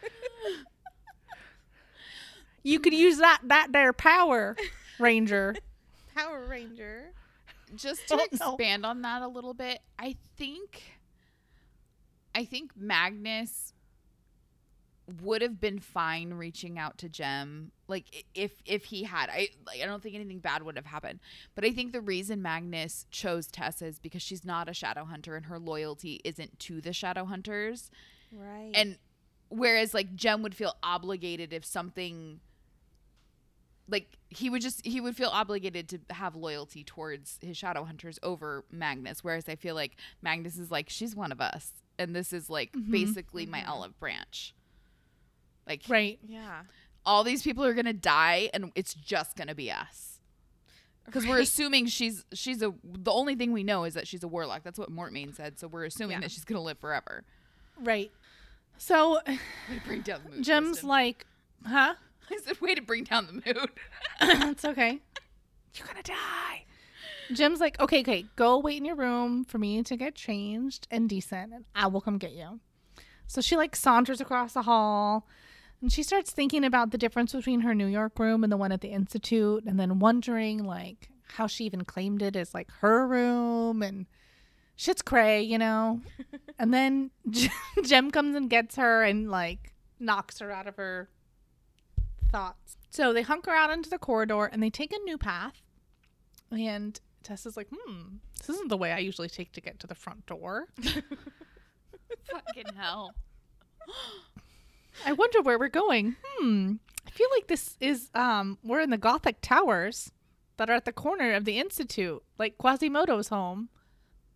you 2.62 2.80
could 2.80 2.94
use 2.94 3.18
that 3.18 3.40
that 3.44 3.72
there 3.72 3.92
power, 3.92 4.56
Ranger. 4.98 5.54
Power 6.14 6.44
Ranger. 6.46 7.12
just 7.76 8.06
to 8.08 8.14
Oh, 8.16 8.24
expand 8.54 8.84
on 8.86 9.02
that 9.02 9.20
a 9.22 9.28
little 9.28 9.52
bit, 9.54 9.80
I 9.98 10.16
think 10.38 10.82
I 12.34 12.46
think 12.46 12.72
Magnus 12.74 13.74
would 15.20 15.42
have 15.42 15.60
been 15.60 15.78
fine 15.78 16.34
reaching 16.34 16.78
out 16.78 16.98
to 16.98 17.08
Jem 17.08 17.72
like 17.88 18.24
if 18.34 18.62
if 18.64 18.84
he 18.84 19.04
had. 19.04 19.28
I 19.28 19.48
like, 19.66 19.80
I 19.82 19.86
don't 19.86 20.02
think 20.02 20.14
anything 20.14 20.38
bad 20.38 20.62
would 20.62 20.76
have 20.76 20.86
happened. 20.86 21.20
But 21.54 21.64
I 21.64 21.72
think 21.72 21.92
the 21.92 22.00
reason 22.00 22.40
Magnus 22.42 23.06
chose 23.10 23.46
Tessa 23.46 23.86
is 23.86 23.98
because 23.98 24.22
she's 24.22 24.44
not 24.44 24.68
a 24.68 24.74
shadow 24.74 25.04
hunter 25.04 25.36
and 25.36 25.46
her 25.46 25.58
loyalty 25.58 26.20
isn't 26.24 26.58
to 26.60 26.80
the 26.80 26.92
shadow 26.92 27.24
hunters. 27.24 27.90
Right. 28.34 28.70
and 28.74 28.96
whereas 29.50 29.92
like 29.92 30.14
Jem 30.14 30.42
would 30.42 30.54
feel 30.54 30.74
obligated 30.82 31.52
if 31.52 31.66
something 31.66 32.40
like 33.88 34.16
he 34.30 34.48
would 34.48 34.62
just 34.62 34.84
he 34.86 35.00
would 35.00 35.16
feel 35.16 35.28
obligated 35.28 35.88
to 35.90 36.00
have 36.14 36.34
loyalty 36.34 36.82
towards 36.82 37.38
his 37.42 37.56
shadow 37.56 37.84
hunters 37.84 38.18
over 38.22 38.64
Magnus. 38.70 39.22
Whereas 39.22 39.48
I 39.48 39.56
feel 39.56 39.74
like 39.74 39.96
Magnus 40.22 40.58
is 40.58 40.70
like 40.70 40.88
she's 40.88 41.14
one 41.14 41.32
of 41.32 41.40
us 41.40 41.72
and 41.98 42.16
this 42.16 42.32
is 42.32 42.48
like 42.48 42.72
mm-hmm. 42.72 42.90
basically 42.90 43.46
my 43.46 43.60
mm-hmm. 43.60 43.70
olive 43.70 43.98
branch 43.98 44.54
like 45.66 45.82
Right. 45.88 46.18
yeah. 46.26 46.62
all 47.06 47.24
these 47.24 47.42
people 47.42 47.64
are 47.64 47.74
going 47.74 47.86
to 47.86 47.92
die 47.92 48.50
and 48.54 48.72
it's 48.74 48.94
just 48.94 49.36
going 49.36 49.48
to 49.48 49.54
be 49.54 49.70
us 49.70 50.20
because 51.04 51.26
we're 51.26 51.40
assuming 51.40 51.86
she's 51.86 52.24
she's 52.32 52.62
a 52.62 52.72
the 52.84 53.10
only 53.12 53.34
thing 53.34 53.52
we 53.52 53.64
know 53.64 53.84
is 53.84 53.94
that 53.94 54.06
she's 54.06 54.22
a 54.22 54.28
warlock 54.28 54.62
that's 54.62 54.78
what 54.78 54.90
Mortmain 54.90 55.34
said 55.34 55.58
so 55.58 55.66
we're 55.68 55.84
assuming 55.84 56.12
Yeah. 56.16 56.20
that 56.20 56.30
she's 56.30 56.44
going 56.44 56.56
to 56.58 56.62
live 56.62 56.78
forever 56.78 57.24
Right. 57.80 58.10
So 58.78 59.20
Way 59.26 59.38
to 59.74 59.80
bring 59.86 60.00
down 60.02 60.20
the 60.24 60.30
mood 60.36 60.44
Jem's 60.44 60.68
Kristen. 60.70 60.88
like, 60.88 61.26
huh? 61.66 61.94
I 62.30 62.36
said 62.44 62.60
way 62.60 62.74
to 62.74 62.82
bring 62.82 63.04
down 63.04 63.26
the 63.26 63.32
mood 63.32 63.68
it's 64.20 64.64
okay. 64.64 65.00
You're 65.74 65.86
gonna 65.86 66.02
die. 66.02 66.64
Jem's 67.32 67.60
like, 67.60 67.80
okay, 67.80 68.00
okay, 68.00 68.26
go 68.36 68.58
wait 68.58 68.76
in 68.78 68.84
your 68.84 68.94
room 68.96 69.44
for 69.44 69.56
me 69.58 69.82
to 69.82 69.96
get 69.96 70.14
changed 70.14 70.86
and 70.90 71.08
decent, 71.08 71.52
and 71.54 71.64
I 71.74 71.86
will 71.86 72.00
come 72.02 72.18
get 72.18 72.32
you. 72.32 72.60
So 73.26 73.40
she 73.40 73.56
like 73.56 73.74
saunters 73.74 74.20
across 74.20 74.52
the 74.52 74.62
hall, 74.62 75.26
and 75.82 75.92
she 75.92 76.04
starts 76.04 76.30
thinking 76.30 76.64
about 76.64 76.92
the 76.92 76.98
difference 76.98 77.32
between 77.32 77.60
her 77.60 77.74
New 77.74 77.86
York 77.86 78.18
room 78.18 78.44
and 78.44 78.52
the 78.52 78.56
one 78.56 78.72
at 78.72 78.80
the 78.80 78.88
institute, 78.92 79.64
and 79.66 79.78
then 79.78 79.98
wondering 79.98 80.64
like 80.64 81.10
how 81.34 81.48
she 81.48 81.64
even 81.64 81.84
claimed 81.84 82.22
it 82.22 82.36
as 82.36 82.54
like 82.54 82.70
her 82.80 83.06
room, 83.06 83.82
and 83.82 84.06
shit's 84.76 85.02
cray, 85.02 85.42
you 85.42 85.58
know. 85.58 86.00
and 86.58 86.72
then 86.72 87.10
Jem 87.82 88.12
comes 88.12 88.36
and 88.36 88.48
gets 88.48 88.76
her 88.76 89.02
and 89.02 89.30
like 89.30 89.74
knocks 89.98 90.38
her 90.38 90.52
out 90.52 90.68
of 90.68 90.76
her 90.76 91.10
thoughts. 92.30 92.76
So 92.90 93.12
they 93.12 93.22
hunker 93.22 93.50
out 93.50 93.70
into 93.70 93.90
the 93.90 93.98
corridor 93.98 94.44
and 94.44 94.62
they 94.62 94.70
take 94.70 94.92
a 94.92 94.98
new 95.00 95.18
path. 95.18 95.62
And 96.50 97.00
Tessa's 97.22 97.56
like, 97.56 97.68
hmm, 97.74 98.16
this 98.38 98.50
isn't 98.50 98.68
the 98.68 98.76
way 98.76 98.92
I 98.92 98.98
usually 98.98 99.28
take 99.28 99.52
to 99.52 99.60
get 99.60 99.80
to 99.80 99.86
the 99.86 99.94
front 99.94 100.26
door. 100.26 100.68
fucking 102.30 102.74
hell 102.76 103.14
I 105.06 105.12
wonder 105.12 105.40
where 105.42 105.58
we're 105.58 105.68
going. 105.68 106.16
Hmm. 106.24 106.74
I 107.06 107.10
feel 107.10 107.28
like 107.32 107.48
this 107.48 107.76
is 107.80 108.10
um 108.14 108.58
we're 108.62 108.80
in 108.80 108.90
the 108.90 108.98
Gothic 108.98 109.40
towers 109.40 110.12
that 110.56 110.70
are 110.70 110.74
at 110.74 110.84
the 110.84 110.92
corner 110.92 111.34
of 111.34 111.44
the 111.44 111.58
institute, 111.58 112.22
like 112.38 112.58
Quasimodo's 112.58 113.28
home. 113.28 113.68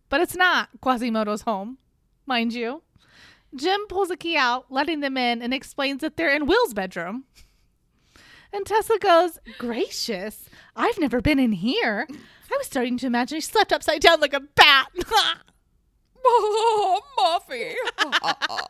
But 0.09 0.21
it's 0.21 0.35
not 0.35 0.69
Quasimodo's 0.81 1.41
home, 1.41 1.77
mind 2.25 2.53
you. 2.53 2.83
Jem 3.55 3.87
pulls 3.87 4.11
a 4.11 4.17
key 4.17 4.35
out, 4.37 4.65
letting 4.69 4.99
them 4.99 5.17
in, 5.17 5.41
and 5.41 5.53
explains 5.53 6.01
that 6.01 6.17
they're 6.17 6.35
in 6.35 6.45
Will's 6.45 6.73
bedroom. 6.73 7.25
And 8.51 8.65
Tessa 8.65 8.97
goes, 8.99 9.39
Gracious, 9.57 10.49
I've 10.75 10.99
never 10.99 11.21
been 11.21 11.39
in 11.39 11.51
here. 11.53 12.07
I 12.09 12.57
was 12.57 12.67
starting 12.67 12.97
to 12.99 13.07
imagine 13.07 13.37
he 13.37 13.41
slept 13.41 13.73
upside 13.73 14.01
down 14.01 14.19
like 14.21 14.33
a 14.33 14.39
bat. 14.39 14.87
oh 16.25 17.01
muffy 17.49 17.73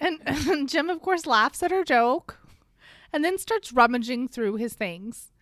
And, 0.00 0.20
and 0.26 0.68
Jem, 0.68 0.90
of 0.90 1.00
course, 1.02 1.26
laughs 1.26 1.62
at 1.62 1.70
her 1.70 1.84
joke 1.84 2.38
and 3.12 3.24
then 3.24 3.38
starts 3.38 3.72
rummaging 3.72 4.28
through 4.28 4.56
his 4.56 4.74
things. 4.74 5.32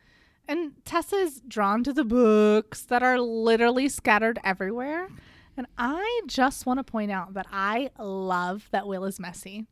And 0.49 0.73
Tessa 0.85 1.17
is 1.17 1.41
drawn 1.49 1.83
to 1.85 1.93
the 1.93 2.05
books 2.05 2.83
that 2.83 3.03
are 3.03 3.19
literally 3.21 3.89
scattered 3.89 4.39
everywhere. 4.45 5.09
And 5.57 5.67
I 5.77 6.21
just 6.27 6.67
want 6.67 6.79
to 6.79 6.85
point 6.85 7.11
out 7.11 7.35
that 7.35 7.47
I 7.51 7.91
love 7.99 8.69
that 8.71 8.87
Will 8.87 9.05
is 9.05 9.19
messy. 9.19 9.67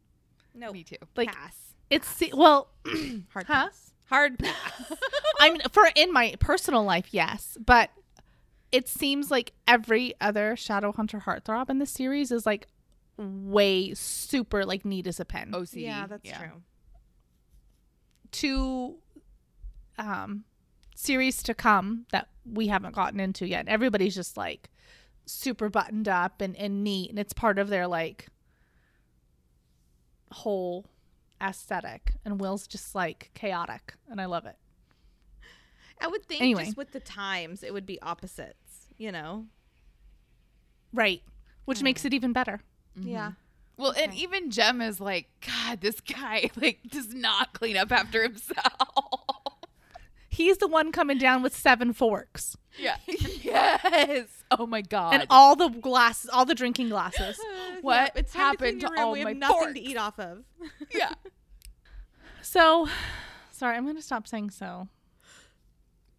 No. 0.55 0.73
me 0.73 0.82
too 0.82 0.97
Like, 1.16 1.32
pass. 1.32 1.56
it's, 1.90 2.09
se- 2.09 2.32
well, 2.35 2.70
Hard 3.32 3.47
huh? 3.47 3.66
pass. 3.66 3.93
Hard 4.09 4.39
pass. 4.39 4.93
I 5.40 5.51
mean, 5.51 5.61
for 5.73 5.85
in 5.94 6.12
my 6.12 6.35
personal 6.40 6.85
life, 6.85 7.09
yes. 7.12 7.56
But 7.65 7.90
it 8.73 8.89
seems 8.89 9.31
like 9.31 9.52
every 9.69 10.15
other 10.20 10.55
Shadowhunter 10.56 11.23
heartthrob 11.23 11.70
in 11.70 11.78
the 11.78 11.86
series 11.86 12.32
is 12.32 12.44
like 12.47 12.66
way 13.16 13.95
super 13.95 14.65
like 14.65 14.85
neat 14.85 15.07
as 15.07 15.20
a 15.20 15.24
pen. 15.24 15.53
OCD 15.53 15.82
yeah, 15.82 16.07
that's 16.07 16.31
true. 16.31 16.62
two 18.32 18.97
um 19.99 20.45
series 20.97 21.43
to 21.43 21.55
come 21.55 22.07
that 22.12 22.28
we 22.45 22.69
haven't 22.69 22.95
gotten 22.95 23.20
into 23.20 23.47
yet. 23.47 23.69
Everybody's 23.69 24.15
just 24.15 24.36
like 24.36 24.70
super 25.27 25.69
buttoned 25.69 26.09
up 26.09 26.41
and, 26.41 26.55
and 26.57 26.85
neat 26.85 27.11
and 27.11 27.19
it's 27.19 27.32
part 27.32 27.59
of 27.59 27.69
their 27.69 27.86
like 27.86 28.27
whole 30.32 30.86
aesthetic 31.43 32.15
and 32.24 32.41
Will's 32.41 32.66
just 32.66 32.95
like 32.95 33.31
chaotic 33.35 33.95
and 34.11 34.20
I 34.20 34.24
love 34.27 34.47
it. 34.47 34.57
I 36.01 36.09
would 36.09 36.27
think 36.27 36.43
Anyway. 36.43 36.65
just 36.65 36.77
with 36.77 36.93
the 36.93 37.01
times 37.01 37.62
it 37.62 37.73
would 37.73 37.86
be 37.86 38.01
opposites, 38.03 38.89
you 38.99 39.12
know? 39.12 39.47
Right. 40.93 41.23
Which 41.65 41.82
makes 41.82 42.05
it 42.05 42.12
even 42.12 42.32
better. 42.32 42.61
Yeah. 42.97 43.29
Mm-hmm. 43.29 43.33
Well, 43.77 43.95
and 43.97 44.15
even 44.15 44.51
Jem 44.51 44.81
is 44.81 45.01
like, 45.01 45.29
God, 45.45 45.81
this 45.81 46.01
guy 46.01 46.51
like 46.61 46.81
does 46.89 47.12
not 47.12 47.53
clean 47.53 47.77
up 47.77 47.91
after 47.91 48.23
himself. 48.23 48.57
He's 50.29 50.59
the 50.59 50.69
one 50.69 50.91
coming 50.91 51.19
down 51.19 51.43
with 51.43 51.57
seven 51.57 51.93
forks 51.93 52.57
yeah. 52.79 52.97
yes. 53.07 54.27
Oh 54.51 54.66
my 54.66 54.83
God. 54.83 55.15
and 55.15 55.27
all 55.31 55.57
the 55.57 55.69
glasses, 55.69 56.31
all 56.31 56.45
the 56.45 56.55
drinking 56.55 56.89
glasses. 56.89 57.39
What 57.81 58.12
it's 58.15 58.33
time 58.33 58.57
to 58.57 58.65
happened 58.65 58.81
to 58.81 58.89
room. 58.89 58.99
all 58.99 59.12
we 59.12 59.21
have 59.21 59.27
my 59.27 59.33
nothing 59.33 59.57
forks? 59.57 59.73
to 59.75 59.81
eat 59.81 59.97
off 59.97 60.19
of. 60.19 60.45
yeah. 60.91 61.12
So, 62.43 62.89
sorry, 63.51 63.77
I'm 63.77 63.85
going 63.85 63.97
to 63.97 64.03
stop 64.03 64.27
saying 64.27 64.51
so. 64.51 64.89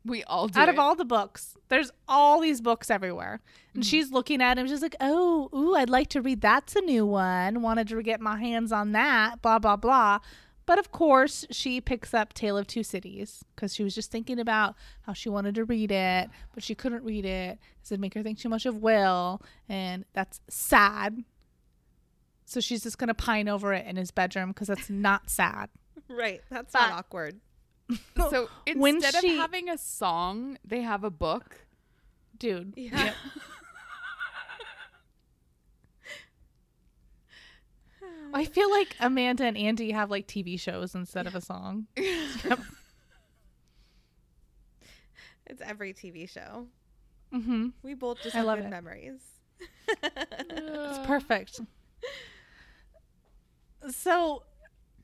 We 0.06 0.24
all 0.24 0.48
do. 0.48 0.60
Out 0.60 0.70
of 0.70 0.76
it. 0.76 0.80
all 0.80 0.96
the 0.96 1.06
books, 1.06 1.58
there's 1.70 1.92
all 2.08 2.40
these 2.40 2.62
books 2.62 2.92
everywhere. 2.92 3.42
And 3.74 3.84
mm-hmm. 3.84 3.90
she's 3.90 4.12
looking 4.12 4.42
at 4.42 4.58
him, 4.58 4.68
she's 4.68 4.84
like, 4.84 4.96
oh, 5.00 5.50
ooh, 5.54 5.76
I'd 5.76 5.90
like 5.90 6.10
to 6.10 6.22
read 6.22 6.42
that's 6.42 6.76
a 6.76 6.82
new 6.82 7.06
one. 7.06 7.62
Wanted 7.62 7.88
to 7.88 8.02
get 8.04 8.22
my 8.22 8.38
hands 8.40 8.72
on 8.72 8.92
that, 8.92 9.42
blah, 9.42 9.58
blah, 9.58 9.76
blah. 9.76 10.20
But 10.68 10.80
of 10.80 10.92
course, 10.92 11.46
she 11.52 11.80
picks 11.80 12.14
up 12.14 12.34
Tale 12.34 12.58
of 12.58 12.68
Two 12.68 12.84
Cities 12.84 13.44
because 13.56 13.74
she 13.74 13.84
was 13.84 13.94
just 13.94 14.12
thinking 14.12 14.40
about 14.40 14.76
how 15.02 15.14
she 15.14 15.30
wanted 15.30 15.56
to 15.56 15.66
read 15.66 15.92
it, 15.92 16.30
but 16.54 16.64
she 16.64 16.74
couldn't 16.74 17.04
read 17.04 17.26
it. 17.26 17.60
It 17.84 17.92
would 17.92 18.00
make 18.00 18.14
her 18.16 18.24
think 18.24 18.40
too 18.40 18.50
much 18.50 18.66
of 18.66 18.78
Will, 18.78 19.42
and 19.70 20.06
that's 20.14 20.40
sad. 20.50 21.24
So 22.46 22.60
she's 22.60 22.84
just 22.84 22.98
going 22.98 23.08
to 23.08 23.16
pine 23.16 23.48
over 23.48 23.74
it 23.74 23.86
in 23.86 23.96
his 23.96 24.12
bedroom 24.12 24.50
because 24.50 24.68
that's 24.68 24.90
not 24.90 25.30
sad. 25.30 25.70
Right. 26.08 26.42
That's 26.52 26.72
But- 26.72 26.90
not 26.90 27.00
awkward. 27.00 27.40
so 28.18 28.50
When 28.76 28.96
instead 28.96 29.22
she- 29.22 29.34
of 29.34 29.40
having 29.40 29.70
a 29.70 29.78
song, 29.78 30.58
they 30.66 30.82
have 30.82 31.04
a 31.04 31.10
book. 31.12 31.66
Dude. 32.38 32.74
Yeah. 32.76 33.14
I 38.34 38.46
feel 38.46 38.70
like 38.70 38.96
Amanda 39.00 39.46
and 39.46 39.58
Andy 39.58 39.92
have 39.92 40.12
like 40.12 40.28
TV 40.28 40.60
shows 40.60 40.94
instead 40.94 41.26
of 41.28 41.36
a 41.36 41.42
song. 41.42 41.88
It's 45.48 45.62
every 45.62 45.94
TV 45.94 46.28
show. 46.30 46.68
Mm-hmm. 47.34 47.68
We 47.84 47.94
both 47.94 48.22
just 48.22 48.36
I 48.36 48.40
have 48.40 48.48
love 48.48 48.58
good 48.58 48.66
it. 48.66 48.70
memories. 48.70 49.22
It's 50.02 51.08
perfect. 51.08 51.62
So 53.90 54.44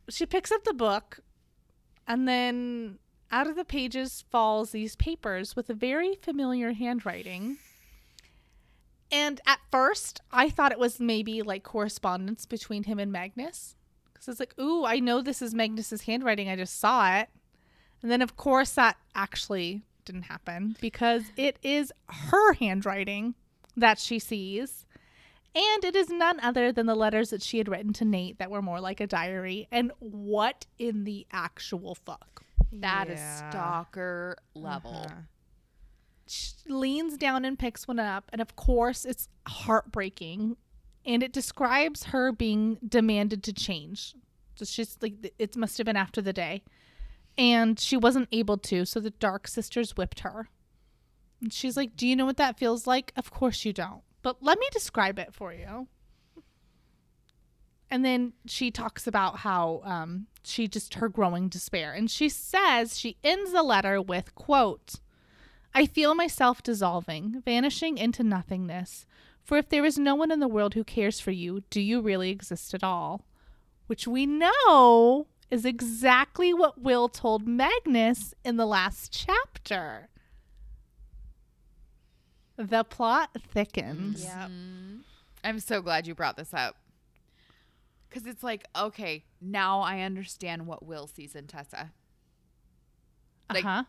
she 0.09 0.25
picks 0.25 0.51
up 0.51 0.63
the 0.63 0.73
book, 0.73 1.19
and 2.07 2.27
then 2.27 2.99
out 3.31 3.47
of 3.47 3.55
the 3.55 3.65
pages 3.65 4.23
falls 4.29 4.71
these 4.71 4.95
papers 4.95 5.55
with 5.55 5.69
a 5.69 5.73
very 5.73 6.15
familiar 6.15 6.73
handwriting. 6.73 7.57
And 9.11 9.41
at 9.45 9.59
first, 9.71 10.21
I 10.31 10.49
thought 10.49 10.71
it 10.71 10.79
was 10.79 10.99
maybe 10.99 11.41
like 11.41 11.63
correspondence 11.63 12.45
between 12.45 12.83
him 12.83 12.99
and 12.99 13.11
Magnus. 13.11 13.75
Because 14.13 14.27
it's 14.27 14.39
like, 14.39 14.53
ooh, 14.59 14.85
I 14.85 14.99
know 14.99 15.21
this 15.21 15.41
is 15.41 15.53
Magnus's 15.53 16.03
handwriting. 16.03 16.49
I 16.49 16.55
just 16.55 16.79
saw 16.79 17.17
it. 17.17 17.29
And 18.01 18.11
then, 18.11 18.21
of 18.21 18.35
course, 18.35 18.71
that 18.73 18.97
actually 19.15 19.83
didn't 20.05 20.23
happen 20.23 20.75
because 20.81 21.23
it 21.37 21.57
is 21.61 21.93
her 22.07 22.53
handwriting 22.53 23.35
that 23.77 23.99
she 23.99 24.19
sees. 24.19 24.85
And 25.53 25.83
it 25.83 25.95
is 25.95 26.09
none 26.09 26.39
other 26.39 26.71
than 26.71 26.85
the 26.85 26.95
letters 26.95 27.31
that 27.31 27.41
she 27.43 27.57
had 27.57 27.67
written 27.67 27.91
to 27.93 28.05
Nate 28.05 28.39
that 28.39 28.49
were 28.49 28.61
more 28.61 28.79
like 28.79 29.01
a 29.01 29.07
diary. 29.07 29.67
And 29.71 29.91
what 29.99 30.65
in 30.79 31.03
the 31.03 31.27
actual 31.31 31.95
fuck? 31.95 32.45
That 32.71 33.09
is 33.09 33.19
Yeah. 33.19 33.49
stalker 33.49 34.37
level. 34.53 35.05
Uh-huh. 35.07 35.15
She 36.27 36.53
leans 36.69 37.17
down 37.17 37.43
and 37.43 37.59
picks 37.59 37.85
one 37.87 37.99
up. 37.99 38.29
And 38.31 38.41
of 38.41 38.55
course, 38.55 39.03
it's 39.03 39.27
heartbreaking. 39.47 40.55
And 41.05 41.21
it 41.23 41.33
describes 41.33 42.05
her 42.05 42.31
being 42.31 42.77
demanded 42.87 43.43
to 43.43 43.53
change. 43.53 44.15
So 44.55 44.63
she's 44.65 44.97
like, 45.01 45.33
it 45.37 45.57
must 45.57 45.77
have 45.79 45.85
been 45.85 45.97
after 45.97 46.21
the 46.21 46.31
day. 46.33 46.63
And 47.37 47.77
she 47.79 47.97
wasn't 47.97 48.29
able 48.31 48.57
to. 48.59 48.85
So 48.85 48.99
the 49.01 49.09
Dark 49.09 49.47
Sisters 49.49 49.97
whipped 49.97 50.21
her. 50.21 50.47
And 51.41 51.51
she's 51.51 51.75
like, 51.75 51.95
Do 51.97 52.07
you 52.07 52.15
know 52.15 52.25
what 52.25 52.37
that 52.37 52.57
feels 52.59 52.85
like? 52.87 53.11
Of 53.17 53.31
course 53.31 53.65
you 53.65 53.73
don't. 53.73 54.03
But 54.21 54.41
let 54.41 54.59
me 54.59 54.67
describe 54.71 55.19
it 55.19 55.33
for 55.33 55.53
you. 55.53 55.87
And 57.89 58.05
then 58.05 58.33
she 58.45 58.71
talks 58.71 59.05
about 59.05 59.39
how 59.39 59.81
um, 59.83 60.27
she 60.43 60.67
just 60.67 60.95
her 60.95 61.09
growing 61.09 61.49
despair. 61.49 61.91
And 61.91 62.09
she 62.09 62.29
says 62.29 62.97
she 62.97 63.17
ends 63.23 63.51
the 63.51 63.63
letter 63.63 64.01
with 64.01 64.33
quote, 64.33 64.95
I 65.73 65.85
feel 65.85 66.15
myself 66.15 66.63
dissolving, 66.63 67.41
vanishing 67.43 67.97
into 67.97 68.23
nothingness. 68.23 69.05
For 69.43 69.57
if 69.57 69.69
there 69.69 69.85
is 69.85 69.97
no 69.97 70.15
one 70.15 70.31
in 70.31 70.39
the 70.39 70.47
world 70.47 70.73
who 70.73 70.83
cares 70.83 71.19
for 71.19 71.31
you, 71.31 71.63
do 71.69 71.81
you 71.81 72.01
really 72.01 72.29
exist 72.29 72.73
at 72.73 72.83
all? 72.83 73.25
Which 73.87 74.07
we 74.07 74.25
know 74.25 75.27
is 75.49 75.65
exactly 75.65 76.53
what 76.53 76.81
Will 76.81 77.09
told 77.09 77.47
Magnus 77.47 78.33
in 78.45 78.55
the 78.55 78.65
last 78.65 79.11
chapter. 79.11 80.07
The 82.69 82.83
plot 82.83 83.29
thickens. 83.53 84.25
Mm-hmm. 84.25 84.97
I'm 85.43 85.59
so 85.59 85.81
glad 85.81 86.05
you 86.07 86.13
brought 86.15 86.37
this 86.37 86.53
up. 86.53 86.75
Because 88.09 88.25
it's 88.27 88.43
like, 88.43 88.65
okay, 88.77 89.23
now 89.39 89.79
I 89.79 90.01
understand 90.01 90.67
what 90.67 90.85
Will 90.85 91.07
sees 91.07 91.33
in 91.35 91.47
Tessa. 91.47 91.91
Like, 93.51 93.65
uh-huh. 93.65 93.83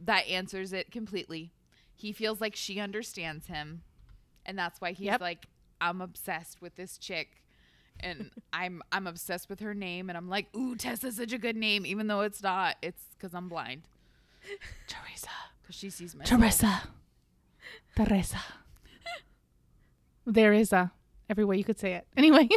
That 0.00 0.26
answers 0.28 0.72
it 0.72 0.90
completely. 0.90 1.52
He 1.94 2.12
feels 2.12 2.40
like 2.40 2.56
she 2.56 2.80
understands 2.80 3.46
him. 3.46 3.82
And 4.44 4.58
that's 4.58 4.80
why 4.80 4.92
he's 4.92 5.06
Yep. 5.06 5.20
like, 5.20 5.46
I'm 5.80 6.00
obsessed 6.00 6.60
with 6.60 6.74
this 6.76 6.98
chick. 6.98 7.42
And 8.00 8.30
I'm 8.52 8.82
I'm 8.90 9.06
obsessed 9.06 9.48
with 9.48 9.60
her 9.60 9.74
name. 9.74 10.08
And 10.10 10.16
I'm 10.16 10.28
like, 10.28 10.54
ooh, 10.56 10.74
Tessa's 10.76 11.16
such 11.16 11.32
a 11.32 11.38
good 11.38 11.56
name, 11.56 11.86
even 11.86 12.08
though 12.08 12.22
it's 12.22 12.42
not. 12.42 12.76
It's 12.82 13.02
because 13.16 13.34
I'm 13.34 13.48
blind. 13.48 13.82
Teresa. 14.88 15.28
Because 15.62 15.76
she 15.76 15.88
sees 15.90 16.14
my. 16.14 16.24
Teresa. 16.24 16.82
Teresa. 17.96 18.38
There 20.24 20.52
is 20.52 20.72
a 20.72 20.92
every 21.28 21.44
way 21.44 21.56
you 21.56 21.64
could 21.64 21.78
say 21.78 21.94
it. 21.94 22.06
Anyway. 22.16 22.48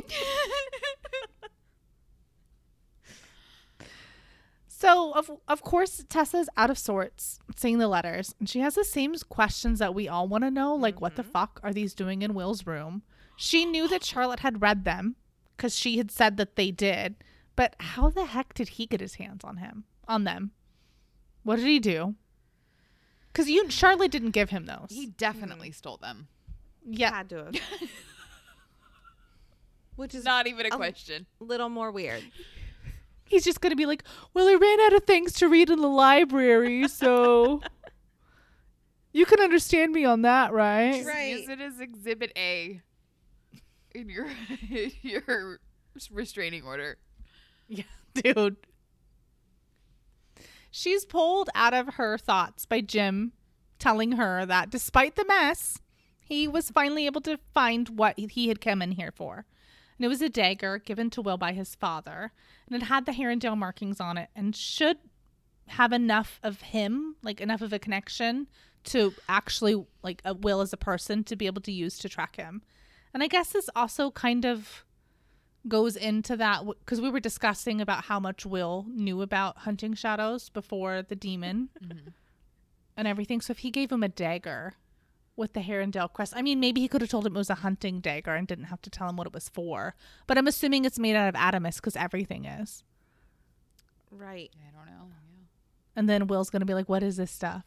so 4.68 5.14
of 5.14 5.32
of 5.48 5.62
course 5.64 6.04
Tessa's 6.10 6.50
out 6.58 6.70
of 6.70 6.78
sorts 6.78 7.40
seeing 7.56 7.80
the 7.80 7.88
letters 7.88 8.36
and 8.40 8.48
she 8.48 8.60
has 8.60 8.76
the 8.76 8.84
same 8.84 9.16
questions 9.30 9.80
that 9.80 9.96
we 9.96 10.08
all 10.08 10.28
want 10.28 10.44
to 10.44 10.52
know 10.52 10.76
like 10.76 11.02
what 11.02 11.16
the 11.16 11.24
mm-hmm. 11.24 11.32
fuck 11.32 11.60
are 11.64 11.74
these 11.74 11.94
doing 11.94 12.22
in 12.22 12.34
Will's 12.34 12.68
room? 12.68 13.02
She 13.36 13.66
knew 13.66 13.88
that 13.88 14.04
Charlotte 14.04 14.42
had 14.42 14.62
read 14.62 14.86
them 14.86 15.16
cuz 15.58 15.76
she 15.76 15.98
had 15.98 16.12
said 16.12 16.38
that 16.38 16.56
they 16.56 16.72
did, 16.72 17.16
but 17.56 17.76
how 17.80 18.10
the 18.10 18.26
heck 18.26 18.54
did 18.54 18.70
he 18.70 18.86
get 18.86 19.02
his 19.02 19.16
hands 19.16 19.44
on 19.44 19.58
him? 19.58 19.86
On 20.08 20.24
them? 20.24 20.52
What 21.44 21.56
did 21.58 21.66
he 21.66 21.80
do? 21.80 22.16
Cuz 23.36 23.48
you 23.50 23.70
Charlotte 23.70 24.10
didn't 24.12 24.32
give 24.32 24.50
him 24.50 24.66
those. 24.66 24.88
He 24.90 25.06
definitely 25.08 25.72
stole 25.72 25.98
them. 25.98 26.28
yeah. 26.84 27.12
Had 27.14 27.30
to 27.30 27.46
have. 27.46 27.56
Which 29.96 30.14
is 30.14 30.26
Not 30.26 30.48
even 30.48 30.66
a 30.66 30.70
question. 30.70 30.78
a- 30.80 30.92
question. 30.92 31.26
little 31.40 31.70
more 31.70 31.92
weird. 31.92 32.24
He's 33.28 33.44
just 33.46 33.62
going 33.62 33.72
to 33.72 33.76
be 33.78 33.86
like, 33.86 34.04
"Well, 34.34 34.48
I 34.48 34.54
ran 34.56 34.80
out 34.82 34.94
of 34.94 35.04
things 35.06 35.34
to 35.34 35.48
read 35.48 35.70
in 35.70 35.82
the 35.82 35.88
library, 35.88 36.88
so 36.88 37.62
you 39.14 39.26
can 39.26 39.40
understand 39.40 39.94
me 39.94 40.06
on 40.06 40.22
that, 40.24 40.52
right?" 40.54 40.96
Just 40.96 41.08
Right. 41.08 41.38
Use 41.40 41.50
it 41.50 41.60
as 41.62 41.80
Exhibit 41.80 42.32
A 42.38 42.82
in 43.96 44.10
your 44.10 44.28
your 45.02 45.60
restraining 46.12 46.64
order. 46.64 46.98
Yeah, 47.68 47.84
dude. 48.14 48.58
She's 50.78 51.06
pulled 51.06 51.50
out 51.56 51.74
of 51.74 51.94
her 51.94 52.18
thoughts 52.18 52.66
by 52.66 52.82
Jem 52.82 53.32
telling 53.80 54.14
her 54.14 54.46
that 54.46 54.70
despite 54.70 55.16
the 55.16 55.24
mess, 55.24 55.80
he 56.20 56.50
was 56.50 56.70
finally 56.70 57.06
able 57.06 57.22
to 57.22 57.40
find 57.54 57.88
what 57.98 58.20
he 58.20 58.50
had 58.50 58.60
come 58.60 58.82
in 58.82 58.92
here 58.92 59.14
for. 59.16 59.46
And 59.98 60.04
it 60.04 60.10
was 60.10 60.22
a 60.22 60.28
dagger 60.28 60.78
given 60.80 61.10
to 61.12 61.22
Will 61.22 61.38
by 61.38 61.54
his 61.54 61.76
father, 61.76 62.34
and 62.68 62.76
it 62.76 62.88
had 62.88 63.06
the 63.06 63.14
Herondale 63.14 63.56
markings 63.56 64.02
on 64.02 64.18
it 64.18 64.28
and 64.36 64.54
should 64.54 64.98
have 65.68 65.94
enough 65.94 66.42
of 66.44 66.60
him, 66.60 67.16
like 67.24 67.40
enough 67.40 67.62
of 67.62 67.72
a 67.72 67.80
connection 67.80 68.48
to 68.84 69.14
actually 69.30 69.82
like 70.04 70.22
a 70.26 70.34
Will 70.34 70.60
as 70.60 70.74
a 70.74 70.78
person 70.78 71.24
to 71.24 71.38
be 71.38 71.46
able 71.46 71.62
to 71.62 71.72
use 71.72 71.98
to 72.00 72.10
track 72.10 72.36
him. 72.36 72.62
And 73.14 73.24
I 73.24 73.28
guess 73.28 73.54
this 73.54 73.70
also 73.78 74.12
kind 74.12 74.46
of 74.46 74.84
goes 75.68 75.96
into 75.96 76.38
that 76.38 76.66
because 76.66 77.02
we 77.02 77.10
were 77.10 77.20
discussing 77.20 77.82
about 77.82 78.06
how 78.06 78.20
much 78.20 78.46
Will 78.46 78.86
knew 78.90 79.22
about 79.22 79.60
hunting 79.60 79.94
shadows 79.94 80.50
before 80.50 81.02
the 81.02 81.16
demon 81.16 81.70
mm-hmm. 81.84 82.10
and 82.96 83.08
everything. 83.08 83.42
So 83.42 83.52
if 83.52 83.60
he 83.60 83.72
gave 83.72 83.92
him 83.92 84.04
a 84.04 84.10
dagger, 84.10 84.76
with 85.36 85.54
the 85.54 85.60
Herondale 85.60 86.12
crest. 86.12 86.34
I 86.36 86.42
mean, 86.42 86.60
maybe 86.60 86.82
he 86.82 86.88
could 86.88 87.02
have 87.02 87.10
told 87.10 87.26
him 87.26 87.36
it 87.36 87.40
was 87.40 87.50
a 87.50 87.56
hunting 87.56 88.00
dagger 88.00 88.36
and 88.36 88.48
didn't 88.48 88.66
have 88.66 88.82
to 88.84 88.90
tell 88.90 89.10
him 89.10 89.18
what 89.18 89.28
it 89.28 89.34
was 89.34 89.50
for. 89.50 89.96
But 90.28 90.38
I'm 90.38 90.48
assuming 90.48 90.86
it's 90.86 91.00
made 91.00 91.16
out 91.16 91.28
of 91.28 91.36
adamas 91.36 91.76
because 91.76 91.96
everything 91.96 92.46
is. 92.46 92.84
Right. 94.12 94.52
I 94.56 94.78
don't 94.78 94.86
know. 94.86 95.08
Yeah. 95.08 95.46
And 95.96 96.10
then 96.10 96.28
Will's 96.28 96.50
gonna 96.50 96.66
be 96.66 96.74
like, 96.74 96.88
"What 96.88 97.04
is 97.04 97.18
this 97.18 97.32
stuff? 97.32 97.64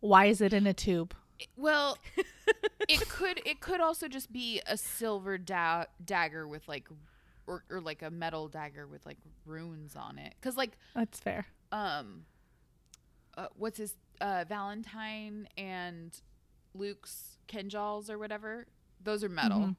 Why 0.00 0.26
is 0.26 0.40
it 0.40 0.52
in 0.52 0.66
a 0.66 0.72
tube?" 0.72 1.14
Well, 1.56 1.98
it 2.88 3.08
could 3.08 3.40
it 3.46 3.60
could 3.60 3.80
also 3.80 4.08
just 4.08 4.32
be 4.32 4.60
a 4.66 4.76
silver 4.76 5.38
da- 5.38 5.84
dagger 6.04 6.46
with 6.48 6.66
like 6.68 6.88
or, 7.46 7.64
or 7.70 7.80
like 7.80 8.02
a 8.02 8.10
metal 8.10 8.48
dagger 8.48 8.86
with 8.86 9.04
like 9.06 9.18
runes 9.46 9.96
on 9.96 10.18
it. 10.18 10.34
Cuz 10.40 10.56
like 10.56 10.76
That's 10.94 11.18
fair. 11.20 11.46
um 11.72 12.24
uh, 13.36 13.46
what's 13.56 13.78
his 13.78 13.94
uh 14.20 14.44
Valentine 14.48 15.48
and 15.56 16.20
Luke's 16.74 17.38
Kenjals 17.48 18.10
or 18.10 18.18
whatever, 18.18 18.66
those 19.02 19.22
are 19.24 19.28
metal. 19.28 19.58
Mhm. 19.60 19.76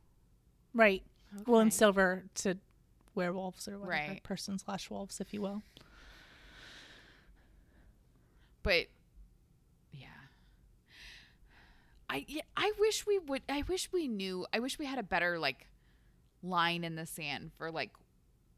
Right. 0.74 1.04
Well, 1.46 1.60
and 1.62 1.74
silver 1.74 2.24
to 2.36 2.58
werewolves 3.16 3.68
or 3.68 3.78
whatever, 3.78 4.12
Right. 4.14 4.24
person 4.24 4.58
slash 4.58 4.90
wolves, 4.90 5.20
if 5.20 5.34
you 5.34 5.42
will. 5.42 5.62
But 8.64 8.88
yeah. 9.92 10.08
I 12.10 12.26
yeah, 12.28 12.42
I 12.58 12.72
wish 12.80 13.06
we 13.06 13.20
would 13.20 13.44
I 13.48 13.64
wish 13.68 13.92
we 13.92 14.08
knew. 14.08 14.46
I 14.52 14.60
wish 14.60 14.80
we 14.80 14.86
had 14.86 14.98
a 15.00 15.04
better 15.04 15.38
like 15.40 15.68
line 16.42 16.84
in 16.84 16.96
the 16.96 17.06
sand 17.06 17.52
for 17.58 17.70
like 17.72 17.92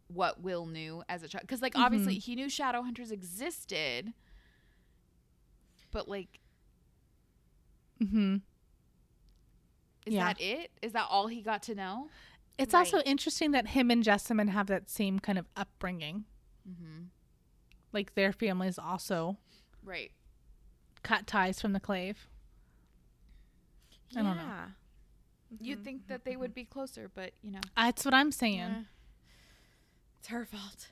what 0.08 0.42
Will 0.42 0.66
knew 0.66 1.04
as 1.10 1.24
a 1.24 1.28
child 1.28 1.48
cuz 1.48 1.62
like 1.62 1.76
obviously 1.78 2.16
he 2.16 2.36
knew 2.36 2.50
shadow 2.50 2.82
hunters 2.82 3.12
existed. 3.12 4.14
But 5.92 6.08
like 6.08 6.40
Mm-hmm. 8.02 8.38
is 10.08 10.14
Yeah. 10.14 10.26
that 10.26 10.42
it? 10.42 10.72
Is 10.82 10.94
that 10.94 11.06
all 11.10 11.28
he 11.28 11.42
got 11.42 11.62
to 11.64 11.76
know? 11.76 12.10
It's 12.58 12.74
also 12.74 13.00
interesting 13.02 13.52
that 13.52 13.68
him 13.70 13.90
and 13.92 14.04
Jessamine 14.04 14.48
have 14.50 14.68
that 14.68 14.90
same 14.90 15.20
kind 15.20 15.38
of 15.38 15.46
upbringing. 15.56 16.26
Mm-hmm. 16.70 17.06
Like 17.94 18.16
their 18.16 18.32
families 18.32 18.78
also 18.80 19.38
Right. 19.84 20.12
cut 21.04 21.28
ties 21.28 21.60
from 21.62 21.74
the 21.74 21.80
clave. 21.80 22.28
I 24.16 24.22
don't 24.22 24.38
know. 24.38 24.44
Yeah. 24.44 24.66
You'd 25.60 25.78
mm-hmm. 25.78 25.84
think 25.84 26.08
that 26.08 26.24
they 26.24 26.36
would 26.36 26.54
be 26.54 26.64
closer, 26.66 27.12
but 27.14 27.32
you 27.42 27.52
know. 27.52 27.60
Ah, 27.76 27.86
that's 27.86 28.06
what 28.06 28.14
I'm 28.14 28.32
saying. 28.32 28.58
Yeah. 28.58 28.82
It's 30.20 30.30
her 30.30 30.46
fault. 30.46 30.90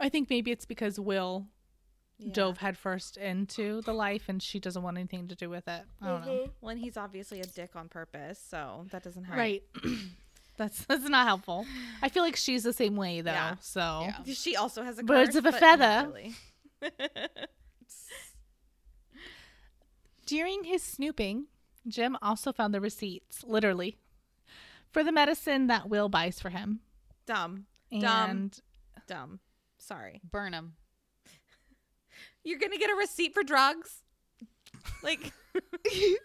I 0.00 0.08
think 0.08 0.30
maybe 0.30 0.50
it's 0.50 0.66
because 0.66 1.00
Will 1.00 1.46
Yeah. 2.18 2.32
dove 2.32 2.58
headfirst 2.58 3.16
into 3.16 3.80
the 3.82 3.92
life 3.92 4.28
and 4.28 4.42
she 4.42 4.60
doesn't 4.60 4.82
want 4.82 4.98
anything 4.98 5.28
to 5.28 5.34
do 5.34 5.48
with 5.50 5.66
it. 5.68 5.84
I 6.02 6.06
don't 6.06 6.26
know. 6.26 6.32
Mm-hmm. 6.32 6.50
Well, 6.60 6.70
and 6.70 6.80
he's 6.80 6.96
obviously 6.96 7.40
a 7.40 7.46
dick 7.46 7.74
on 7.74 7.88
purpose, 7.88 8.38
so 8.38 8.86
that 8.90 9.02
doesn't 9.02 9.24
help. 9.24 9.38
Right. 9.38 9.62
that's 10.56 10.84
that's 10.84 11.08
not 11.08 11.26
helpful. 11.26 11.66
I 12.02 12.08
feel 12.08 12.22
like 12.22 12.36
she's 12.36 12.62
the 12.62 12.72
same 12.72 12.96
way 12.96 13.20
though. 13.20 13.32
Yeah. 13.32 13.56
So 13.60 14.02
Yeah. 14.02 14.34
She 14.34 14.54
also 14.56 14.82
has 14.82 14.98
a 14.98 15.02
Birds 15.02 15.34
of 15.34 15.46
a 15.46 15.50
but 15.52 15.60
feather. 15.60 15.84
not 15.84 16.12
really. 16.12 16.34
During 20.28 20.64
his 20.64 20.82
snooping, 20.82 21.46
Jem 21.86 22.18
also 22.20 22.52
found 22.52 22.74
the 22.74 22.82
receipts, 22.82 23.42
literally, 23.44 23.96
for 24.92 25.02
the 25.02 25.10
medicine 25.10 25.68
that 25.68 25.88
Will 25.88 26.10
buys 26.10 26.38
for 26.38 26.50
him. 26.50 26.80
Dumb. 27.24 27.64
And 27.90 28.02
Dumb. 28.02 28.50
Dumb. 29.06 29.40
Sorry. 29.78 30.20
Burn 30.30 30.52
him. 30.52 30.74
You're 32.44 32.58
gonna 32.58 32.76
get 32.76 32.90
a 32.90 32.94
receipt 32.94 33.32
for 33.32 33.42
drugs? 33.42 34.02
Like 35.02 35.32
the 35.84 36.18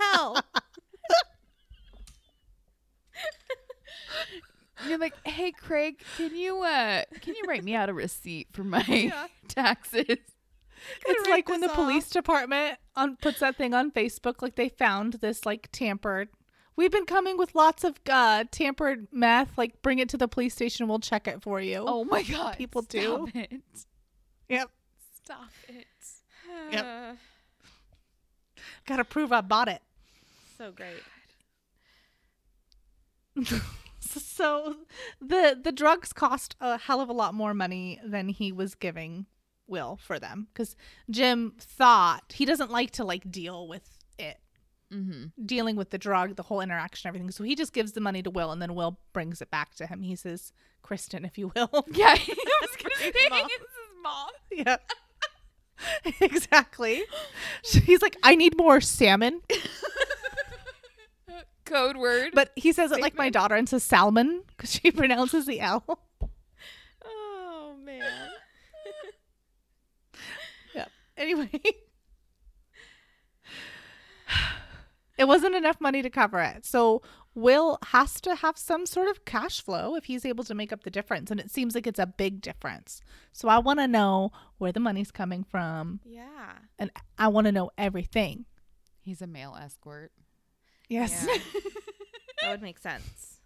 hell? 0.00 0.38
You're 4.88 4.98
like, 4.98 5.14
"Hey 5.26 5.52
Craig, 5.52 6.00
can 6.16 6.34
you 6.34 6.62
uh 6.62 7.02
can 7.20 7.34
you 7.34 7.42
write 7.46 7.64
me 7.64 7.74
out 7.74 7.88
a 7.90 7.92
receipt 7.92 8.48
for 8.52 8.64
my 8.64 8.82
Yeah. 8.86 9.26
taxes?" 9.48 10.06
It's 11.06 11.28
like 11.28 11.48
when 11.48 11.60
the 11.60 11.68
this 11.68 11.76
police 11.76 12.10
department 12.10 12.78
on 12.96 13.16
puts 13.16 13.40
that 13.40 13.56
thing 13.56 13.74
on 13.74 13.90
Facebook, 13.90 14.42
like 14.42 14.56
they 14.56 14.68
found 14.68 15.14
this 15.14 15.46
like 15.46 15.70
tampered. 15.72 16.28
We've 16.74 16.90
been 16.90 17.06
coming 17.06 17.36
with 17.36 17.54
lots 17.54 17.84
of 17.84 18.00
uh, 18.08 18.44
tampered 18.50 19.08
meth. 19.12 19.58
Like, 19.58 19.82
bring 19.82 19.98
it 19.98 20.08
to 20.10 20.16
the 20.16 20.26
police 20.26 20.54
station. 20.54 20.88
We'll 20.88 21.00
check 21.00 21.28
it 21.28 21.42
for 21.42 21.60
you. 21.60 21.84
Oh 21.86 22.04
my 22.04 22.22
god. 22.22 22.56
People 22.56 22.82
stop 22.82 22.92
do. 22.92 23.28
it. 23.34 23.62
yep. 24.48 24.70
Stop 25.22 25.50
it. 25.68 25.86
Yep. 26.70 27.18
Got 28.86 28.96
to 28.96 29.04
prove 29.04 29.32
I 29.32 29.42
bought 29.42 29.68
it. 29.68 29.82
so 30.56 30.72
great. 30.72 31.02
so 34.00 34.76
the 35.20 35.58
the 35.62 35.72
drugs 35.72 36.12
cost 36.12 36.56
a 36.60 36.76
hell 36.78 37.00
of 37.00 37.08
a 37.08 37.12
lot 37.12 37.34
more 37.34 37.54
money 37.54 38.00
than 38.04 38.28
he 38.28 38.52
was 38.52 38.74
giving 38.74 39.26
Will 39.72 39.98
for 40.04 40.18
them 40.20 40.46
because 40.52 40.76
Jem 41.10 41.54
thought 41.58 42.22
he 42.34 42.44
doesn't 42.44 42.70
like 42.70 42.90
to 42.92 43.04
like 43.04 43.30
deal 43.30 43.66
with 43.66 43.88
it, 44.18 44.38
Mm-hmm. 44.92 45.44
dealing 45.46 45.74
with 45.76 45.88
the 45.88 45.96
drug, 45.96 46.36
the 46.36 46.42
whole 46.42 46.60
interaction, 46.60 47.08
everything. 47.08 47.30
So 47.30 47.42
he 47.44 47.54
just 47.54 47.72
gives 47.72 47.92
the 47.92 48.00
money 48.02 48.22
to 48.22 48.28
Will, 48.30 48.52
and 48.52 48.60
then 48.60 48.74
Will 48.74 48.98
brings 49.14 49.40
it 49.40 49.50
back 49.50 49.74
to 49.76 49.86
him. 49.86 50.02
He 50.02 50.14
says, 50.14 50.52
"Kristen, 50.82 51.24
if 51.24 51.38
you 51.38 51.50
will." 51.56 51.86
Yeah, 51.94 52.08
I 52.18 52.34
was 52.60 52.70
His 53.00 53.14
mom. 53.30 53.40
his 53.48 53.66
mom. 54.02 54.30
yeah. 54.52 54.76
exactly. 56.20 57.02
He's 57.64 58.02
like, 58.02 58.16
I 58.22 58.34
need 58.34 58.56
more 58.58 58.80
salmon, 58.82 59.40
Code 61.64 61.96
word. 61.96 62.32
but 62.34 62.50
he 62.54 62.72
says 62.72 62.92
it 62.92 63.00
like 63.00 63.16
my 63.16 63.30
daughter 63.30 63.54
and 63.54 63.66
says 63.68 63.82
salmon 63.82 64.42
because 64.48 64.72
she 64.72 64.90
pronounces 64.90 65.46
the 65.46 65.60
L. 65.60 65.98
Oh 67.04 67.74
man. 67.82 68.02
Yeah. 70.74 70.84
Anyway, 71.32 71.50
it 75.18 75.24
wasn't 75.26 75.54
enough 75.54 75.80
money 75.80 76.02
to 76.02 76.10
cover 76.10 76.40
it. 76.40 76.64
So 76.64 77.02
Will 77.34 77.78
has 77.86 78.20
to 78.22 78.34
have 78.36 78.56
some 78.58 78.86
sort 78.86 79.08
of 79.08 79.24
cash 79.24 79.60
flow 79.62 79.94
if 79.94 80.04
he's 80.04 80.24
able 80.24 80.44
to 80.44 80.54
make 80.54 80.72
up 80.72 80.82
the 80.84 80.90
difference. 80.90 81.30
And 81.30 81.38
it 81.40 81.50
seems 81.50 81.74
like 81.74 81.86
it's 81.86 81.98
a 81.98 82.06
big 82.06 82.40
difference. 82.40 83.00
So 83.32 83.48
I 83.48 83.58
want 83.58 83.78
to 83.80 83.88
know 83.88 84.32
where 84.58 84.72
the 84.72 84.80
money's 84.80 85.10
coming 85.10 85.44
from 85.44 86.00
Yeah. 86.04 86.52
and 86.78 86.90
I 87.18 87.28
want 87.28 87.46
to 87.46 87.52
know 87.52 87.70
everything. 87.78 88.46
He's 89.00 89.22
a 89.22 89.26
male 89.26 89.56
escort. 89.60 90.12
Yes. 90.88 91.26
Yeah. 91.28 91.38
that 92.42 92.50
would 92.50 92.62
make 92.62 92.78
sense. 92.78 93.38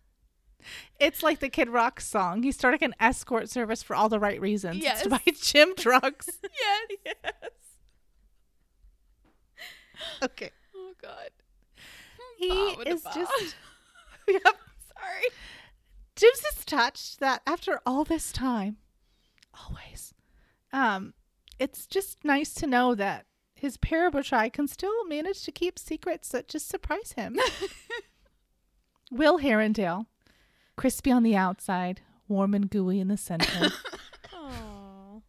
It's 0.98 1.22
like 1.22 1.38
the 1.38 1.48
Kid 1.48 1.68
Rock 1.68 2.00
song. 2.00 2.42
He's 2.42 2.56
starting 2.56 2.82
an 2.82 2.94
escort 2.98 3.48
service 3.48 3.82
for 3.82 3.94
all 3.94 4.08
the 4.08 4.18
right 4.18 4.40
reasons. 4.40 4.82
It's 4.84 5.02
to 5.02 5.08
buy 5.10 5.20
gym 5.40 5.74
drugs. 5.76 6.28
Yes. 6.42 6.98
Yes. 7.24 7.50
okay. 10.22 10.50
Oh 10.74 10.92
God. 11.00 11.30
He 12.38 12.48
is 12.48 13.02
just. 13.02 13.56
yep. 14.28 14.42
Sorry. 14.42 15.24
Jem's 16.16 16.40
just 16.40 16.66
touched 16.66 17.20
that 17.20 17.42
after 17.46 17.80
all 17.86 18.04
this 18.04 18.32
time, 18.32 18.78
always, 19.66 20.14
um, 20.72 21.12
it's 21.58 21.86
just 21.86 22.24
nice 22.24 22.54
to 22.54 22.66
know 22.66 22.94
that 22.94 23.26
his 23.54 23.76
parabatai 23.76 24.52
can 24.52 24.66
still 24.66 25.06
manage 25.06 25.42
to 25.44 25.52
keep 25.52 25.78
secrets 25.78 26.30
that 26.30 26.48
just 26.48 26.68
surprise 26.68 27.12
him. 27.12 27.38
Will 29.10 29.38
Herondale, 29.38 30.06
crispy 30.76 31.12
on 31.12 31.22
the 31.22 31.36
outside, 31.36 32.00
warm 32.28 32.54
and 32.54 32.68
gooey 32.70 32.98
in 32.98 33.08
the 33.08 33.16
center. 33.16 33.70
Oh. 34.32 35.22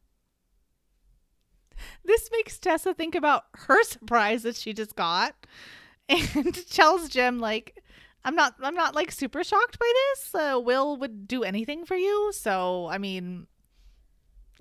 This 2.08 2.30
makes 2.32 2.58
Tessa 2.58 2.94
think 2.96 3.14
about 3.14 3.44
her 3.54 3.84
surprise 3.84 4.42
that 4.44 4.56
she 4.56 4.74
just 4.74 4.96
got, 4.96 5.36
and 6.10 6.56
tells 6.70 7.10
Jem 7.10 7.38
like, 7.40 7.84
"I'm 8.26 8.34
not, 8.36 8.56
I'm 8.64 8.74
not 8.76 8.96
like 8.96 9.12
super 9.12 9.44
shocked 9.44 9.78
by 9.78 9.92
this. 9.94 10.34
Uh, 10.34 10.60
Will 10.60 10.98
would 10.98 11.28
do 11.28 11.44
anything 11.44 11.86
for 11.86 11.96
you, 11.98 12.32
so 12.34 12.88
I 12.88 12.98
mean, 12.98 13.46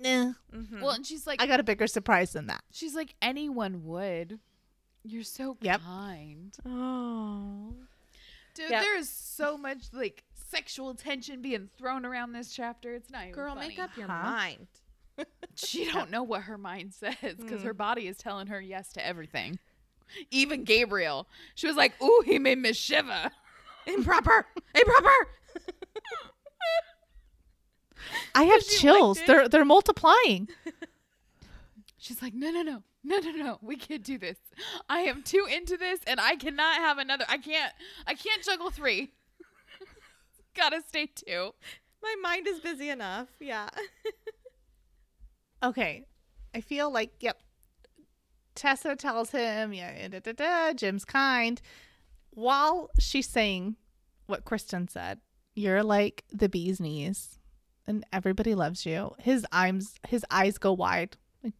eh, 0.03 0.33
Mhm. 0.53 0.81
Well, 0.81 0.91
and 0.91 1.05
she's 1.05 1.25
like, 1.25 1.41
I 1.41 1.47
got 1.47 1.59
a 1.59 1.63
bigger 1.63 1.87
surprise 1.87 2.33
than 2.33 2.47
that." 2.47 2.63
she's 2.71 2.93
like, 2.95 3.15
anyone 3.21 3.85
would. 3.85 4.39
You're 5.03 5.23
so 5.23 5.57
Yep. 5.61 5.81
kind, 5.81 6.53
oh. 6.65 7.73
dude. 8.55 8.69
Yep. 8.71 8.81
There 8.83 8.97
is 8.97 9.09
so 9.09 9.57
much 9.57 9.83
like 9.93 10.25
sexual 10.33 10.95
tension 10.95 11.41
being 11.41 11.69
thrown 11.77 12.05
around 12.05 12.33
this 12.33 12.51
chapter. 12.53 12.93
It's 12.93 13.09
not 13.09 13.21
even 13.23 13.33
Girl, 13.33 13.55
funny. 13.55 13.69
make 13.69 13.79
up 13.79 13.95
your 13.95 14.07
Huh? 14.07 14.23
mind. 14.23 14.67
She 15.55 15.89
don't 15.91 16.11
know 16.11 16.21
what 16.23 16.43
her 16.43 16.57
mind 16.57 16.93
says 16.93 17.15
because 17.37 17.61
Mm. 17.61 17.65
her 17.65 17.73
body 17.73 18.07
is 18.07 18.17
telling 18.17 18.47
her 18.47 18.61
yes 18.61 18.91
to 18.93 19.05
everything. 19.05 19.57
Even 20.31 20.63
Gabriel, 20.63 21.27
she 21.55 21.67
was 21.67 21.75
like, 21.75 21.99
"Ooh, 22.01 22.23
he 22.25 22.37
made 22.39 22.59
me 22.59 22.73
shiver." 22.73 23.31
Improper. 23.87 24.45
Improper. 24.75 25.27
I 28.35 28.43
have 28.43 28.63
chills. 28.65 29.19
They're 29.25 29.49
they're 29.49 29.65
multiplying. 29.65 30.47
She's 31.97 32.21
like, 32.21 32.33
no, 32.33 32.51
no, 32.51 32.61
no, 32.61 32.83
no, 33.03 33.17
no, 33.19 33.31
no. 33.31 33.57
We 33.61 33.75
can't 33.75 34.03
do 34.03 34.17
this. 34.17 34.37
I 34.87 34.99
am 34.99 35.23
too 35.23 35.45
into 35.51 35.75
this, 35.75 35.99
and 36.07 36.21
I 36.21 36.35
cannot 36.35 36.75
have 36.75 36.99
another. 36.99 37.25
I 37.27 37.37
can't. 37.37 37.73
I 38.05 38.13
can't 38.13 38.43
juggle 38.43 38.69
three. 38.69 39.11
Gotta 40.55 40.81
stay 40.87 41.07
two. 41.07 41.53
My 42.01 42.15
mind 42.21 42.47
is 42.47 42.59
busy 42.59 42.89
enough. 42.89 43.27
Yeah. 43.39 43.67
Okay. 45.63 46.05
I 46.53 46.61
feel 46.61 46.91
like, 46.91 47.11
yep. 47.19 47.41
Tessa 48.55 48.95
tells 48.95 49.29
him, 49.29 49.71
yeah, 49.73 50.07
da, 50.07 50.19
da, 50.19 50.31
da, 50.31 50.73
Jem's 50.73 51.05
kind. 51.05 51.61
While 52.31 52.89
she's 52.99 53.27
saying 53.27 53.75
what 54.25 54.45
Kristen 54.45 54.87
said, 54.87 55.19
you're 55.53 55.83
like 55.83 56.23
the 56.31 56.49
bee's 56.49 56.79
knees 56.79 57.37
and 57.87 58.05
everybody 58.13 58.53
loves 58.53 58.85
you. 58.85 59.15
His 59.17 59.45
eyes 59.51 59.95
his 60.07 60.25
eyes 60.29 60.57
go 60.57 60.73
wide. 60.73 61.17
Like 61.43 61.53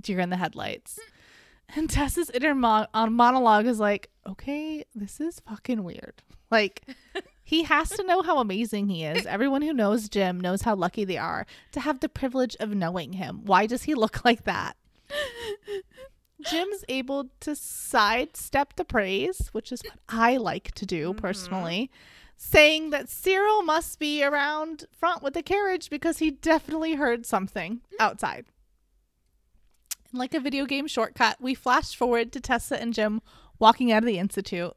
deer 0.00 0.20
in 0.20 0.30
the 0.30 0.36
headlights. 0.36 0.98
Hmm. 1.00 1.78
And 1.78 1.90
Tessa's 1.90 2.30
inner 2.30 2.54
mo- 2.54 2.86
on 2.92 3.12
monologue 3.12 3.66
is 3.66 3.78
like, 3.78 4.10
okay, 4.26 4.84
this 4.94 5.20
is 5.20 5.40
fucking 5.40 5.84
weird. 5.84 6.22
Like, 6.50 6.82
he 7.50 7.64
has 7.64 7.88
to 7.90 8.04
know 8.04 8.22
how 8.22 8.38
amazing 8.38 8.88
he 8.88 9.02
is. 9.04 9.26
Everyone 9.26 9.62
who 9.62 9.72
knows 9.72 10.08
Jem 10.08 10.38
knows 10.38 10.62
how 10.62 10.76
lucky 10.76 11.04
they 11.04 11.16
are 11.18 11.46
to 11.72 11.80
have 11.80 11.98
the 11.98 12.08
privilege 12.08 12.56
of 12.60 12.76
knowing 12.76 13.14
him. 13.14 13.40
Why 13.44 13.66
does 13.66 13.82
he 13.82 13.94
look 13.96 14.24
like 14.24 14.44
that? 14.44 14.76
Jem's 16.48 16.84
able 16.88 17.30
to 17.40 17.56
sidestep 17.56 18.76
the 18.76 18.84
praise, 18.84 19.48
which 19.50 19.72
is 19.72 19.82
what 19.82 19.98
I 20.08 20.36
like 20.36 20.70
to 20.76 20.86
do 20.86 21.08
mm-hmm. 21.08 21.18
personally, 21.18 21.90
saying 22.36 22.90
that 22.90 23.08
Cyril 23.08 23.64
must 23.64 23.98
be 23.98 24.22
around 24.22 24.84
front 24.92 25.20
with 25.20 25.34
the 25.34 25.42
carriage 25.42 25.90
because 25.90 26.18
he 26.18 26.30
definitely 26.30 26.94
heard 26.94 27.26
something 27.26 27.78
mm. 27.78 27.96
outside. 27.98 28.44
Like 30.12 30.34
a 30.34 30.40
video 30.40 30.66
game 30.66 30.86
shortcut, 30.86 31.40
we 31.40 31.54
flash 31.56 31.96
forward 31.96 32.30
to 32.30 32.40
Tessa 32.40 32.80
and 32.80 32.94
Jem 32.94 33.20
walking 33.58 33.90
out 33.90 34.04
of 34.04 34.06
the 34.06 34.20
Institute. 34.20 34.76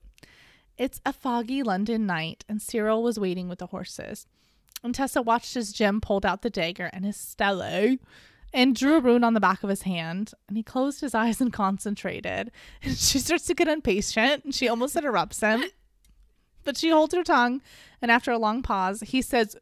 It's 0.77 0.99
a 1.05 1.13
foggy 1.13 1.61
London 1.61 2.05
night, 2.05 2.43
and 2.49 2.61
Cyril 2.61 3.03
was 3.03 3.19
waiting 3.19 3.47
with 3.47 3.59
the 3.59 3.67
horses. 3.67 4.25
And 4.83 4.93
Tessa 4.93 5.21
watched 5.21 5.55
as 5.55 5.71
Jem 5.71 6.01
pulled 6.01 6.25
out 6.25 6.41
the 6.41 6.49
dagger 6.49 6.89
and 6.91 7.05
his 7.05 7.15
stele 7.15 7.97
and 8.53 8.75
drew 8.75 8.95
a 8.95 8.99
rune 8.99 9.23
on 9.23 9.33
the 9.33 9.39
back 9.39 9.63
of 9.63 9.69
his 9.69 9.83
hand. 9.83 10.33
And 10.47 10.57
he 10.57 10.63
closed 10.63 11.01
his 11.01 11.15
eyes 11.15 11.39
and 11.39 11.53
concentrated. 11.53 12.51
And 12.83 12.97
she 12.97 13.19
starts 13.19 13.45
to 13.45 13.53
get 13.53 13.67
impatient, 13.67 14.43
and 14.43 14.53
she 14.53 14.67
almost 14.67 14.95
interrupts 14.95 15.39
him. 15.39 15.63
But 16.63 16.77
she 16.77 16.89
holds 16.89 17.13
her 17.13 17.23
tongue, 17.23 17.61
and 18.01 18.09
after 18.09 18.31
a 18.31 18.37
long 18.37 18.61
pause, 18.61 19.01
he 19.01 19.21
says, 19.21 19.55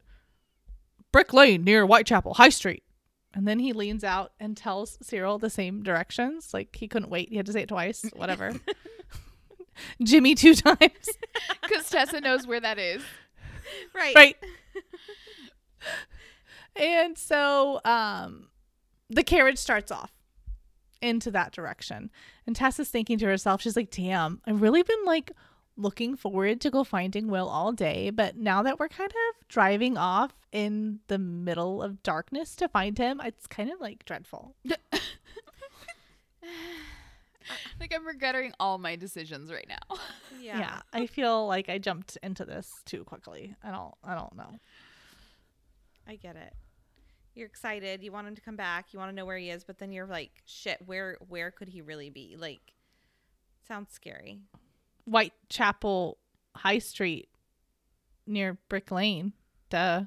Brick 1.10 1.32
Lane 1.32 1.64
near 1.64 1.84
Whitechapel, 1.84 2.34
High 2.34 2.48
Street. 2.48 2.84
And 3.34 3.48
then 3.48 3.58
he 3.58 3.72
leans 3.72 4.04
out 4.04 4.32
and 4.38 4.56
tells 4.56 4.98
Cyril 5.02 5.38
the 5.38 5.50
same 5.50 5.82
directions. 5.82 6.52
Like 6.52 6.76
he 6.76 6.86
couldn't 6.86 7.10
wait. 7.10 7.28
He 7.30 7.36
had 7.36 7.46
to 7.46 7.52
say 7.52 7.62
it 7.62 7.68
twice. 7.68 8.04
Whatever. 8.14 8.52
Jimmy 10.02 10.34
two 10.34 10.54
times. 10.54 10.78
Because 11.62 11.88
Tessa 11.88 12.20
knows 12.20 12.46
where 12.46 12.60
that 12.60 12.78
is. 12.78 13.02
Right. 13.94 14.14
right. 14.14 14.36
and 16.76 17.16
so 17.16 17.80
um 17.84 18.48
the 19.08 19.22
carriage 19.22 19.58
starts 19.58 19.90
off 19.90 20.12
into 21.02 21.30
that 21.32 21.52
direction. 21.52 22.10
And 22.46 22.56
Tessa's 22.56 22.88
thinking 22.88 23.18
to 23.18 23.26
herself, 23.26 23.60
she's 23.60 23.76
like, 23.76 23.90
damn, 23.90 24.40
I've 24.46 24.62
really 24.62 24.82
been 24.82 25.04
like 25.04 25.32
looking 25.76 26.16
forward 26.16 26.60
to 26.60 26.70
go 26.70 26.84
finding 26.84 27.28
Will 27.28 27.48
all 27.48 27.72
day. 27.72 28.10
But 28.10 28.36
now 28.36 28.62
that 28.62 28.78
we're 28.78 28.88
kind 28.88 29.10
of 29.10 29.48
driving 29.48 29.98
off 29.98 30.32
in 30.52 31.00
the 31.08 31.18
middle 31.18 31.82
of 31.82 32.02
darkness 32.02 32.54
to 32.56 32.68
find 32.68 32.96
him, 32.96 33.20
it's 33.24 33.46
kind 33.46 33.70
of 33.70 33.80
like 33.80 34.04
dreadful. 34.04 34.54
Like 37.80 37.92
I'm 37.94 38.06
regretting 38.06 38.52
all 38.60 38.78
my 38.78 38.96
decisions 38.96 39.52
right 39.52 39.66
now. 39.68 39.96
Yeah. 40.40 40.58
yeah. 40.58 40.80
I 40.92 41.06
feel 41.06 41.46
like 41.46 41.68
I 41.68 41.78
jumped 41.78 42.18
into 42.20 42.44
this 42.44 42.82
too 42.84 43.04
quickly. 43.04 43.54
I 43.62 43.70
don't 43.70 43.94
I 44.02 44.16
don't 44.16 44.34
know. 44.34 44.58
I 46.08 46.16
get 46.16 46.34
it. 46.34 46.52
You're 47.36 47.46
excited. 47.46 48.02
You 48.02 48.10
want 48.10 48.26
him 48.26 48.34
to 48.34 48.40
come 48.40 48.56
back. 48.56 48.92
You 48.92 48.98
want 48.98 49.10
to 49.10 49.14
know 49.14 49.24
where 49.24 49.38
he 49.38 49.50
is, 49.50 49.62
but 49.62 49.78
then 49.78 49.92
you're 49.92 50.06
like, 50.06 50.30
shit, 50.44 50.78
where 50.84 51.16
where 51.28 51.52
could 51.52 51.68
he 51.68 51.80
really 51.80 52.10
be? 52.10 52.34
Like 52.36 52.72
sounds 53.68 53.92
scary. 53.92 54.40
Whitechapel 55.04 56.18
High 56.56 56.78
Street 56.78 57.28
near 58.26 58.58
Brick 58.68 58.90
Lane. 58.90 59.32
Duh. 59.70 60.02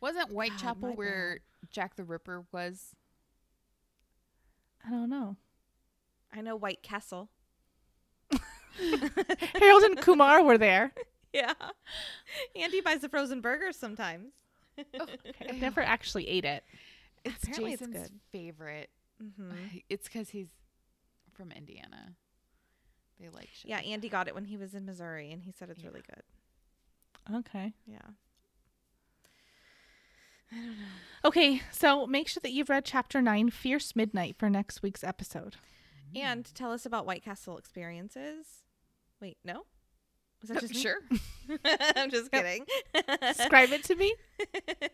Wasn't 0.00 0.30
Whitechapel 0.30 0.90
my 0.90 0.94
where 0.94 1.40
Jack 1.70 1.96
the 1.96 2.04
Ripper 2.04 2.44
was? 2.52 2.94
I 4.86 4.90
don't 4.90 5.10
know. 5.10 5.36
I 6.32 6.40
know 6.40 6.56
White 6.56 6.82
Castle. 6.82 7.28
Harold 8.78 9.82
and 9.82 10.00
Kumar 10.00 10.42
were 10.42 10.58
there. 10.58 10.92
Yeah. 11.32 11.52
Andy 12.56 12.80
buys 12.80 13.02
the 13.02 13.08
frozen 13.08 13.40
burgers 13.40 13.76
sometimes. 13.76 14.32
I've 14.78 15.60
never 15.60 15.80
actually 15.80 16.26
ate 16.26 16.44
it. 16.44 16.64
It's 17.24 17.44
Apparently 17.44 17.72
it's 17.74 17.82
Jason's 17.82 18.08
good. 18.08 18.20
favorite. 18.32 18.90
hmm 19.38 19.52
It's 19.88 20.08
because 20.08 20.30
he's 20.30 20.48
from 21.32 21.52
Indiana. 21.52 22.16
They 23.20 23.28
like 23.28 23.48
shit. 23.52 23.70
Yeah, 23.70 23.78
Andy 23.78 24.08
got 24.08 24.26
it 24.26 24.34
when 24.34 24.46
he 24.46 24.56
was 24.56 24.74
in 24.74 24.86
Missouri 24.86 25.30
and 25.30 25.44
he 25.44 25.52
said 25.52 25.70
it's 25.70 25.80
Yeah. 25.84 25.90
really 25.90 26.02
good. 26.08 27.36
Okay. 27.36 27.74
Yeah. 27.86 27.98
I 30.50 30.56
don't 30.56 30.66
know. 30.80 30.86
Okay, 31.26 31.62
so 31.70 32.08
make 32.08 32.26
sure 32.26 32.40
that 32.42 32.50
you've 32.50 32.70
read 32.70 32.84
chapter 32.84 33.22
9, 33.22 33.50
Fierce 33.50 33.94
Midnight, 33.94 34.34
for 34.36 34.50
next 34.50 34.82
week's 34.82 35.04
episode. 35.04 35.54
Mm. 36.14 36.20
And 36.22 36.54
tell 36.54 36.72
us 36.72 36.86
about 36.86 37.06
White 37.06 37.24
Castle 37.24 37.56
experiences. 37.58 38.46
Wait, 39.20 39.38
no? 39.44 39.64
Was 40.40 40.48
that 40.48 40.54
No, 40.54 40.60
just 40.60 40.74
me? 40.74 40.80
sure. 40.80 40.96
I'm 41.96 42.10
just 42.10 42.30
kidding. 42.32 42.64
Describe 43.20 43.70
it 43.72 43.84
to 43.84 43.94
me. 43.94 44.14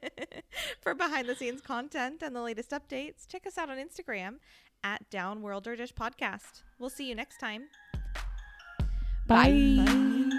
For 0.81 0.95
behind 0.95 1.29
the 1.29 1.37
scenes 1.37 1.61
content 1.61 2.23
and 2.23 2.35
the 2.35 2.43
latest 2.43 2.71
updates, 2.71 3.29
check 3.29 3.47
us 3.47 3.57
out 3.57 3.71
on 3.71 3.77
Instagram 3.79 4.37
at 4.83 5.09
Downworlder 5.11 5.77
Podcast. 5.93 6.63
We'll 6.81 6.91
see 6.91 7.09
you 7.09 7.15
next 7.15 7.39
time. 7.39 7.65
Bye. 9.29 9.77
Bye. 9.85 10.33